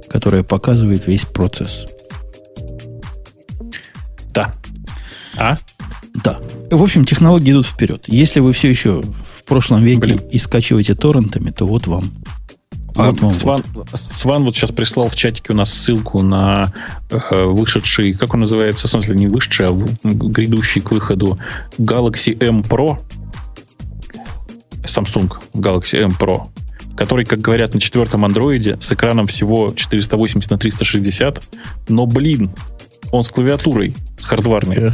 которое 0.09 0.43
показывает 0.43 1.05
весь 1.07 1.25
процесс. 1.25 1.85
Да. 4.33 4.53
А? 5.35 5.57
Да. 6.23 6.39
В 6.71 6.81
общем, 6.81 7.05
технологии 7.05 7.51
идут 7.51 7.65
вперед. 7.65 8.05
Если 8.07 8.39
вы 8.39 8.51
все 8.51 8.69
еще 8.69 9.01
в 9.01 9.43
прошлом 9.43 9.83
веке 9.83 10.15
Блин. 10.15 10.21
и 10.31 10.37
скачиваете 10.37 10.95
торрентами, 10.95 11.51
то 11.51 11.65
вот 11.65 11.87
вам. 11.87 12.11
А, 12.95 13.11
вот 13.11 13.21
вам 13.21 13.33
Сван, 13.33 13.63
вот. 13.73 13.89
Сван 13.93 14.43
вот 14.43 14.55
сейчас 14.55 14.71
прислал 14.71 15.07
в 15.07 15.15
чатике 15.15 15.53
у 15.53 15.55
нас 15.55 15.71
ссылку 15.71 16.23
на 16.23 16.73
э, 17.11 17.43
вышедший, 17.43 18.13
как 18.13 18.33
он 18.33 18.39
называется, 18.39 18.87
в 18.87 18.91
смысле 18.91 19.15
не 19.15 19.27
вышедший, 19.27 19.67
а 19.67 19.71
грядущий 20.03 20.81
к 20.81 20.91
выходу 20.91 21.37
Galaxy 21.77 22.35
M 22.43 22.61
Pro. 22.61 22.99
Samsung 24.83 25.31
Galaxy 25.53 26.01
M 26.01 26.15
Pro 26.19 26.47
который, 26.95 27.25
как 27.25 27.39
говорят 27.39 27.75
на 27.75 27.79
четвертом 27.79 28.25
андроиде, 28.25 28.77
с 28.81 28.91
экраном 28.91 29.27
всего 29.27 29.71
480 29.75 30.49
на 30.49 30.57
360, 30.57 31.43
но, 31.89 32.07
блин, 32.07 32.49
он 33.11 33.23
с 33.23 33.29
клавиатурой, 33.29 33.95
с 34.17 34.25
хардварной. 34.25 34.93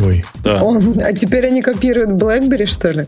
Ой. 0.00 0.24
Да. 0.42 0.62
Он, 0.62 1.00
а 1.02 1.12
теперь 1.12 1.46
они 1.46 1.62
копируют 1.62 2.10
BlackBerry, 2.10 2.66
что 2.66 2.88
ли? 2.88 3.06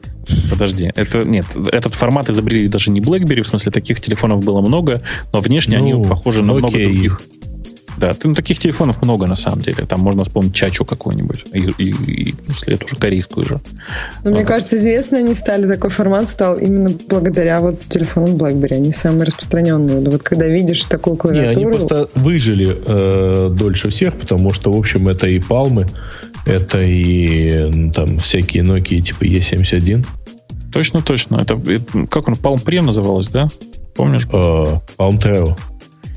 Подожди, 0.51 0.90
это 0.94 1.24
нет, 1.24 1.47
этот 1.73 1.94
формат 1.94 2.28
изобрели 2.31 2.69
даже 2.69 2.90
не 2.90 3.01
BlackBerry, 3.01 3.43
в 3.43 3.48
смысле 3.48 3.73
таких 3.73 4.01
телефонов 4.01 4.44
было 4.44 4.61
много, 4.61 5.02
но 5.32 5.40
внешне 5.40 5.78
ну, 5.78 5.85
они 5.85 6.09
похожи 6.09 6.43
на 6.43 6.52
окей. 6.52 6.61
много 6.61 6.78
других. 6.78 7.20
Да, 7.97 8.12
ну, 8.24 8.35
таких 8.35 8.59
телефонов 8.59 9.02
много 9.02 9.27
на 9.27 9.36
самом 9.36 9.62
деле. 9.62 9.85
Там 9.86 10.01
можно 10.01 10.24
вспомнить 10.24 10.55
чачу 10.55 10.85
какую-нибудь. 10.85 11.44
И, 11.52 11.61
и, 11.78 11.90
и 11.90 12.35
если 12.48 12.74
это 12.74 12.86
уже 12.86 12.97
корейскую 12.97 13.47
же. 13.47 13.61
Но 14.24 14.31
вот. 14.31 14.35
мне 14.35 14.44
кажется, 14.44 14.77
известно 14.77 15.19
они 15.19 15.35
стали, 15.35 15.69
такой 15.69 15.90
формат 15.90 16.28
стал 16.28 16.59
именно 16.59 16.90
благодаря 17.09 17.61
вот 17.61 17.81
телефонам 17.89 18.36
BlackBerry. 18.36 18.74
Они 18.74 18.93
самые 18.93 19.27
распространенные. 19.27 20.01
Но 20.01 20.11
вот 20.11 20.23
когда 20.23 20.47
видишь 20.47 20.85
такую 20.85 21.16
клавиатуру... 21.16 21.61
Не, 21.61 21.66
они 21.66 21.77
просто 21.77 22.09
выжили 22.15 22.77
э, 22.85 23.51
дольше 23.56 23.90
всех, 23.90 24.16
потому 24.16 24.52
что, 24.52 24.73
в 24.73 24.77
общем, 24.77 25.09
это 25.09 25.28
и 25.28 25.39
палмы, 25.39 25.86
Это 26.47 26.81
и 26.81 27.71
ну, 27.71 27.93
там 27.93 28.19
всякие 28.19 28.62
Nokia 28.62 29.01
типа 29.01 29.25
E71. 29.25 30.07
Точно, 30.73 31.03
точно. 31.03 31.37
Это, 31.37 31.55
это 31.55 32.07
как 32.07 32.29
он, 32.29 32.35
Palm 32.35 32.62
Pre 32.62 32.83
называлось, 32.83 33.29
да? 33.29 33.49
Помнишь? 33.95 34.27
Uh, 34.27 34.81
Palm 34.99 35.19
Treo. 35.19 35.59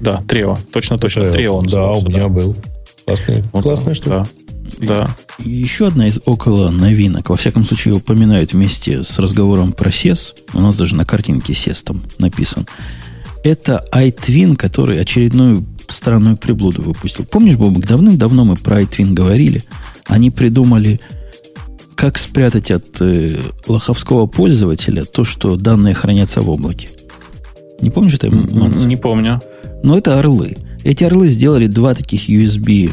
Да, 0.02 0.22
Трео. 0.28 0.58
Точно, 0.72 0.98
точно. 0.98 1.22
Treo. 1.22 1.34
Трео 1.34 1.56
он 1.58 1.68
Да, 1.68 1.92
у 1.92 2.08
меня 2.08 2.24
да. 2.24 2.30
был. 2.30 2.56
Классный, 3.06 3.44
вот, 3.54 3.64
классная 3.64 3.94
штука. 3.94 4.28
Да. 4.80 4.88
да. 4.88 5.16
Еще 5.40 5.88
одна 5.88 6.08
из 6.08 6.20
около 6.26 6.70
новинок. 6.70 7.30
Во 7.30 7.38
всяком 7.38 7.64
случае, 7.64 7.96
упоминают 7.96 8.54
вместе 8.54 9.04
с 9.04 9.18
разговором 9.20 9.72
про 9.72 9.90
SES. 9.90 10.34
У 10.54 10.60
нас 10.60 10.76
даже 10.76 10.96
на 10.96 11.06
картинке 11.06 11.54
SES 11.54 11.84
там 11.84 12.04
написан. 12.18 12.68
Это 13.44 13.86
iTwin, 13.94 14.56
который 14.56 15.00
очередную 15.00 15.66
странную 15.88 16.36
приблуду 16.36 16.82
выпустил. 16.82 17.26
Помнишь, 17.26 17.56
Бобок, 17.56 17.86
давным-давно 17.86 18.44
мы 18.44 18.56
про 18.56 18.82
iTwin 18.82 19.14
говорили. 19.14 19.64
Они 20.08 20.32
придумали, 20.32 21.00
как 21.96 22.18
спрятать 22.18 22.72
от 22.72 23.02
э, 23.02 23.38
лоховского 23.68 24.28
пользователя 24.28 25.04
то, 25.04 25.24
что 25.24 25.56
данные 25.56 25.94
хранятся 25.94 26.42
в 26.42 26.50
облаке. 26.50 26.90
Не 27.82 27.90
помнишь 27.90 28.16
это, 28.16 28.30
Манс? 28.32 28.86
Не 28.86 28.96
помню. 28.96 29.42
Но 29.84 29.98
это 29.98 30.18
орлы. 30.20 30.58
Эти 30.84 31.04
орлы 31.04 31.28
сделали 31.28 31.68
два 31.68 31.94
таких 31.94 32.30
USB 32.30 32.92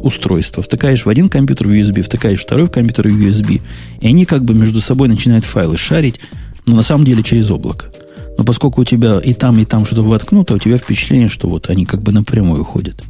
устройства. 0.00 0.62
Втыкаешь 0.62 1.04
в 1.04 1.08
один 1.08 1.28
компьютер 1.28 1.66
в 1.66 1.70
USB, 1.70 2.02
втыкаешь 2.02 2.40
второй 2.40 2.66
в 2.66 2.70
компьютер 2.70 3.08
в 3.08 3.12
USB. 3.12 3.60
И 4.00 4.06
они 4.06 4.24
как 4.24 4.44
бы 4.44 4.54
между 4.54 4.80
собой 4.80 5.08
начинают 5.08 5.44
файлы 5.44 5.76
шарить, 5.76 6.20
но 6.66 6.76
на 6.76 6.82
самом 6.82 7.04
деле 7.04 7.22
через 7.22 7.50
облако. 7.50 7.86
Но 8.36 8.44
поскольку 8.44 8.82
у 8.82 8.84
тебя 8.84 9.18
и 9.18 9.32
там, 9.32 9.58
и 9.58 9.64
там 9.64 9.84
что-то 9.84 10.02
воткнуто, 10.02 10.54
у 10.54 10.58
тебя 10.58 10.78
впечатление, 10.78 11.28
что 11.28 11.48
вот 11.48 11.70
они 11.70 11.84
как 11.84 12.02
бы 12.02 12.12
напрямую 12.12 12.64
ходят. 12.64 13.02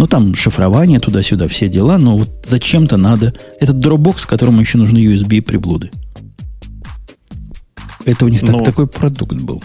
Ну, 0.00 0.06
там 0.06 0.34
шифрование 0.34 0.98
туда-сюда, 0.98 1.46
все 1.46 1.68
дела, 1.68 1.98
но 1.98 2.16
вот 2.16 2.30
зачем-то 2.42 2.96
надо... 2.96 3.34
Этот 3.60 3.84
Dropbox, 3.84 4.26
которому 4.26 4.62
еще 4.62 4.78
нужны 4.78 4.96
USB 4.96 5.42
приблуды. 5.42 5.90
Это 8.06 8.24
у 8.24 8.28
них 8.28 8.40
ну, 8.40 8.56
так, 8.56 8.64
такой 8.64 8.86
продукт 8.86 9.34
был. 9.42 9.62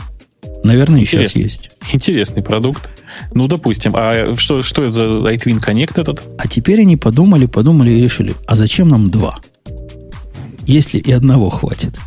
Наверное, 0.66 1.00
и 1.00 1.06
сейчас 1.06 1.38
есть. 1.38 1.72
Интересный 1.94 2.44
продукт. 2.44 2.90
Ну, 3.34 3.48
допустим. 3.48 3.94
А 3.96 4.36
что, 4.36 4.62
что 4.62 4.82
это 4.82 5.22
за 5.22 5.34
iTwin 5.34 5.66
Connect 5.66 6.02
этот? 6.02 6.22
А 6.38 6.50
теперь 6.50 6.82
они 6.82 6.98
подумали, 6.98 7.46
подумали 7.46 7.92
и 7.92 8.04
решили, 8.04 8.36
а 8.46 8.58
зачем 8.58 8.90
нам 8.90 9.10
два? 9.10 9.40
Если 10.68 10.98
и 10.98 11.14
одного 11.14 11.50
хватит. 11.50 11.98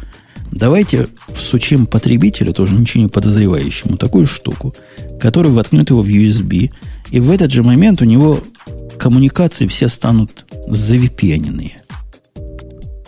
Давайте 0.52 1.08
всучим 1.32 1.86
потребителю, 1.86 2.52
тоже 2.52 2.74
ничего 2.74 3.04
не 3.04 3.08
подозревающему, 3.08 3.96
такую 3.96 4.26
штуку, 4.26 4.74
который 5.18 5.50
воткнет 5.50 5.88
его 5.88 6.02
в 6.02 6.08
USB, 6.08 6.70
и 7.10 7.20
в 7.20 7.30
этот 7.30 7.50
же 7.50 7.62
момент 7.62 8.02
у 8.02 8.04
него 8.04 8.40
коммуникации 8.98 9.66
все 9.66 9.88
станут 9.88 10.46
завипененные. 10.66 11.82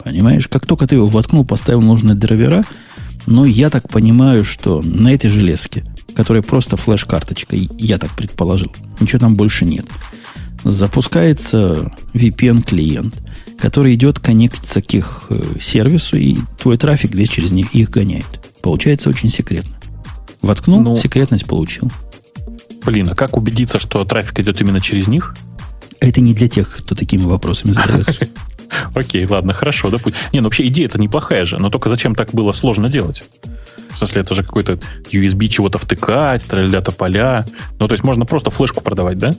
Понимаешь, 0.03 0.49
как 0.49 0.67
только 0.67 0.87
ты 0.87 0.95
его 0.95 1.09
воткнул, 1.09 1.45
поставил 1.45 1.83
нужные 1.83 2.15
драйвера, 2.15 2.65
ну, 3.27 3.45
я 3.45 3.71
так 3.71 3.89
понимаю, 3.89 4.45
что 4.45 4.81
на 4.83 5.13
этой 5.13 5.29
железке, 5.29 5.85
которая 6.15 6.43
просто 6.43 6.77
флеш-карточка, 6.77 7.55
я 7.55 7.99
так 7.99 8.11
предположил, 8.17 8.73
ничего 8.99 9.19
там 9.19 9.35
больше 9.35 9.65
нет, 9.65 9.87
запускается 10.65 11.93
VPN-клиент– 12.15 13.15
который 13.61 13.95
идет 13.95 14.19
коннектиться 14.19 14.81
к 14.81 14.93
их 14.95 15.27
э, 15.29 15.43
сервису, 15.61 16.17
и 16.17 16.39
твой 16.59 16.79
трафик 16.79 17.15
весь 17.15 17.29
через 17.29 17.53
них 17.53 17.75
их 17.75 17.91
гоняет. 17.91 18.27
Получается 18.63 19.11
очень 19.11 19.29
секретно. 19.29 19.77
Воткнул, 20.43 20.81
ну, 20.81 20.97
секретность 20.97 21.47
получил. 21.47 21.91
Блин, 22.85 23.09
а 23.11 23.15
как 23.15 23.37
убедиться, 23.37 23.79
что 23.79 24.05
трафик 24.05 24.41
идет 24.41 24.61
именно 24.61 24.81
через 24.81 25.07
них? 25.07 25.35
Это 26.01 26.21
не 26.21 26.35
для 26.35 26.49
тех, 26.49 26.79
кто 26.79 26.95
такими 26.95 27.25
вопросами 27.25 27.73
задается. 27.73 28.29
Окей, 28.95 29.27
ладно, 29.27 29.53
хорошо, 29.53 29.91
допустим. 29.91 30.21
Не, 30.33 30.41
ну 30.41 30.45
вообще 30.45 30.67
идея-то 30.67 30.99
неплохая 30.99 31.45
же, 31.45 31.59
но 31.59 31.71
только 31.71 31.89
зачем 31.89 32.15
так 32.15 32.33
было 32.33 32.53
сложно 32.53 32.89
делать? 32.89 33.23
В 33.91 33.99
смысле, 33.99 34.23
это 34.23 34.35
же 34.35 34.45
какой-то 34.45 34.79
USB 35.13 35.49
чего-то 35.49 35.79
втыкать, 35.79 36.45
тролля-то 36.45 36.93
поля. 36.93 37.45
Ну, 37.79 37.89
то 37.89 37.93
есть 37.93 38.05
можно 38.05 38.25
просто 38.25 38.51
флешку 38.51 38.81
продавать, 38.81 39.19
да? 39.19 39.35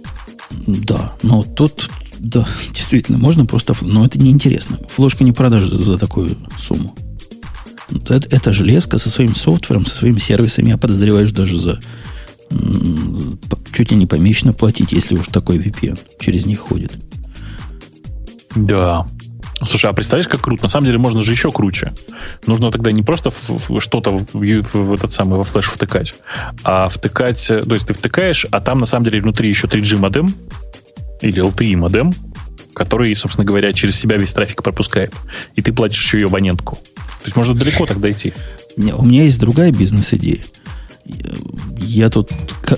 Да, 0.51 1.13
но 1.23 1.43
тут 1.43 1.89
да, 2.19 2.47
действительно, 2.73 3.17
можно 3.17 3.45
просто... 3.45 3.73
Но 3.81 4.05
это 4.05 4.19
неинтересно. 4.19 4.77
Флешка 4.89 5.23
не 5.23 5.31
продашь 5.31 5.63
за 5.63 5.97
такую 5.97 6.37
сумму. 6.57 6.95
Это, 7.89 8.27
это 8.29 8.51
железка 8.51 8.97
со 8.97 9.09
своим 9.09 9.35
софтвером, 9.35 9.85
со 9.85 9.95
своими 9.95 10.19
сервисами. 10.19 10.69
Я 10.69 10.77
подозреваю, 10.77 11.27
что 11.27 11.37
даже 11.37 11.57
за 11.57 11.79
чуть 13.73 13.91
ли 13.91 13.97
не 13.97 14.05
помесячно 14.05 14.53
платить, 14.53 14.91
если 14.91 15.15
уж 15.15 15.27
такой 15.27 15.57
VPN 15.57 15.99
через 16.19 16.45
них 16.45 16.59
ходит. 16.59 16.93
Да. 18.55 19.07
Слушай, 19.63 19.91
а 19.91 19.93
представляешь, 19.93 20.27
как 20.27 20.41
круто? 20.41 20.63
На 20.63 20.69
самом 20.69 20.87
деле 20.87 20.97
можно 20.97 21.21
же 21.21 21.31
еще 21.31 21.51
круче. 21.51 21.93
Нужно 22.47 22.71
тогда 22.71 22.91
не 22.91 23.03
просто 23.03 23.31
что-то 23.79 24.17
в, 24.17 24.33
в, 24.33 24.73
в 24.73 24.93
этот 24.93 25.13
самый 25.13 25.37
во 25.37 25.43
флеш 25.43 25.65
втыкать, 25.65 26.15
а 26.63 26.89
втыкать, 26.89 27.45
то 27.47 27.73
есть 27.73 27.87
ты 27.87 27.93
втыкаешь, 27.93 28.47
а 28.49 28.59
там 28.59 28.79
на 28.79 28.87
самом 28.87 29.05
деле 29.05 29.21
внутри 29.21 29.49
еще 29.49 29.67
3G 29.67 29.97
модем, 29.97 30.33
или 31.21 31.43
LTE 31.43 31.77
модем, 31.77 32.11
который, 32.73 33.15
собственно 33.15 33.45
говоря, 33.45 33.71
через 33.73 33.99
себя 33.99 34.17
весь 34.17 34.33
трафик 34.33 34.63
пропускает. 34.63 35.13
И 35.55 35.61
ты 35.61 35.71
платишь 35.71 36.03
еще 36.03 36.19
ее 36.19 36.27
абонентку. 36.27 36.75
То 36.95 37.25
есть 37.25 37.35
можно 37.35 37.53
далеко 37.53 37.85
так 37.85 37.99
дойти. 37.99 38.33
У 38.77 39.05
меня 39.05 39.23
есть 39.23 39.39
другая 39.39 39.71
бизнес-идея. 39.71 40.39
Я 41.77 42.09
тут... 42.09 42.29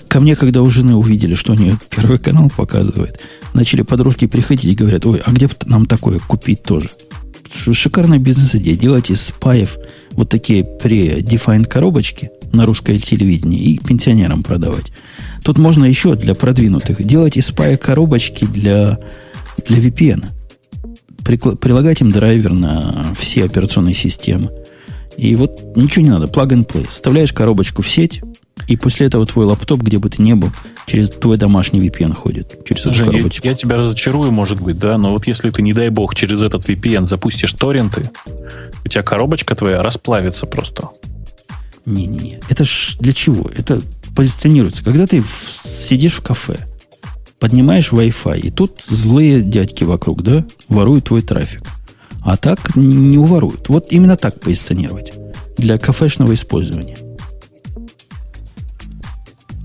Ко 0.08 0.20
мне, 0.20 0.36
когда 0.36 0.62
у 0.62 0.70
жены 0.70 0.96
увидели, 0.96 1.34
что 1.34 1.54
у 1.54 1.56
нее 1.56 1.78
первый 1.90 2.18
канал 2.18 2.52
показывает, 2.56 3.22
начали 3.54 3.82
подружки 3.84 4.28
приходить 4.28 4.66
и 4.66 4.76
говорят, 4.76 5.06
ой, 5.06 5.22
а 5.24 5.32
где 5.32 5.50
нам 5.66 5.86
такое 5.86 6.20
купить 6.20 6.64
тоже? 6.64 6.90
Шикарная 7.72 8.18
бизнес-идея. 8.20 8.76
Делать 8.76 9.12
из 9.12 9.22
спаев 9.22 9.78
вот 10.12 10.30
такие 10.30 10.64
pre-defined 10.64 11.66
коробочки 11.66 12.32
на 12.52 12.66
русское 12.66 13.00
телевидение 13.00 13.60
и 13.60 13.78
пенсионерам 13.78 14.44
продавать. 14.44 14.92
Тут 15.44 15.58
можно 15.58 15.86
еще 15.86 16.16
для 16.16 16.36
продвинутых 16.36 17.04
делать 17.04 17.38
из 17.38 17.48
спая 17.48 17.78
коробочки 17.78 18.46
для, 18.46 19.00
для 19.68 19.78
VPN. 19.80 20.26
Прикла- 21.24 21.56
прилагать 21.56 22.02
им 22.02 22.12
драйвер 22.12 22.54
на 22.54 23.14
все 23.18 23.46
операционные 23.46 23.96
системы. 23.96 24.52
И 25.18 25.36
вот 25.36 25.76
ничего 25.76 26.04
не 26.04 26.10
надо, 26.10 26.26
plug 26.26 26.50
and 26.50 26.66
play. 26.66 26.88
Вставляешь 26.88 27.34
коробочку 27.34 27.82
в 27.82 27.90
сеть, 27.90 28.22
и 28.68 28.78
после 28.78 29.08
этого 29.08 29.26
твой 29.26 29.46
лаптоп, 29.46 29.82
где 29.82 29.98
бы 29.98 30.10
ты 30.10 30.22
ни 30.22 30.34
был, 30.34 30.52
через 30.86 31.10
твой 31.10 31.38
домашний 31.38 31.80
VPN 31.80 32.14
ходит. 32.14 32.64
Через 32.66 32.86
эту 32.86 32.94
Жень, 32.94 33.08
коробочку. 33.08 33.46
Я, 33.46 33.52
я 33.52 33.58
тебя 33.58 33.78
разочарую, 33.78 34.32
может 34.32 34.62
быть, 34.62 34.78
да, 34.78 34.98
но 34.98 35.12
вот 35.12 35.28
если 35.28 35.50
ты, 35.50 35.62
не 35.62 35.74
дай 35.74 35.90
бог, 35.90 36.16
через 36.16 36.42
этот 36.42 36.68
VPN 36.68 37.06
запустишь 37.06 37.54
торренты, 37.54 38.10
у 38.84 38.88
тебя 38.88 39.04
коробочка 39.04 39.56
твоя 39.56 39.82
расплавится 39.82 40.46
просто. 40.46 40.90
Не-не-не. 41.86 42.40
Это 42.50 42.64
ж 42.64 42.96
для 43.00 43.12
чего? 43.12 43.50
Это 43.56 43.82
позиционируется. 44.16 44.84
Когда 44.84 45.08
ты 45.08 45.22
в, 45.22 45.50
сидишь 45.50 46.14
в 46.14 46.22
кафе, 46.22 46.60
поднимаешь 47.40 47.92
Wi-Fi, 47.92 48.40
и 48.40 48.50
тут 48.52 48.84
злые 48.86 49.42
дядьки 49.42 49.84
вокруг, 49.84 50.22
да, 50.22 50.46
воруют 50.70 51.06
твой 51.06 51.22
трафик. 51.22 51.62
А 52.26 52.38
так 52.38 52.76
не, 52.76 53.18
уворуют. 53.18 53.70
Вот 53.70 53.88
именно 53.92 54.18
так 54.18 54.40
позиционировать. 54.40 55.14
Для 55.58 55.78
кафешного 55.78 56.34
использования. 56.34 56.98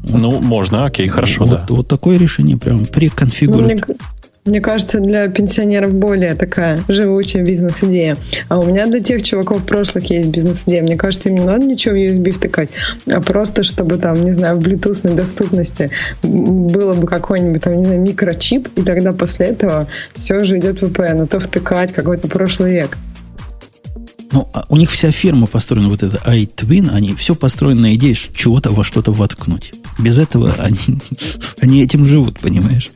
Ну, 0.02 0.40
можно, 0.40 0.86
окей, 0.86 1.08
хорошо, 1.08 1.44
вот, 1.44 1.50
да. 1.50 1.66
Вот 1.68 1.88
такое 1.88 2.18
решение 2.18 2.56
прям 2.56 2.86
преконфигурирует. 2.86 3.86
Ну, 3.86 3.94
мне 3.94 3.98
кажется, 4.60 5.00
для 5.00 5.28
пенсионеров 5.28 5.92
более 5.92 6.34
такая 6.34 6.80
живучая 6.88 7.44
бизнес-идея. 7.44 8.16
А 8.48 8.58
у 8.58 8.66
меня 8.66 8.86
для 8.86 9.00
тех 9.00 9.22
чуваков 9.22 9.64
прошлых 9.64 10.10
есть 10.10 10.28
бизнес-идея. 10.28 10.82
Мне 10.82 10.96
кажется, 10.96 11.28
им 11.28 11.36
не 11.36 11.44
надо 11.44 11.66
ничего 11.66 11.94
в 11.94 11.98
USB 11.98 12.30
втыкать, 12.30 12.70
а 13.06 13.20
просто, 13.20 13.62
чтобы 13.62 13.96
там, 13.96 14.24
не 14.24 14.32
знаю, 14.32 14.58
в 14.58 14.66
Bluetooth 14.66 15.14
доступности 15.14 15.90
было 16.22 16.94
бы 16.94 17.06
какой-нибудь 17.06 17.62
там, 17.62 17.76
не 17.76 17.84
знаю, 17.84 18.00
микрочип, 18.00 18.68
и 18.76 18.82
тогда 18.82 19.12
после 19.12 19.46
этого 19.46 19.88
все 20.14 20.36
уже 20.36 20.58
идет 20.58 20.80
в 20.80 20.84
VPN. 20.84 21.24
А 21.24 21.26
то 21.26 21.40
втыкать 21.40 21.92
какой-то 21.92 22.28
прошлый 22.28 22.72
век. 22.72 22.96
Ну, 24.30 24.48
а 24.52 24.66
у 24.68 24.76
них 24.76 24.90
вся 24.90 25.10
фирма 25.10 25.46
построена, 25.46 25.88
вот 25.88 26.02
это 26.02 26.18
iTwin, 26.30 26.90
они 26.90 27.14
все 27.14 27.34
построено 27.34 27.82
на 27.82 27.94
идее 27.94 28.14
чего-то 28.14 28.70
во 28.70 28.84
что-то 28.84 29.10
воткнуть. 29.10 29.72
Без 29.98 30.18
этого 30.18 30.54
они, 30.58 31.00
они 31.60 31.82
этим 31.82 32.04
живут, 32.04 32.38
понимаешь? 32.40 32.90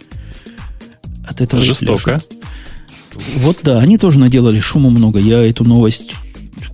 От 1.27 1.40
этого 1.40 1.62
Жестоко. 1.62 2.20
Вот 3.36 3.59
да, 3.62 3.78
они 3.78 3.99
тоже 3.99 4.19
наделали 4.19 4.61
шума 4.61 4.90
много. 4.90 5.19
Я 5.19 5.47
эту 5.47 5.65
новость 5.65 6.15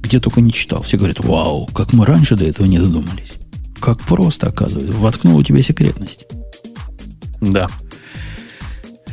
где 0.00 0.20
только 0.20 0.40
не 0.40 0.52
читал. 0.52 0.82
Все 0.82 0.96
говорят, 0.96 1.20
вау, 1.20 1.66
как 1.66 1.92
мы 1.92 2.04
раньше 2.06 2.36
до 2.36 2.44
этого 2.44 2.66
не 2.66 2.78
додумались. 2.78 3.34
Как 3.80 4.00
просто, 4.00 4.48
оказывается. 4.48 4.96
Воткнул 4.96 5.36
у 5.36 5.42
тебя 5.42 5.62
секретность. 5.62 6.26
Да. 7.40 7.68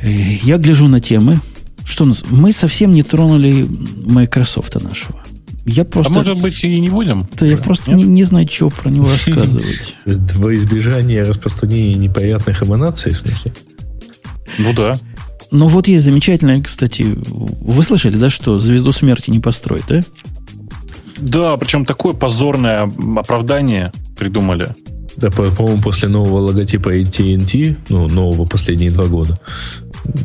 Э, 0.01 0.09
я 0.09 0.57
гляжу 0.57 0.87
на 0.87 0.99
темы. 0.99 1.39
Что 1.83 2.03
у 2.03 2.07
нас? 2.07 2.23
Мы 2.29 2.51
совсем 2.51 2.93
не 2.93 3.03
тронули 3.03 3.67
Microsoft 4.05 4.81
нашего. 4.81 5.21
Я 5.65 5.83
просто... 5.85 6.11
А 6.11 6.15
может 6.15 6.41
быть 6.41 6.63
и 6.63 6.79
не 6.79 6.89
будем? 6.89 7.27
Да 7.39 7.45
я 7.45 7.57
просто 7.57 7.93
не, 7.93 8.03
не 8.03 8.23
знаю, 8.23 8.47
чего 8.47 8.69
про 8.69 8.89
него 8.89 9.05
рассказывать. 9.09 9.95
Во 10.05 10.55
избежание 10.55 11.23
распространения 11.23 11.95
неприятных 11.95 12.63
эманаций, 12.63 13.13
в 13.13 13.17
смысле? 13.17 13.53
Ну 14.57 14.73
да. 14.73 14.97
Но 15.55 15.69
вот 15.69 15.87
есть 15.87 16.03
замечательное, 16.03 16.61
кстати, 16.61 17.05
вы 17.05 17.81
слышали, 17.81 18.17
да, 18.17 18.29
что 18.29 18.57
звезду 18.57 18.91
смерти 18.91 19.31
не 19.31 19.39
построить, 19.39 19.85
да? 19.87 20.03
Да, 21.17 21.55
причем 21.55 21.85
такое 21.85 22.13
позорное 22.13 22.91
оправдание 23.15 23.93
придумали. 24.17 24.67
Да, 25.15 25.31
по-моему, 25.31 25.81
после 25.81 26.09
нового 26.09 26.39
логотипа 26.39 26.93
AT&T, 26.93 27.77
ну, 27.87 28.09
нового 28.09 28.45
последние 28.45 28.91
два 28.91 29.05
года, 29.05 29.39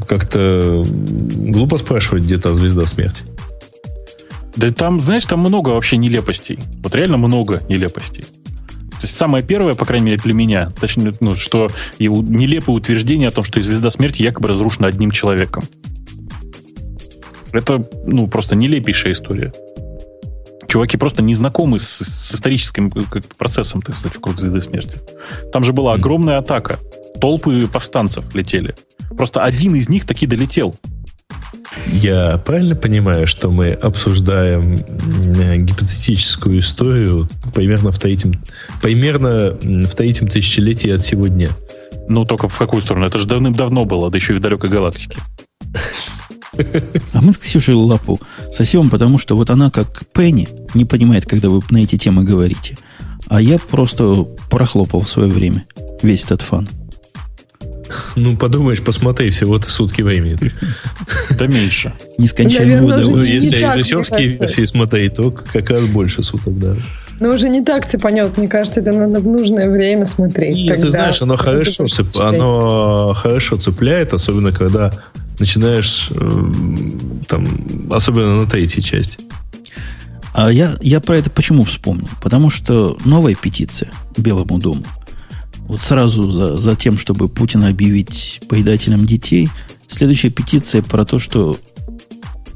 как-то 0.09 0.83
глупо 0.85 1.79
спрашивать, 1.79 2.25
где 2.25 2.37
та 2.39 2.53
звезда 2.55 2.87
смерти. 2.87 3.23
Да 4.57 4.69
там, 4.73 5.01
знаешь, 5.01 5.27
там 5.27 5.39
много 5.39 5.69
вообще 5.69 5.97
нелепостей. 5.97 6.59
Вот 6.83 6.97
реально 6.97 7.19
много 7.19 7.63
нелепостей. 7.69 8.25
То 9.01 9.07
есть 9.07 9.17
самое 9.17 9.43
первое, 9.43 9.75
по 9.75 9.87
крайней 9.87 10.07
мере, 10.07 10.19
для 10.19 10.35
меня, 10.35 10.69
точнее, 10.79 11.15
ну, 11.21 11.35
что 11.35 11.71
его 11.99 12.23
нелепое 12.23 12.77
утверждение 12.77 13.29
о 13.29 13.31
том, 13.31 13.45
что 13.45 13.63
звезда 13.63 13.89
смерти 13.89 14.23
якобы 14.23 14.49
разрушена 14.49 14.89
одним 14.89 15.11
человеком. 15.11 15.65
Это, 17.53 17.83
ну, 18.05 18.29
просто 18.29 18.57
нелепейшая 18.57 19.15
история. 19.15 19.55
Чуваки 20.69 20.99
просто 20.99 21.23
не 21.23 21.35
знакомы 21.35 21.79
с, 21.79 21.89
с 21.89 22.35
историческим 22.35 22.93
процессом, 23.39 23.81
так 23.81 23.97
сказать, 23.97 24.17
вокруг 24.17 24.39
звезды 24.39 24.61
смерти. 24.61 24.99
Там 25.51 25.65
же 25.65 25.73
была 25.73 25.95
огромная 25.95 26.37
атака. 26.37 26.79
Толпы 27.23 27.67
повстанцев 27.69 28.35
летели. 28.35 28.75
Просто 29.17 29.43
один 29.43 29.75
из 29.77 29.89
них 29.89 30.05
таки 30.05 30.27
долетел. 30.27 30.77
Я 31.87 32.39
правильно 32.39 32.75
понимаю, 32.75 33.27
что 33.27 33.51
мы 33.51 33.71
обсуждаем 33.71 34.75
гипотетическую 35.65 36.59
историю 36.61 37.29
примерно 37.55 37.93
в 37.93 37.99
третьем, 37.99 38.35
примерно 38.83 39.57
в 39.63 39.95
третьем 39.95 40.29
тысячелетии 40.29 40.91
от 40.91 41.05
сегодня? 41.05 41.49
Ну, 42.09 42.25
только 42.25 42.49
в 42.49 42.59
какую 42.59 42.83
сторону? 42.83 43.07
Это 43.07 43.19
же 43.19 43.29
давным-давно 43.29 43.85
было, 43.85 44.11
да 44.11 44.17
еще 44.17 44.35
и 44.35 44.37
в 44.37 44.41
далекой 44.41 44.71
галактике. 44.71 45.19
А 47.13 47.23
мы 47.23 47.33
с 47.33 47.39
Ксюшей 47.39 47.75
лапу 47.75 48.21
сосем, 48.53 48.91
потому 48.91 49.19
что 49.19 49.37
вот 49.37 49.51
она, 49.51 49.71
как 49.71 50.03
Пенни, 50.13 50.49
не 50.75 50.85
понимает, 50.85 51.25
когда 51.25 51.49
вы 51.49 51.63
на 51.71 51.79
эти 51.79 51.97
темы 51.97 52.25
говорите. 52.25 52.77
А 53.29 53.41
я 53.41 53.59
просто 53.59 54.27
прохлопал 54.51 55.03
в 55.03 55.09
свое 55.09 55.31
время 55.31 55.65
весь 56.03 56.25
этот 56.25 56.43
фан. 56.43 56.69
Ну, 58.17 58.37
подумаешь, 58.37 58.83
посмотри, 58.83 59.31
всего-то 59.31 59.71
сутки 59.71 60.03
времени. 60.03 60.39
Да 61.31 61.47
меньше. 61.47 61.93
Нескончаемое 62.19 62.83
удовольствие. 62.83 63.43
Если 63.43 63.57
режиссерские 63.57 64.29
версии 64.29 64.65
смотреть, 64.65 65.17
то 65.17 65.31
как 65.31 65.71
раз 65.71 65.85
больше 65.87 66.23
суток 66.23 66.59
даже. 66.59 66.85
Но 67.21 67.29
уже 67.29 67.49
не 67.49 67.63
так 67.63 67.87
цепанет, 67.87 68.37
мне 68.39 68.49
кажется, 68.49 68.81
это 68.81 68.93
надо 68.93 69.21
в 69.21 69.27
нужное 69.27 69.69
время 69.69 70.07
смотреть. 70.07 70.57
Нет, 70.57 70.81
ты 70.81 70.89
знаешь, 70.89 71.21
оно 71.21 71.37
хорошо, 71.37 71.87
цеп... 71.87 72.17
оно 72.19 73.13
хорошо 73.15 73.57
цепляет, 73.57 74.15
особенно 74.15 74.53
когда 74.53 74.91
начинаешь 75.39 76.11
э, 76.11 76.31
там, 77.27 77.47
особенно 77.91 78.37
на 78.37 78.47
третьей 78.47 78.83
части. 78.83 79.19
А 80.33 80.51
я, 80.51 80.73
я 80.81 81.01
про 81.01 81.19
это 81.19 81.29
почему 81.29 81.65
вспомнил? 81.65 82.09
Потому 82.23 82.51
что 82.51 82.97
новая 83.05 83.35
петиция 83.35 83.91
Белому 84.17 84.59
дому 84.59 84.85
вот 85.71 85.81
сразу 85.81 86.29
за, 86.31 86.59
за 86.59 86.75
тем, 86.75 86.99
чтобы 86.99 87.29
Путина 87.29 87.69
объявить 87.69 88.41
поедателем 88.49 89.07
детей, 89.07 89.49
следующая 89.87 90.31
петиция 90.31 90.83
про 90.83 91.05
то, 91.05 91.21
что 91.21 91.57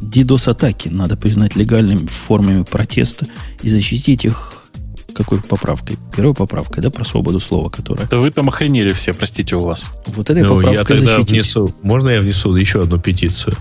DDoS-атаки 0.00 0.88
надо 0.88 1.16
признать 1.16 1.54
легальными 1.54 2.06
формами 2.08 2.64
протеста 2.64 3.28
и 3.62 3.68
защитить 3.68 4.24
их 4.24 4.64
какой 5.14 5.40
поправкой? 5.40 5.96
Первой 6.16 6.34
поправкой, 6.34 6.82
да, 6.82 6.90
про 6.90 7.04
свободу 7.04 7.38
слова, 7.38 7.68
которая... 7.68 8.08
Да 8.08 8.18
вы 8.18 8.32
там 8.32 8.48
охренели 8.48 8.92
все, 8.92 9.14
простите 9.14 9.54
у 9.54 9.60
вас. 9.60 9.92
Вот 10.06 10.28
этой 10.28 10.42
ну, 10.42 10.56
поправкой 10.56 10.74
я 10.74 10.84
тогда 10.84 11.14
защитить. 11.14 11.30
внесу, 11.30 11.74
можно 11.82 12.08
я 12.08 12.20
внесу 12.20 12.52
еще 12.56 12.80
одну 12.80 12.98
петицию? 12.98 13.54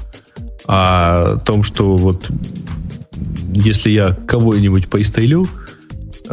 О 0.65 1.37
том, 1.45 1.61
что 1.61 1.95
вот 1.95 2.27
если 3.53 3.91
я 3.91 4.17
кого-нибудь 4.25 4.87
поистрелю, 4.87 5.47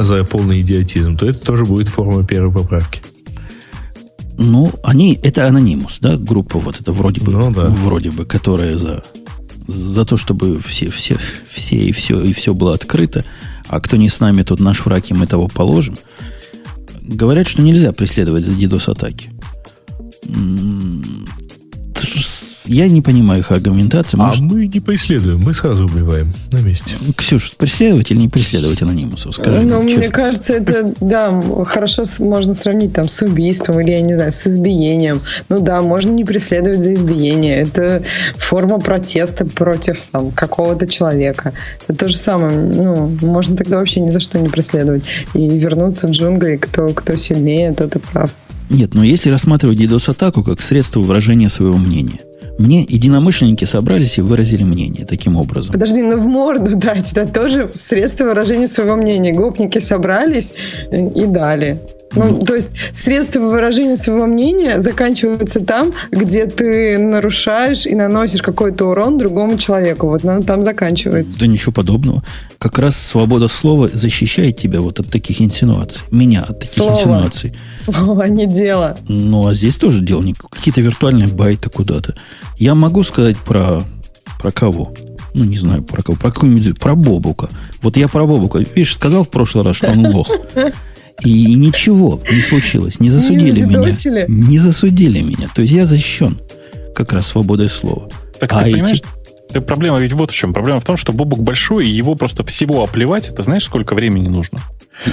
за 0.04 0.24
полный 0.24 0.60
идиотизм, 0.60 1.16
то 1.16 1.28
это 1.28 1.40
тоже 1.40 1.64
будет 1.64 1.88
форма 1.88 2.24
первой 2.24 2.52
поправки. 2.52 3.02
Ну, 4.38 4.72
они, 4.82 5.18
это 5.22 5.46
анонимус, 5.46 5.98
да, 6.00 6.16
группа 6.16 6.58
вот 6.58 6.80
это 6.80 6.92
вроде 6.92 7.20
бы, 7.20 7.32
ну, 7.32 7.52
да. 7.52 7.66
вроде 7.66 8.10
бы, 8.10 8.24
которая 8.24 8.76
за, 8.78 9.02
за 9.66 10.04
то, 10.06 10.16
чтобы 10.16 10.60
все, 10.62 10.88
все, 10.88 11.18
все 11.50 11.76
и 11.76 11.92
все, 11.92 12.22
и 12.22 12.32
все 12.32 12.54
было 12.54 12.74
открыто, 12.74 13.24
а 13.68 13.80
кто 13.80 13.96
не 13.98 14.08
с 14.08 14.18
нами, 14.18 14.42
тот 14.42 14.58
наш 14.58 14.84
враг, 14.84 15.10
и 15.10 15.14
мы 15.14 15.26
того 15.26 15.46
положим. 15.48 15.96
Говорят, 17.02 17.48
что 17.48 17.60
нельзя 17.60 17.92
преследовать 17.92 18.44
за 18.44 18.52
DDoS-атаки. 18.52 19.30
Я 22.70 22.86
не 22.86 23.02
понимаю 23.02 23.40
их 23.40 23.50
аргументации. 23.50 24.16
А 24.16 24.26
Может... 24.26 24.42
А 24.42 24.44
мы 24.44 24.68
не 24.68 24.78
преследуем, 24.78 25.40
мы 25.40 25.54
сразу 25.54 25.86
убиваем 25.86 26.32
на 26.52 26.58
месте. 26.58 26.94
Ксюш, 27.16 27.50
преследовать 27.56 28.12
или 28.12 28.20
не 28.20 28.28
преследовать 28.28 28.80
анонимусов? 28.80 29.34
Скажи 29.34 29.62
ну, 29.62 29.82
мне 29.82 29.96
честно. 29.96 30.12
кажется, 30.12 30.52
это, 30.52 30.94
да, 31.00 31.42
хорошо 31.64 32.04
можно 32.20 32.54
сравнить 32.54 32.92
там 32.92 33.08
с 33.08 33.22
убийством 33.22 33.80
или, 33.80 33.90
я 33.90 34.00
не 34.02 34.14
знаю, 34.14 34.30
с 34.30 34.46
избиением. 34.46 35.20
Ну 35.48 35.58
да, 35.58 35.80
можно 35.80 36.12
не 36.12 36.24
преследовать 36.24 36.80
за 36.80 36.94
избиение. 36.94 37.56
Это 37.56 38.04
форма 38.36 38.78
протеста 38.78 39.44
против 39.46 40.02
там, 40.12 40.30
какого-то 40.30 40.86
человека. 40.86 41.54
Это 41.88 41.98
то 41.98 42.08
же 42.08 42.16
самое. 42.16 42.56
Ну, 42.56 43.16
можно 43.20 43.56
тогда 43.56 43.78
вообще 43.78 43.98
ни 43.98 44.10
за 44.10 44.20
что 44.20 44.38
не 44.38 44.48
преследовать. 44.48 45.02
И 45.34 45.48
вернуться 45.48 46.06
в 46.06 46.12
джунгли, 46.12 46.54
кто, 46.54 46.90
кто 46.90 47.16
сильнее, 47.16 47.74
тот 47.74 47.96
и 47.96 47.98
прав. 47.98 48.30
Нет, 48.68 48.94
но 48.94 49.02
если 49.02 49.28
рассматривать 49.28 49.80
DDoS-атаку 49.80 50.44
как 50.44 50.60
средство 50.60 51.00
выражения 51.00 51.48
своего 51.48 51.76
мнения, 51.76 52.20
мне 52.60 52.82
единомышленники 52.82 53.64
собрались 53.64 54.18
и 54.18 54.20
выразили 54.20 54.62
мнение 54.62 55.06
таким 55.06 55.36
образом. 55.36 55.72
Подожди, 55.72 56.02
ну 56.02 56.18
в 56.18 56.26
морду 56.26 56.76
дать, 56.76 57.10
это 57.12 57.26
тоже 57.32 57.70
средство 57.74 58.24
выражения 58.24 58.68
своего 58.68 58.96
мнения. 58.96 59.32
Гопники 59.32 59.78
собрались 59.78 60.52
и 60.92 61.26
дали. 61.26 61.80
Ну, 62.14 62.40
то 62.40 62.54
есть 62.54 62.70
средства 62.92 63.40
выражения 63.40 63.96
своего 63.96 64.26
мнения 64.26 64.82
заканчиваются 64.82 65.60
там, 65.60 65.92
где 66.10 66.46
ты 66.46 66.98
нарушаешь 66.98 67.86
и 67.86 67.94
наносишь 67.94 68.42
какой-то 68.42 68.86
урон 68.86 69.18
другому 69.18 69.58
человеку. 69.58 70.08
Вот 70.08 70.24
оно 70.24 70.42
там 70.42 70.62
заканчивается. 70.62 71.38
Да 71.38 71.46
ничего 71.46 71.72
подобного. 71.72 72.22
Как 72.58 72.78
раз 72.78 72.96
свобода 72.96 73.48
слова 73.48 73.88
защищает 73.92 74.56
тебя 74.56 74.80
вот 74.80 74.98
от 75.00 75.10
таких 75.10 75.40
инсинуаций. 75.40 76.02
Меня 76.10 76.42
от 76.42 76.60
таких 76.60 76.82
Слово. 76.82 76.92
инсинуаций. 76.92 77.56
Слово, 77.90 78.24
не 78.24 78.46
дело. 78.46 78.98
Ну, 79.08 79.46
а 79.46 79.54
здесь 79.54 79.76
тоже 79.76 80.02
дело. 80.02 80.22
Не 80.22 80.34
какие-то 80.34 80.80
виртуальные 80.80 81.28
байты 81.28 81.70
куда-то. 81.70 82.14
Я 82.56 82.74
могу 82.74 83.02
сказать 83.04 83.38
про, 83.38 83.84
про 84.40 84.50
кого? 84.50 84.92
ну, 85.32 85.44
не 85.44 85.56
знаю, 85.56 85.82
про 85.82 86.02
кого, 86.02 86.16
про 86.16 86.32
какую-нибудь, 86.32 86.78
про 86.78 86.94
Бобука. 86.94 87.48
Вот 87.82 87.96
я 87.96 88.08
про 88.08 88.26
Бобука, 88.26 88.58
видишь, 88.58 88.94
сказал 88.94 89.24
в 89.24 89.28
прошлый 89.28 89.64
раз, 89.64 89.76
что 89.76 89.90
он 89.90 90.04
лох. 90.06 90.28
И 91.22 91.54
ничего 91.54 92.20
не 92.30 92.40
случилось. 92.40 93.00
Не 93.00 93.10
засудили 93.10 93.60
не 93.60 93.66
меня. 93.66 94.24
Не 94.28 94.58
засудили 94.58 95.20
меня. 95.20 95.48
То 95.54 95.62
есть 95.62 95.74
я 95.74 95.86
защищен 95.86 96.38
как 96.94 97.12
раз 97.12 97.28
свободой 97.28 97.68
слова. 97.68 98.08
Так 98.38 98.52
а 98.52 98.62
ты 98.62 98.70
эти... 98.70 98.72
понимаешь, 98.74 99.02
ты 99.52 99.60
проблема 99.60 99.98
ведь 99.98 100.12
вот 100.12 100.30
в 100.30 100.34
чем. 100.34 100.52
Проблема 100.52 100.80
в 100.80 100.84
том, 100.84 100.96
что 100.96 101.12
Бобук 101.12 101.42
большой, 101.42 101.86
и 101.86 101.90
его 101.90 102.14
просто 102.14 102.44
всего 102.44 102.82
оплевать, 102.82 103.28
это 103.28 103.42
знаешь, 103.42 103.64
сколько 103.64 103.94
времени 103.94 104.28
нужно? 104.28 104.60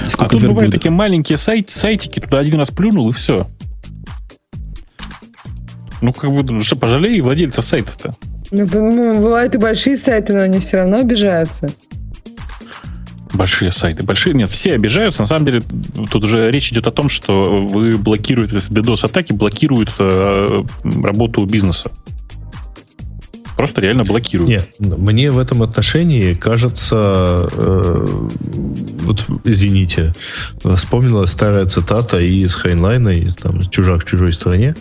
сколько 0.06 0.24
а 0.24 0.28
тут 0.28 0.32
верблюдов? 0.32 0.54
бывают 0.54 0.72
такие 0.72 0.90
маленькие 0.90 1.38
сайт, 1.38 1.70
сайтики, 1.70 2.20
туда 2.20 2.38
один 2.38 2.58
раз 2.58 2.70
плюнул, 2.70 3.10
и 3.10 3.12
все. 3.12 3.48
Ну, 6.00 6.12
как 6.12 6.30
бы, 6.30 6.62
что, 6.62 6.76
пожалей 6.76 7.20
владельцев 7.20 7.64
сайтов-то. 7.64 8.14
Ну, 8.50 8.66
бывают 8.66 9.54
и 9.54 9.58
большие 9.58 9.96
сайты, 9.96 10.32
но 10.32 10.40
они 10.40 10.60
все 10.60 10.78
равно 10.78 10.98
обижаются. 10.98 11.70
Большие 13.32 13.72
сайты. 13.72 14.02
Большие. 14.02 14.34
Нет, 14.34 14.50
все 14.50 14.74
обижаются. 14.74 15.22
На 15.22 15.26
самом 15.26 15.46
деле, 15.46 15.62
тут 16.10 16.24
уже 16.24 16.50
речь 16.50 16.72
идет 16.72 16.86
о 16.86 16.90
том, 16.90 17.08
что 17.08 17.62
вы 17.62 17.96
блокируете, 17.98 18.56
DDoS-атаки 18.56 19.32
блокируют 19.32 19.92
э, 19.98 20.64
работу 20.84 21.44
бизнеса. 21.44 21.90
Просто 23.56 23.80
реально 23.80 24.04
блокируют. 24.04 24.48
Нет, 24.48 24.70
мне 24.78 25.30
в 25.30 25.38
этом 25.38 25.62
отношении 25.62 26.32
кажется, 26.34 27.48
э, 27.52 28.06
вот 29.00 29.26
извините, 29.44 30.14
вспомнила 30.62 31.24
старая 31.26 31.66
цитата 31.66 32.20
из 32.20 32.54
Хайнлайна, 32.54 33.08
из 33.08 33.34
там 33.34 33.60
«Чужак 33.68 34.02
в 34.02 34.04
чужой 34.04 34.32
стране». 34.32 34.76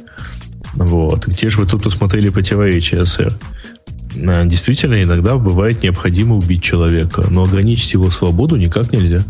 Вот. 0.76 1.26
Где 1.26 1.50
же 1.50 1.62
вы 1.62 1.66
тут 1.66 1.88
усмотрели 1.88 2.30
противоречия, 2.30 3.04
сэр? 3.06 3.34
Э, 3.34 3.67
действительно, 4.16 5.02
иногда 5.02 5.36
бывает 5.36 5.84
необходимо 5.84 6.36
убить 6.36 6.64
человека, 6.64 7.26
но 7.30 7.44
ограничить 7.44 7.94
его 7.94 8.10
свободу 8.10 8.56
никак 8.56 8.92
нельзя. 8.92 9.24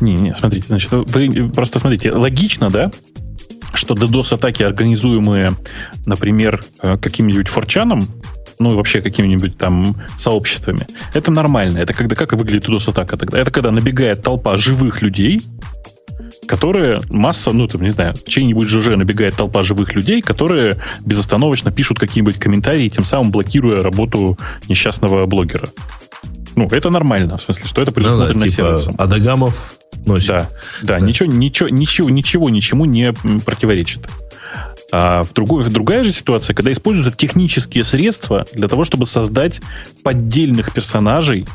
Не, 0.00 0.14
не, 0.14 0.34
смотрите, 0.34 0.66
значит, 0.68 0.90
вы 0.90 1.50
просто 1.54 1.78
смотрите, 1.78 2.12
логично, 2.12 2.70
да, 2.70 2.90
что 3.74 3.94
DDoS-атаки, 3.94 4.62
организуемые, 4.62 5.54
например, 6.06 6.64
э, 6.82 6.96
каким-нибудь 6.96 7.48
форчаном, 7.48 8.08
ну 8.58 8.72
и 8.72 8.74
вообще 8.74 9.00
какими-нибудь 9.00 9.56
там 9.56 9.96
сообществами, 10.16 10.86
это 11.14 11.30
нормально. 11.30 11.78
Это 11.78 11.92
когда 11.92 12.16
как 12.16 12.32
выглядит 12.32 12.68
DDoS-атака 12.68 13.16
тогда? 13.16 13.38
Это 13.38 13.50
когда 13.50 13.70
набегает 13.70 14.22
толпа 14.22 14.56
живых 14.56 15.02
людей, 15.02 15.42
которые 16.46 17.00
масса, 17.10 17.52
ну, 17.52 17.66
там, 17.66 17.82
не 17.82 17.90
знаю, 17.90 18.14
в 18.14 18.28
чей-нибудь 18.28 18.68
ЖЖ 18.68 18.96
набегает 18.96 19.36
толпа 19.36 19.62
живых 19.62 19.94
людей, 19.94 20.22
которые 20.22 20.78
безостановочно 21.00 21.70
пишут 21.70 21.98
какие-нибудь 21.98 22.38
комментарии, 22.38 22.88
тем 22.88 23.04
самым 23.04 23.30
блокируя 23.30 23.82
работу 23.82 24.38
несчастного 24.68 25.26
блогера. 25.26 25.70
Ну, 26.56 26.68
это 26.70 26.90
нормально, 26.90 27.38
в 27.38 27.42
смысле, 27.42 27.66
что 27.66 27.82
это 27.82 27.92
предусмотрено 27.92 28.34
Ну 28.34 28.40
да, 28.40 28.48
типа 28.48 28.56
сервисом. 28.56 28.94
Адагамов 28.98 29.74
носит. 30.04 30.28
Да, 30.28 30.48
да, 30.82 31.00
Ничего, 31.00 31.30
ничего, 31.30 31.68
ничего, 31.68 32.10
ничего, 32.10 32.50
ничему 32.50 32.84
не 32.84 33.12
противоречит. 33.44 34.08
А 34.92 35.22
в, 35.22 35.32
другой, 35.32 35.62
в 35.62 35.70
другая 35.70 36.02
же 36.04 36.12
ситуация, 36.12 36.54
когда 36.54 36.72
используются 36.72 37.16
технические 37.16 37.84
средства 37.84 38.44
для 38.52 38.66
того, 38.68 38.84
чтобы 38.84 39.06
создать 39.06 39.60
поддельных 40.02 40.72
персонажей. 40.72 41.46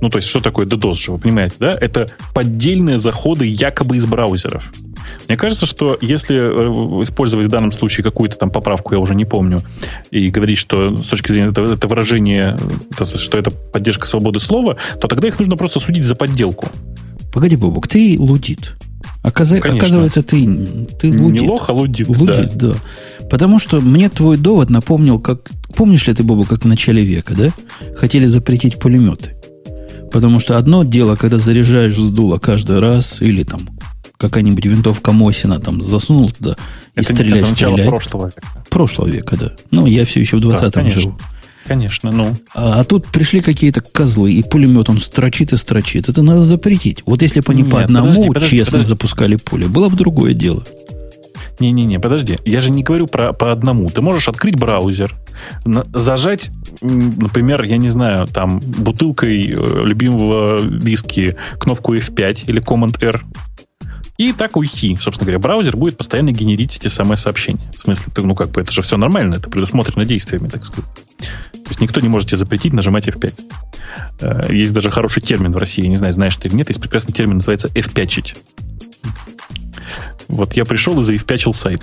Ну, 0.00 0.10
то 0.10 0.18
есть, 0.18 0.28
что 0.28 0.40
такое 0.40 0.66
DDoS 0.66 0.94
же, 0.94 1.12
вы 1.12 1.18
понимаете, 1.18 1.56
да? 1.58 1.72
Это 1.72 2.08
поддельные 2.34 2.98
заходы 2.98 3.46
якобы 3.46 3.96
из 3.96 4.04
браузеров. 4.04 4.70
Мне 5.28 5.36
кажется, 5.36 5.66
что 5.66 5.96
если 6.00 6.36
э, 6.36 7.02
использовать 7.02 7.46
в 7.46 7.50
данном 7.50 7.72
случае 7.72 8.04
какую-то 8.04 8.36
там 8.36 8.50
поправку, 8.50 8.94
я 8.94 9.00
уже 9.00 9.14
не 9.14 9.24
помню, 9.24 9.62
и 10.10 10.28
говорить, 10.30 10.58
что 10.58 11.02
с 11.02 11.06
точки 11.06 11.32
зрения 11.32 11.48
этого, 11.50 11.72
это 11.72 11.88
выражение, 11.88 12.58
что 13.04 13.38
это 13.38 13.50
поддержка 13.50 14.06
свободы 14.06 14.40
слова, 14.40 14.76
то 15.00 15.08
тогда 15.08 15.28
их 15.28 15.38
нужно 15.38 15.56
просто 15.56 15.80
судить 15.80 16.04
за 16.04 16.14
подделку. 16.14 16.68
Погоди, 17.32 17.56
Бобок, 17.56 17.88
ты 17.88 18.16
лудит. 18.18 18.74
Оказа- 19.22 19.60
Конечно. 19.60 19.86
Оказывается, 19.86 20.22
ты, 20.22 20.44
ты 21.00 21.10
лудит. 21.22 21.42
Не 21.42 21.48
лох, 21.48 21.68
а 21.68 21.72
лудит, 21.72 22.08
Лудит, 22.08 22.54
да. 22.56 22.72
да. 22.72 22.74
Потому 23.30 23.58
что 23.58 23.80
мне 23.80 24.08
твой 24.08 24.36
довод 24.36 24.70
напомнил, 24.70 25.18
как... 25.18 25.50
Помнишь 25.74 26.06
ли 26.06 26.14
ты, 26.14 26.22
Бобу, 26.22 26.44
как 26.44 26.62
в 26.64 26.68
начале 26.68 27.04
века, 27.04 27.34
да? 27.34 27.50
Хотели 27.96 28.26
запретить 28.26 28.78
пулеметы. 28.78 29.35
Потому 30.12 30.40
что 30.40 30.56
одно 30.56 30.84
дело, 30.84 31.16
когда 31.16 31.38
заряжаешь 31.38 31.96
с 31.96 32.10
дула 32.10 32.38
каждый 32.38 32.78
раз, 32.78 33.20
или 33.20 33.42
там 33.42 33.68
какая-нибудь 34.18 34.64
винтовка 34.64 35.12
Мосина 35.12 35.60
там 35.60 35.80
засунул 35.80 36.30
туда 36.30 36.56
и 36.94 37.00
Это, 37.00 37.14
стреляй, 37.14 37.40
это 37.40 37.50
начало 37.50 37.76
прошлого 37.76 38.26
века. 38.26 38.64
Прошлого 38.70 39.08
века, 39.08 39.36
да. 39.36 39.52
Ну, 39.70 39.86
я 39.86 40.04
все 40.04 40.20
еще 40.20 40.36
в 40.36 40.40
20-м 40.40 40.70
конечно. 40.70 41.00
живу. 41.00 41.18
Конечно, 41.66 42.12
ну. 42.12 42.36
А, 42.54 42.80
а 42.80 42.84
тут 42.84 43.08
пришли 43.08 43.40
какие-то 43.40 43.80
козлы, 43.80 44.32
и 44.32 44.42
пулемет 44.42 44.88
он 44.88 45.00
строчит 45.00 45.52
и 45.52 45.56
строчит. 45.56 46.08
Это 46.08 46.22
надо 46.22 46.42
запретить. 46.42 47.02
Вот 47.06 47.22
если 47.22 47.40
бы 47.40 47.52
они 47.52 47.64
по 47.64 47.76
Нет, 47.76 47.86
одному 47.86 48.08
подожди, 48.08 48.28
подожди, 48.28 48.56
честно 48.56 48.72
подожди. 48.72 48.88
запускали 48.88 49.36
пули, 49.36 49.64
было 49.66 49.88
бы 49.88 49.96
другое 49.96 50.32
дело. 50.32 50.62
Не-не-не, 51.58 51.98
подожди. 51.98 52.38
Я 52.44 52.60
же 52.60 52.70
не 52.70 52.82
говорю 52.82 53.06
про 53.06 53.32
по 53.32 53.50
одному. 53.50 53.88
Ты 53.90 54.02
можешь 54.02 54.28
открыть 54.28 54.56
браузер, 54.56 55.14
зажать, 55.64 56.50
например, 56.80 57.64
я 57.64 57.76
не 57.76 57.88
знаю, 57.88 58.26
там, 58.26 58.60
бутылкой 58.60 59.50
э, 59.50 59.84
любимого 59.84 60.58
виски 60.58 61.36
кнопку 61.58 61.94
F5 61.94 62.44
или 62.46 62.62
Command-R, 62.62 63.22
и 64.18 64.32
так 64.32 64.56
уйти. 64.56 64.96
Собственно 65.00 65.26
говоря, 65.26 65.38
браузер 65.38 65.76
будет 65.76 65.96
постоянно 65.98 66.32
генерить 66.32 66.76
эти 66.76 66.88
самые 66.88 67.18
сообщения. 67.18 67.70
В 67.74 67.80
смысле, 67.80 68.06
ну 68.16 68.34
как 68.34 68.50
бы, 68.50 68.62
это 68.62 68.70
же 68.70 68.82
все 68.82 68.96
нормально, 68.96 69.34
это 69.34 69.50
предусмотрено 69.50 70.04
действиями, 70.04 70.48
так 70.48 70.64
сказать. 70.64 70.90
То 71.18 71.70
есть 71.70 71.80
никто 71.80 72.00
не 72.00 72.08
может 72.08 72.28
тебе 72.28 72.38
запретить 72.38 72.72
нажимать 72.72 73.08
F5. 73.08 73.44
Э, 74.20 74.54
Есть 74.54 74.72
даже 74.72 74.90
хороший 74.90 75.22
термин 75.22 75.52
в 75.52 75.56
России, 75.56 75.82
я 75.82 75.88
не 75.88 75.96
знаю, 75.96 76.12
знаешь 76.12 76.36
ты 76.36 76.48
или 76.48 76.54
нет, 76.54 76.68
есть 76.68 76.80
прекрасный 76.80 77.12
термин, 77.12 77.36
называется 77.36 77.68
F5-чить. 77.68 78.36
Вот 80.28 80.54
я 80.54 80.64
пришел 80.64 80.98
и 81.00 81.02
заевпячил 81.02 81.54
сайт. 81.54 81.82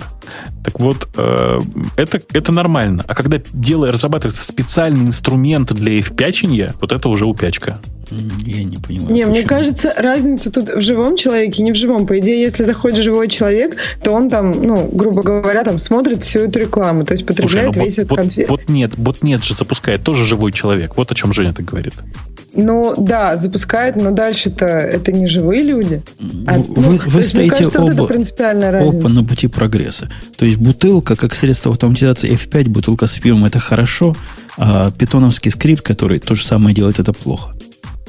Так 0.64 0.80
вот, 0.80 1.08
э, 1.16 1.60
это, 1.96 2.20
это 2.32 2.52
нормально. 2.52 3.04
А 3.06 3.14
когда 3.14 3.40
дело 3.52 3.90
разрабатывается 3.90 4.44
специальный 4.44 5.06
инструмент 5.06 5.72
для 5.72 5.92
евпячения, 5.92 6.74
вот 6.80 6.92
это 6.92 7.08
уже 7.08 7.26
упячка. 7.26 7.78
Я 8.10 8.64
не 8.64 8.76
понимаю. 8.76 9.12
Не, 9.12 9.24
мне 9.26 9.42
почему. 9.42 9.48
кажется, 9.48 9.92
разница 9.96 10.50
тут 10.50 10.68
в 10.68 10.80
живом 10.80 11.16
человеке 11.16 11.62
и 11.62 11.64
не 11.64 11.72
в 11.72 11.76
живом. 11.76 12.06
По 12.06 12.18
идее, 12.18 12.40
если 12.42 12.64
заходит 12.64 13.02
живой 13.02 13.28
человек, 13.28 13.76
то 14.02 14.12
он 14.12 14.28
там, 14.30 14.50
ну, 14.52 14.88
грубо 14.92 15.22
говоря, 15.22 15.64
там 15.64 15.78
смотрит 15.78 16.22
всю 16.22 16.40
эту 16.40 16.58
рекламу, 16.60 17.04
то 17.04 17.12
есть 17.12 17.24
Слушай, 17.26 17.42
потребляет 17.42 17.76
ну 17.76 17.84
весь 17.84 17.94
бот, 17.96 17.98
этот 17.98 18.08
бот- 18.08 18.18
конфет. 18.18 18.48
ботнет, 18.48 18.98
ботнет 18.98 19.44
же 19.44 19.54
запускает 19.54 20.02
тоже 20.02 20.24
живой 20.26 20.52
человек. 20.52 20.96
Вот 20.96 21.10
о 21.10 21.14
чем 21.14 21.32
Женя 21.32 21.52
так 21.52 21.64
говорит. 21.66 21.94
Ну, 22.56 22.94
да, 22.96 23.36
запускает, 23.36 23.96
но 23.96 24.12
дальше-то 24.12 24.66
это 24.66 25.10
не 25.10 25.26
живые 25.26 25.62
люди. 25.62 26.02
А, 26.46 26.52
Вы- 26.58 26.64
ну, 26.68 26.82
вы 26.82 26.98
вы 26.98 27.20
есть, 27.20 27.34
мне 27.34 27.46
стоите 27.46 27.50
кажется, 27.50 27.80
вот 27.80 27.90
это 27.90 28.02
оба- 28.02 28.06
принципиальная 28.08 28.70
разница. 28.70 28.98
Опа 28.98 29.08
на 29.08 29.24
пути 29.24 29.48
прогресса. 29.48 30.08
То 30.36 30.44
есть 30.44 30.58
бутылка, 30.58 31.16
как 31.16 31.34
средство 31.34 31.72
автоматизации 31.72 32.30
F5, 32.32 32.68
бутылка 32.68 33.08
с 33.08 33.18
пивом 33.18 33.44
это 33.44 33.58
хорошо, 33.58 34.14
а 34.56 34.92
питоновский 34.92 35.50
скрипт, 35.50 35.82
который 35.82 36.20
то 36.20 36.36
же 36.36 36.44
самое 36.46 36.76
делает, 36.76 37.00
это 37.00 37.12
плохо. 37.12 37.56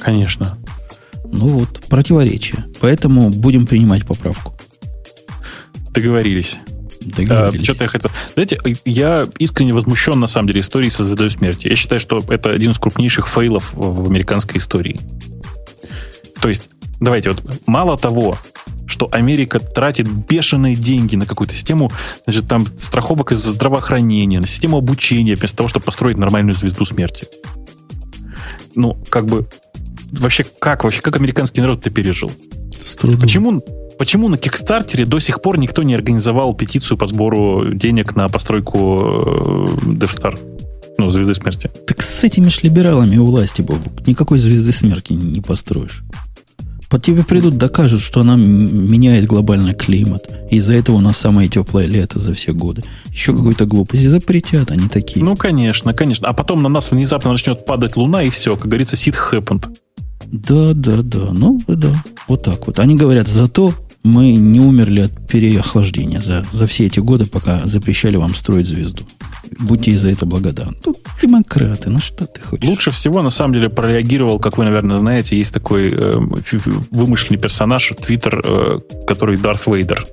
Конечно. 0.06 0.56
Ну 1.32 1.48
вот, 1.48 1.82
противоречие. 1.90 2.64
Поэтому 2.80 3.32
будем 3.32 3.66
принимать 3.66 4.06
поправку. 4.06 4.56
Договорились. 5.90 6.60
Договорились. 7.02 7.64
что-то 7.64 7.86
я 7.86 7.90
хотел. 7.90 8.12
Знаете, 8.36 8.60
я 8.86 9.28
искренне 9.40 9.74
возмущен, 9.74 10.20
на 10.20 10.28
самом 10.28 10.50
деле, 10.50 10.62
историей 10.62 10.92
со 10.92 11.04
звездой 11.04 11.32
смерти. 11.32 11.70
Я 11.70 11.76
считаю, 11.76 12.00
что 12.00 12.22
это 12.28 12.52
один 12.52 12.72
из 12.72 12.78
крупнейших 12.78 13.28
фейлов 13.28 13.74
в, 13.74 14.04
в 14.04 14.08
американской 14.08 14.60
истории. 14.60 15.00
То 16.40 16.50
есть, 16.50 16.70
давайте, 17.00 17.32
вот 17.32 17.44
мало 17.66 17.98
того, 17.98 18.38
что 18.86 19.10
Америка 19.12 19.60
тратит 19.60 20.08
бешеные 20.08 20.76
деньги 20.76 21.16
на 21.16 21.26
какую-то 21.26 21.56
систему, 21.56 21.92
значит, 22.26 22.48
там 22.48 22.68
страховок 22.78 23.32
из 23.32 23.40
здравоохранения, 23.44 24.40
на 24.40 24.46
систему 24.46 24.78
обучения, 24.78 25.36
вместо 25.36 25.58
того, 25.58 25.70
чтобы 25.70 25.86
построить 25.86 26.20
нормальную 26.20 26.56
звезду 26.56 26.86
смерти. 26.86 27.26
Ну, 28.76 29.02
как 29.10 29.26
бы, 29.26 29.48
вообще, 30.20 30.46
как 30.60 30.84
вообще, 30.84 31.02
как 31.02 31.16
американский 31.16 31.62
народ 31.62 31.80
это 31.80 31.90
пережил? 31.90 32.32
С 32.84 32.96
трудом. 32.96 33.22
Почему, 33.22 33.64
почему 33.98 34.28
на 34.28 34.38
Кикстартере 34.38 35.06
до 35.06 35.20
сих 35.20 35.42
пор 35.42 35.58
никто 35.58 35.84
не 35.84 35.96
организовал 35.96 36.54
петицию 36.54 36.98
по 36.98 37.08
сбору 37.08 37.74
денег 37.74 38.16
на 38.16 38.30
постройку 38.30 38.78
э, 38.78 39.66
Death 39.94 40.20
Star? 40.20 40.40
Ну, 40.98 41.12
Звезды 41.12 41.34
Смерти. 41.34 41.70
Так 41.88 42.02
с 42.02 42.24
этими 42.24 42.50
ж 42.50 42.64
либералами 42.64 43.18
у 43.18 43.26
власти, 43.26 43.62
Бобук, 43.62 44.08
никакой 44.08 44.40
звезды 44.40 44.72
смерти 44.72 45.14
не 45.14 45.42
построишь. 45.42 46.04
Под 46.90 47.04
тебе 47.04 47.24
придут, 47.24 47.58
докажут, 47.58 48.02
что 48.02 48.22
она 48.22 48.36
меняет 48.36 49.26
глобальный 49.26 49.74
климат. 49.74 50.30
Из-за 50.52 50.74
этого 50.74 50.98
у 50.98 51.02
нас 51.02 51.18
самое 51.18 51.50
теплое 51.50 51.88
лето 51.88 52.20
за 52.20 52.32
все 52.34 52.54
годы. 52.54 52.84
Еще 53.08 53.34
какую-то 53.34 53.66
глупость. 53.66 54.04
И 54.04 54.08
запретят, 54.08 54.72
они 54.72 54.88
такие. 54.88 55.26
Ну, 55.26 55.36
конечно, 55.36 55.94
конечно. 55.94 56.28
А 56.30 56.34
потом 56.34 56.62
на 56.62 56.70
нас 56.70 56.92
внезапно 56.92 57.32
начнет 57.32 57.66
падать 57.66 57.98
луна, 57.98 58.24
и 58.24 58.30
все, 58.30 58.56
как 58.56 58.68
говорится, 58.68 58.96
сид 58.96 59.16
happened. 59.16 59.76
Да, 60.32 60.74
да, 60.74 61.02
да. 61.02 61.32
Ну, 61.32 61.62
да. 61.68 61.94
Вот 62.28 62.44
так 62.44 62.68
вот. 62.68 62.80
Они 62.80 62.96
говорят, 62.96 63.28
зато 63.28 63.74
мы 64.06 64.34
не 64.34 64.60
умерли 64.60 65.02
от 65.02 65.28
переохлаждения 65.28 66.22
за, 66.22 66.46
за 66.52 66.68
все 66.68 66.86
эти 66.86 67.00
годы, 67.00 67.26
пока 67.26 67.66
запрещали 67.66 68.18
вам 68.18 68.36
строить 68.36 68.68
звезду. 68.68 69.04
Будьте 69.60 69.98
за 69.98 70.10
это 70.10 70.28
благодарны. 70.28 70.76
Тут 70.84 71.00
демократы, 71.22 71.90
ну 71.90 72.00
что 72.00 72.28
ты 72.28 72.40
хочешь? 72.40 72.70
Лучше 72.70 72.92
всего, 72.92 73.24
на 73.24 73.32
самом 73.32 73.54
деле, 73.54 73.70
прореагировал, 73.70 74.40
как 74.40 74.58
вы, 74.58 74.64
наверное, 74.66 74.98
знаете, 74.98 75.36
есть 75.38 75.54
такой 75.54 75.90
э, 75.92 76.16
вымышленный 76.92 77.42
персонаж, 77.42 77.94
твиттер, 78.00 78.42
э, 78.46 78.80
который 79.08 79.38
Дарth 79.38 79.64
Вейдер. 79.66 80.06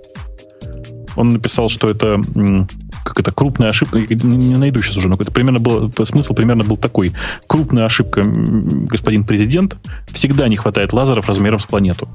Он 1.16 1.30
написал, 1.30 1.68
что 1.68 1.90
это 1.90 2.22
м, 2.34 2.68
как 3.04 3.20
это 3.20 3.32
крупная 3.32 3.70
ошибка. 3.70 3.98
Не, 3.98 4.56
найду 4.56 4.82
сейчас 4.82 4.96
уже, 4.96 5.08
но 5.08 5.16
это 5.18 5.30
примерно 5.30 5.58
был 5.58 5.92
смысл 6.04 6.34
примерно 6.34 6.64
был 6.64 6.76
такой: 6.76 7.12
крупная 7.46 7.84
ошибка, 7.84 8.22
господин 8.24 9.24
президент. 9.24 9.76
Всегда 10.10 10.48
не 10.48 10.56
хватает 10.56 10.92
лазеров 10.92 11.28
размером 11.28 11.58
с 11.58 11.66
планету. 11.66 12.08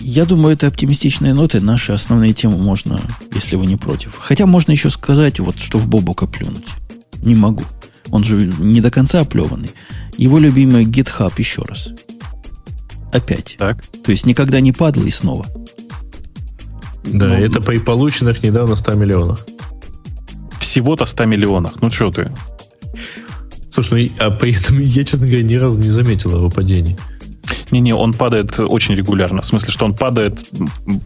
Я 0.00 0.24
думаю, 0.24 0.54
это 0.54 0.68
оптимистичные 0.68 1.34
ноты. 1.34 1.60
Наши 1.60 1.92
основные 1.92 2.32
темы 2.32 2.56
можно, 2.56 3.00
если 3.34 3.56
вы 3.56 3.66
не 3.66 3.76
против. 3.76 4.16
Хотя 4.18 4.46
можно 4.46 4.72
еще 4.72 4.90
сказать, 4.90 5.38
вот 5.38 5.58
что 5.58 5.78
в 5.78 5.88
Бобука 5.88 6.26
плюнуть. 6.26 6.66
Не 7.22 7.34
могу. 7.34 7.64
Он 8.10 8.24
же 8.24 8.50
не 8.58 8.80
до 8.80 8.90
конца 8.90 9.20
оплеванный. 9.20 9.70
Его 10.16 10.38
любимый 10.38 10.86
GitHub 10.86 11.32
еще 11.36 11.62
раз. 11.62 11.90
Опять. 13.12 13.56
Так. 13.58 13.84
То 14.04 14.10
есть 14.10 14.24
никогда 14.24 14.60
не 14.60 14.72
падал 14.72 15.04
и 15.04 15.10
снова. 15.10 15.46
Да, 17.12 17.28
Ну, 17.28 17.34
это 17.34 17.60
при 17.60 17.78
полученных 17.78 18.42
недавно 18.42 18.74
100 18.74 18.94
миллионах. 18.94 19.46
Всего-то 20.60 21.06
100 21.06 21.24
миллионах. 21.24 21.80
Ну 21.80 21.90
что 21.90 22.10
ты? 22.10 22.32
Слушай, 23.70 24.12
ну, 24.18 24.26
а 24.26 24.30
при 24.30 24.54
этом 24.54 24.80
я, 24.80 25.04
честно 25.04 25.26
говоря, 25.26 25.42
ни 25.42 25.54
разу 25.54 25.78
не 25.78 25.88
заметил 25.88 26.36
его 26.36 26.50
падений. 26.50 26.96
Не-не, 27.70 27.94
он 27.94 28.12
падает 28.12 28.58
очень 28.58 28.94
регулярно. 28.94 29.42
В 29.42 29.46
смысле, 29.46 29.72
что 29.72 29.84
он 29.84 29.94
падает, 29.94 30.38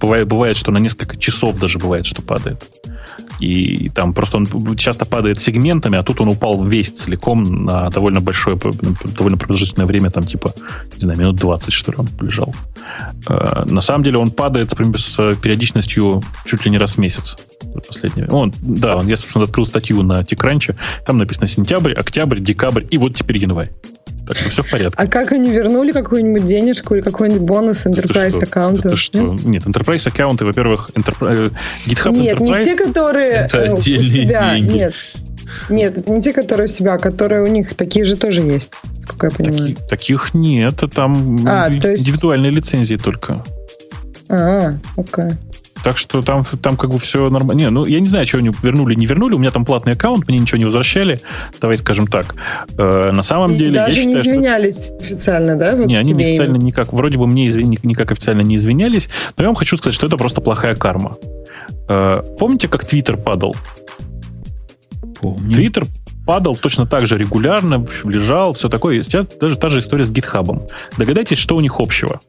бывает, 0.01 0.29
бывает, 0.29 0.57
что 0.57 0.71
на 0.71 0.79
несколько 0.79 1.17
часов 1.17 1.59
даже 1.59 1.79
бывает, 1.79 2.07
что 2.07 2.23
падает. 2.23 2.65
И 3.43 3.89
там 3.89 4.15
просто 4.15 4.37
он 4.37 4.77
часто 4.77 5.05
падает 5.05 5.41
сегментами, 5.41 5.99
а 5.99 6.03
тут 6.03 6.21
он 6.21 6.29
упал 6.29 6.65
весь 6.65 6.93
целиком 6.93 7.43
на 7.43 7.91
довольно 7.91 8.21
большое, 8.21 8.57
довольно 9.19 9.37
продолжительное 9.37 9.87
время, 9.87 10.11
там 10.11 10.23
типа, 10.25 10.55
не 10.95 11.01
знаю, 11.01 11.19
минут 11.19 11.37
20, 11.37 11.73
что 11.73 11.91
ли, 11.91 11.99
он 11.99 12.09
лежал. 12.21 12.55
Э, 13.29 13.65
На 13.67 13.81
самом 13.81 14.05
деле 14.05 14.19
он 14.19 14.31
падает 14.31 14.71
с 14.71 15.35
периодичностью 15.35 16.23
чуть 16.45 16.65
ли 16.65 16.71
не 16.71 16.79
раз 16.79 16.93
в 16.93 16.99
месяц. 16.99 17.37
Последнее. 17.89 18.29
Он, 18.29 18.53
да, 18.61 18.97
он, 18.97 19.09
я, 19.09 19.17
собственно, 19.17 19.45
открыл 19.45 19.67
статью 19.67 20.03
на 20.03 20.21
TechCrunch, 20.21 20.77
там 21.05 21.17
написано 21.17 21.49
сентябрь, 21.49 21.95
октябрь, 21.95 22.41
декабрь 22.41 22.85
и 22.91 22.99
вот 22.99 23.17
теперь 23.17 23.39
январь. 23.39 23.71
Так 24.33 24.39
что 24.39 24.49
все 24.51 24.63
в 24.63 24.71
порядке. 24.71 24.95
А 24.97 25.07
как 25.07 25.33
они 25.33 25.51
вернули 25.51 25.93
какую-нибудь 25.93 26.45
денежку 26.47 26.95
или 26.95 27.03
какой-нибудь 27.03 27.43
бонус 27.43 27.85
Enterprise 27.87 28.43
аккаунта? 28.43 28.89
Это 28.89 28.97
что? 28.97 29.19
Нет, 29.45 29.65
Enterprise 29.67 30.09
аккаунты, 30.09 30.45
во-первых, 30.45 30.91
Enterprise, 30.95 31.53
GitHub 31.87 32.13
Нет, 32.13 32.39
Enterprise... 32.39 32.59
не 32.59 32.65
те, 32.65 32.77
которые 32.77 33.31
Это 33.33 33.59
э, 33.59 33.73
у 33.75 33.81
себя. 33.81 34.55
деньги. 34.55 34.73
Нет. 34.73 34.95
Нет, 35.69 36.09
не 36.09 36.23
те, 36.23 36.33
которые 36.33 36.65
у 36.65 36.69
себя, 36.69 36.95
а 36.95 36.99
которые 36.99 37.43
у 37.43 37.47
них 37.47 37.75
такие 37.75 38.05
же 38.07 38.17
тоже 38.17 38.41
есть, 38.41 38.71
сколько 39.01 39.27
я 39.27 39.31
понимаю. 39.31 39.75
Таки- 39.77 39.89
таких 39.89 40.35
нет, 40.35 40.81
там 40.95 41.41
А, 41.47 41.69
ин- 41.69 41.81
то 41.81 41.89
есть- 41.91 42.03
индивидуальные 42.09 42.53
лицензии 42.53 42.97
только. 42.97 43.45
А, 44.31 44.75
окей. 44.97 45.33
Так 45.83 45.99
что 45.99 46.23
там, 46.23 46.43
там 46.45 46.77
как 46.77 46.91
бы 46.91 46.99
все 46.99 47.29
нормально. 47.29 47.59
Не, 47.59 47.71
ну 47.71 47.85
я 47.85 47.99
не 48.01 48.09
знаю, 48.09 48.27
что 48.27 48.39
они 48.39 48.51
вернули, 48.63 48.95
не 48.95 49.07
вернули. 49.07 49.35
У 49.35 49.39
меня 49.39 49.51
там 49.51 49.65
платный 49.65 49.95
аккаунт, 49.95 50.29
мне 50.29 50.39
ничего 50.39 50.59
не 50.59 50.65
возвращали. 50.65 51.21
Давай 51.61 51.77
скажем 51.77 52.07
так. 52.07 52.35
Э, 52.79 53.11
на 53.13 53.23
самом 53.23 53.53
И 53.55 53.59
деле, 53.59 53.75
я 53.77 53.87
даже 53.87 53.97
не 53.97 54.03
считаю, 54.05 54.23
что... 54.25 54.33
извинялись 54.33 54.91
официально, 55.01 55.57
да? 55.57 55.75
Вот 55.75 55.87
Не, 55.87 55.97
они 55.97 56.11
тебе 56.15 56.25
официально 56.25 56.55
именно? 56.57 56.67
никак, 56.67 56.93
вроде 56.93 57.19
бы 57.19 57.27
мне 57.27 57.49
извини- 57.49 57.79
никак 57.83 58.13
официально 58.13 58.43
не 58.43 58.57
извинялись, 58.57 59.09
но 59.37 59.43
я 59.43 59.49
вам 59.49 59.57
хочу 59.57 59.77
сказать, 59.77 59.95
что 59.95 60.07
это 60.07 60.17
просто 60.17 60.41
плохая 60.41 60.77
карма. 60.77 61.17
Э, 61.89 62.23
помните, 62.39 62.69
как 62.69 62.85
Твиттер 62.85 63.17
падал? 63.17 63.57
Помню. 65.21 65.55
Твиттер 65.55 65.87
падал 66.27 66.57
точно 66.57 66.87
так 66.87 67.07
же 67.07 67.17
регулярно, 67.19 67.87
лежал, 68.05 68.53
все 68.55 68.69
такое. 68.69 69.03
Сейчас 69.03 69.27
даже 69.41 69.57
та 69.57 69.69
же 69.69 69.81
история 69.81 70.05
с 70.07 70.11
гитхабом. 70.11 70.63
Догадайтесь, 70.97 71.39
что 71.39 71.57
у 71.57 71.61
них 71.61 71.81
общего? 71.81 72.21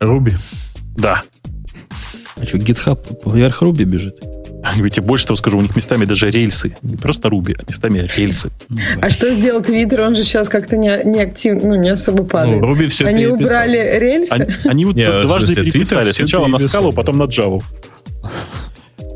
Руби. 0.00 0.32
Да. 0.96 1.20
А 2.42 2.44
что, 2.44 2.58
GitHub 2.58 2.98
вверх 3.32 3.62
Руби 3.62 3.84
бежит? 3.84 4.18
Я 4.76 4.88
тебе 4.88 5.02
больше 5.02 5.26
того 5.26 5.36
скажу, 5.36 5.58
у 5.58 5.60
них 5.60 5.74
местами 5.76 6.04
даже 6.04 6.28
рельсы. 6.30 6.74
Не 6.82 6.96
просто 6.96 7.28
Руби, 7.28 7.54
а 7.58 7.62
местами 7.68 8.06
рельсы. 8.16 8.50
А 9.00 9.10
что 9.10 9.32
сделал 9.32 9.62
Твиттер? 9.62 10.02
Он 10.02 10.16
же 10.16 10.24
сейчас 10.24 10.48
как-то 10.48 10.76
не, 10.76 11.00
не 11.04 11.20
активно, 11.20 11.68
ну, 11.70 11.74
не 11.76 11.88
особо 11.90 12.18
Ну, 12.22 12.28
падает. 12.28 12.62
Руби 12.62 12.86
все 12.88 13.06
Они 13.06 13.24
переписал. 13.24 13.44
убрали 13.46 13.98
рельсы? 13.98 14.32
Они, 14.32 14.46
они 14.64 14.84
вот 14.84 14.96
Не, 14.96 15.22
дважды 15.22 15.54
смысле, 15.54 15.70
переписали. 15.70 16.12
Сначала 16.12 16.46
на 16.48 16.58
скалу, 16.58 16.92
потом 16.92 17.18
на 17.18 17.24
Java. 17.24 17.62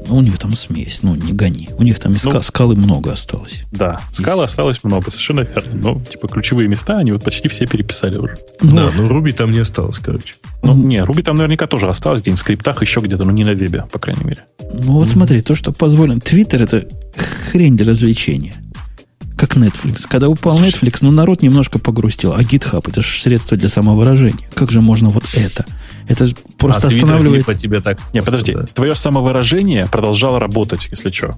Ну, 0.08 0.16
у 0.16 0.20
них 0.22 0.38
там 0.38 0.54
смесь, 0.54 1.00
ну, 1.02 1.14
не 1.14 1.32
гони. 1.32 1.68
У 1.78 1.82
них 1.82 1.98
там 1.98 2.12
и 2.12 2.16
ска- 2.16 2.34
Ну. 2.34 2.42
скалы 2.42 2.74
много 2.76 3.12
осталось. 3.12 3.62
Да, 3.72 4.00
скалы 4.12 4.44
осталось 4.44 4.82
много, 4.84 5.10
совершенно 5.10 5.40
верно. 5.40 5.72
Но, 5.74 6.00
типа, 6.04 6.28
ключевые 6.28 6.68
места 6.68 6.96
они 6.96 7.12
вот 7.12 7.24
почти 7.24 7.48
все 7.48 7.66
переписали 7.66 8.16
уже. 8.18 8.36
Ну, 8.60 8.76
Да, 8.76 8.92
но 8.96 9.08
Руби 9.08 9.32
там 9.32 9.50
не 9.50 9.58
осталось, 9.58 9.98
короче. 9.98 10.34
Ну, 10.62 10.74
Мгм. 10.74 10.88
не, 10.88 11.02
Руби 11.02 11.22
там 11.22 11.36
наверняка 11.36 11.66
тоже 11.66 11.88
осталось 11.88 12.22
где-нибудь 12.22 12.38
в 12.40 12.42
скриптах, 12.42 12.82
еще 12.82 13.00
где-то, 13.00 13.24
но 13.24 13.32
не 13.32 13.44
на 13.44 13.50
вебе, 13.54 13.84
по 13.90 13.98
крайней 13.98 14.24
мере. 14.24 14.44
Ну 14.72 14.92
вот 14.92 15.08
смотри, 15.08 15.40
то, 15.40 15.54
что 15.54 15.72
позволено. 15.72 16.20
Твиттер 16.20 16.62
это 16.62 16.88
хрень 17.50 17.76
для 17.76 17.86
развлечения. 17.86 18.54
Как 19.36 19.56
Netflix. 19.56 20.06
Когда 20.08 20.28
упал 20.28 20.58
Netflix, 20.60 20.98
ну 21.02 21.10
народ 21.10 21.42
немножко 21.42 21.78
погрустил. 21.78 22.32
А 22.32 22.40
GitHub 22.42 22.88
это 22.88 23.02
же 23.02 23.20
средство 23.20 23.56
для 23.56 23.68
самовыражения. 23.68 24.48
Как 24.54 24.70
же 24.70 24.80
можно 24.80 25.10
вот 25.10 25.24
это? 25.34 25.66
Это 26.08 26.28
просто 26.56 26.86
а 26.86 26.90
Твиттер 26.90 27.04
останавливает 27.04 27.46
типа 27.46 27.54
тебя 27.54 27.80
так... 27.80 27.98
Не, 28.14 28.22
подожди, 28.22 28.52
Да. 28.54 28.64
твое 28.66 28.94
самовыражение 28.94 29.86
продолжало 29.90 30.40
работать, 30.40 30.88
если 30.90 31.10
что. 31.10 31.36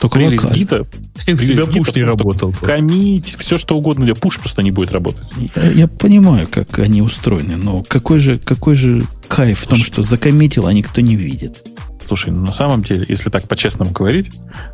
только 0.00 0.18
Прелесть 0.18 0.44
локально. 0.44 0.58
гита, 0.58 0.86
У 1.32 1.36
тебя 1.36 1.66
пуш 1.66 1.94
не 1.94 2.02
работал. 2.02 2.52
комить, 2.60 3.36
все 3.38 3.58
что 3.58 3.76
угодно, 3.76 4.04
у 4.04 4.08
тебя 4.08 4.16
пуш 4.16 4.38
просто 4.38 4.62
не 4.62 4.70
будет 4.70 4.90
работать. 4.90 5.22
Я, 5.54 5.70
я 5.70 5.86
понимаю, 5.88 6.48
как 6.50 6.78
они 6.80 7.00
устроены, 7.02 7.56
но 7.56 7.82
какой 7.86 8.18
же, 8.18 8.38
какой 8.38 8.74
же 8.74 9.04
кайф 9.28 9.60
в 9.60 9.66
том, 9.68 9.78
что 9.84 10.02
закоммитил, 10.02 10.66
а 10.66 10.72
никто 10.72 11.00
не 11.00 11.14
видит. 11.16 11.64
Слушай, 12.04 12.32
ну, 12.32 12.44
на 12.44 12.52
самом 12.52 12.82
деле, 12.82 13.04
если 13.08 13.30
так 13.30 13.48
по-честному 13.48 13.90
говорить, 13.90 14.30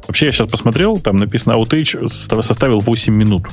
вообще 0.06 0.26
я 0.26 0.32
сейчас 0.32 0.50
посмотрел, 0.50 0.98
там 0.98 1.16
написано 1.16 1.52
outage 1.54 2.08
состав- 2.08 2.42
составил 2.42 2.80
8 2.80 3.14
минут. 3.14 3.46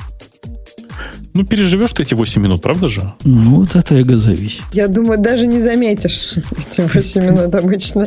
Ну, 1.32 1.44
переживешь 1.44 1.92
ты 1.92 2.02
эти 2.02 2.14
8 2.14 2.42
минут, 2.42 2.62
правда 2.62 2.88
же? 2.88 3.12
Ну, 3.24 3.60
вот 3.60 3.76
это 3.76 3.94
эго-зависит. 3.94 4.62
Я 4.72 4.88
думаю, 4.88 5.20
даже 5.20 5.46
не 5.46 5.60
заметишь 5.60 6.34
эти 6.72 6.80
8 6.80 7.24
минут 7.24 7.54
обычно. 7.54 8.06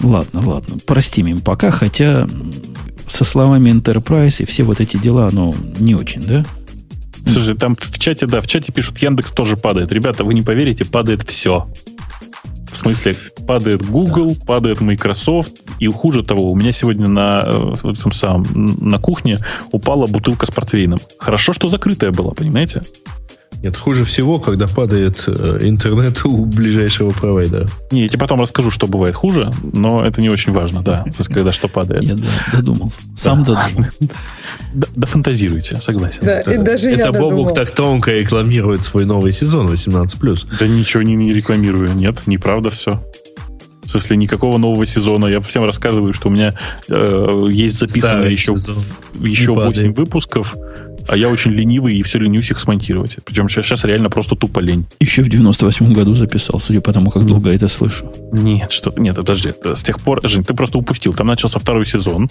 Ладно, 0.00 0.40
ладно, 0.44 0.76
простим 0.86 1.26
им 1.26 1.40
пока, 1.40 1.70
хотя 1.70 2.28
со 3.08 3.24
словами 3.24 3.70
Enterprise 3.70 4.42
и 4.42 4.46
все 4.46 4.62
вот 4.62 4.80
эти 4.80 4.96
дела, 4.96 5.28
ну, 5.32 5.54
не 5.78 5.94
очень, 5.94 6.22
да? 6.22 6.44
Слушай, 7.26 7.56
там 7.56 7.76
в 7.76 7.98
чате, 7.98 8.26
да, 8.26 8.40
в 8.40 8.46
чате 8.46 8.72
пишут, 8.72 8.98
Яндекс 8.98 9.32
тоже 9.32 9.56
падает. 9.56 9.92
Ребята, 9.92 10.24
вы 10.24 10.34
не 10.34 10.42
поверите, 10.42 10.84
падает 10.84 11.28
все. 11.28 11.68
В 12.70 12.76
смысле, 12.76 13.16
падает 13.46 13.84
Google, 13.84 14.36
падает 14.46 14.80
Microsoft, 14.80 15.52
и 15.78 15.86
хуже 15.88 16.22
того, 16.22 16.50
у 16.50 16.54
меня 16.54 16.72
сегодня 16.72 17.08
на, 17.08 17.42
э, 17.44 17.90
этом 17.90 18.12
самом, 18.12 18.46
на 18.54 18.98
кухне 18.98 19.38
упала 19.72 20.06
бутылка 20.06 20.46
с 20.46 20.50
портвейном. 20.50 20.98
Хорошо, 21.18 21.52
что 21.52 21.68
закрытая 21.68 22.10
была, 22.10 22.32
понимаете? 22.32 22.82
Нет, 23.62 23.76
хуже 23.76 24.04
всего, 24.04 24.38
когда 24.38 24.68
падает 24.68 25.24
э, 25.26 25.58
интернет 25.62 26.24
у 26.24 26.44
ближайшего 26.44 27.10
провайдера. 27.10 27.68
Не, 27.90 28.02
я 28.02 28.08
тебе 28.08 28.20
потом 28.20 28.40
расскажу, 28.40 28.70
что 28.70 28.86
бывает 28.86 29.14
хуже, 29.16 29.50
но 29.72 30.04
это 30.04 30.20
не 30.20 30.28
очень 30.28 30.52
важно, 30.52 30.82
да, 30.82 31.02
то 31.02 31.12
есть, 31.18 31.28
когда 31.28 31.52
что 31.52 31.66
падает. 31.68 32.04
Я 32.04 32.16
додумал. 32.52 32.92
Сам 33.16 33.42
додумал. 33.44 33.88
Да, 34.72 34.86
да 34.94 35.06
фантазируйте, 35.06 35.76
согласен. 35.80 36.20
Да, 36.22 36.40
и 36.40 36.56
даже 36.58 36.90
я 36.90 36.98
Это 37.08 37.12
Бобук 37.12 37.52
так 37.52 37.70
тонко 37.72 38.12
рекламирует 38.12 38.84
свой 38.84 39.04
новый 39.04 39.32
сезон 39.32 39.66
18+. 39.66 40.46
Да 40.58 40.66
ничего 40.68 41.02
не, 41.02 41.28
рекламирую. 41.32 41.94
Нет, 41.94 42.26
неправда 42.26 42.70
все. 42.70 43.02
В 43.84 43.90
смысле, 43.90 44.18
никакого 44.18 44.58
нового 44.58 44.84
сезона. 44.84 45.26
Я 45.26 45.40
всем 45.40 45.64
рассказываю, 45.64 46.12
что 46.12 46.28
у 46.28 46.30
меня 46.30 46.52
э, 46.90 47.40
есть 47.50 47.78
записано 47.78 48.20
Старый 48.20 48.32
еще, 48.32 48.54
сезон. 48.54 48.84
еще 49.18 49.52
Не 49.52 49.54
8 49.54 49.72
падает. 49.72 49.98
выпусков, 49.98 50.54
а 51.08 51.16
я 51.16 51.30
очень 51.30 51.52
ленивый 51.52 51.96
и 51.96 52.02
все 52.02 52.18
ленюсь 52.18 52.50
их 52.50 52.60
смонтировать. 52.60 53.16
Причем 53.24 53.48
сейчас, 53.48 53.84
реально 53.84 54.10
просто 54.10 54.36
тупо 54.36 54.60
лень. 54.60 54.86
Еще 55.00 55.22
в 55.22 55.28
98 55.28 55.92
году 55.92 56.14
записал, 56.14 56.60
судя 56.60 56.80
по 56.80 56.92
тому, 56.92 57.10
как 57.10 57.24
долго 57.24 57.50
это 57.50 57.66
слышу. 57.66 58.12
Нет, 58.30 58.70
что 58.70 58.92
нет, 58.96 59.16
подожди. 59.16 59.52
С 59.64 59.82
тех 59.82 60.00
пор, 60.00 60.20
Жень, 60.22 60.44
ты 60.44 60.54
просто 60.54 60.78
упустил. 60.78 61.14
Там 61.14 61.26
начался 61.26 61.58
второй 61.58 61.86
сезон. 61.86 62.28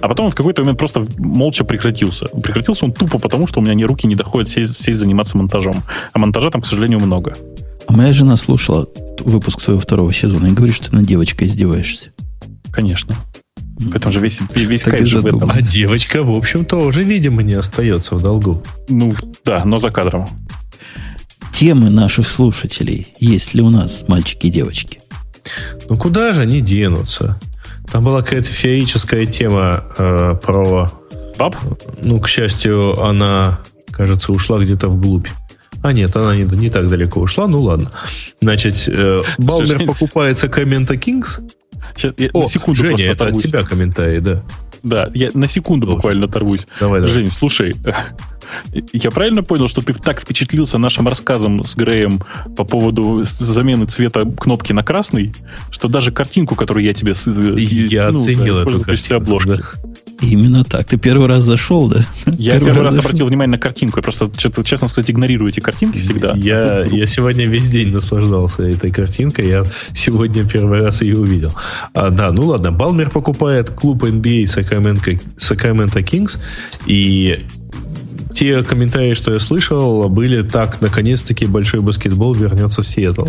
А 0.00 0.08
потом 0.08 0.26
он 0.26 0.32
в 0.32 0.34
какой-то 0.34 0.62
момент 0.62 0.78
просто 0.78 1.06
молча 1.18 1.64
прекратился. 1.64 2.26
Прекратился 2.26 2.86
он 2.86 2.92
тупо 2.92 3.18
потому, 3.18 3.46
что 3.46 3.60
у 3.60 3.62
меня 3.62 3.74
ни 3.74 3.84
руки 3.84 4.06
не 4.06 4.14
доходят 4.14 4.48
сесть, 4.48 4.74
сесть 4.74 4.98
заниматься 4.98 5.36
монтажом. 5.36 5.82
А 6.12 6.18
монтажа 6.18 6.50
там, 6.50 6.62
к 6.62 6.66
сожалению, 6.66 7.00
много. 7.00 7.34
А 7.86 7.92
моя 7.92 8.12
жена 8.12 8.36
слушала 8.36 8.88
выпуск 9.20 9.62
твоего 9.62 9.80
второго 9.80 10.12
сезона 10.12 10.46
и 10.46 10.52
говорит, 10.52 10.76
что 10.76 10.90
ты 10.90 10.96
над 10.96 11.06
девочкой 11.06 11.48
издеваешься. 11.48 12.12
Конечно. 12.72 13.14
В 13.78 13.94
этом 13.94 14.10
же 14.10 14.20
весь, 14.20 14.40
весь 14.54 14.82
Так 14.82 14.94
кайф 14.94 15.06
же 15.06 15.20
в 15.20 15.26
этом. 15.26 15.50
А 15.50 15.60
девочка, 15.60 16.22
в 16.22 16.30
общем, 16.30 16.64
тоже, 16.64 17.02
видимо, 17.02 17.42
не 17.42 17.54
остается 17.54 18.14
в 18.14 18.22
долгу. 18.22 18.62
Ну, 18.88 19.14
да, 19.44 19.64
но 19.64 19.78
за 19.78 19.90
кадром. 19.90 20.28
Темы 21.52 21.90
наших 21.90 22.28
слушателей 22.28 23.08
есть 23.18 23.54
ли 23.54 23.62
у 23.62 23.70
нас, 23.70 24.04
мальчики 24.08 24.46
и 24.46 24.50
девочки? 24.50 25.00
Ну 25.88 25.96
куда 25.96 26.32
же 26.32 26.42
они 26.42 26.60
денутся? 26.60 27.40
Там 27.90 28.04
была 28.04 28.22
какая-то 28.22 28.48
феерическая 28.48 29.26
тема 29.26 29.84
э, 29.96 30.34
про... 30.42 30.90
Баб? 31.38 31.56
Ну, 32.02 32.18
к 32.18 32.28
счастью, 32.28 33.00
она, 33.02 33.60
кажется, 33.90 34.32
ушла 34.32 34.58
где-то 34.58 34.88
вглубь. 34.88 35.28
А 35.82 35.92
нет, 35.92 36.16
она 36.16 36.34
не, 36.34 36.44
не 36.44 36.70
так 36.70 36.88
далеко 36.88 37.20
ушла, 37.20 37.46
ну 37.46 37.62
ладно. 37.62 37.92
Значит, 38.40 38.88
э, 38.88 39.20
Балмер 39.38 39.86
покупается 39.86 40.48
Коммента 40.48 40.96
Кингс. 40.96 41.40
Сейчас 41.96 42.14
я 42.18 42.28
О, 42.32 42.42
на 42.42 42.48
секунду 42.48 42.76
Женя, 42.80 42.88
просто 42.90 43.04
это 43.06 43.12
от 43.12 43.20
оторвусь. 43.22 43.42
тебя 43.42 43.62
комментарий, 43.62 44.20
да. 44.20 44.42
Да, 44.82 45.10
я 45.14 45.30
на 45.34 45.48
секунду 45.48 45.86
Должен. 45.86 45.96
буквально 45.98 46.26
оторвусь. 46.26 46.66
Давай, 46.78 47.00
давай. 47.00 47.12
Жень, 47.12 47.30
слушай, 47.30 47.74
я 48.92 49.10
правильно 49.10 49.42
понял, 49.42 49.66
что 49.68 49.82
ты 49.82 49.92
так 49.94 50.20
впечатлился 50.20 50.78
нашим 50.78 51.08
рассказом 51.08 51.64
с 51.64 51.74
Греем 51.74 52.20
по 52.56 52.64
поводу 52.64 53.22
замены 53.24 53.86
цвета 53.86 54.24
кнопки 54.24 54.72
на 54.72 54.84
красный, 54.84 55.34
что 55.70 55.88
даже 55.88 56.12
картинку, 56.12 56.54
которую 56.54 56.84
я 56.84 56.92
тебе 56.94 57.14
с- 57.14 57.26
Я 57.26 58.10
скинул, 58.12 58.22
оценил 58.22 58.56
да, 58.56 58.62
эту 58.62 58.80
картинку, 58.82 59.14
обложки. 59.16 59.48
да. 59.48 59.56
Именно 60.20 60.64
так. 60.64 60.86
Ты 60.86 60.96
первый 60.96 61.28
раз 61.28 61.44
зашел, 61.44 61.88
да? 61.88 62.04
Я 62.38 62.58
первый, 62.58 62.82
раз 62.82 62.94
зашел. 62.94 63.08
обратил 63.10 63.26
внимание 63.26 63.56
на 63.56 63.58
картинку. 63.58 63.98
Я 63.98 64.02
просто, 64.02 64.30
честно 64.36 64.88
сказать, 64.88 65.10
игнорирую 65.10 65.50
эти 65.50 65.60
картинки 65.60 65.98
всегда. 65.98 66.32
Я, 66.34 66.82
А 66.82 66.86
я 66.86 67.06
сегодня 67.06 67.46
весь 67.46 67.68
день 67.68 67.90
наслаждался 67.90 68.62
этой 68.64 68.90
картинкой. 68.90 69.48
Я 69.48 69.64
сегодня 69.94 70.46
первый 70.46 70.82
раз 70.82 71.02
ее 71.02 71.18
увидел. 71.18 71.52
А, 71.92 72.10
да, 72.10 72.32
ну 72.32 72.46
ладно. 72.46 72.72
Балмер 72.72 73.10
покупает 73.10 73.70
клуб 73.70 74.04
NBA 74.04 74.44
Sacramento, 74.44 75.20
Sacramento 75.36 76.02
Kings. 76.02 76.38
И 76.86 77.38
те 78.36 78.62
комментарии, 78.62 79.14
что 79.14 79.32
я 79.32 79.40
слышал, 79.40 80.10
были 80.10 80.42
так, 80.42 80.82
наконец-таки 80.82 81.46
большой 81.46 81.80
баскетбол 81.80 82.34
вернется 82.34 82.82
в 82.82 82.86
Сиэтл. 82.86 83.28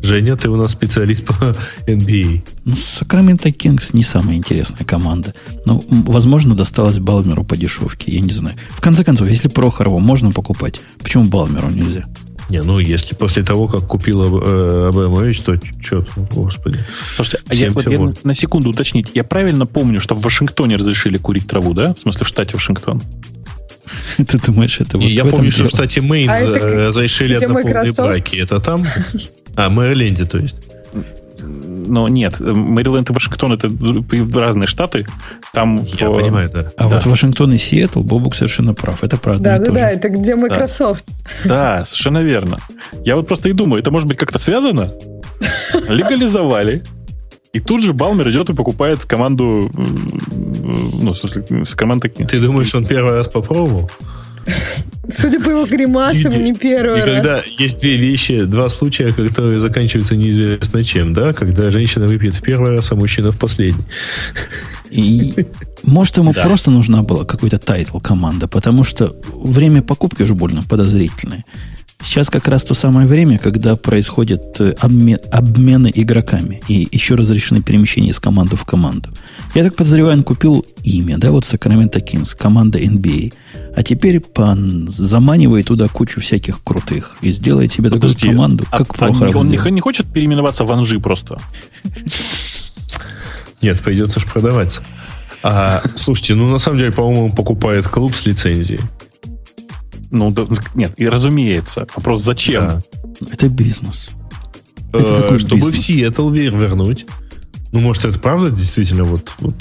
Женя, 0.00 0.34
ты 0.36 0.48
у 0.48 0.56
нас 0.56 0.72
специалист 0.72 1.26
по 1.26 1.32
NBA. 1.86 2.42
Ну, 2.64 2.74
Сакраменто 2.74 3.52
Кингс 3.52 3.92
не 3.92 4.02
самая 4.02 4.36
интересная 4.36 4.86
команда. 4.86 5.34
Но, 5.66 5.84
м, 5.90 6.04
возможно, 6.04 6.54
досталось 6.54 6.98
Балмеру 6.98 7.44
по 7.44 7.54
дешевке. 7.54 8.12
Я 8.12 8.20
не 8.20 8.32
знаю. 8.32 8.56
В 8.70 8.80
конце 8.80 9.04
концов, 9.04 9.28
если 9.28 9.48
Прохорова 9.48 9.98
можно 9.98 10.32
покупать, 10.32 10.80
почему 11.02 11.24
Балмеру 11.24 11.68
нельзя? 11.68 12.06
Не, 12.48 12.62
ну 12.62 12.78
если 12.78 13.14
после 13.14 13.42
того, 13.42 13.66
как 13.66 13.86
купил 13.86 14.40
э, 14.40 14.88
Абрамович, 14.88 15.40
то 15.40 15.60
что, 15.80 16.06
господи. 16.30 16.78
Слушайте, 17.10 17.44
а 17.48 17.54
я, 17.54 17.70
вот 17.70 17.86
я 17.88 17.98
можно. 17.98 18.16
на 18.22 18.34
секунду 18.34 18.70
уточнить. 18.70 19.08
Я 19.14 19.24
правильно 19.24 19.66
помню, 19.66 20.00
что 20.00 20.14
в 20.14 20.22
Вашингтоне 20.22 20.76
разрешили 20.76 21.18
курить 21.18 21.48
траву, 21.48 21.74
да? 21.74 21.94
В 21.94 21.98
смысле, 21.98 22.24
в 22.24 22.28
штате 22.28 22.54
Вашингтон. 22.54 23.02
Ты 24.28 24.38
думаешь, 24.38 24.80
это 24.80 24.96
вот 24.98 25.04
И 25.06 25.12
я 25.12 25.24
помню, 25.24 25.50
что 25.50 25.64
в 25.64 25.68
штате 25.68 26.00
Мэйн 26.00 26.30
А 26.30 26.38
это 26.38 26.58
разрешили 26.88 27.34
однополые 27.34 27.64
Microsoft? 27.74 27.98
браки. 28.08 28.36
Это 28.36 28.60
там? 28.60 28.86
А, 29.56 29.68
Мэриленде, 29.70 30.24
то 30.24 30.38
есть. 30.38 30.56
Но 31.88 32.08
нет, 32.08 32.40
Мэриленд 32.40 33.10
и 33.10 33.12
Вашингтон 33.12 33.52
это 33.52 33.70
разные 34.36 34.66
штаты. 34.66 35.06
Там 35.52 35.84
Я 36.00 36.10
в- 36.10 36.16
понимаю, 36.16 36.50
да. 36.52 36.72
А 36.76 36.88
Да. 36.88 36.96
вот 36.96 37.06
Вашингтон 37.06 37.52
и 37.52 37.58
Сиэтл, 37.58 38.00
Бобук 38.00 38.34
совершенно 38.34 38.74
прав. 38.74 39.04
Это 39.04 39.16
правда. 39.18 39.42
Да, 39.44 39.58
да, 39.58 39.70
да, 39.70 39.90
это 39.90 40.08
где 40.08 40.34
Microsoft. 40.34 41.04
Да, 41.44 41.84
совершенно 41.84 42.18
верно. 42.18 42.58
Я 43.04 43.14
вот 43.16 43.28
просто 43.28 43.48
и 43.50 43.52
думаю, 43.52 43.80
это 43.82 43.90
может 43.92 44.08
быть 44.08 44.16
как-то 44.18 44.38
связано? 44.40 44.92
Легализовали. 45.88 46.82
И 47.56 47.60
тут 47.60 47.82
же 47.82 47.94
Балмер 47.94 48.28
идет 48.30 48.50
и 48.50 48.54
покупает 48.54 49.04
команду, 49.06 49.70
м, 49.74 50.20
ну, 51.02 51.12
в 51.12 51.16
смысле, 51.16 51.64
с 51.64 51.74
командой... 51.74 52.10
Ты 52.10 52.38
думаешь, 52.38 52.74
он 52.74 52.84
первый 52.84 53.12
раз 53.12 53.28
попробовал? 53.28 53.90
Судя 55.10 55.40
по 55.40 55.48
его 55.48 55.64
гримасам, 55.64 56.32
И- 56.32 56.38
не 56.38 56.52
первый 56.52 57.00
И 57.00 57.02
когда 57.02 57.36
раз. 57.36 57.46
есть 57.58 57.80
две 57.80 57.96
вещи, 57.96 58.42
два 58.44 58.68
случая, 58.68 59.10
которые 59.12 59.58
заканчиваются 59.58 60.16
неизвестно 60.16 60.84
чем, 60.84 61.14
да? 61.14 61.32
Когда 61.32 61.70
женщина 61.70 62.06
выпьет 62.06 62.34
в 62.34 62.42
первый 62.42 62.72
раз, 62.72 62.92
а 62.92 62.94
мужчина 62.94 63.32
в 63.32 63.38
последний. 63.38 63.84
И, 64.90 65.46
может, 65.82 66.18
ему 66.18 66.34
просто 66.34 66.70
нужна 66.70 67.02
была 67.02 67.24
какой-то 67.24 67.58
title 67.58 68.00
команда, 68.00 68.48
потому 68.48 68.84
что 68.84 69.16
время 69.34 69.80
покупки 69.80 70.22
уже 70.22 70.34
больно 70.34 70.62
подозрительное. 70.68 71.44
Сейчас 72.06 72.30
как 72.30 72.46
раз 72.46 72.62
то 72.62 72.74
самое 72.74 73.06
время, 73.08 73.36
когда 73.36 73.74
происходят 73.74 74.60
э, 74.60 74.74
обмен, 74.78 75.18
обмены 75.32 75.90
игроками 75.92 76.62
и 76.68 76.88
еще 76.92 77.16
разрешены 77.16 77.62
перемещения 77.62 78.10
из 78.10 78.20
команды 78.20 78.54
в 78.54 78.64
команду. 78.64 79.10
Я 79.56 79.64
так 79.64 79.74
подозреваю, 79.74 80.18
он 80.18 80.22
купил 80.22 80.64
имя, 80.84 81.18
да, 81.18 81.32
вот 81.32 81.42
Sacramento 81.42 82.00
Kings, 82.00 82.36
команда 82.38 82.78
NBA. 82.78 83.34
А 83.74 83.82
теперь 83.82 84.20
пан 84.20 84.86
заманивает 84.88 85.66
туда 85.66 85.88
кучу 85.88 86.20
всяких 86.20 86.62
крутых 86.62 87.16
и 87.22 87.30
сделает 87.32 87.72
себе 87.72 87.90
такую 87.90 88.02
Подожди, 88.02 88.28
команду, 88.28 88.64
а- 88.70 88.78
как 88.78 88.90
а 88.90 88.92
Прохоров 88.94 89.34
он 89.34 89.48
не, 89.48 89.56
сделал. 89.56 89.70
не 89.70 89.80
хочет 89.80 90.06
переименоваться 90.06 90.64
в 90.64 90.70
Анжи 90.70 91.00
просто? 91.00 91.40
Нет, 93.62 93.80
придется 93.80 94.20
же 94.20 94.26
продаваться. 94.26 94.80
А, 95.42 95.82
слушайте, 95.96 96.34
ну 96.34 96.46
на 96.46 96.58
самом 96.58 96.78
деле, 96.78 96.92
по-моему, 96.92 97.26
он 97.26 97.32
покупает 97.32 97.88
клуб 97.88 98.14
с 98.14 98.26
лицензией. 98.26 98.80
Ну, 100.16 100.30
да, 100.30 100.46
нет, 100.74 100.94
и 100.96 101.08
разумеется. 101.08 101.86
Вопрос, 101.94 102.22
зачем? 102.22 102.68
Да. 102.68 102.82
Это 103.32 103.48
бизнес. 103.48 104.10
Э, 104.92 104.98
Это 104.98 105.22
такой 105.22 105.38
чтобы 105.38 105.62
в 105.62 105.66
бизнес. 105.66 105.84
Сиэтл 105.84 106.30
вер- 106.30 106.56
вернуть. 106.58 107.06
Ну, 107.72 107.80
может, 107.80 108.04
это 108.04 108.18
правда 108.18 108.50
действительно 108.50 109.04
вот, 109.04 109.32
вот 109.40 109.54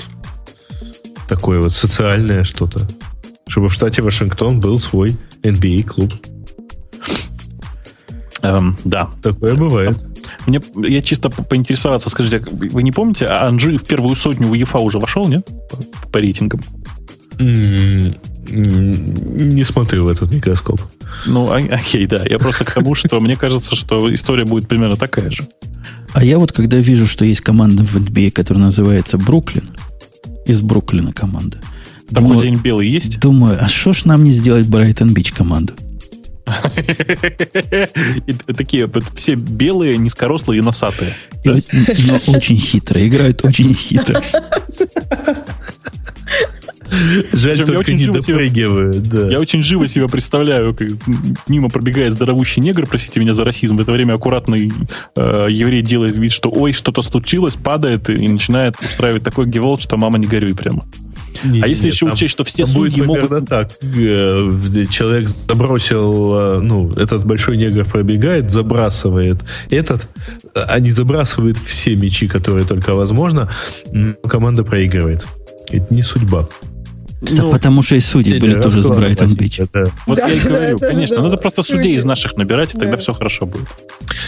такое 1.27 1.59
вот 1.59 1.73
социальное 1.73 2.43
что-то. 2.43 2.87
Чтобы 3.47 3.69
в 3.69 3.73
штате 3.73 4.01
Вашингтон 4.01 4.59
был 4.59 4.79
свой 4.79 5.17
NBA-клуб. 5.43 6.13
Эм, 8.41 8.77
да. 8.83 9.09
Такое 9.21 9.55
бывает. 9.55 9.97
Мне, 10.45 10.61
я 10.87 11.01
чисто 11.01 11.29
по- 11.29 11.43
поинтересоваться, 11.43 12.09
скажите, 12.09 12.37
а 12.37 12.43
вы 12.51 12.83
не 12.83 12.91
помните, 12.91 13.25
а 13.25 13.47
Анжи 13.47 13.77
в 13.77 13.83
первую 13.85 14.15
сотню 14.15 14.47
в 14.47 14.53
ЕФА 14.53 14.77
уже 14.79 14.99
вошел, 14.99 15.27
нет? 15.27 15.45
По, 15.69 15.77
по 16.09 16.17
рейтингам. 16.19 16.61
Не 18.47 19.63
смотрю 19.63 20.05
в 20.05 20.07
этот 20.07 20.33
микроскоп. 20.33 20.81
Ну, 21.25 21.51
а- 21.51 21.57
окей, 21.57 22.05
да. 22.07 22.23
Я 22.25 22.37
просто 22.39 22.65
к 22.65 22.71
тому, 22.71 22.95
что 22.95 23.19
мне 23.19 23.35
кажется, 23.35 23.75
что 23.75 24.13
история 24.13 24.45
будет 24.45 24.67
примерно 24.67 24.95
такая 24.95 25.31
же. 25.31 25.47
А 26.13 26.23
я 26.23 26.37
вот 26.39 26.51
когда 26.51 26.77
вижу, 26.77 27.05
что 27.07 27.25
есть 27.25 27.41
команда 27.41 27.83
в 27.83 27.95
NBA, 27.95 28.31
которая 28.31 28.63
называется 28.65 29.17
Бруклин, 29.17 29.69
из 30.45 30.61
Бруклина 30.61 31.11
команда, 31.11 31.57
Там 32.13 32.27
думаю, 32.27 32.43
день 32.43 32.57
белый 32.57 32.87
есть? 32.87 33.19
думаю, 33.19 33.57
а 33.59 33.67
что 33.67 33.93
ж 33.93 34.05
нам 34.05 34.23
не 34.23 34.31
сделать 34.31 34.67
Брайтон 34.67 35.13
Бич 35.13 35.31
команду? 35.31 35.73
Такие 38.55 38.85
вот 38.85 39.03
все 39.15 39.33
белые, 39.35 39.97
низкорослые 39.97 40.59
и 40.59 40.61
носатые. 40.61 41.13
Но 41.43 41.55
очень 42.27 42.57
хитро, 42.57 43.05
играют 43.05 43.43
очень 43.43 43.73
хитро. 43.73 44.21
Жаль, 47.33 47.51
Причем 47.57 47.59
я 47.59 47.65
только 47.65 47.79
очень 47.79 47.97
не 47.97 48.05
допрыгивают. 48.07 48.97
Да. 49.09 49.27
Я 49.29 49.39
очень 49.39 49.61
живо 49.61 49.87
себя 49.87 50.07
представляю, 50.07 50.73
как 50.75 50.87
мимо 51.47 51.69
пробегает 51.69 52.13
здоровущий 52.13 52.61
негр, 52.61 52.85
простите 52.87 53.19
меня 53.19 53.33
за 53.33 53.43
расизм, 53.43 53.77
в 53.77 53.81
это 53.81 53.91
время 53.91 54.13
аккуратный 54.13 54.71
э, 55.15 55.47
еврей 55.49 55.81
делает 55.81 56.15
вид, 56.15 56.31
что 56.31 56.49
ой, 56.49 56.73
что-то 56.73 57.01
случилось, 57.01 57.55
падает 57.55 58.09
и 58.09 58.27
начинает 58.27 58.75
устраивать 58.81 59.23
такой 59.23 59.47
геволт, 59.47 59.81
что 59.81 59.97
мама 59.97 60.17
не 60.17 60.25
горюй 60.27 60.55
прямо. 60.55 60.83
Не- 61.43 61.61
а 61.61 61.67
если 61.67 61.85
нет, 61.85 61.93
еще 61.95 62.05
там- 62.05 62.15
учесть, 62.15 62.31
что 62.31 62.43
все 62.45 62.63
будет 62.65 62.93
судьи 62.93 63.03
могут... 63.03 63.49
так. 63.49 63.71
Э, 63.81 64.51
Человек 64.89 65.27
забросил, 65.27 66.33
э, 66.35 66.59
ну, 66.61 66.91
этот 66.93 67.25
большой 67.25 67.57
негр 67.57 67.83
пробегает, 67.85 68.49
забрасывает 68.49 69.43
этот, 69.69 70.07
а 70.53 70.79
не 70.79 70.91
забрасывает 70.91 71.57
все 71.57 71.95
мячи, 71.95 72.27
которые 72.27 72.65
только 72.65 72.93
возможно, 72.93 73.49
м, 73.91 74.15
команда 74.27 74.63
проигрывает. 74.63 75.25
Это 75.69 75.93
не 75.93 76.03
судьба. 76.03 76.47
Да 77.21 77.43
Ну, 77.43 77.51
потому 77.51 77.81
что 77.81 77.95
и 77.95 77.99
судьи 78.01 78.39
были 78.39 78.59
тоже 78.59 78.81
с 78.81 78.87
Брайтон 78.87 79.33
Бич. 79.35 79.59
это- 79.59 79.91
Вот 80.05 80.17
Да, 80.17 80.27
я 80.27 80.33
и 80.35 80.39
да, 80.41 80.49
говорю, 80.49 80.77
же, 80.79 80.87
конечно, 80.91 81.17
да, 81.17 81.23
надо 81.23 81.37
просто 81.37 81.63
судей 81.63 81.95
из 81.95 82.05
наших 82.05 82.35
набирать, 82.37 82.75
и 82.75 82.77
тогда 82.77 82.97
Да. 82.97 83.01
все 83.01 83.13
хорошо 83.13 83.45
будет. 83.45 83.67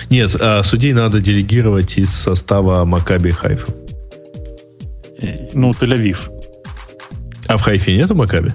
Нет, 0.10 0.36
а 0.40 0.64
судей 0.64 0.94
надо 0.94 1.20
делегировать 1.20 1.98
из 1.98 2.10
состава 2.12 2.86
Макаби 2.86 3.30
Хайфа. 3.32 3.72
Ну, 5.54 5.72
Тель-Авив. 5.72 6.30
А 7.48 7.58
в 7.58 7.62
Хайфе 7.62 7.96
нету 7.98 8.16
Макаби? 8.16 8.52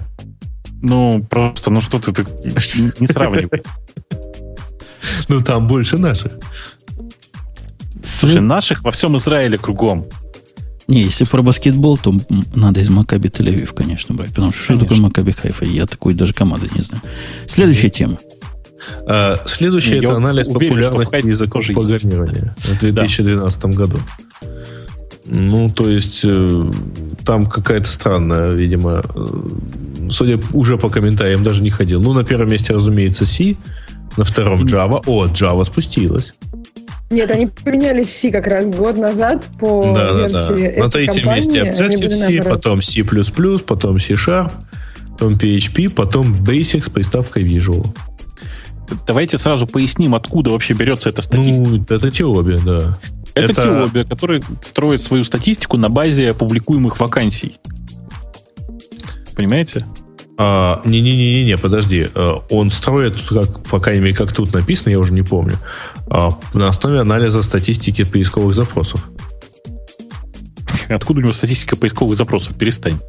Ну, 0.81 1.23
просто, 1.29 1.69
ну 1.71 1.79
что 1.81 1.99
ты, 1.99 2.11
ты 2.11 2.25
не 2.99 3.07
сравнивай. 3.07 3.61
Ну, 5.27 5.41
там 5.41 5.67
больше 5.67 5.97
наших. 5.97 6.31
Слушай, 8.03 8.41
наших 8.41 8.83
во 8.83 8.91
всем 8.91 9.15
Израиле 9.17 9.57
кругом. 9.57 10.05
Не, 10.87 11.03
если 11.03 11.23
про 11.25 11.41
баскетбол, 11.41 11.97
то 11.97 12.13
надо 12.53 12.81
из 12.81 12.89
Макаби 12.89 13.29
Тель-Авив, 13.29 13.73
конечно, 13.73 14.13
брать. 14.15 14.29
Потому 14.29 14.51
что 14.51 14.59
что 14.59 14.67
Конечно. 14.73 14.87
такое 14.87 15.03
Макаби 15.03 15.31
Хайфа? 15.31 15.65
Я 15.65 15.85
такой 15.85 16.13
даже 16.13 16.33
команды 16.33 16.69
не 16.75 16.81
знаю. 16.81 17.01
Следующая 17.47 17.89
тема. 17.89 18.17
А, 19.07 19.37
следующее 19.45 19.99
Не, 19.99 20.03
я 20.03 20.09
это 20.09 20.17
анализ 20.17 20.47
уверен, 20.47 20.73
что 20.73 20.91
популярности 20.91 21.27
языков 21.27 21.65
программирования 21.67 22.55
в 22.57 22.79
2012 22.79 23.65
году. 23.65 23.99
Ну, 25.25 25.69
то 25.69 25.89
есть, 25.89 26.21
э, 26.25 26.71
там 27.25 27.45
какая-то 27.45 27.87
странная, 27.87 28.51
видимо, 28.51 29.03
э, 29.15 30.07
судя 30.09 30.37
уже 30.51 30.77
по 30.77 30.89
комментариям, 30.89 31.45
даже 31.45 31.63
не 31.63 31.69
ходил. 31.69 32.01
Ну, 32.01 32.11
на 32.11 32.25
первом 32.25 32.49
месте, 32.49 32.73
разумеется, 32.73 33.25
C, 33.25 33.55
на 34.17 34.25
втором 34.25 34.65
Java. 34.65 35.01
О, 35.05 35.25
Java 35.27 35.63
спустилась. 35.63 36.33
Нет, 37.13 37.29
они 37.31 37.47
поменяли 37.47 38.03
C 38.03 38.31
как 38.31 38.47
раз 38.47 38.67
год 38.67 38.97
назад 38.97 39.45
по 39.59 39.87
да, 39.93 40.11
да, 40.13 40.19
версии 40.27 40.53
да. 40.53 40.65
этой 40.65 40.81
На 40.81 40.89
третьем 40.89 41.23
компании. 41.25 41.35
месте 41.45 41.59
Objective-C, 41.61 42.29
наоборот. 42.31 42.57
потом 42.61 42.81
C++, 42.81 43.03
потом 43.65 43.99
C-Sharp, 43.99 44.51
потом 45.11 45.33
PHP, 45.35 45.89
потом 45.89 46.33
Basic 46.33 46.83
с 46.83 46.89
приставкой 46.89 47.43
Visual. 47.43 47.85
Давайте 49.07 49.37
сразу 49.37 49.67
поясним, 49.67 50.15
откуда 50.15 50.51
вообще 50.51 50.73
берется 50.73 51.09
эта 51.09 51.21
статистика. 51.21 51.69
Ну, 51.69 51.83
это 51.87 52.11
теория, 52.11 52.59
да. 52.65 52.97
это 53.35 53.51
это- 53.51 53.61
Теобия, 53.61 54.03
который 54.05 54.43
строит 54.61 55.01
свою 55.01 55.23
статистику 55.23 55.77
на 55.77 55.89
базе 55.89 56.33
публикуемых 56.33 56.99
вакансий. 56.99 57.59
Понимаете? 59.35 59.85
А, 60.37 60.81
Не-не-не-не, 60.85 61.57
подожди. 61.57 62.07
А, 62.15 62.43
Он 62.49 62.71
строит, 62.71 63.17
как, 63.27 63.63
по 63.63 63.79
крайней 63.79 64.01
мере, 64.01 64.15
как 64.15 64.31
тут 64.31 64.53
написано, 64.53 64.89
я 64.91 64.99
уже 64.99 65.13
не 65.13 65.21
помню, 65.21 65.57
а, 66.07 66.39
на 66.53 66.67
основе 66.67 66.99
анализа 66.99 67.43
статистики 67.43 68.03
поисковых 68.03 68.53
запросов. 68.53 69.05
Откуда 70.89 71.19
у 71.19 71.23
него 71.23 71.33
статистика 71.33 71.75
поисковых 71.75 72.15
запросов? 72.15 72.55
Перестань. 72.57 72.99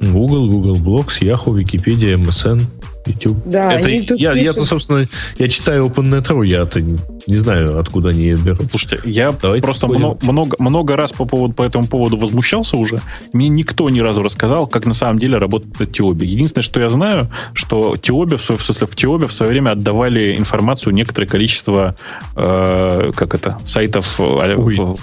Google, 0.00 0.48
Google 0.48 0.76
Blocks, 0.76 1.20
Yahoo, 1.20 1.56
Википедия, 1.56 2.16
MSN, 2.16 2.62
YouTube. 3.08 3.38
Да, 3.44 3.72
Это 3.72 3.88
они 3.88 4.06
я, 4.16 4.32
я, 4.32 4.52
пишут. 4.52 4.68
собственно, 4.68 5.08
я 5.38 5.48
читаю 5.48 5.86
OpenNet.ru, 5.86 6.46
я-то 6.46 6.80
не, 6.80 6.98
не 7.26 7.36
знаю, 7.36 7.78
откуда 7.78 8.10
они 8.10 8.34
берут. 8.34 8.70
Слушайте, 8.70 9.00
я 9.04 9.32
Давайте 9.32 9.62
просто 9.62 9.86
много, 9.86 10.18
много, 10.22 10.56
много 10.58 10.96
раз 10.96 11.12
по, 11.12 11.24
поводу, 11.24 11.54
по 11.54 11.62
этому 11.62 11.86
поводу 11.86 12.16
возмущался 12.16 12.76
уже. 12.76 13.00
Мне 13.32 13.48
никто 13.48 13.88
ни 13.90 14.00
разу 14.00 14.22
рассказал, 14.22 14.66
как 14.66 14.86
на 14.86 14.94
самом 14.94 15.18
деле 15.18 15.38
работает 15.38 15.92
Теоби. 15.92 16.26
Единственное, 16.26 16.62
что 16.62 16.80
я 16.80 16.90
знаю, 16.90 17.28
что 17.54 17.96
Теоби, 17.96 18.36
в, 18.36 18.48
в 18.48 18.62
смысле, 18.62 18.86
в 18.86 18.96
Теобе 18.96 19.26
в 19.26 19.32
свое 19.32 19.50
время 19.50 19.70
отдавали 19.70 20.36
информацию 20.36 20.94
некоторое 20.94 21.26
количество 21.26 21.96
э, 22.36 23.12
как 23.14 23.34
это, 23.34 23.58
сайтов 23.64 24.18
э, 24.18 24.24
э, 24.24 24.94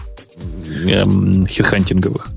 эм, 0.89 1.47
хитхантинговых. 1.47 2.27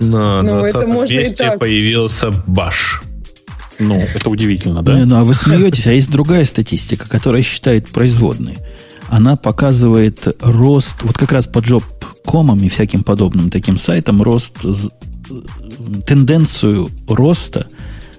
На 0.00 0.42
Ну, 0.42 0.64
это 0.64 0.80
20 0.80 0.88
можно 0.88 1.14
и 1.14 1.18
месте 1.18 1.52
появился 1.58 2.32
Баш. 2.46 3.02
Ну, 3.88 3.94
это 3.96 4.30
удивительно, 4.30 4.82
да? 4.82 4.96
Ну, 4.96 5.06
ну, 5.06 5.16
а 5.18 5.24
вы 5.24 5.34
смеетесь, 5.34 5.86
а 5.86 5.92
есть 5.92 6.10
другая 6.10 6.44
статистика, 6.44 7.08
которая 7.08 7.42
считает 7.42 7.88
производные. 7.88 8.58
Она 9.08 9.36
показывает 9.36 10.26
рост, 10.40 10.96
вот 11.02 11.18
как 11.18 11.32
раз 11.32 11.46
по 11.46 11.58
job.com 11.58 12.64
и 12.64 12.68
всяким 12.68 13.02
подобным 13.02 13.50
таким 13.50 13.76
сайтам, 13.78 14.22
рост, 14.22 14.62
з- 14.62 14.90
тенденцию 16.06 16.88
роста 17.08 17.66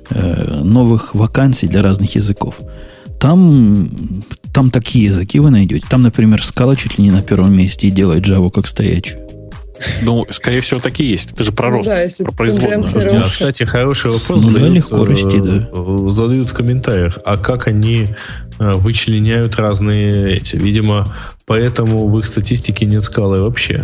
э, 0.09 0.61
новых 0.63 1.15
вакансий 1.15 1.67
для 1.67 1.81
разных 1.81 2.15
языков. 2.15 2.55
Там, 3.19 3.89
там 4.53 4.69
такие 4.69 5.05
языки 5.05 5.39
вы 5.39 5.49
найдете. 5.49 5.85
Там, 5.89 6.01
например, 6.01 6.41
Scala 6.41 6.75
чуть 6.75 6.97
ли 6.99 7.05
не 7.05 7.11
на 7.11 7.21
первом 7.21 7.53
месте 7.55 7.87
и 7.87 7.91
делает 7.91 8.25
Java 8.27 8.51
как 8.51 8.67
стоячую. 8.67 9.19
Ну, 10.01 10.25
скорее 10.29 10.61
всего, 10.61 10.79
такие 10.79 11.11
есть. 11.11 11.31
Это 11.33 11.43
же 11.43 11.51
про 11.51 11.69
рост, 11.69 11.89
да, 11.89 12.01
если 12.01 12.23
про 12.23 12.31
производную. 12.31 12.85
А, 13.19 13.23
кстати, 13.23 13.63
хороший 13.63 14.11
вопрос 14.11 14.43
Ну 14.43 14.51
да, 14.51 14.59
задают, 14.59 14.75
легко 14.75 15.05
расти, 15.05 15.39
да. 15.39 15.69
э, 15.71 16.09
задают 16.09 16.49
в 16.49 16.53
комментариях. 16.53 17.19
А 17.25 17.37
как 17.37 17.67
они 17.67 18.07
э, 18.59 18.71
вычленяют 18.73 19.57
разные 19.57 20.35
эти? 20.35 20.55
Видимо, 20.55 21.13
поэтому 21.45 22.07
в 22.07 22.17
их 22.19 22.25
статистике 22.25 22.85
нет 22.85 23.03
скалы 23.03 23.41
вообще. 23.41 23.83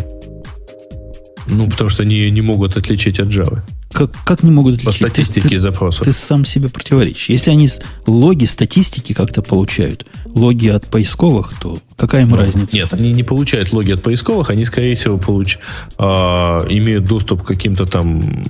Ну, 1.47 1.69
потому 1.69 1.89
что 1.89 2.03
они 2.03 2.29
не 2.29 2.41
могут 2.41 2.77
отличить 2.77 3.19
от 3.19 3.27
Java. 3.27 3.61
Как, 3.91 4.11
как 4.23 4.43
не 4.43 4.51
могут 4.51 4.83
По 4.83 4.91
отличить? 4.91 4.99
Ты- 5.01 5.23
статистике 5.23 5.49
ты, 5.49 5.59
запросов. 5.59 6.05
ты 6.05 6.13
сам 6.13 6.45
себе 6.45 6.69
противоречишь. 6.69 7.29
Если 7.29 7.49
они 7.49 7.67
логи 8.05 8.45
статистики 8.45 9.13
как-то 9.13 9.41
получают, 9.41 10.05
логи 10.25 10.67
от 10.67 10.85
поисковых, 10.87 11.53
то 11.59 11.79
какая 11.97 12.21
им 12.21 12.29
Ну, 12.29 12.37
разница? 12.37 12.75
Нет, 12.75 12.93
они 12.93 13.11
не 13.11 13.23
получают 13.23 13.73
логи 13.73 13.91
от 13.93 14.03
поисковых, 14.03 14.51
они, 14.51 14.63
скорее 14.65 14.95
всего, 14.95 15.17
получ... 15.17 15.57
а, 15.97 16.65
имеют 16.69 17.05
доступ 17.05 17.41
к 17.43 17.47
каким-то 17.47 17.85
там 17.85 18.43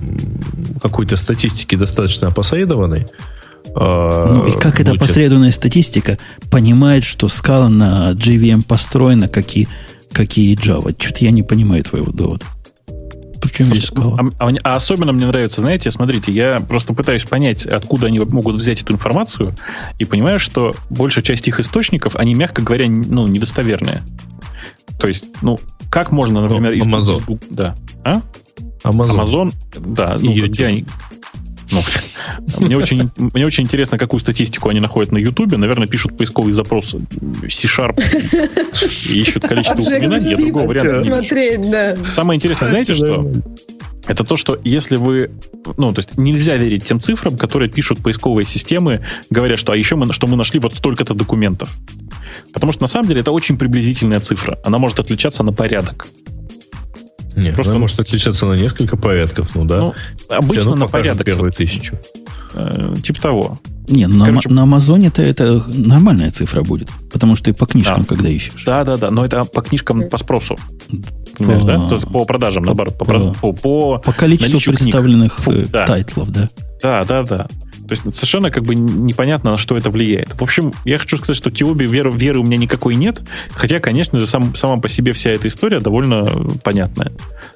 какой-то 0.82 1.16
статистике 1.16 1.76
достаточно 1.78 2.28
опосредованной. 2.28 3.06
А, 3.74 4.34
Ну 4.34 4.46
и 4.46 4.52
как 4.52 4.78
эта 4.80 4.90
будь 4.90 5.00
посредственная 5.00 5.52
статистика 5.52 6.18
понимает, 6.50 7.04
что 7.04 7.28
скала 7.28 7.68
на 7.68 8.12
JVM 8.12 8.62
построена, 8.62 9.28
как 9.28 9.56
и, 9.56 9.68
как 10.12 10.36
и 10.36 10.54
Java? 10.54 10.94
Что-то 11.00 11.24
я 11.24 11.30
не 11.30 11.42
понимаю 11.42 11.82
твоего 11.84 12.12
довода. 12.12 12.44
Причем 13.40 13.64
здесь 13.66 13.86
скала? 13.86 14.18
А, 14.38 14.46
а- 14.48 14.54
а 14.62 14.74
особенно 14.74 15.12
мне 15.12 15.26
нравится, 15.26 15.60
знаете, 15.60 15.90
смотрите, 15.90 16.32
я 16.32 16.60
просто 16.60 16.94
пытаюсь 16.94 17.24
понять, 17.24 17.66
откуда 17.66 18.06
они 18.06 18.18
могут 18.18 18.56
взять 18.56 18.82
эту 18.82 18.92
информацию, 18.94 19.54
и 19.98 20.04
понимаю, 20.04 20.38
что 20.38 20.74
большая 20.90 21.24
часть 21.24 21.48
их 21.48 21.58
источников, 21.60 22.16
они, 22.16 22.34
мягко 22.34 22.62
говоря, 22.62 22.86
ну, 22.88 23.26
недостоверные. 23.26 24.02
То 24.98 25.06
есть, 25.06 25.26
ну, 25.42 25.58
как 25.90 26.12
можно, 26.12 26.42
например, 26.42 26.72
из- 26.72 26.84
Amazon. 26.86 27.32
из 27.34 27.40
да. 27.50 27.74
А? 28.04 28.20
Amazon. 28.84 29.24
Amazon, 29.24 29.54
да, 29.78 30.16
И 30.18 30.24
ну, 30.24 30.30
YouTube. 30.32 30.52
где 30.52 30.66
они- 30.66 30.84
ну, 31.70 31.80
мне, 32.58 32.76
очень, 32.76 33.10
мне 33.16 33.46
очень 33.46 33.64
интересно, 33.64 33.98
какую 33.98 34.20
статистику 34.20 34.68
они 34.68 34.80
находят 34.80 35.12
на 35.12 35.18
YouTube. 35.18 35.56
Наверное, 35.56 35.86
пишут 35.86 36.16
поисковые 36.16 36.52
запросы 36.52 37.00
C-Sharp 37.48 38.02
и 39.08 39.20
ищут 39.20 39.46
количество 39.46 39.80
упоминаний. 39.80 40.30
Я 40.30 40.36
другого 40.36 40.66
варианта 40.66 41.04
смотреть, 41.04 41.70
да. 41.70 41.96
Самое 42.08 42.36
интересное, 42.36 42.68
знаете 42.68 42.94
что? 42.94 43.30
Это 44.06 44.24
то, 44.24 44.36
что 44.36 44.58
если 44.64 44.96
вы... 44.96 45.30
Ну, 45.76 45.92
то 45.92 45.98
есть 45.98 46.16
нельзя 46.16 46.56
верить 46.56 46.86
тем 46.86 47.00
цифрам, 47.00 47.36
которые 47.36 47.70
пишут 47.70 48.02
поисковые 48.02 48.46
системы, 48.46 49.04
говоря, 49.28 49.56
что 49.56 49.72
а 49.72 49.76
еще 49.76 49.94
мы, 49.94 50.12
что 50.12 50.26
мы 50.26 50.36
нашли 50.36 50.58
вот 50.58 50.74
столько-то 50.74 51.14
документов. 51.14 51.70
Потому 52.52 52.72
что 52.72 52.82
на 52.82 52.88
самом 52.88 53.08
деле 53.08 53.20
это 53.20 53.30
очень 53.30 53.58
приблизительная 53.58 54.18
цифра. 54.18 54.58
Она 54.64 54.78
может 54.78 54.98
отличаться 54.98 55.42
на 55.42 55.52
порядок. 55.52 56.06
Нет, 57.36 57.54
Просто- 57.54 57.72
она 57.72 57.80
может 57.80 57.98
отличаться 58.00 58.46
на 58.46 58.54
несколько 58.54 58.96
порядков, 58.96 59.54
ну 59.54 59.64
да. 59.64 59.78
Ну, 59.78 59.94
обычно 60.28 60.74
на 60.76 60.86
порядок. 60.88 61.24
первую 61.24 61.52
всё-таки. 61.52 61.78
тысячу. 61.78 61.98
Э, 62.54 62.94
типа 63.02 63.20
того. 63.22 63.58
Не, 63.88 64.06
на, 64.06 64.24
Короче- 64.26 64.48
на 64.48 64.62
Амазоне-то 64.62 65.22
это 65.22 65.62
нормальная 65.68 66.30
цифра 66.30 66.62
будет. 66.62 66.88
Потому 67.12 67.34
что 67.36 67.46
ты 67.46 67.52
по 67.52 67.66
книжкам, 67.66 68.00
Да. 68.00 68.04
когда 68.14 68.28
ищешь. 68.28 68.64
Да, 68.64 68.84
да, 68.84 68.96
да. 68.96 69.10
Но 69.10 69.24
это 69.24 69.44
по 69.44 69.62
книжкам 69.62 70.08
по 70.08 70.18
спросу. 70.18 70.56
Понимаешь, 71.38 71.64
да? 71.64 71.74
По- 71.80 71.86
То 71.88 71.94
есть 71.94 72.06
По 72.08 72.24
продажам, 72.24 72.64
наоборот. 72.64 72.98
По, 72.98 73.04
по- 73.04 73.34
по, 73.40 73.52
по- 73.52 73.98
По 73.98 74.12
количеству 74.12 74.58
книг. 74.60 74.76
представленных 74.78 75.38
Фу, 75.38 75.52
э, 75.52 75.66
да. 75.66 75.86
тайтлов, 75.86 76.30
да. 76.30 76.48
Да, 76.82 77.04
да, 77.04 77.22
да. 77.22 77.48
То 77.90 77.96
есть 77.96 78.14
совершенно 78.14 78.52
как 78.52 78.62
бы 78.62 78.76
непонятно, 78.76 79.50
на 79.50 79.58
что 79.58 79.76
это 79.76 79.90
влияет. 79.90 80.28
В 80.38 80.42
общем, 80.44 80.72
я 80.84 80.96
хочу 80.96 81.16
сказать, 81.16 81.36
что 81.36 81.50
теории 81.50 81.88
веры, 81.88 82.12
веры 82.12 82.38
у 82.38 82.44
меня 82.44 82.56
никакой 82.56 82.94
нет. 82.94 83.18
Хотя, 83.52 83.80
конечно 83.80 84.20
же, 84.20 84.28
сам, 84.28 84.54
сама 84.54 84.76
по 84.76 84.88
себе 84.88 85.10
вся 85.10 85.30
эта 85.30 85.48
история 85.48 85.80
довольно 85.80 86.24
понятная, 86.62 87.10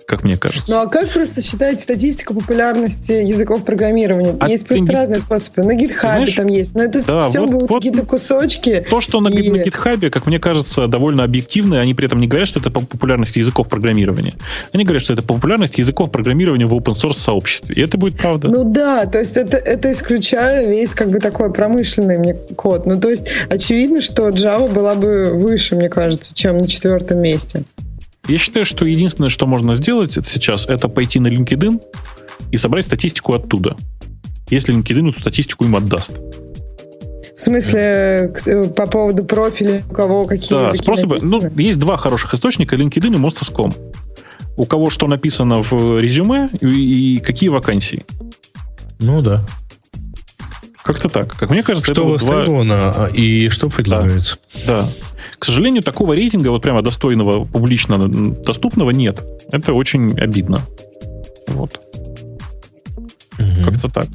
как 0.09 0.25
мне 0.25 0.37
кажется. 0.37 0.75
Ну 0.75 0.81
а 0.83 0.87
как 0.89 1.09
просто 1.11 1.41
считать 1.41 1.81
статистику 1.81 2.35
популярности 2.35 3.13
языков 3.13 3.65
программирования? 3.65 4.35
А 4.41 4.49
есть 4.49 4.67
просто 4.67 4.85
не- 4.85 4.91
разные 4.91 5.21
способы. 5.21 5.63
На 5.63 5.75
знаешь, 5.77 6.33
там 6.35 6.49
есть. 6.49 6.75
Но 6.75 6.83
это 6.83 7.05
да, 7.05 7.29
все 7.29 7.41
вот- 7.41 7.51
будут 7.51 7.71
вот- 7.71 7.77
какие-то 7.77 8.05
кусочки. 8.05 8.85
То, 8.91 9.01
что 9.01 9.21
на, 9.21 9.29
И- 9.29 9.51
на 9.51 9.57
GitHub, 9.63 10.11
как 10.11 10.27
мне 10.27 10.41
кажется, 10.41 10.89
довольно 10.89 11.23
объективно, 11.23 11.81
они 11.81 11.95
при 11.95 12.07
этом 12.07 12.19
не 12.19 12.27
говорят, 12.27 12.49
что 12.49 12.59
это 12.59 12.73
по 12.73 12.81
популярности 12.81 13.39
языков 13.39 13.69
программирования. 13.69 14.35
Они 14.73 14.83
говорят, 14.83 15.03
что 15.03 15.13
это 15.13 15.23
популярность 15.23 15.79
языков 15.79 16.11
программирования 16.11 16.67
в 16.67 16.75
open 16.75 16.95
source 16.95 17.15
сообществе. 17.15 17.77
И 17.77 17.81
это 17.81 17.99
будет 17.99 18.19
правда. 18.19 18.49
Ну 18.49 18.65
да, 18.65 19.07
то 19.07 19.21
есть 19.21 19.37
это, 19.37 19.57
это 19.57 19.93
исключая 20.25 20.67
весь 20.67 20.95
как 20.95 21.11
бы 21.11 21.19
такой 21.19 21.53
промышленный 21.53 22.19
мне 22.19 22.35
код. 22.35 22.87
Ну 22.87 22.99
то 22.99 23.11
есть 23.11 23.25
очевидно, 23.51 24.01
что 24.01 24.29
Java 24.29 24.73
была 24.73 24.95
бы 24.95 25.33
выше, 25.35 25.77
мне 25.77 25.89
кажется, 25.89 26.35
чем 26.35 26.59
на 26.59 26.67
четвертом 26.67 27.19
месте. 27.21 27.65
Я 28.27 28.39
считаю, 28.39 28.65
что 28.65 28.87
единственное, 28.87 29.29
что 29.29 29.47
можно 29.47 29.75
сделать 29.75 30.17
это 30.17 30.27
сейчас, 30.27 30.67
это 30.67 30.89
пойти 30.89 31.21
на 31.21 31.27
LinkedIn 31.27 31.81
и 32.51 32.57
собрать 32.57 32.87
статистику 32.87 33.35
оттуда. 33.35 33.77
Если 34.49 34.75
LinkedIn 34.75 35.11
эту 35.11 35.21
статистику 35.21 35.65
им 35.65 35.77
отдаст. 35.77 36.15
В 37.37 37.41
смысле, 37.41 38.33
э, 38.47 38.69
по 38.69 38.87
поводу 38.87 39.25
профиля, 39.25 39.83
у 39.91 39.93
кого 39.95 40.25
какие 40.25 40.51
Да, 40.51 40.69
языки 40.69 40.85
способы. 40.85 41.19
Ну, 41.21 41.41
написаны? 41.41 41.61
есть 41.61 41.79
два 41.79 41.97
хороших 41.97 42.33
источника: 42.33 42.77
LinkedIn 42.77 43.15
и 43.15 43.19
Monster.com. 43.19 43.75
У 44.57 44.65
кого 44.65 44.89
что 44.89 45.07
написано 45.09 45.63
в 45.63 45.99
резюме 45.99 46.49
и, 46.61 47.17
и 47.17 47.19
какие 47.19 47.51
вакансии. 47.51 48.05
Ну 49.01 49.21
да. 49.21 49.45
Как-то 50.85 51.09
так. 51.09 51.35
Как 51.35 51.49
мне 51.49 51.63
кажется, 51.63 51.93
это 51.93 52.01
Что 52.03 52.11
вот 52.11 52.21
два, 52.21 52.35
востребовано 52.37 52.93
а, 52.95 53.07
и 53.07 53.49
что 53.49 53.71
предлагается? 53.71 54.37
Да. 54.67 54.87
К 55.39 55.45
сожалению, 55.47 55.83
такого 55.83 56.13
рейтинга, 56.13 56.49
вот 56.49 56.61
прямо 56.61 56.83
достойного, 56.83 57.47
публично 57.47 58.07
доступного, 58.07 58.91
нет. 58.91 59.25
Это 59.51 59.73
очень 59.73 60.19
обидно. 60.19 60.61
Вот. 61.49 61.81
Мгм. 63.39 63.65
Как-то 63.65 63.89
так. 63.89 64.09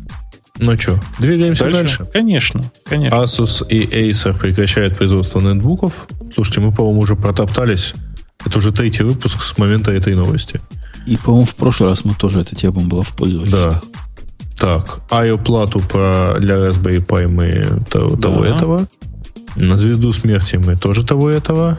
Ну 0.59 0.77
что, 0.77 1.01
двигаемся 1.17 1.71
дальше. 1.71 2.05
Конечно, 2.13 2.71
конечно. 2.83 3.15
Asus 3.15 3.67
и 3.67 4.09
Acer 4.09 4.37
прекращают 4.37 4.95
производство 4.95 5.39
ноутбуков. 5.39 6.07
Слушайте, 6.35 6.61
мы, 6.61 6.71
по-моему, 6.71 6.99
уже 6.99 7.15
протоптались. 7.15 7.95
Это 8.45 8.59
уже 8.59 8.71
третий 8.71 9.03
выпуск 9.03 9.41
с 9.41 9.57
момента 9.57 9.91
этой 9.91 10.13
новости. 10.13 10.61
И, 11.07 11.17
по-моему, 11.17 11.45
в 11.45 11.55
прошлый 11.55 11.89
раз 11.89 12.05
мы 12.05 12.13
тоже 12.13 12.41
эта 12.41 12.55
тема 12.55 12.81
была 12.81 13.01
в 13.01 13.15
пользовательствах. 13.15 13.83
Так, 14.59 14.99
IO 15.09 15.37
плату 15.43 15.79
про, 15.79 16.37
для 16.39 16.55
Raspberry 16.55 17.05
Pi 17.05 17.27
мы 17.27 17.83
то- 17.89 18.15
того 18.17 18.41
Да. 18.43 18.47
этого. 18.49 18.87
На 19.55 19.77
звезду 19.77 20.11
смерти 20.13 20.57
мы 20.57 20.75
тоже 20.75 21.05
того 21.05 21.29
этого. 21.29 21.77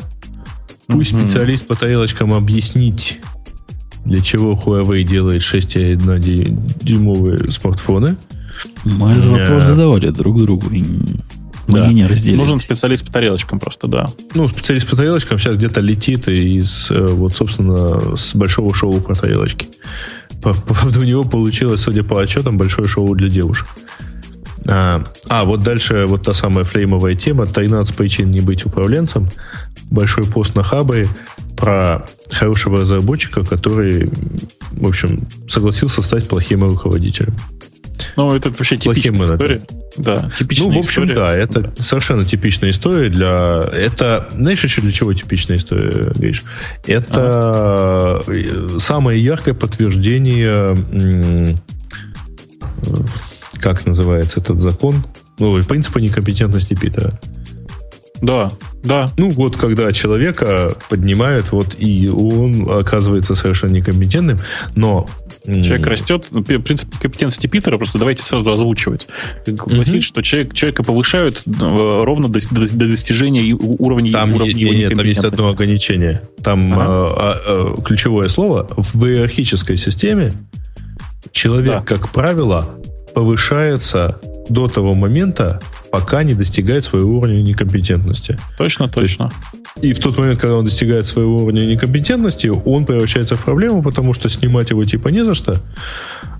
Пусть 0.86 1.12
Мгм. 1.12 1.22
специалист 1.28 1.66
по 1.66 1.74
тарелочкам 1.76 2.32
объяснить, 2.34 3.20
для 4.04 4.20
чего 4.22 4.52
Huawei 4.54 5.02
делает 5.04 5.42
6,1 5.42 6.18
ди- 6.18 6.56
дюймовые 6.82 7.50
смартфоны. 7.50 8.16
Мы 8.84 9.12
этот 9.12 9.26
вопрос 9.26 9.64
задавали 9.64 10.08
друг 10.10 10.40
другу. 10.42 10.66
И 10.70 10.82
Да. 11.68 11.84
разделились. 12.08 12.36
Нужен 12.36 12.60
специалист 12.60 13.06
по 13.06 13.12
тарелочкам 13.12 13.60
просто, 13.60 13.86
да. 13.86 14.08
Ну, 14.34 14.48
специалист 14.48 14.88
по 14.88 14.96
тарелочкам 14.96 15.38
сейчас 15.38 15.56
где-то 15.56 15.80
летит 15.80 16.26
из, 16.28 16.90
э, 16.90 17.06
вот, 17.06 17.34
собственно, 17.36 18.16
с 18.16 18.34
большого 18.34 18.74
шоу 18.74 19.00
про 19.00 19.14
тарелочки. 19.14 19.68
Правда, 20.42 21.00
у 21.00 21.02
него 21.02 21.24
получилось, 21.24 21.80
судя 21.80 22.02
по 22.02 22.20
отчетам, 22.20 22.56
большое 22.56 22.88
шоу 22.88 23.14
для 23.14 23.28
девушек. 23.28 23.68
А, 24.66 25.04
а, 25.28 25.44
вот 25.44 25.62
дальше 25.62 26.06
вот 26.06 26.24
та 26.24 26.32
самая 26.32 26.64
флеймовая 26.64 27.14
тема. 27.14 27.46
13 27.46 27.94
причин 27.96 28.30
не 28.30 28.40
быть 28.40 28.64
управленцем. 28.66 29.28
Большой 29.90 30.24
пост 30.24 30.54
на 30.54 30.62
Хабре 30.62 31.08
про 31.56 32.06
хорошего 32.30 32.78
разработчика, 32.78 33.44
который, 33.44 34.08
в 34.72 34.86
общем, 34.86 35.26
согласился 35.48 36.02
стать 36.02 36.28
плохим 36.28 36.62
руководителем. 36.64 37.34
Ну, 38.16 38.34
это 38.34 38.50
вообще 38.50 38.78
Плохим 38.78 38.94
типичная 38.94 39.18
менеджером. 39.18 39.56
история. 39.58 39.79
Да, 39.96 40.30
типичная 40.38 40.68
ну, 40.68 40.74
в 40.74 40.78
общем, 40.78 41.04
история. 41.04 41.14
да, 41.14 41.34
это 41.34 41.74
совершенно 41.78 42.24
типичная 42.24 42.70
история 42.70 43.08
для... 43.08 43.60
Это, 43.72 44.28
знаешь, 44.32 44.62
еще 44.62 44.80
для 44.82 44.92
чего 44.92 45.12
типичная 45.12 45.56
история, 45.56 46.12
Гриш? 46.14 46.44
Это 46.86 48.22
э, 48.26 48.76
самое 48.78 49.22
яркое 49.22 49.54
подтверждение, 49.54 50.76
как 53.58 53.84
называется 53.86 54.40
этот 54.40 54.60
закон, 54.60 55.04
ну, 55.38 55.60
принципа 55.62 55.98
некомпетентности 55.98 56.74
Питера. 56.74 57.18
Да, 58.22 58.52
да. 58.84 59.10
Ну, 59.16 59.30
вот 59.30 59.56
когда 59.56 59.92
человека 59.92 60.74
поднимают, 60.88 61.52
вот 61.52 61.74
и 61.78 62.08
он 62.08 62.70
оказывается 62.70 63.34
совершенно 63.34 63.72
некомпетентным, 63.72 64.38
но... 64.74 65.08
Человек 65.44 65.86
растет. 65.86 66.26
Ну, 66.30 66.42
Принцип 66.42 66.90
компетентности 66.98 67.46
Питера 67.46 67.78
просто 67.78 67.98
давайте 67.98 68.22
сразу 68.22 68.50
озвучивать. 68.50 69.06
Гласит, 69.46 69.94
Мгм. 69.94 70.02
что 70.02 70.22
человек, 70.22 70.52
человека 70.54 70.82
повышают 70.82 71.42
э, 71.46 71.50
ровно 72.04 72.28
до, 72.28 72.40
до- 72.50 72.68
до 72.78 72.86
достижения 72.88 73.54
уровня, 73.54 74.12
Там, 74.12 74.34
уровня 74.34 74.52
е- 74.54 74.60
его 74.60 74.72
нет, 74.74 74.94
там 74.94 75.06
есть 75.06 75.24
одно 75.24 75.48
ограничение. 75.48 76.22
Там 76.42 76.72
Ага. 76.74 76.84
а, 76.84 77.06
а, 77.16 77.74
а, 77.78 77.82
ключевое 77.82 78.28
слово 78.28 78.68
в 78.76 79.04
иерархической 79.06 79.76
системе 79.76 80.32
человек, 81.32 81.70
Да. 81.72 81.80
как 81.80 82.10
правило, 82.10 82.68
повышается 83.14 84.20
до 84.48 84.68
того 84.68 84.92
момента, 84.94 85.60
пока 85.90 86.22
не 86.22 86.34
достигает 86.34 86.84
своего 86.84 87.18
уровня 87.18 87.42
некомпетентности. 87.42 88.38
Точно, 88.58 88.88
точно. 88.88 89.30
И 89.82 89.92
в 89.92 89.98
тот 89.98 90.18
момент, 90.18 90.40
когда 90.40 90.56
он 90.56 90.64
достигает 90.64 91.06
своего 91.06 91.36
уровня 91.36 91.64
некомпетентности, 91.64 92.48
он 92.48 92.84
превращается 92.84 93.34
в 93.34 93.44
проблему, 93.44 93.82
потому 93.82 94.12
что 94.12 94.28
снимать 94.28 94.70
его 94.70 94.84
типа 94.84 95.08
не 95.08 95.24
за 95.24 95.34
что. 95.34 95.56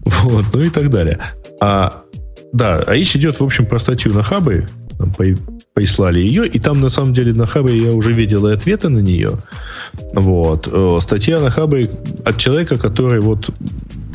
Вот, 0.04 0.44
ну 0.52 0.60
и 0.60 0.70
так 0.70 0.90
далее. 0.90 1.18
А, 1.60 2.02
да, 2.52 2.82
а 2.86 2.94
речь 2.94 3.16
идет, 3.16 3.40
в 3.40 3.44
общем, 3.44 3.66
про 3.66 3.78
статью 3.78 4.12
на 4.12 4.22
Хабы. 4.22 4.66
Там 4.98 5.12
прислали 5.72 6.20
ее, 6.20 6.46
и 6.46 6.58
там, 6.58 6.80
на 6.80 6.90
самом 6.90 7.14
деле, 7.14 7.32
на 7.32 7.46
Хабе 7.46 7.76
я 7.78 7.92
уже 7.92 8.12
видел 8.12 8.46
и 8.46 8.52
ответы 8.52 8.88
на 8.88 8.98
нее. 8.98 9.38
Вот. 10.12 10.68
Э, 10.70 10.98
статья 11.00 11.40
на 11.40 11.50
Хабе 11.50 11.88
от 12.24 12.36
человека, 12.36 12.76
который 12.76 13.20
вот 13.20 13.50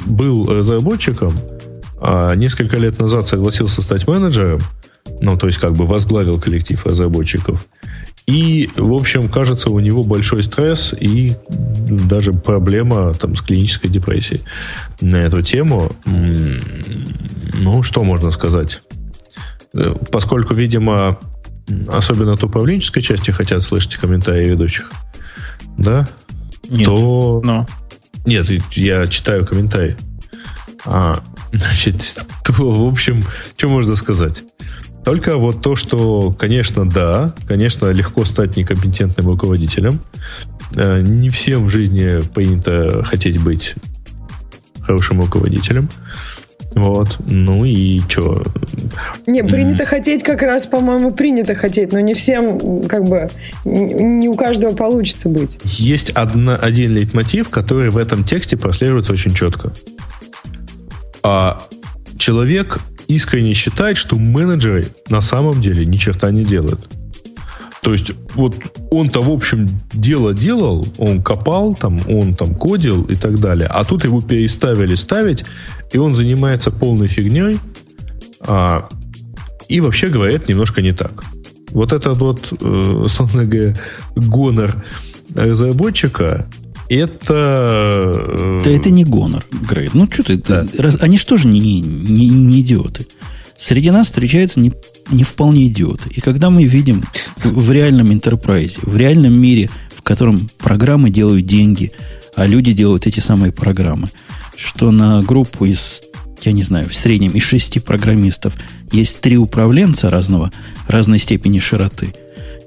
был 0.06 0.46
разработчиком, 0.46 1.34
а 2.00 2.36
несколько 2.36 2.78
лет 2.78 3.00
назад 3.00 3.28
согласился 3.28 3.82
стать 3.82 4.08
менеджером, 4.08 4.60
ну, 5.22 5.38
то 5.38 5.48
есть 5.48 5.60
как 5.60 5.74
бы 5.74 5.86
возглавил 5.86 6.40
коллектив 6.40 6.86
разработчиков. 6.86 7.66
И, 8.28 8.70
в 8.76 8.94
общем, 8.94 9.30
кажется, 9.30 9.70
у 9.70 9.80
него 9.80 10.04
большой 10.04 10.42
стресс 10.42 10.96
и 11.00 11.36
даже 11.48 12.34
проблема 12.34 13.14
там, 13.14 13.36
с 13.36 13.42
клинической 13.42 13.90
депрессией 13.90 14.42
на 15.00 15.18
эту 15.18 15.44
тему. 15.44 15.92
Ну, 16.06 17.84
что 17.84 18.04
можно 18.04 18.32
сказать? 18.32 18.82
Э, 19.74 19.94
поскольку, 20.12 20.56
видимо, 20.56 21.20
особенно 21.88 22.34
от 22.34 22.44
управленческой 22.44 23.04
части 23.04 23.30
хотят 23.32 23.62
слышать 23.62 23.96
комментарии 23.98 24.50
ведущих, 24.50 24.92
да? 25.78 26.08
Нет. 26.68 26.86
То... 26.86 27.42
Но. 27.44 27.68
Нет, 28.26 28.50
я 28.76 29.06
читаю 29.08 29.46
комментарии. 29.46 29.96
А, 30.86 31.20
значит, 31.52 32.26
то, 32.44 32.54
в 32.54 32.88
общем, 32.88 33.24
что 33.56 33.70
можно 33.70 33.96
сказать? 33.96 34.44
Только 35.06 35.38
вот 35.38 35.62
то, 35.62 35.76
что, 35.76 36.34
конечно, 36.38 36.90
да, 36.90 37.34
конечно, 37.48 37.92
легко 37.92 38.26
стать 38.26 38.58
некомпетентным 38.58 39.28
руководителем. 39.28 40.00
Э, 40.76 41.00
не 41.00 41.30
всем 41.30 41.66
в 41.66 41.70
жизни 41.70 42.22
принято 42.34 43.04
хотеть 43.04 43.40
быть 43.40 43.76
хорошим 44.82 45.22
руководителем. 45.22 45.90
Вот. 46.74 47.18
Ну 47.28 47.64
и 47.64 48.00
что? 48.10 48.44
Не, 49.28 49.44
принято 49.44 49.84
mm-hmm. 49.84 49.88
хотеть 49.88 50.24
как 50.24 50.42
раз, 50.42 50.66
по-моему, 50.66 51.12
принято 51.12 51.54
хотеть, 51.56 51.94
но 51.94 52.00
не 52.00 52.16
всем, 52.16 52.84
как 52.88 53.06
бы, 53.06 53.30
не 53.64 54.28
у 54.28 54.34
каждого 54.34 54.76
получится 54.76 55.30
быть. 55.30 55.60
Есть 55.64 56.10
одна, 56.10 56.56
один 56.56 56.94
лейтмотив, 56.94 57.50
который 57.50 57.92
в 57.92 57.98
этом 57.98 58.24
тексте 58.24 58.58
прослеживается 58.58 59.14
очень 59.14 59.34
четко. 59.34 59.72
А 61.24 61.62
человек 62.18 62.82
искренне 63.08 63.54
считает, 63.54 63.98
что 63.98 64.18
менеджеры 64.18 64.88
на 65.10 65.22
самом 65.22 65.62
деле 65.62 65.86
ни 65.86 65.98
черта 65.98 66.32
не 66.32 66.44
делают. 66.44 66.90
То 67.82 67.94
есть, 67.94 68.12
вот 68.34 68.56
он-то, 68.90 69.22
в 69.22 69.30
общем, 69.30 69.70
дело 69.94 70.34
делал, 70.34 70.88
он 70.98 71.22
копал, 71.22 71.76
там, 71.76 72.00
он 72.10 72.34
там 72.34 72.56
кодил 72.56 73.04
и 73.04 73.14
так 73.14 73.40
далее, 73.40 73.68
а 73.68 73.84
тут 73.84 74.04
его 74.04 74.22
переставили 74.22 74.96
ставить, 74.96 75.46
и 75.92 76.00
он 76.00 76.16
занимается 76.16 76.72
полной 76.72 77.06
фигней, 77.06 77.60
а, 78.40 78.90
и 79.70 79.82
вообще 79.82 80.08
говорит 80.08 80.50
немножко 80.50 80.82
не 80.82 80.94
так. 80.94 81.24
Вот 81.72 81.94
этот 81.94 82.18
вот, 82.18 82.54
э, 82.60 82.66
условно 83.04 83.46
говоря, 83.46 83.76
гонор 84.16 84.84
разработчика, 85.36 86.48
это... 86.90 87.34
Э, 88.38 88.62
да 88.64 88.72
это 88.72 88.90
не 88.90 89.04
гонор, 89.04 89.46
Грей. 89.70 89.90
Ну, 89.94 90.10
что 90.12 90.24
ты... 90.24 90.38
Да. 90.38 90.66
Раз, 90.78 90.98
они 91.02 91.18
же 91.18 91.26
тоже 91.26 91.48
не, 91.48 91.82
не, 91.82 92.30
не 92.30 92.62
идиоты. 92.62 93.08
Среди 93.58 93.90
нас 93.92 94.08
встречаются 94.08 94.60
не, 94.60 94.74
не 95.12 95.24
вполне 95.24 95.68
идиоты. 95.68 96.10
И 96.10 96.22
когда 96.22 96.50
мы 96.50 96.64
видим 96.66 97.04
в 97.44 97.72
реальном 97.72 98.12
интерпрайзе, 98.12 98.80
в 98.84 98.96
реальном 98.98 99.34
мире, 99.34 99.70
в 99.96 100.02
котором 100.02 100.50
программы 100.58 101.10
делают 101.10 101.46
деньги, 101.46 101.92
а 102.36 102.46
люди 102.46 102.74
делают 102.74 103.08
эти 103.08 103.20
самые 103.20 103.52
программы, 103.52 104.10
что 104.58 104.92
на 104.92 105.22
группу 105.22 105.66
из, 105.66 106.02
я 106.42 106.52
не 106.52 106.64
знаю, 106.64 106.90
в 106.90 106.96
среднем 106.96 107.32
из 107.32 107.44
шести 107.44 107.80
программистов 107.80 108.54
есть 108.92 109.22
три 109.22 109.38
управленца 109.38 110.10
разного, 110.10 110.52
разной 110.88 111.20
степени 111.20 111.60
широты, 111.60 112.14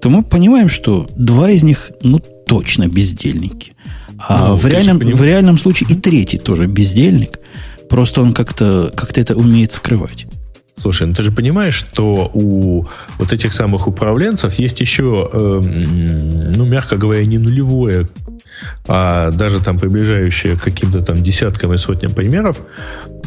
то 0.00 0.10
мы 0.10 0.22
понимаем, 0.22 0.68
что 0.68 1.08
два 1.16 1.50
из 1.50 1.62
них, 1.64 1.90
ну, 2.02 2.18
точно 2.18 2.88
бездельники. 2.88 3.72
А 4.18 4.48
ну, 4.48 4.54
в, 4.54 4.66
реальном, 4.66 4.98
в 4.98 5.22
реальном 5.22 5.58
случае 5.58 5.90
и 5.90 5.94
третий 5.94 6.38
тоже 6.38 6.66
бездельник. 6.66 7.38
Просто 7.88 8.20
он 8.20 8.34
как-то 8.34 8.92
как 8.94 9.16
это 9.16 9.34
умеет 9.36 9.72
скрывать. 9.72 10.26
Слушай, 10.74 11.08
ну 11.08 11.14
ты 11.14 11.22
же 11.24 11.32
понимаешь, 11.32 11.74
что 11.74 12.30
у 12.34 12.84
вот 13.18 13.32
этих 13.32 13.52
самых 13.52 13.88
управленцев 13.88 14.54
есть 14.54 14.80
еще, 14.80 15.28
э, 15.32 15.60
ну, 15.60 16.66
мягко 16.66 16.96
говоря, 16.96 17.24
не 17.24 17.38
нулевое, 17.38 18.06
а 18.86 19.30
даже 19.32 19.60
там 19.60 19.76
приближающее 19.76 20.56
к 20.56 20.62
каким-то 20.62 21.02
там 21.02 21.20
десяткам 21.22 21.74
и 21.74 21.76
сотням 21.76 22.12
примеров 22.12 22.60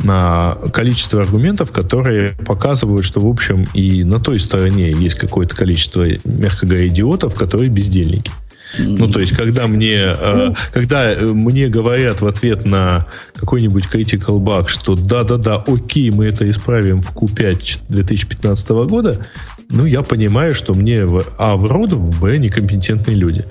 на 0.03 0.57
количество 0.71 1.21
аргументов, 1.21 1.71
которые 1.71 2.37
показывают, 2.45 3.05
что, 3.05 3.19
в 3.19 3.27
общем, 3.27 3.65
и 3.73 4.03
на 4.05 4.19
той 4.19 4.39
стороне 4.39 4.91
есть 4.91 5.15
какое-то 5.15 5.55
количество, 5.55 6.05
мягко 6.23 6.65
говоря, 6.65 6.87
идиотов, 6.87 7.35
которые 7.35 7.69
бездельники. 7.69 8.31
Ну, 8.77 9.07
то 9.07 9.19
есть, 9.19 9.35
когда 9.35 9.67
мне, 9.67 10.15
э, 10.17 10.53
когда 10.71 11.15
мне 11.19 11.67
говорят 11.67 12.21
в 12.21 12.27
ответ 12.27 12.65
на 12.65 13.07
какой-нибудь 13.35 13.85
critical 13.91 14.39
bug, 14.39 14.67
что 14.67 14.95
да-да-да, 14.95 15.63
окей, 15.67 16.11
мы 16.11 16.25
это 16.25 16.49
исправим 16.49 17.01
в 17.01 17.15
Q5 17.15 17.79
2015 17.89 18.69
года, 18.87 19.25
ну, 19.69 19.85
я 19.85 20.01
понимаю, 20.01 20.53
что 20.53 20.73
мне 20.73 21.05
в, 21.05 21.23
а, 21.37 21.55
врут, 21.55 21.93
в, 21.93 22.21
б, 22.21 22.37
некомпетентные 22.37 23.15
люди. 23.15 23.45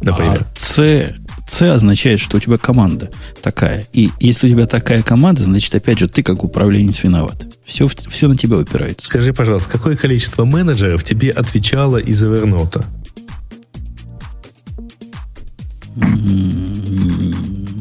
Например. 0.00 0.42
А 0.42 0.58
C, 0.58 1.14
C 1.48 1.70
означает, 1.70 2.20
что 2.20 2.36
у 2.36 2.40
тебя 2.40 2.56
команда 2.56 3.10
такая. 3.42 3.86
И 3.92 4.10
если 4.20 4.48
у 4.48 4.50
тебя 4.50 4.66
такая 4.66 5.02
команда, 5.02 5.42
значит, 5.42 5.74
опять 5.74 5.98
же, 5.98 6.08
ты 6.08 6.22
как 6.22 6.44
управленец 6.44 7.02
виноват. 7.02 7.46
Все, 7.64 7.88
все 7.88 8.28
на 8.28 8.36
тебя 8.36 8.58
упирается. 8.58 9.06
Скажи, 9.06 9.32
пожалуйста, 9.32 9.70
какое 9.70 9.96
количество 9.96 10.44
менеджеров 10.44 11.02
тебе 11.02 11.30
отвечало 11.30 11.96
из 11.96 12.22
Evernote? 12.22 12.84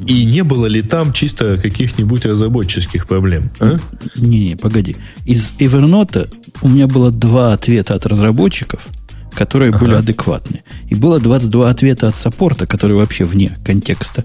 И 0.07 0.23
не 0.23 0.43
было 0.43 0.67
ли 0.67 0.81
там 0.81 1.11
чисто 1.11 1.57
каких-нибудь 1.57 2.25
разработческих 2.25 3.07
проблем? 3.07 3.51
А? 3.59 3.77
Не-не, 4.15 4.55
погоди. 4.55 4.95
Из 5.25 5.51
Evernote 5.59 6.33
у 6.61 6.69
меня 6.69 6.87
было 6.87 7.11
два 7.11 7.51
ответа 7.51 7.95
от 7.95 8.05
разработчиков, 8.05 8.87
которые 9.33 9.71
ага. 9.71 9.79
были 9.79 9.95
адекватны. 9.95 10.63
И 10.87 10.95
было 10.95 11.19
22 11.19 11.69
ответа 11.69 12.07
от 12.07 12.15
саппорта, 12.15 12.65
которые 12.65 12.97
вообще 12.97 13.25
вне 13.25 13.57
контекста 13.65 14.23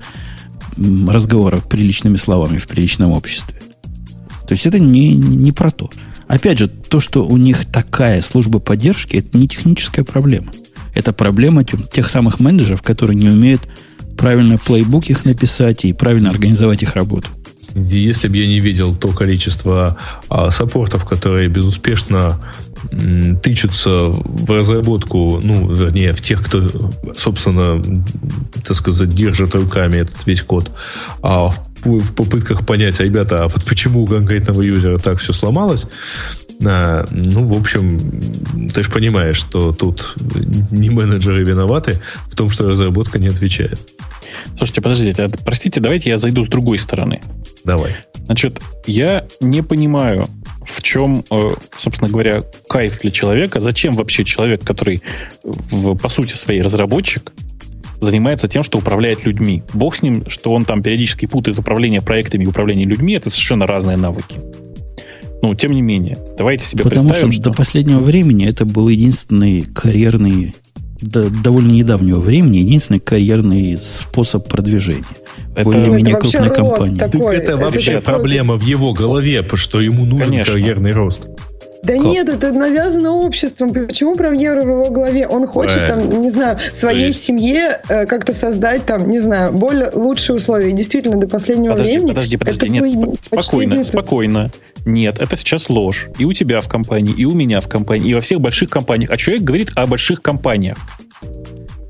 разговора 0.77 1.59
приличными 1.59 2.17
словами 2.17 2.59
в 2.59 2.69
приличном 2.69 3.11
обществе. 3.11 3.57
То 4.47 4.55
есть 4.55 4.67
это 4.67 4.79
не, 4.79 5.15
не 5.15 5.51
про 5.51 5.71
то. 5.71 5.91
Опять 6.29 6.59
же, 6.59 6.69
то, 6.69 7.01
что 7.01 7.27
у 7.27 7.37
них 7.37 7.67
такая 7.67 8.23
служба 8.23 8.61
поддержки, 8.61 9.17
это 9.17 9.37
не 9.37 9.49
техническая 9.49 10.05
проблема. 10.05 10.53
Это 10.95 11.13
проблема 11.13 11.65
тех 11.65 12.11
самых 12.11 12.41
менеджеров, 12.41 12.83
которые 12.83 13.17
не 13.17 13.29
умеют 13.29 13.63
правильно 14.17 14.59
плейбук 14.59 15.07
их 15.07 15.25
написать 15.25 15.85
и 15.85 15.93
правильно 15.93 16.31
организовать 16.31 16.83
их 16.83 16.95
работу. 16.95 17.29
Если 17.75 18.29
бы 18.29 18.37
я 18.37 18.47
не 18.47 18.61
видел 18.61 18.95
то 18.95 19.09
количество 19.09 19.97
а, 20.29 20.51
саппортов, 20.51 21.07
которые 21.07 21.49
безуспешно 21.49 22.39
м, 22.91 23.39
тычутся 23.39 24.09
в 24.11 24.51
разработку, 24.51 25.41
ну, 25.43 25.73
вернее, 25.73 26.13
в 26.13 26.21
тех, 26.21 26.45
кто, 26.45 26.69
собственно, 27.17 27.83
так 28.65 28.77
сказать, 28.77 29.15
держит 29.15 29.55
руками 29.55 29.99
этот 29.99 30.27
весь 30.27 30.43
код, 30.43 30.71
а 31.23 31.55
в, 31.85 31.99
в 31.99 32.15
попытках 32.15 32.67
понять, 32.67 33.01
ребята, 33.01 33.45
а 33.45 33.49
вот 33.49 33.65
почему 33.65 34.03
у 34.03 34.07
конкретного 34.07 34.63
юзера 34.63 34.99
так 34.99 35.19
все 35.19 35.33
сломалось, 35.33 35.87
а, 36.65 37.07
ну, 37.11 37.45
в 37.45 37.59
общем, 37.59 38.69
ты 38.73 38.83
же 38.83 38.91
понимаешь, 38.91 39.37
что 39.37 39.73
тут 39.73 40.17
не 40.71 40.91
менеджеры 40.91 41.45
виноваты 41.45 42.01
в 42.29 42.35
том, 42.35 42.51
что 42.51 42.69
разработка 42.69 43.19
не 43.19 43.29
отвечает. 43.29 43.79
Слушайте, 44.57 44.81
подождите, 44.81 45.31
простите, 45.45 45.81
давайте 45.81 46.11
я 46.11 46.19
зайду 46.19 46.45
с 46.45 46.49
другой 46.49 46.79
стороны. 46.79 47.21
Давай. 47.65 47.93
Значит, 48.27 48.61
я 48.87 49.27
не 49.41 49.63
понимаю, 49.63 50.27
в 50.65 50.83
чем, 50.83 51.25
э, 51.31 51.51
собственно 51.79 52.11
говоря, 52.11 52.43
кайф 52.69 53.01
для 53.01 53.11
человека. 53.11 53.61
Зачем 53.61 53.95
вообще 53.95 54.25
человек, 54.25 54.65
который 54.65 55.03
в, 55.43 55.97
по 55.97 56.09
сути 56.09 56.35
своей 56.35 56.63
разработчик, 56.63 57.33
занимается 58.01 58.49
тем, 58.49 58.63
что 58.63 58.79
управляет 58.79 59.25
людьми. 59.25 59.63
Бог 59.75 59.97
с 59.97 60.03
ним, 60.03 60.29
что 60.29 60.51
он 60.51 60.65
там 60.65 60.83
периодически 60.83 61.27
путает 61.27 61.59
управление 61.59 62.03
проектами 62.03 62.45
и 62.45 62.47
управление 62.47 62.85
людьми, 62.85 63.15
это 63.15 63.31
совершенно 63.31 63.67
разные 63.67 63.97
навыки. 63.97 64.41
Ну, 65.43 65.55
тем 65.57 65.73
не 65.73 65.83
менее, 65.83 66.17
давайте 66.39 66.65
себе 66.67 66.85
Потому 66.85 67.09
представим, 67.09 67.33
что, 67.33 67.41
что 67.43 67.51
до 67.51 67.57
последнего 67.57 67.99
времени 67.99 68.47
это 68.47 68.65
был 68.65 68.89
единственный 68.89 69.63
карьерный, 69.63 70.55
до 71.01 71.29
довольно 71.31 71.73
недавнего 71.73 72.21
времени, 72.21 72.59
единственный 72.59 73.01
карьерный 73.01 73.77
способ 73.77 74.49
продвижения. 74.49 75.03
Это, 75.57 75.65
более-менее 75.65 76.15
это 76.15 76.25
вообще 76.25 76.39
крупной 76.39 76.59
рост 76.71 76.77
компании. 76.77 76.99
такой. 76.99 77.21
Так 77.37 77.43
это 77.43 77.53
Это 77.53 77.57
вообще 77.61 77.93
такой- 77.95 78.03
проблема 78.03 78.57
в 78.57 78.63
его 78.63 78.93
голове, 78.93 79.47
что 79.55 79.81
ему 79.81 80.05
нужен 80.07 80.29
Конечно. 80.29 80.53
карьерный 80.55 80.93
рост. 80.93 81.23
Да 81.83 81.95
Как? 81.95 82.05
нет, 82.05 82.29
это 82.29 82.53
навязано 82.53 83.11
обществом. 83.11 83.73
Почему 83.73 84.15
премьера 84.15 84.61
в 84.63 84.69
его 84.69 84.91
голове? 84.91 85.27
Он 85.27 85.49
хочет 85.49 85.79
Э, 85.79 85.89
там, 85.89 86.21
не 86.21 86.31
знаю, 86.31 86.59
своей 86.73 87.09
есть- 87.09 87.23
семье 87.23 87.81
э, 87.89 88.07
как-то 88.07 88.35
создать 88.35 88.85
там, 88.87 89.11
не 89.11 89.19
знаю, 89.19 89.53
более 89.53 89.91
лучшие 89.93 90.37
условия. 90.37 90.69
И 90.71 90.73
действительно, 90.73 91.17
до 91.17 91.27
последнего 91.27 91.73
Подожди, 91.73 91.93
времени 91.95 92.09
подожди, 92.11 92.37
подожди. 92.37 92.67
это 92.67 92.73
Нет, 92.73 92.85
почти 93.31 93.47
спокойно, 93.49 93.85
спокойно. 93.85 94.51
Нет, 94.85 95.19
это 95.19 95.37
сейчас 95.37 95.69
ложь. 95.71 96.09
И 96.19 96.25
у 96.25 96.33
тебя 96.33 96.61
в 96.61 96.69
компании, 96.69 97.15
и 97.17 97.25
у 97.25 97.33
меня 97.33 97.61
в 97.61 97.67
компании, 97.69 98.11
и 98.11 98.15
во 98.15 98.21
всех 98.21 98.41
больших 98.41 98.71
компаниях. 98.71 99.11
А 99.11 99.17
человек 99.17 99.43
говорит 99.43 99.71
о 99.75 99.87
больших 99.87 100.23
компаниях. 100.23 100.79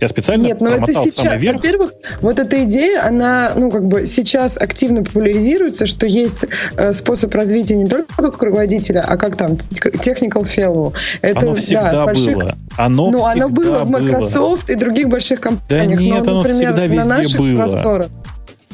Я 0.02 0.08
специально 0.08 0.42
Нет, 0.44 0.60
но 0.60 0.68
это 0.70 0.78
промотал 0.78 1.04
сейчас. 1.04 1.40
Во-первых, 1.40 1.92
вот 2.20 2.38
эта 2.40 2.64
идея, 2.64 3.06
она, 3.06 3.52
ну, 3.54 3.70
как 3.70 3.86
бы 3.86 4.04
сейчас 4.06 4.56
активно 4.56 5.04
популяризируется, 5.04 5.86
что 5.86 6.06
есть 6.06 6.44
э, 6.76 6.92
способ 6.92 7.32
развития 7.34 7.76
не 7.76 7.86
только 7.86 8.12
как 8.16 8.42
руководителя, 8.42 9.04
а 9.06 9.16
как 9.16 9.36
там 9.36 9.52
technical 9.52 10.44
fellow. 10.44 10.92
Это, 11.20 11.38
Оно 11.38 11.54
да, 11.54 11.60
всегда 11.60 12.04
больших- 12.04 12.34
было. 12.34 12.56
Оно 12.76 13.10
Ну, 13.12 13.18
оно 13.24 13.30
всегда 13.30 13.48
было 13.48 13.84
в 13.84 13.90
было. 13.90 13.98
Microsoft 14.00 14.70
и 14.70 14.74
других 14.74 15.08
больших 15.08 15.40
компаниях. 15.40 16.00
нет, 16.00 16.24
но, 16.24 16.30
оно 16.32 16.38
например, 16.42 16.56
всегда 16.74 16.82
на 16.82 16.86
везде 16.86 17.08
наших 17.08 17.38
было. 17.40 17.54
просторах. 17.54 18.06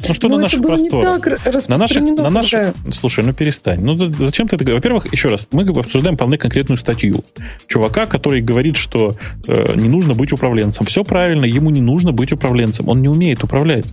Ну 0.07 0.13
что 0.13 0.27
Ну, 0.27 0.35
на 0.35 0.41
наших 0.43 0.61
просторах? 0.61 1.67
На 1.67 1.77
наших, 1.77 2.03
на 2.03 2.29
наших... 2.29 2.73
Слушай, 2.91 3.25
ну 3.25 3.33
перестань. 3.33 3.81
Ну 3.81 3.97
зачем 3.97 4.47
ты 4.47 4.55
это 4.55 4.65
говоришь? 4.65 4.83
Во-первых, 4.83 5.11
еще 5.11 5.29
раз, 5.29 5.47
мы 5.51 5.63
обсуждаем 5.63 6.15
вполне 6.15 6.37
конкретную 6.37 6.77
статью. 6.77 7.23
Чувака, 7.67 8.05
который 8.05 8.41
говорит, 8.41 8.77
что 8.77 9.15
э, 9.47 9.73
не 9.75 9.89
нужно 9.89 10.13
быть 10.13 10.31
управленцем. 10.31 10.85
Все 10.85 11.03
правильно, 11.03 11.45
ему 11.45 11.69
не 11.69 11.81
нужно 11.81 12.11
быть 12.11 12.31
управленцем. 12.31 12.87
Он 12.87 13.01
не 13.01 13.09
умеет 13.09 13.43
управлять. 13.43 13.85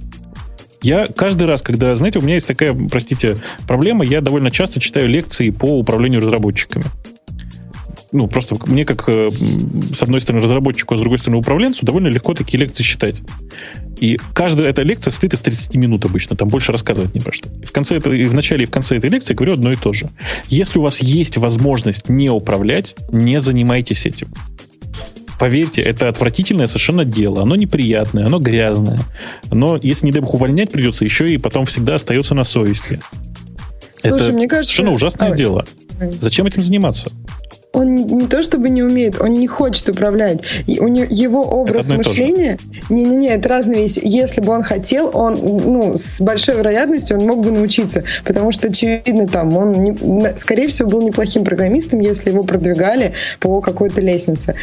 Я 0.82 1.06
каждый 1.06 1.46
раз, 1.46 1.62
когда, 1.62 1.94
знаете, 1.96 2.18
у 2.18 2.22
меня 2.22 2.34
есть 2.34 2.46
такая, 2.46 2.74
простите, 2.74 3.36
проблема, 3.66 4.04
я 4.04 4.20
довольно 4.20 4.50
часто 4.50 4.78
читаю 4.78 5.08
лекции 5.08 5.50
по 5.50 5.78
управлению 5.78 6.20
разработчиками. 6.20 6.84
Ну, 8.16 8.28
просто 8.28 8.56
мне 8.66 8.86
как, 8.86 9.06
э, 9.08 9.28
с 9.92 10.02
одной 10.02 10.22
стороны, 10.22 10.42
разработчику, 10.42 10.94
а 10.94 10.96
с 10.96 11.00
другой 11.00 11.18
стороны, 11.18 11.36
управленцу, 11.36 11.84
довольно 11.84 12.08
легко 12.08 12.32
такие 12.32 12.58
лекции 12.58 12.82
читать. 12.82 13.20
И 14.00 14.18
каждая 14.32 14.68
эта 14.68 14.80
лекция 14.80 15.10
состоит 15.10 15.34
из 15.34 15.40
30 15.40 15.74
минут 15.74 16.06
обычно, 16.06 16.34
там 16.34 16.48
больше 16.48 16.72
рассказывать 16.72 17.14
не 17.14 17.20
про 17.20 17.32
что. 17.32 17.50
И 17.60 17.66
в, 17.66 17.72
конце 17.72 17.96
этой, 17.96 18.18
и 18.18 18.24
в 18.24 18.32
начале 18.32 18.64
и 18.64 18.66
в 18.66 18.70
конце 18.70 18.96
этой 18.96 19.10
лекции 19.10 19.34
говорю 19.34 19.52
одно 19.52 19.70
и 19.70 19.76
то 19.76 19.92
же. 19.92 20.08
Если 20.48 20.78
у 20.78 20.82
вас 20.82 21.00
есть 21.00 21.36
возможность 21.36 22.08
не 22.08 22.30
управлять, 22.30 22.96
не 23.12 23.38
занимайтесь 23.38 24.06
этим. 24.06 24.28
Поверьте, 25.38 25.82
это 25.82 26.08
отвратительное 26.08 26.68
совершенно 26.68 27.04
дело. 27.04 27.42
Оно 27.42 27.54
неприятное, 27.54 28.24
оно 28.24 28.38
грязное. 28.38 28.98
Но 29.50 29.78
если, 29.82 30.06
не 30.06 30.12
дай 30.12 30.22
бог, 30.22 30.32
увольнять 30.32 30.72
придется, 30.72 31.04
еще 31.04 31.30
и 31.30 31.36
потом 31.36 31.66
всегда 31.66 31.96
остается 31.96 32.34
на 32.34 32.44
совести. 32.44 32.98
Слушай, 33.98 34.14
это 34.14 34.32
мне 34.32 34.48
кажется... 34.48 34.72
совершенно 34.72 34.94
ужасное 34.94 35.32
Ой, 35.32 35.36
дело. 35.36 35.66
Зачем 36.20 36.46
этим 36.46 36.62
заниматься? 36.62 37.10
Он 37.76 37.94
не, 37.94 38.26
то 38.26 38.42
чтобы 38.42 38.70
не 38.70 38.82
умеет, 38.82 39.20
он 39.20 39.34
не 39.34 39.46
хочет 39.46 39.88
управлять. 39.88 40.40
И 40.66 40.80
у 40.80 40.88
него, 40.88 41.06
его 41.10 41.42
образ 41.42 41.88
мышления... 41.90 42.58
Не-не-не, 42.88 43.34
это 43.34 43.48
разные 43.48 43.82
вещи. 43.82 44.00
Если 44.02 44.40
бы 44.40 44.52
он 44.52 44.62
хотел, 44.62 45.10
он, 45.12 45.34
ну, 45.34 45.94
с 45.96 46.20
большой 46.22 46.56
вероятностью 46.56 47.18
он 47.18 47.26
мог 47.26 47.40
бы 47.40 47.50
научиться. 47.50 48.02
Потому 48.24 48.50
что, 48.50 48.68
очевидно, 48.68 49.28
там, 49.28 49.56
он, 49.56 49.72
не- 49.72 50.38
скорее 50.38 50.68
всего, 50.68 50.88
был 50.88 51.02
неплохим 51.02 51.44
программистом, 51.44 52.00
если 52.00 52.30
его 52.30 52.44
продвигали 52.44 53.12
по 53.40 53.60
какой-то 53.60 54.00
лестнице. 54.00 54.54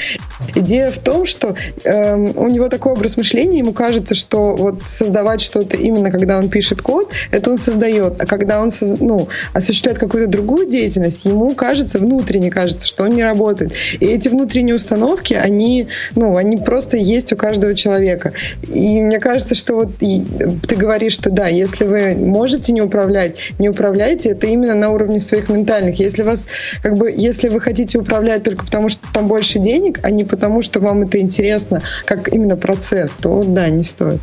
Идея 0.56 0.90
в 0.90 0.98
том, 0.98 1.26
что 1.26 1.56
эм, 1.84 2.34
у 2.36 2.48
него 2.48 2.68
такой 2.68 2.94
образ 2.94 3.18
мышления, 3.18 3.60
ему 3.60 3.74
кажется, 3.74 4.16
что 4.16 4.56
вот 4.56 4.82
создавать 4.88 5.42
что-то 5.42 5.78
именно 5.78 6.10
когда 6.10 6.40
он 6.40 6.50
пишет 6.50 6.82
код, 6.82 7.12
это 7.30 7.52
он 7.52 7.60
создает. 7.60 8.20
А 8.20 8.26
когда 8.26 8.60
он 8.60 8.72
ну, 9.00 9.28
осуществляет 9.54 10.00
какую-то 10.00 10.30
другую 10.30 10.68
деятельность, 10.68 11.26
ему 11.26 11.54
кажется, 11.54 12.00
внутренне 12.00 12.50
кажется, 12.50 12.88
что 12.88 13.03
он 13.04 13.12
не 13.12 13.24
работает. 13.24 13.74
И 14.00 14.06
эти 14.06 14.28
внутренние 14.28 14.76
установки, 14.76 15.34
они, 15.34 15.88
ну, 16.16 16.36
они 16.38 16.58
просто 16.58 16.98
есть 16.98 17.32
у 17.34 17.36
каждого 17.36 17.76
человека. 17.76 18.34
И 18.68 19.02
мне 19.02 19.20
кажется, 19.20 19.56
что 19.56 19.76
вот 19.76 19.98
ты 19.98 20.76
говоришь, 20.76 21.14
что 21.14 21.30
да, 21.30 21.48
если 21.48 21.86
вы 21.86 22.16
можете 22.16 22.72
не 22.72 22.82
управлять, 22.82 23.36
не 23.60 23.70
управляйте, 23.70 24.30
это 24.30 24.48
именно 24.48 24.76
на 24.76 24.90
уровне 24.90 25.20
своих 25.20 25.50
ментальных. 25.50 26.00
Если 26.00 26.24
вас, 26.24 26.48
как 26.82 26.98
бы, 26.98 27.12
если 27.16 27.50
вы 27.50 27.60
хотите 27.60 28.00
управлять 28.00 28.44
только 28.44 28.66
потому, 28.66 28.90
что 28.90 29.02
там 29.14 29.28
больше 29.28 29.60
денег, 29.60 30.00
а 30.04 30.10
не 30.10 30.24
потому, 30.24 30.62
что 30.62 30.80
вам 30.80 31.04
это 31.04 31.20
интересно, 31.20 31.82
как 32.06 32.34
именно 32.34 32.58
процесс, 32.58 33.12
то 33.22 33.30
вот 33.30 33.54
да, 33.54 33.70
не 33.70 33.84
стоит. 33.84 34.22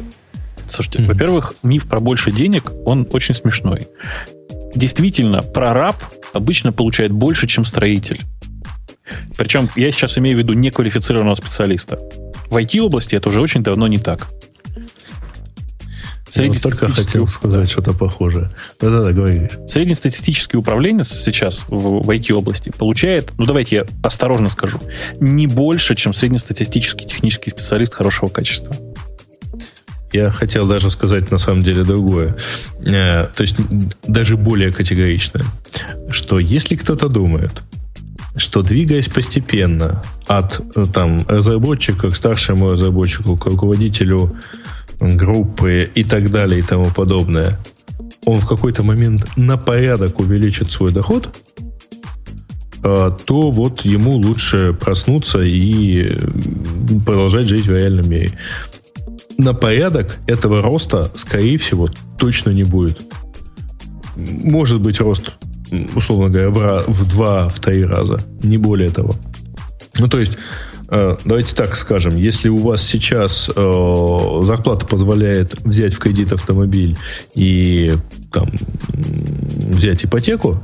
Слушайте, 0.68 1.00
Мгм. 1.00 1.08
во-первых, 1.08 1.54
миф 1.62 1.88
про 1.88 2.00
больше 2.00 2.30
денег, 2.30 2.72
он 2.84 3.08
очень 3.12 3.34
смешной. 3.34 3.88
Действительно, 4.74 5.42
прораб 5.42 5.96
обычно 6.32 6.72
получает 6.72 7.10
больше, 7.10 7.48
чем 7.48 7.64
строитель. 7.64 8.20
Причем 9.36 9.68
я 9.76 9.90
сейчас 9.92 10.18
имею 10.18 10.36
в 10.36 10.38
виду 10.40 10.52
неквалифицированного 10.54 11.34
специалиста. 11.34 11.98
В 12.48 12.56
IT-области 12.56 13.14
это 13.14 13.28
уже 13.28 13.40
очень 13.40 13.62
давно 13.62 13.86
не 13.86 13.98
так. 13.98 14.28
Я 16.32 16.46
вот 16.46 16.62
только 16.62 16.88
хотел 16.88 17.26
сказать 17.26 17.70
что-то 17.70 17.92
похожее. 17.92 18.50
Да-да-да, 18.80 19.12
говори. 19.12 19.48
Среднестатистический 19.66 20.56
управленец 20.56 21.08
сейчас 21.08 21.64
в, 21.68 22.02
в 22.02 22.10
IT-области 22.10 22.70
получает, 22.70 23.32
ну 23.36 23.46
давайте 23.46 23.76
я 23.76 23.86
осторожно 24.02 24.48
скажу, 24.48 24.80
не 25.18 25.46
больше, 25.46 25.96
чем 25.96 26.12
среднестатистический 26.12 27.06
технический 27.06 27.50
специалист 27.50 27.94
хорошего 27.94 28.28
качества. 28.28 28.76
Я 30.12 30.30
хотел 30.30 30.66
даже 30.66 30.90
сказать 30.90 31.30
на 31.30 31.38
самом 31.38 31.62
деле 31.62 31.84
другое. 31.84 32.36
Э, 32.80 33.28
То 33.34 33.42
есть 33.42 33.56
даже 34.06 34.36
более 34.36 34.72
категоричное. 34.72 35.44
Что 36.10 36.40
если 36.40 36.74
кто-то 36.74 37.08
думает, 37.08 37.62
что 38.36 38.62
двигаясь 38.62 39.08
постепенно 39.08 40.02
от 40.26 40.60
э, 40.76 40.86
там, 40.92 41.24
разработчика 41.26 42.10
к 42.10 42.16
старшему 42.16 42.70
разработчику, 42.70 43.36
к 43.36 43.46
руководителю 43.46 44.36
группы 45.00 45.90
и 45.94 46.04
так 46.04 46.30
далее 46.30 46.60
и 46.60 46.62
тому 46.62 46.86
подобное, 46.86 47.58
он 48.24 48.38
в 48.38 48.46
какой-то 48.46 48.82
момент 48.82 49.26
на 49.36 49.56
порядок 49.56 50.20
увеличит 50.20 50.70
свой 50.70 50.92
доход, 50.92 51.36
э, 52.84 53.12
то 53.24 53.50
вот 53.50 53.82
ему 53.82 54.12
лучше 54.12 54.72
проснуться 54.72 55.40
и 55.40 56.16
продолжать 57.04 57.48
жить 57.48 57.66
в 57.66 57.74
реальном 57.74 58.08
мире 58.08 58.32
на 59.40 59.54
порядок 59.54 60.18
этого 60.26 60.62
роста, 60.62 61.10
скорее 61.14 61.58
всего, 61.58 61.88
точно 62.18 62.50
не 62.50 62.64
будет. 62.64 63.00
Может 64.16 64.80
быть 64.82 65.00
рост, 65.00 65.32
условно 65.94 66.28
говоря, 66.28 66.82
в, 66.86 67.08
два, 67.08 67.48
в 67.48 67.60
три 67.60 67.84
раза, 67.84 68.20
не 68.42 68.58
более 68.58 68.90
того. 68.90 69.14
Ну, 69.98 70.08
то 70.08 70.18
есть, 70.18 70.36
э, 70.88 71.16
давайте 71.24 71.54
так 71.54 71.74
скажем, 71.76 72.16
если 72.16 72.48
у 72.48 72.56
вас 72.56 72.82
сейчас 72.82 73.50
э, 73.54 74.40
зарплата 74.42 74.86
позволяет 74.86 75.60
взять 75.64 75.94
в 75.94 75.98
кредит 75.98 76.32
автомобиль 76.32 76.96
и 77.34 77.94
там, 78.32 78.48
взять 78.88 80.04
ипотеку, 80.04 80.62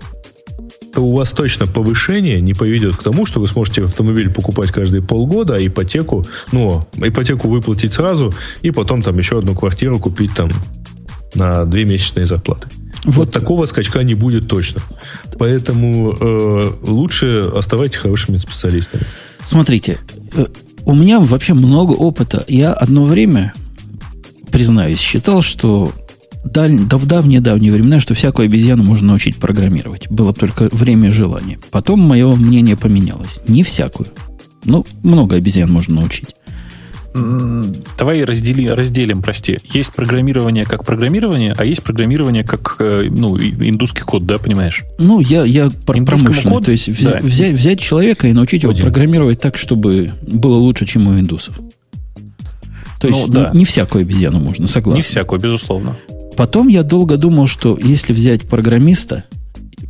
то 0.97 1.03
у 1.03 1.15
вас 1.15 1.33
точно 1.33 1.67
повышение 1.67 2.41
не 2.41 2.55
поведет 2.55 2.97
к 2.97 3.03
тому, 3.03 3.27
что 3.27 3.39
вы 3.39 3.49
сможете 3.49 3.85
автомобиль 3.85 4.33
покупать 4.33 4.73
каждые 4.73 5.03
полгода, 5.03 5.57
а 5.57 5.67
ипотеку, 5.67 6.25
ну, 6.53 6.87
ипотеку 6.97 7.49
выплатить 7.49 7.93
сразу, 7.93 8.33
и 8.63 8.71
потом 8.71 9.03
там 9.03 9.19
еще 9.19 9.39
одну 9.39 9.55
квартиру 9.55 9.99
купить 9.99 10.35
там 10.35 10.51
на 11.35 11.67
две 11.67 11.85
месячные 11.85 12.25
зарплаты. 12.25 12.69
Вот, 13.07 13.31
такого 13.33 13.67
скачка 13.67 14.03
не 14.03 14.15
будет 14.15 14.49
точно. 14.49 14.83
Поэтому 15.39 16.13
э, 16.13 16.73
лучше 16.83 17.53
оставайтесь 17.57 17.97
хорошими 17.97 18.37
специалистами. 18.37 19.05
Смотрите, 19.45 19.99
э, 20.35 20.47
у 20.85 20.95
меня 20.95 21.21
вообще 21.21 21.55
много 21.55 21.93
опыта. 21.93 22.45
Я 22.49 22.73
одно 22.73 23.05
время, 23.05 23.55
признаюсь, 24.51 24.99
считал, 24.99 25.41
что 25.41 25.93
даль- 26.45 26.81
да 26.81 26.97
в 26.97 27.07
давние-давние 27.07 27.71
времена, 27.73 28.01
что 28.01 28.15
всякую 28.15 28.47
обезьяну 28.47 28.83
можно 28.83 29.09
научить 29.09 29.37
программировать. 29.37 30.11
Было 30.11 30.33
бы 30.33 30.39
только 30.39 30.69
время 30.73 31.09
и 31.09 31.13
желание. 31.13 31.61
Потом 31.71 32.01
мое 32.01 32.35
мнение 32.35 32.77
поменялось. 32.77 33.41
Не 33.47 33.63
всякую. 33.63 34.09
Ну, 34.65 34.85
много 35.05 35.37
обезьян 35.37 35.71
можно 35.71 36.01
научить. 36.01 36.35
Давай 37.99 38.25
раздели, 38.25 38.69
разделим, 38.69 39.23
прости. 39.23 39.59
Есть 39.73 39.93
программирование 39.93 40.65
как 40.65 40.85
программирование, 40.85 41.55
а 41.57 41.65
есть 41.65 41.83
программирование 41.83 42.45
как 42.45 42.77
э, 42.79 43.09
ну, 43.11 43.39
индусский 43.39 44.03
код, 44.03 44.27
да, 44.27 44.39
понимаешь? 44.39 44.85
Ну, 44.99 45.21
я, 45.21 45.45
я 45.45 45.71
про 45.85 46.03
промышленный. 46.03 46.63
То 46.63 46.71
есть 46.71 47.03
Да. 47.03 47.21
взять, 47.23 47.55
взять 47.55 47.81
человека 47.81 48.29
и 48.29 48.33
научить 48.33 48.63
его 48.63 48.73
Один. 48.73 48.85
программировать 48.85 49.41
так, 49.41 49.57
чтобы 49.57 50.13
было 50.27 50.57
лучше, 50.57 50.87
чем 50.87 51.07
у 51.09 51.19
индусов. 51.19 51.59
То 53.01 53.09
Ну, 53.09 53.17
есть 53.19 53.31
да. 53.31 53.51
не 53.55 53.65
всякую 53.65 54.03
обезьяну 54.03 54.41
можно, 54.41 54.67
согласен. 54.67 54.97
Не 54.97 55.03
всякую, 55.03 55.41
безусловно. 55.41 55.97
Потом 56.37 56.69
я 56.69 56.83
долго 56.83 57.17
думал, 57.17 57.47
что 57.47 57.79
если 57.83 58.13
взять 58.13 58.43
программиста, 58.43 59.25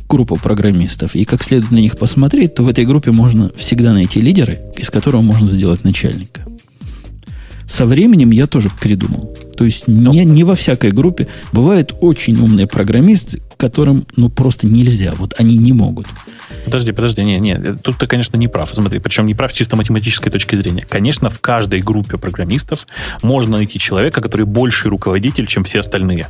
группу 0.09 0.35
программистов, 0.35 1.15
и 1.15 1.25
как 1.25 1.43
следует 1.43 1.71
на 1.71 1.77
них 1.77 1.97
посмотреть, 1.97 2.55
то 2.55 2.63
в 2.63 2.69
этой 2.69 2.85
группе 2.85 3.11
можно 3.11 3.51
всегда 3.57 3.93
найти 3.93 4.21
лидеры, 4.21 4.59
из 4.77 4.89
которого 4.89 5.21
можно 5.21 5.47
сделать 5.47 5.83
начальника. 5.83 6.45
Со 7.67 7.85
временем 7.85 8.31
я 8.31 8.47
тоже 8.47 8.69
передумал. 8.81 9.35
То 9.57 9.65
есть 9.65 9.87
не, 9.87 10.23
не 10.23 10.43
во 10.43 10.55
всякой 10.55 10.91
группе. 10.91 11.27
Бывают 11.51 11.95
очень 12.01 12.39
умные 12.39 12.67
программисты, 12.67 13.41
которым 13.57 14.05
ну 14.15 14.29
просто 14.29 14.67
нельзя. 14.67 15.13
Вот 15.17 15.33
они 15.37 15.57
не 15.57 15.73
могут. 15.73 16.07
Подожди, 16.65 16.91
подожди, 16.91 17.23
не, 17.23 17.39
не, 17.39 17.55
тут 17.73 17.97
ты, 17.97 18.07
конечно, 18.07 18.37
не 18.37 18.47
прав. 18.47 18.69
Смотри, 18.73 18.99
причем 18.99 19.25
не 19.25 19.33
прав 19.33 19.51
с 19.51 19.55
чисто 19.55 19.75
математической 19.75 20.29
точки 20.29 20.55
зрения. 20.55 20.85
Конечно, 20.87 21.29
в 21.29 21.41
каждой 21.41 21.81
группе 21.81 22.17
программистов 22.17 22.87
можно 23.21 23.57
найти 23.57 23.79
человека, 23.79 24.21
который 24.21 24.45
больший 24.45 24.89
руководитель, 24.89 25.47
чем 25.47 25.63
все 25.63 25.79
остальные. 25.79 26.27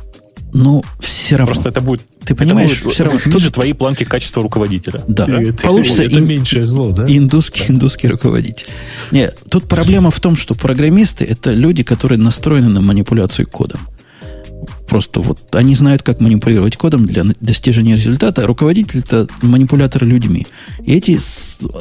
Но 0.52 0.82
все 1.00 1.36
равно. 1.36 1.52
Просто 1.54 1.68
это 1.68 1.80
будет... 1.80 2.02
Ты 2.24 2.34
понимаешь, 2.34 2.82
будет 2.82 2.94
все 2.94 3.04
равно. 3.04 3.20
Ниже 3.26 3.46
тут... 3.46 3.54
твои 3.54 3.72
планки 3.72 4.04
качества 4.04 4.42
руководителя. 4.42 5.02
Да. 5.08 5.26
Это, 5.26 5.62
Получится 5.62 6.02
это 6.02 6.18
ин... 6.18 6.26
меньшее 6.26 6.66
зло, 6.66 6.92
да? 6.92 7.04
Индусский, 7.06 7.64
да. 7.68 7.74
индусский 7.74 8.08
руководитель. 8.08 8.66
Нет, 9.10 9.38
тут 9.50 9.68
проблема 9.68 10.10
в 10.10 10.20
том, 10.20 10.36
что 10.36 10.54
программисты 10.54 11.24
это 11.24 11.52
люди, 11.52 11.82
которые 11.82 12.18
настроены 12.18 12.68
на 12.68 12.80
манипуляцию 12.80 13.48
кодом. 13.48 13.80
Просто 14.88 15.20
вот 15.20 15.54
они 15.54 15.74
знают, 15.74 16.02
как 16.02 16.20
манипулировать 16.20 16.76
кодом 16.76 17.06
для 17.06 17.24
достижения 17.40 17.94
результата. 17.94 18.46
Руководитель 18.46 19.00
это 19.00 19.28
манипулятор 19.42 20.04
людьми. 20.04 20.46
И 20.84 20.94
эти 20.94 21.18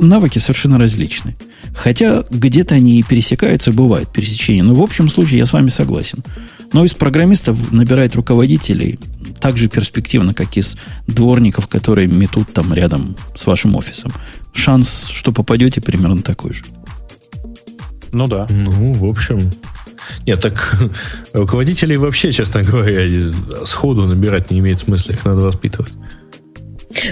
навыки 0.01 0.39
совершенно 0.39 0.77
различны. 0.77 1.35
Хотя 1.73 2.25
где-то 2.29 2.75
они 2.75 2.99
и 2.99 3.03
пересекаются, 3.03 3.71
бывает 3.71 4.09
пересечение. 4.11 4.63
Но 4.63 4.75
в 4.75 4.81
общем 4.81 5.09
случае 5.09 5.39
я 5.39 5.45
с 5.45 5.53
вами 5.53 5.69
согласен. 5.69 6.19
Но 6.73 6.83
из 6.83 6.93
программистов 6.93 7.71
набирает 7.71 8.15
руководителей 8.15 8.99
так 9.39 9.57
же 9.57 9.67
перспективно, 9.67 10.33
как 10.33 10.57
из 10.57 10.77
дворников, 11.07 11.67
которые 11.67 12.07
метут 12.07 12.53
там 12.53 12.73
рядом 12.73 13.15
с 13.35 13.45
вашим 13.45 13.75
офисом. 13.75 14.11
Шанс, 14.53 15.07
что 15.07 15.31
попадете, 15.31 15.81
примерно 15.81 16.21
такой 16.21 16.53
же. 16.53 16.63
Ну 18.11 18.27
да. 18.27 18.47
Ну, 18.49 18.93
в 18.93 19.05
общем. 19.05 19.51
Нет, 20.25 20.41
так 20.41 20.77
руководителей 21.33 21.97
вообще, 21.97 22.31
честно 22.31 22.63
говоря, 22.63 23.31
сходу 23.65 24.03
набирать 24.03 24.51
не 24.51 24.59
имеет 24.59 24.79
смысла, 24.79 25.11
их 25.13 25.25
надо 25.25 25.41
воспитывать. 25.41 25.93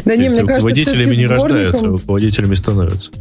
Да 0.05 0.15
не, 0.15 0.29
мне 0.29 0.45
кажется, 0.45 0.53
руководителями 0.55 1.15
не 1.15 1.25
рождаются, 1.27 1.85
руководителями 1.85 2.55
становятся 2.55 3.11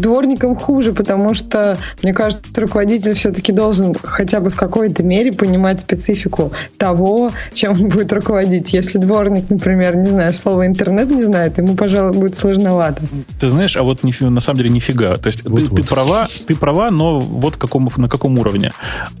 дворникам 0.00 0.56
хуже, 0.56 0.92
потому 0.92 1.34
что, 1.34 1.78
мне 2.02 2.12
кажется, 2.12 2.44
руководитель 2.56 3.14
все-таки 3.14 3.52
должен 3.52 3.94
хотя 4.02 4.40
бы 4.40 4.50
в 4.50 4.56
какой-то 4.56 5.02
мере 5.02 5.32
понимать 5.32 5.80
специфику 5.80 6.52
того, 6.78 7.30
чем 7.52 7.72
он 7.72 7.88
будет 7.88 8.12
руководить. 8.12 8.72
Если 8.72 8.98
дворник, 8.98 9.48
например, 9.50 9.96
не 9.96 10.10
знаю, 10.10 10.32
слово 10.34 10.66
интернет 10.66 11.10
не 11.10 11.22
знает, 11.22 11.58
ему, 11.58 11.74
пожалуй, 11.74 12.12
будет 12.16 12.36
сложновато. 12.36 13.02
Ты 13.40 13.48
знаешь, 13.48 13.76
а 13.76 13.82
вот 13.82 14.00
на 14.02 14.40
самом 14.40 14.58
деле 14.58 14.70
нифига. 14.70 15.16
То 15.16 15.28
есть 15.28 15.42
вот, 15.44 15.60
ты, 15.60 15.66
вот. 15.66 15.80
ты 15.80 15.86
права, 15.86 16.26
ты 16.46 16.56
права, 16.56 16.90
но 16.90 17.20
вот 17.20 17.56
какому, 17.56 17.90
на 17.96 18.08
каком 18.08 18.38
уровне. 18.38 18.72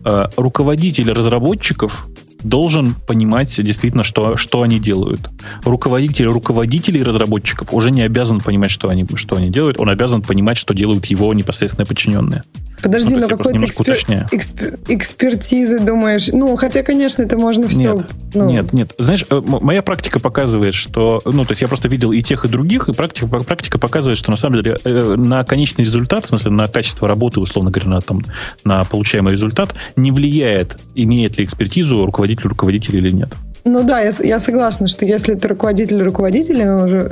Э, 0.04 0.26
руководитель 0.36 1.12
разработчиков 1.12 2.06
должен 2.42 2.94
понимать 3.06 3.54
действительно, 3.62 4.04
что, 4.04 4.36
что 4.36 4.62
они 4.62 4.78
делают. 4.78 5.28
Руководитель 5.64 6.26
руководителей 6.26 7.02
разработчиков 7.02 7.72
уже 7.72 7.90
не 7.90 8.02
обязан 8.02 8.40
понимать, 8.40 8.70
что 8.70 8.88
они, 8.88 9.06
что 9.14 9.36
они 9.36 9.50
делают, 9.50 9.78
он 9.78 9.88
обязан 9.90 10.22
понимать, 10.22 10.56
что 10.56 10.74
делают 10.74 11.06
его 11.06 11.32
непосредственно 11.34 11.86
подчиненные. 11.86 12.42
Подожди, 12.82 13.14
ну, 13.14 13.22
но 13.22 13.28
какой-то 13.28 13.64
экспер... 13.64 13.96
экспер... 14.30 14.78
экспертизы 14.88 15.80
думаешь? 15.80 16.28
Ну, 16.32 16.56
хотя, 16.56 16.82
конечно, 16.82 17.22
это 17.22 17.38
можно 17.38 17.68
все... 17.68 17.94
Нет, 17.94 18.06
ну... 18.34 18.46
нет, 18.46 18.72
нет. 18.72 18.94
Знаешь, 18.98 19.24
э, 19.28 19.42
моя 19.44 19.82
практика 19.82 20.20
показывает, 20.20 20.74
что... 20.74 21.22
Ну, 21.24 21.44
то 21.44 21.52
есть 21.52 21.62
я 21.62 21.68
просто 21.68 21.88
видел 21.88 22.12
и 22.12 22.22
тех, 22.22 22.44
и 22.44 22.48
других, 22.48 22.88
и 22.88 22.92
практика, 22.92 23.26
практика 23.26 23.78
показывает, 23.78 24.18
что 24.18 24.30
на 24.30 24.36
самом 24.36 24.62
деле 24.62 24.76
э, 24.84 25.14
на 25.16 25.42
конечный 25.44 25.84
результат, 25.84 26.26
в 26.26 26.28
смысле 26.28 26.50
на 26.50 26.68
качество 26.68 27.08
работы, 27.08 27.40
условно 27.40 27.70
говоря, 27.70 27.90
на, 27.90 28.00
там, 28.00 28.20
на 28.64 28.84
получаемый 28.84 29.32
результат, 29.32 29.74
не 29.96 30.12
влияет, 30.12 30.78
имеет 30.94 31.38
ли 31.38 31.44
экспертизу 31.44 32.04
руководитель 32.04 32.35
руководитель 32.44 32.96
или 32.96 33.10
нет. 33.10 33.30
Ну 33.66 33.82
да, 33.82 34.00
я, 34.00 34.12
я 34.20 34.38
согласна, 34.38 34.86
что 34.86 35.04
если 35.04 35.34
ты 35.34 35.48
руководитель 35.48 36.00
руководителя, 36.00 36.76
ну, 36.76 36.84
уже 36.84 37.10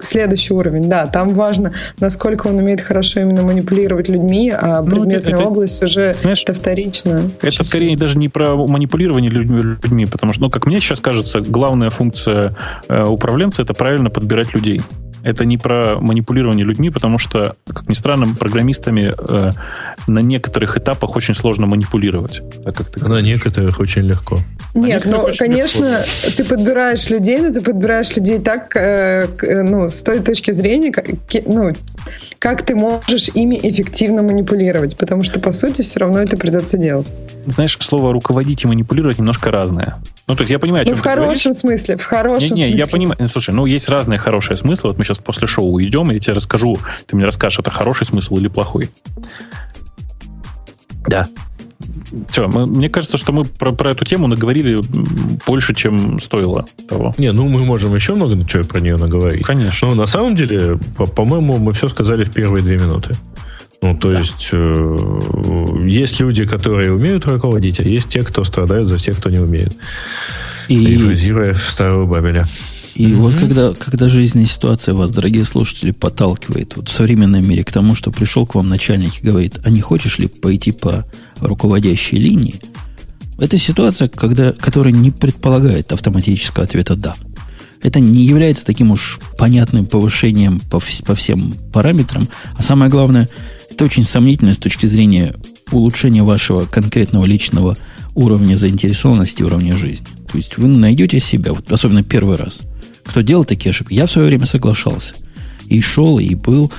следующий 0.00 0.52
уровень, 0.52 0.88
да, 0.88 1.06
там 1.06 1.28
важно, 1.28 1.74
насколько 2.00 2.48
он 2.48 2.56
умеет 2.56 2.80
хорошо 2.80 3.20
именно 3.20 3.42
манипулировать 3.42 4.08
людьми, 4.08 4.50
а 4.50 4.82
ну, 4.82 4.90
предметная 4.90 5.34
это, 5.34 5.44
область 5.44 5.80
уже 5.80 6.12
знаешь, 6.14 6.42
это 6.42 6.54
вторично. 6.54 7.22
Это 7.40 7.62
скорее 7.62 7.96
даже 7.96 8.18
не 8.18 8.28
про 8.28 8.56
манипулирование 8.56 9.30
людьми, 9.30 9.60
людьми, 9.60 10.06
потому 10.06 10.32
что, 10.32 10.42
ну, 10.42 10.50
как 10.50 10.66
мне 10.66 10.80
сейчас 10.80 11.00
кажется, 11.00 11.40
главная 11.40 11.90
функция 11.90 12.56
э, 12.88 13.04
управленца 13.04 13.62
это 13.62 13.72
правильно 13.72 14.10
подбирать 14.10 14.54
людей. 14.54 14.82
Это 15.26 15.44
не 15.44 15.58
про 15.58 15.98
манипулирование 15.98 16.64
людьми, 16.64 16.88
потому 16.88 17.18
что, 17.18 17.56
как 17.66 17.88
ни 17.88 17.94
странно, 17.94 18.28
программистами 18.38 19.12
э, 19.18 19.50
на 20.06 20.20
некоторых 20.20 20.78
этапах 20.78 21.16
очень 21.16 21.34
сложно 21.34 21.66
манипулировать. 21.66 22.42
Так 22.62 22.76
как 22.76 22.90
ты 22.92 23.04
на 23.04 23.20
некоторых 23.20 23.80
очень 23.80 24.02
легко. 24.02 24.38
Нет, 24.74 25.02
ну, 25.04 25.26
конечно, 25.36 25.98
легко. 25.98 26.36
ты 26.36 26.44
подбираешь 26.44 27.10
людей, 27.10 27.40
но 27.40 27.52
ты 27.52 27.60
подбираешь 27.60 28.14
людей 28.14 28.38
так, 28.38 28.76
э, 28.76 29.26
ну, 29.64 29.88
с 29.88 30.00
той 30.02 30.20
точки 30.20 30.52
зрения, 30.52 30.92
как, 30.92 31.06
ну, 31.44 31.72
как 32.38 32.64
ты 32.64 32.76
можешь 32.76 33.28
ими 33.34 33.58
эффективно 33.60 34.22
манипулировать, 34.22 34.96
потому 34.96 35.24
что, 35.24 35.40
по 35.40 35.50
сути, 35.50 35.82
все 35.82 35.98
равно 35.98 36.20
это 36.20 36.36
придется 36.36 36.78
делать. 36.78 37.08
Знаешь, 37.46 37.76
слово 37.80 38.12
«руководить» 38.12 38.64
и 38.64 38.66
«манипулировать» 38.66 39.18
немножко 39.18 39.50
разное. 39.50 40.02
Ну, 40.26 40.34
то 40.34 40.40
есть 40.40 40.50
я 40.50 40.58
понимаю, 40.58 40.82
о 40.82 40.84
чем 40.84 40.96
ну, 40.96 41.00
в 41.00 41.04
хорошем 41.04 41.52
говоришь. 41.52 41.60
смысле, 41.60 41.96
в 41.96 42.04
хорошем 42.04 42.48
не, 42.48 42.50
не, 42.50 42.62
смысле. 42.62 42.78
я 42.78 42.86
понимаю. 42.86 43.28
Слушай, 43.28 43.54
ну, 43.54 43.66
есть 43.66 43.88
разные 43.88 44.18
хорошие 44.18 44.56
смыслы. 44.56 44.90
Вот 44.90 44.98
мы 44.98 45.04
сейчас 45.04 45.18
после 45.18 45.46
шоу 45.46 45.70
уйдем, 45.70 46.10
и 46.10 46.14
я 46.14 46.20
тебе 46.20 46.34
расскажу, 46.34 46.76
ты 47.06 47.16
мне 47.16 47.24
расскажешь, 47.24 47.60
это 47.60 47.70
хороший 47.70 48.06
смысл 48.06 48.36
или 48.38 48.48
плохой. 48.48 48.90
Да. 51.06 51.28
Все, 52.30 52.48
мы, 52.48 52.66
мне 52.66 52.88
кажется, 52.88 53.18
что 53.18 53.32
мы 53.32 53.44
про, 53.44 53.72
про 53.72 53.90
эту 53.90 54.04
тему 54.04 54.26
наговорили 54.26 54.80
больше, 55.46 55.74
чем 55.74 56.18
стоило 56.20 56.66
того. 56.88 57.14
Не, 57.18 57.32
ну 57.32 57.48
мы 57.48 57.64
можем 57.64 57.94
еще 57.94 58.14
много 58.14 58.42
чего 58.46 58.64
про 58.64 58.80
нее 58.80 58.96
наговорить. 58.96 59.44
Конечно. 59.44 59.88
Но 59.88 59.94
на 59.94 60.06
самом 60.06 60.34
деле, 60.34 60.78
по- 60.96 61.06
по-моему, 61.06 61.58
мы 61.58 61.72
все 61.72 61.88
сказали 61.88 62.24
в 62.24 62.32
первые 62.32 62.64
две 62.64 62.78
минуты. 62.78 63.14
Ну, 63.86 63.96
то 63.96 64.10
да. 64.10 64.18
есть, 64.18 64.48
э, 64.50 65.86
есть 65.86 66.18
люди, 66.18 66.44
которые 66.44 66.92
умеют 66.92 67.24
руководить, 67.26 67.78
а 67.78 67.84
есть 67.84 68.08
те, 68.08 68.22
кто 68.22 68.42
страдают 68.42 68.88
за 68.88 68.98
тех, 68.98 69.16
кто 69.16 69.30
не 69.30 69.38
умеет. 69.38 69.76
И... 70.68 70.84
Рефразируя 70.86 71.54
старого 71.54 72.04
Бабеля. 72.04 72.48
И 72.96 73.04
mm-hmm. 73.04 73.16
вот 73.16 73.34
когда, 73.34 73.74
когда 73.74 74.08
жизненная 74.08 74.48
ситуация 74.48 74.94
вас, 74.94 75.12
дорогие 75.12 75.44
слушатели, 75.44 75.92
подталкивает 75.92 76.76
вот 76.76 76.88
в 76.88 76.92
современном 76.92 77.48
мире 77.48 77.62
к 77.62 77.70
тому, 77.70 77.94
что 77.94 78.10
пришел 78.10 78.44
к 78.44 78.56
вам 78.56 78.68
начальник 78.68 79.20
и 79.20 79.26
говорит, 79.26 79.60
а 79.64 79.70
не 79.70 79.80
хочешь 79.80 80.18
ли 80.18 80.26
пойти 80.26 80.72
по 80.72 81.04
руководящей 81.38 82.18
линии, 82.18 82.56
это 83.38 83.58
ситуация, 83.58 84.08
когда, 84.08 84.52
которая 84.52 84.92
не 84.92 85.12
предполагает 85.12 85.92
автоматического 85.92 86.64
ответа 86.64 86.96
«да». 86.96 87.14
Это 87.82 88.00
не 88.00 88.24
является 88.24 88.64
таким 88.64 88.90
уж 88.90 89.20
понятным 89.38 89.86
повышением 89.86 90.58
по, 90.58 90.80
по 91.04 91.14
всем 91.14 91.54
параметрам, 91.72 92.26
а 92.56 92.62
самое 92.62 92.90
главное– 92.90 93.28
это 93.76 93.84
очень 93.84 94.04
сомнительно 94.04 94.54
с 94.54 94.58
точки 94.58 94.86
зрения 94.86 95.34
улучшения 95.70 96.22
вашего 96.22 96.64
конкретного 96.64 97.26
личного 97.26 97.76
уровня 98.14 98.56
заинтересованности, 98.56 99.42
уровня 99.42 99.76
жизни. 99.76 100.06
То 100.32 100.38
есть 100.38 100.56
вы 100.56 100.68
найдете 100.68 101.20
себя, 101.20 101.52
вот 101.52 101.70
особенно 101.70 102.02
первый 102.02 102.38
раз. 102.38 102.62
Кто 103.04 103.20
делал 103.20 103.44
такие 103.44 103.72
ошибки? 103.72 103.92
Я 103.92 104.06
в 104.06 104.10
свое 104.10 104.28
время 104.28 104.46
соглашался. 104.46 105.14
И 105.66 105.82
шел, 105.82 106.18
и 106.18 106.34
был. 106.34 106.72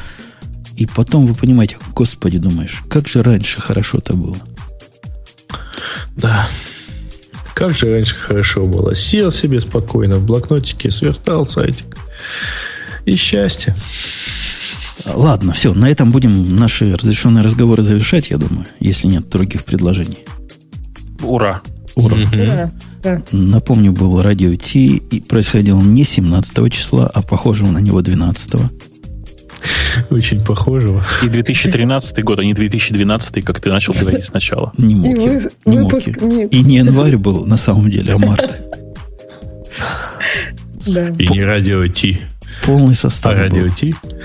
И 0.75 0.87
потом 0.87 1.27
вы 1.27 1.35
понимаете, 1.35 1.77
господи, 1.93 2.39
думаешь, 2.39 2.81
как 2.89 3.07
же 3.07 3.21
раньше 3.21 3.61
хорошо-то 3.61 4.13
было. 4.13 4.37
Да. 6.15 6.49
Как 7.53 7.75
же 7.75 7.91
раньше 7.91 8.15
хорошо 8.15 8.65
было. 8.65 8.95
Сел 8.95 9.31
себе 9.31 9.61
спокойно 9.61 10.17
в 10.17 10.25
блокнотике, 10.25 10.89
сверстал 10.89 11.45
сайтик. 11.45 11.95
И 13.05 13.15
счастье. 13.15 13.75
Ладно, 15.13 15.53
все, 15.53 15.73
на 15.73 15.89
этом 15.89 16.11
будем 16.11 16.55
наши 16.55 16.95
разрешенные 16.95 17.43
разговоры 17.43 17.83
завершать, 17.83 18.29
я 18.29 18.37
думаю, 18.37 18.65
если 18.79 19.07
нет 19.07 19.29
других 19.29 19.63
предложений. 19.63 20.19
Ура! 21.21 21.61
Ура! 21.95 22.15
Ура. 22.31 22.71
Да. 23.01 23.21
Напомню, 23.31 23.91
был 23.91 24.21
радио 24.21 24.53
Ти, 24.55 24.97
и 24.97 25.21
происходил 25.21 25.81
не 25.81 26.03
17 26.03 26.71
числа, 26.71 27.09
а 27.13 27.21
похожего 27.21 27.71
на 27.71 27.79
него 27.79 28.01
12 28.01 28.53
-го. 28.53 28.69
Очень 30.09 30.43
похожего. 30.43 31.03
И 31.23 31.27
2013 31.27 32.23
год, 32.23 32.39
а 32.39 32.43
не 32.43 32.53
2012, 32.53 33.43
как 33.43 33.59
ты 33.59 33.69
начал 33.69 33.93
говорить 33.93 34.25
сначала. 34.25 34.71
Не 34.77 34.95
мог. 34.95 35.07
И 35.07 35.21
я, 35.21 35.39
не 35.65 35.79
выпуск... 35.79 36.21
мог 36.21 36.33
я. 36.33 36.43
И 36.45 36.61
не 36.61 36.75
январь 36.77 37.17
был 37.17 37.45
на 37.45 37.57
самом 37.57 37.89
деле, 37.89 38.13
а 38.13 38.17
март. 38.17 38.61
И 40.85 41.27
не 41.27 41.43
радио 41.43 41.87
Ти. 41.87 42.21
Полный 42.65 42.95
состав 42.95 43.37
а 43.37 43.49
был. 43.49 43.69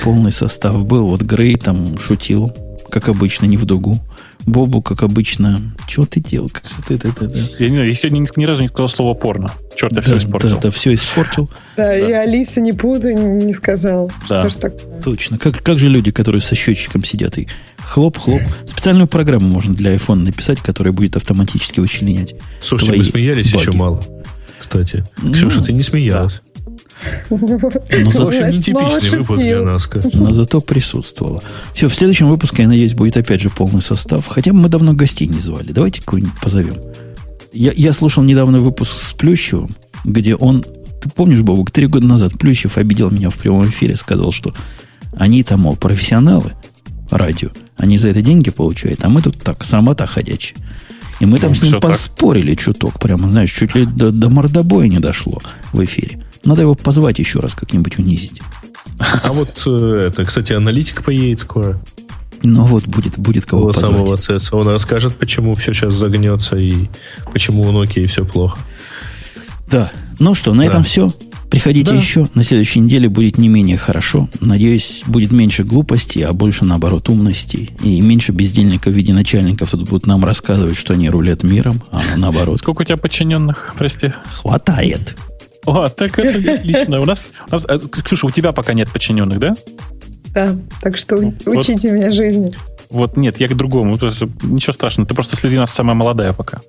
Полный 0.03 0.33
состав 0.33 0.85
был. 0.85 1.07
Вот 1.09 1.23
Грей 1.23 1.57
там 1.57 1.99
шутил, 1.99 2.53
как 2.91 3.09
обычно, 3.09 3.47
не 3.47 3.57
в 3.57 3.65
дугу. 3.65 4.01
Бобу, 4.45 4.83
как 4.83 5.03
обычно, 5.03 5.61
что 5.87 6.05
ты 6.05 6.21
делал? 6.21 6.51
Как 6.51 6.65
же 6.65 6.71
ты, 6.89 6.99
ты, 6.99 7.13
ты, 7.13 7.29
ты? 7.29 7.65
Я, 7.65 7.71
не, 7.71 7.87
я 7.87 7.95
сегодня 7.95 8.19
ни, 8.19 8.41
ни 8.41 8.45
разу 8.45 8.63
не 8.63 8.69
сказал 8.69 8.89
слово 8.89 9.15
порно. 9.15 9.53
Черт, 9.77 9.93
я 9.93 9.97
да, 9.97 10.03
все 10.03 10.17
испортил. 10.17 10.51
Да, 10.51 10.57
да, 10.63 10.71
все 10.71 10.95
испортил. 10.95 11.49
Да, 11.77 11.85
да. 11.85 11.97
и 11.97 12.13
Алиса 12.13 12.61
не 12.61 12.73
путай, 12.73 13.15
не 13.15 13.53
сказал. 13.53 14.11
Да. 14.29 14.49
Точно. 15.05 15.39
Как, 15.39 15.63
как 15.63 15.79
же 15.79 15.89
люди, 15.89 16.11
которые 16.11 16.41
со 16.41 16.57
счетчиком 16.57 17.05
сидят 17.05 17.39
и 17.39 17.47
хлоп-хлоп. 17.79 18.43
Специальную 18.67 19.07
программу 19.07 19.47
можно 19.47 19.75
для 19.75 19.95
iPhone 19.95 20.25
написать, 20.25 20.61
которая 20.61 20.93
будет 20.93 21.17
автоматически 21.17 21.81
вычленять. 21.81 22.35
Слушайте, 22.61 22.97
мы 22.97 23.05
смеялись 23.05 23.53
баги. 23.53 23.63
еще 23.63 23.73
мало, 23.73 24.05
кстати. 24.59 25.05
Ну, 25.23 25.33
Ксюша, 25.33 25.63
ты 25.63 25.73
не 25.73 25.83
смеялась. 25.83 26.43
Но 27.31 28.11
за... 28.11 28.25
В 28.25 28.29
общем, 28.29 28.51
нетипичный 28.51 29.19
выпуск 29.19 29.39
для 29.39 29.63
нас. 29.63 29.89
Но 30.15 30.33
зато 30.33 30.61
присутствовала. 30.61 31.43
Все, 31.75 31.89
в 31.89 31.95
следующем 31.95 32.29
выпуске, 32.29 32.63
я 32.63 32.69
надеюсь, 32.69 32.95
будет 32.95 33.17
опять 33.17 33.41
же 33.41 33.51
полный 33.51 33.83
состав. 33.83 34.27
Хотя 34.27 34.53
мы 34.53 34.69
давно 34.69 34.93
гостей 34.93 35.27
не 35.27 35.39
звали. 35.39 35.73
Давайте 35.73 36.03
кого-нибудь 36.03 36.41
позовем. 36.41 36.77
Я, 37.53 37.73
я 37.75 37.93
слушал 37.93 38.23
недавно 38.23 38.61
выпуск 38.61 38.93
с 38.97 39.13
Плющевым, 39.13 39.71
где 40.05 40.35
он... 40.35 40.65
Ты 41.03 41.11
помнишь, 41.11 41.41
Бобук, 41.41 41.71
три 41.71 41.87
года 41.87 42.07
назад 42.07 42.39
Плющев 42.39 42.79
обидел 42.79 43.11
меня 43.11 43.31
в 43.31 43.37
прямом 43.37 43.69
эфире, 43.69 43.97
сказал, 43.97 44.33
что 44.33 44.55
они 45.17 45.43
там, 45.43 45.61
мол, 45.61 45.77
профессионалы 45.77 46.53
радио. 47.11 47.51
Они 47.77 47.99
за 47.99 48.09
это 48.09 48.23
деньги 48.23 48.51
получают, 48.51 49.05
а 49.05 49.09
мы 49.09 49.23
тут 49.23 49.39
так, 49.39 49.65
срамота 49.65 50.07
ходячая. 50.07 50.59
И 51.21 51.27
мы 51.27 51.39
там 51.39 51.51
ну, 51.51 51.55
с 51.55 51.63
ним 51.63 51.81
поспорили 51.81 52.55
так. 52.55 52.65
чуток, 52.65 52.99
прямо, 52.99 53.31
знаешь, 53.31 53.53
чуть 53.53 53.75
ли 53.75 53.87
до, 53.87 54.11
до 54.11 54.29
мордобоя 54.29 54.89
не 54.89 54.99
дошло 54.99 55.41
в 55.73 55.85
эфире. 55.85 56.23
Надо 56.45 56.63
его 56.63 56.75
позвать 56.75 57.19
еще 57.19 57.41
раз 57.41 57.55
как-нибудь 57.55 57.99
унизить. 57.99 58.41
А 58.99 59.33
вот 59.33 59.63
э, 59.67 60.09
это, 60.09 60.25
кстати, 60.25 60.53
аналитик 60.53 61.03
поедет 61.03 61.41
скоро. 61.41 61.81
Ну 62.43 62.65
вот 62.65 62.87
будет, 62.87 63.19
будет 63.19 63.47
кого 63.47 63.71
Того 63.71 63.73
позвать. 63.73 63.97
самого 63.97 64.17
ЦЕЦа. 64.17 64.57
Он 64.57 64.69
расскажет, 64.69 65.17
почему 65.17 65.55
все 65.55 65.73
сейчас 65.73 65.95
загнется 65.95 66.57
и 66.57 66.89
почему 67.33 67.63
у 67.63 67.73
Nokia 67.73 68.07
все 68.07 68.25
плохо. 68.25 68.59
Да. 69.71 69.91
Ну 70.19 70.35
что, 70.35 70.53
на 70.53 70.63
да. 70.63 70.69
этом 70.69 70.83
все. 70.85 71.13
Приходите 71.51 71.91
да. 71.91 71.97
еще. 71.97 72.29
На 72.35 72.43
следующей 72.43 72.81
неделе 72.81 73.09
будет 73.09 73.39
не 73.39 73.49
менее 73.49 73.77
хорошо. 73.77 74.29
Надеюсь, 74.41 75.03
будет 75.07 75.33
меньше 75.33 75.65
глупостей, 75.65 76.23
а 76.23 76.33
больше, 76.33 76.65
наоборот, 76.65 77.09
умностей. 77.11 77.71
И 77.83 78.01
меньше 78.01 78.33
бездельников 78.33 78.95
в 78.95 78.97
виде 78.97 79.13
начальников 79.13 79.71
тут 79.71 79.89
будут 79.89 80.07
нам 80.07 80.25
рассказывать, 80.25 80.79
что 80.79 80.95
они 80.95 81.11
рулят 81.11 81.43
миром, 81.43 81.83
а 81.91 82.03
наоборот. 82.17 82.59
Сколько 82.59 82.83
у 82.83 82.85
тебя 82.85 82.97
подчиненных, 82.97 83.75
прости? 83.77 84.13
Хватает. 84.33 85.17
О, 85.65 85.89
так 85.89 86.19
это 86.19 86.55
отлично. 86.55 87.01
У 87.01 87.05
нас, 87.05 87.29
у 87.49 87.53
нас, 87.53 87.65
э, 87.69 87.79
Ксюша, 87.79 88.27
у 88.27 88.31
тебя 88.31 88.53
пока 88.53 88.73
нет 88.73 88.91
подчиненных, 88.91 89.39
да? 89.39 89.55
Да, 90.35 90.57
так 90.81 90.97
что 90.97 91.17
вот. 91.17 91.35
учите 91.47 91.93
меня 91.93 92.11
жизни. 92.11 92.53
Вот 92.91 93.17
нет, 93.17 93.39
я 93.39 93.49
к 93.49 93.57
другому. 93.57 93.95
Ничего 93.95 94.73
страшного, 94.73 95.09
ты 95.09 95.15
просто 95.15 95.37
среди 95.37 95.57
нас 95.57 95.73
самая 95.73 95.95
молодая 95.95 96.33
пока. 96.33 96.61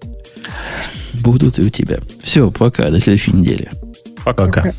Будут 1.13 1.59
и 1.59 1.63
у 1.63 1.69
тебя. 1.69 1.99
Все, 2.21 2.51
пока, 2.51 2.89
до 2.89 2.99
следующей 2.99 3.31
недели. 3.31 3.69
Пока. 4.23 4.45
пока. 4.45 4.73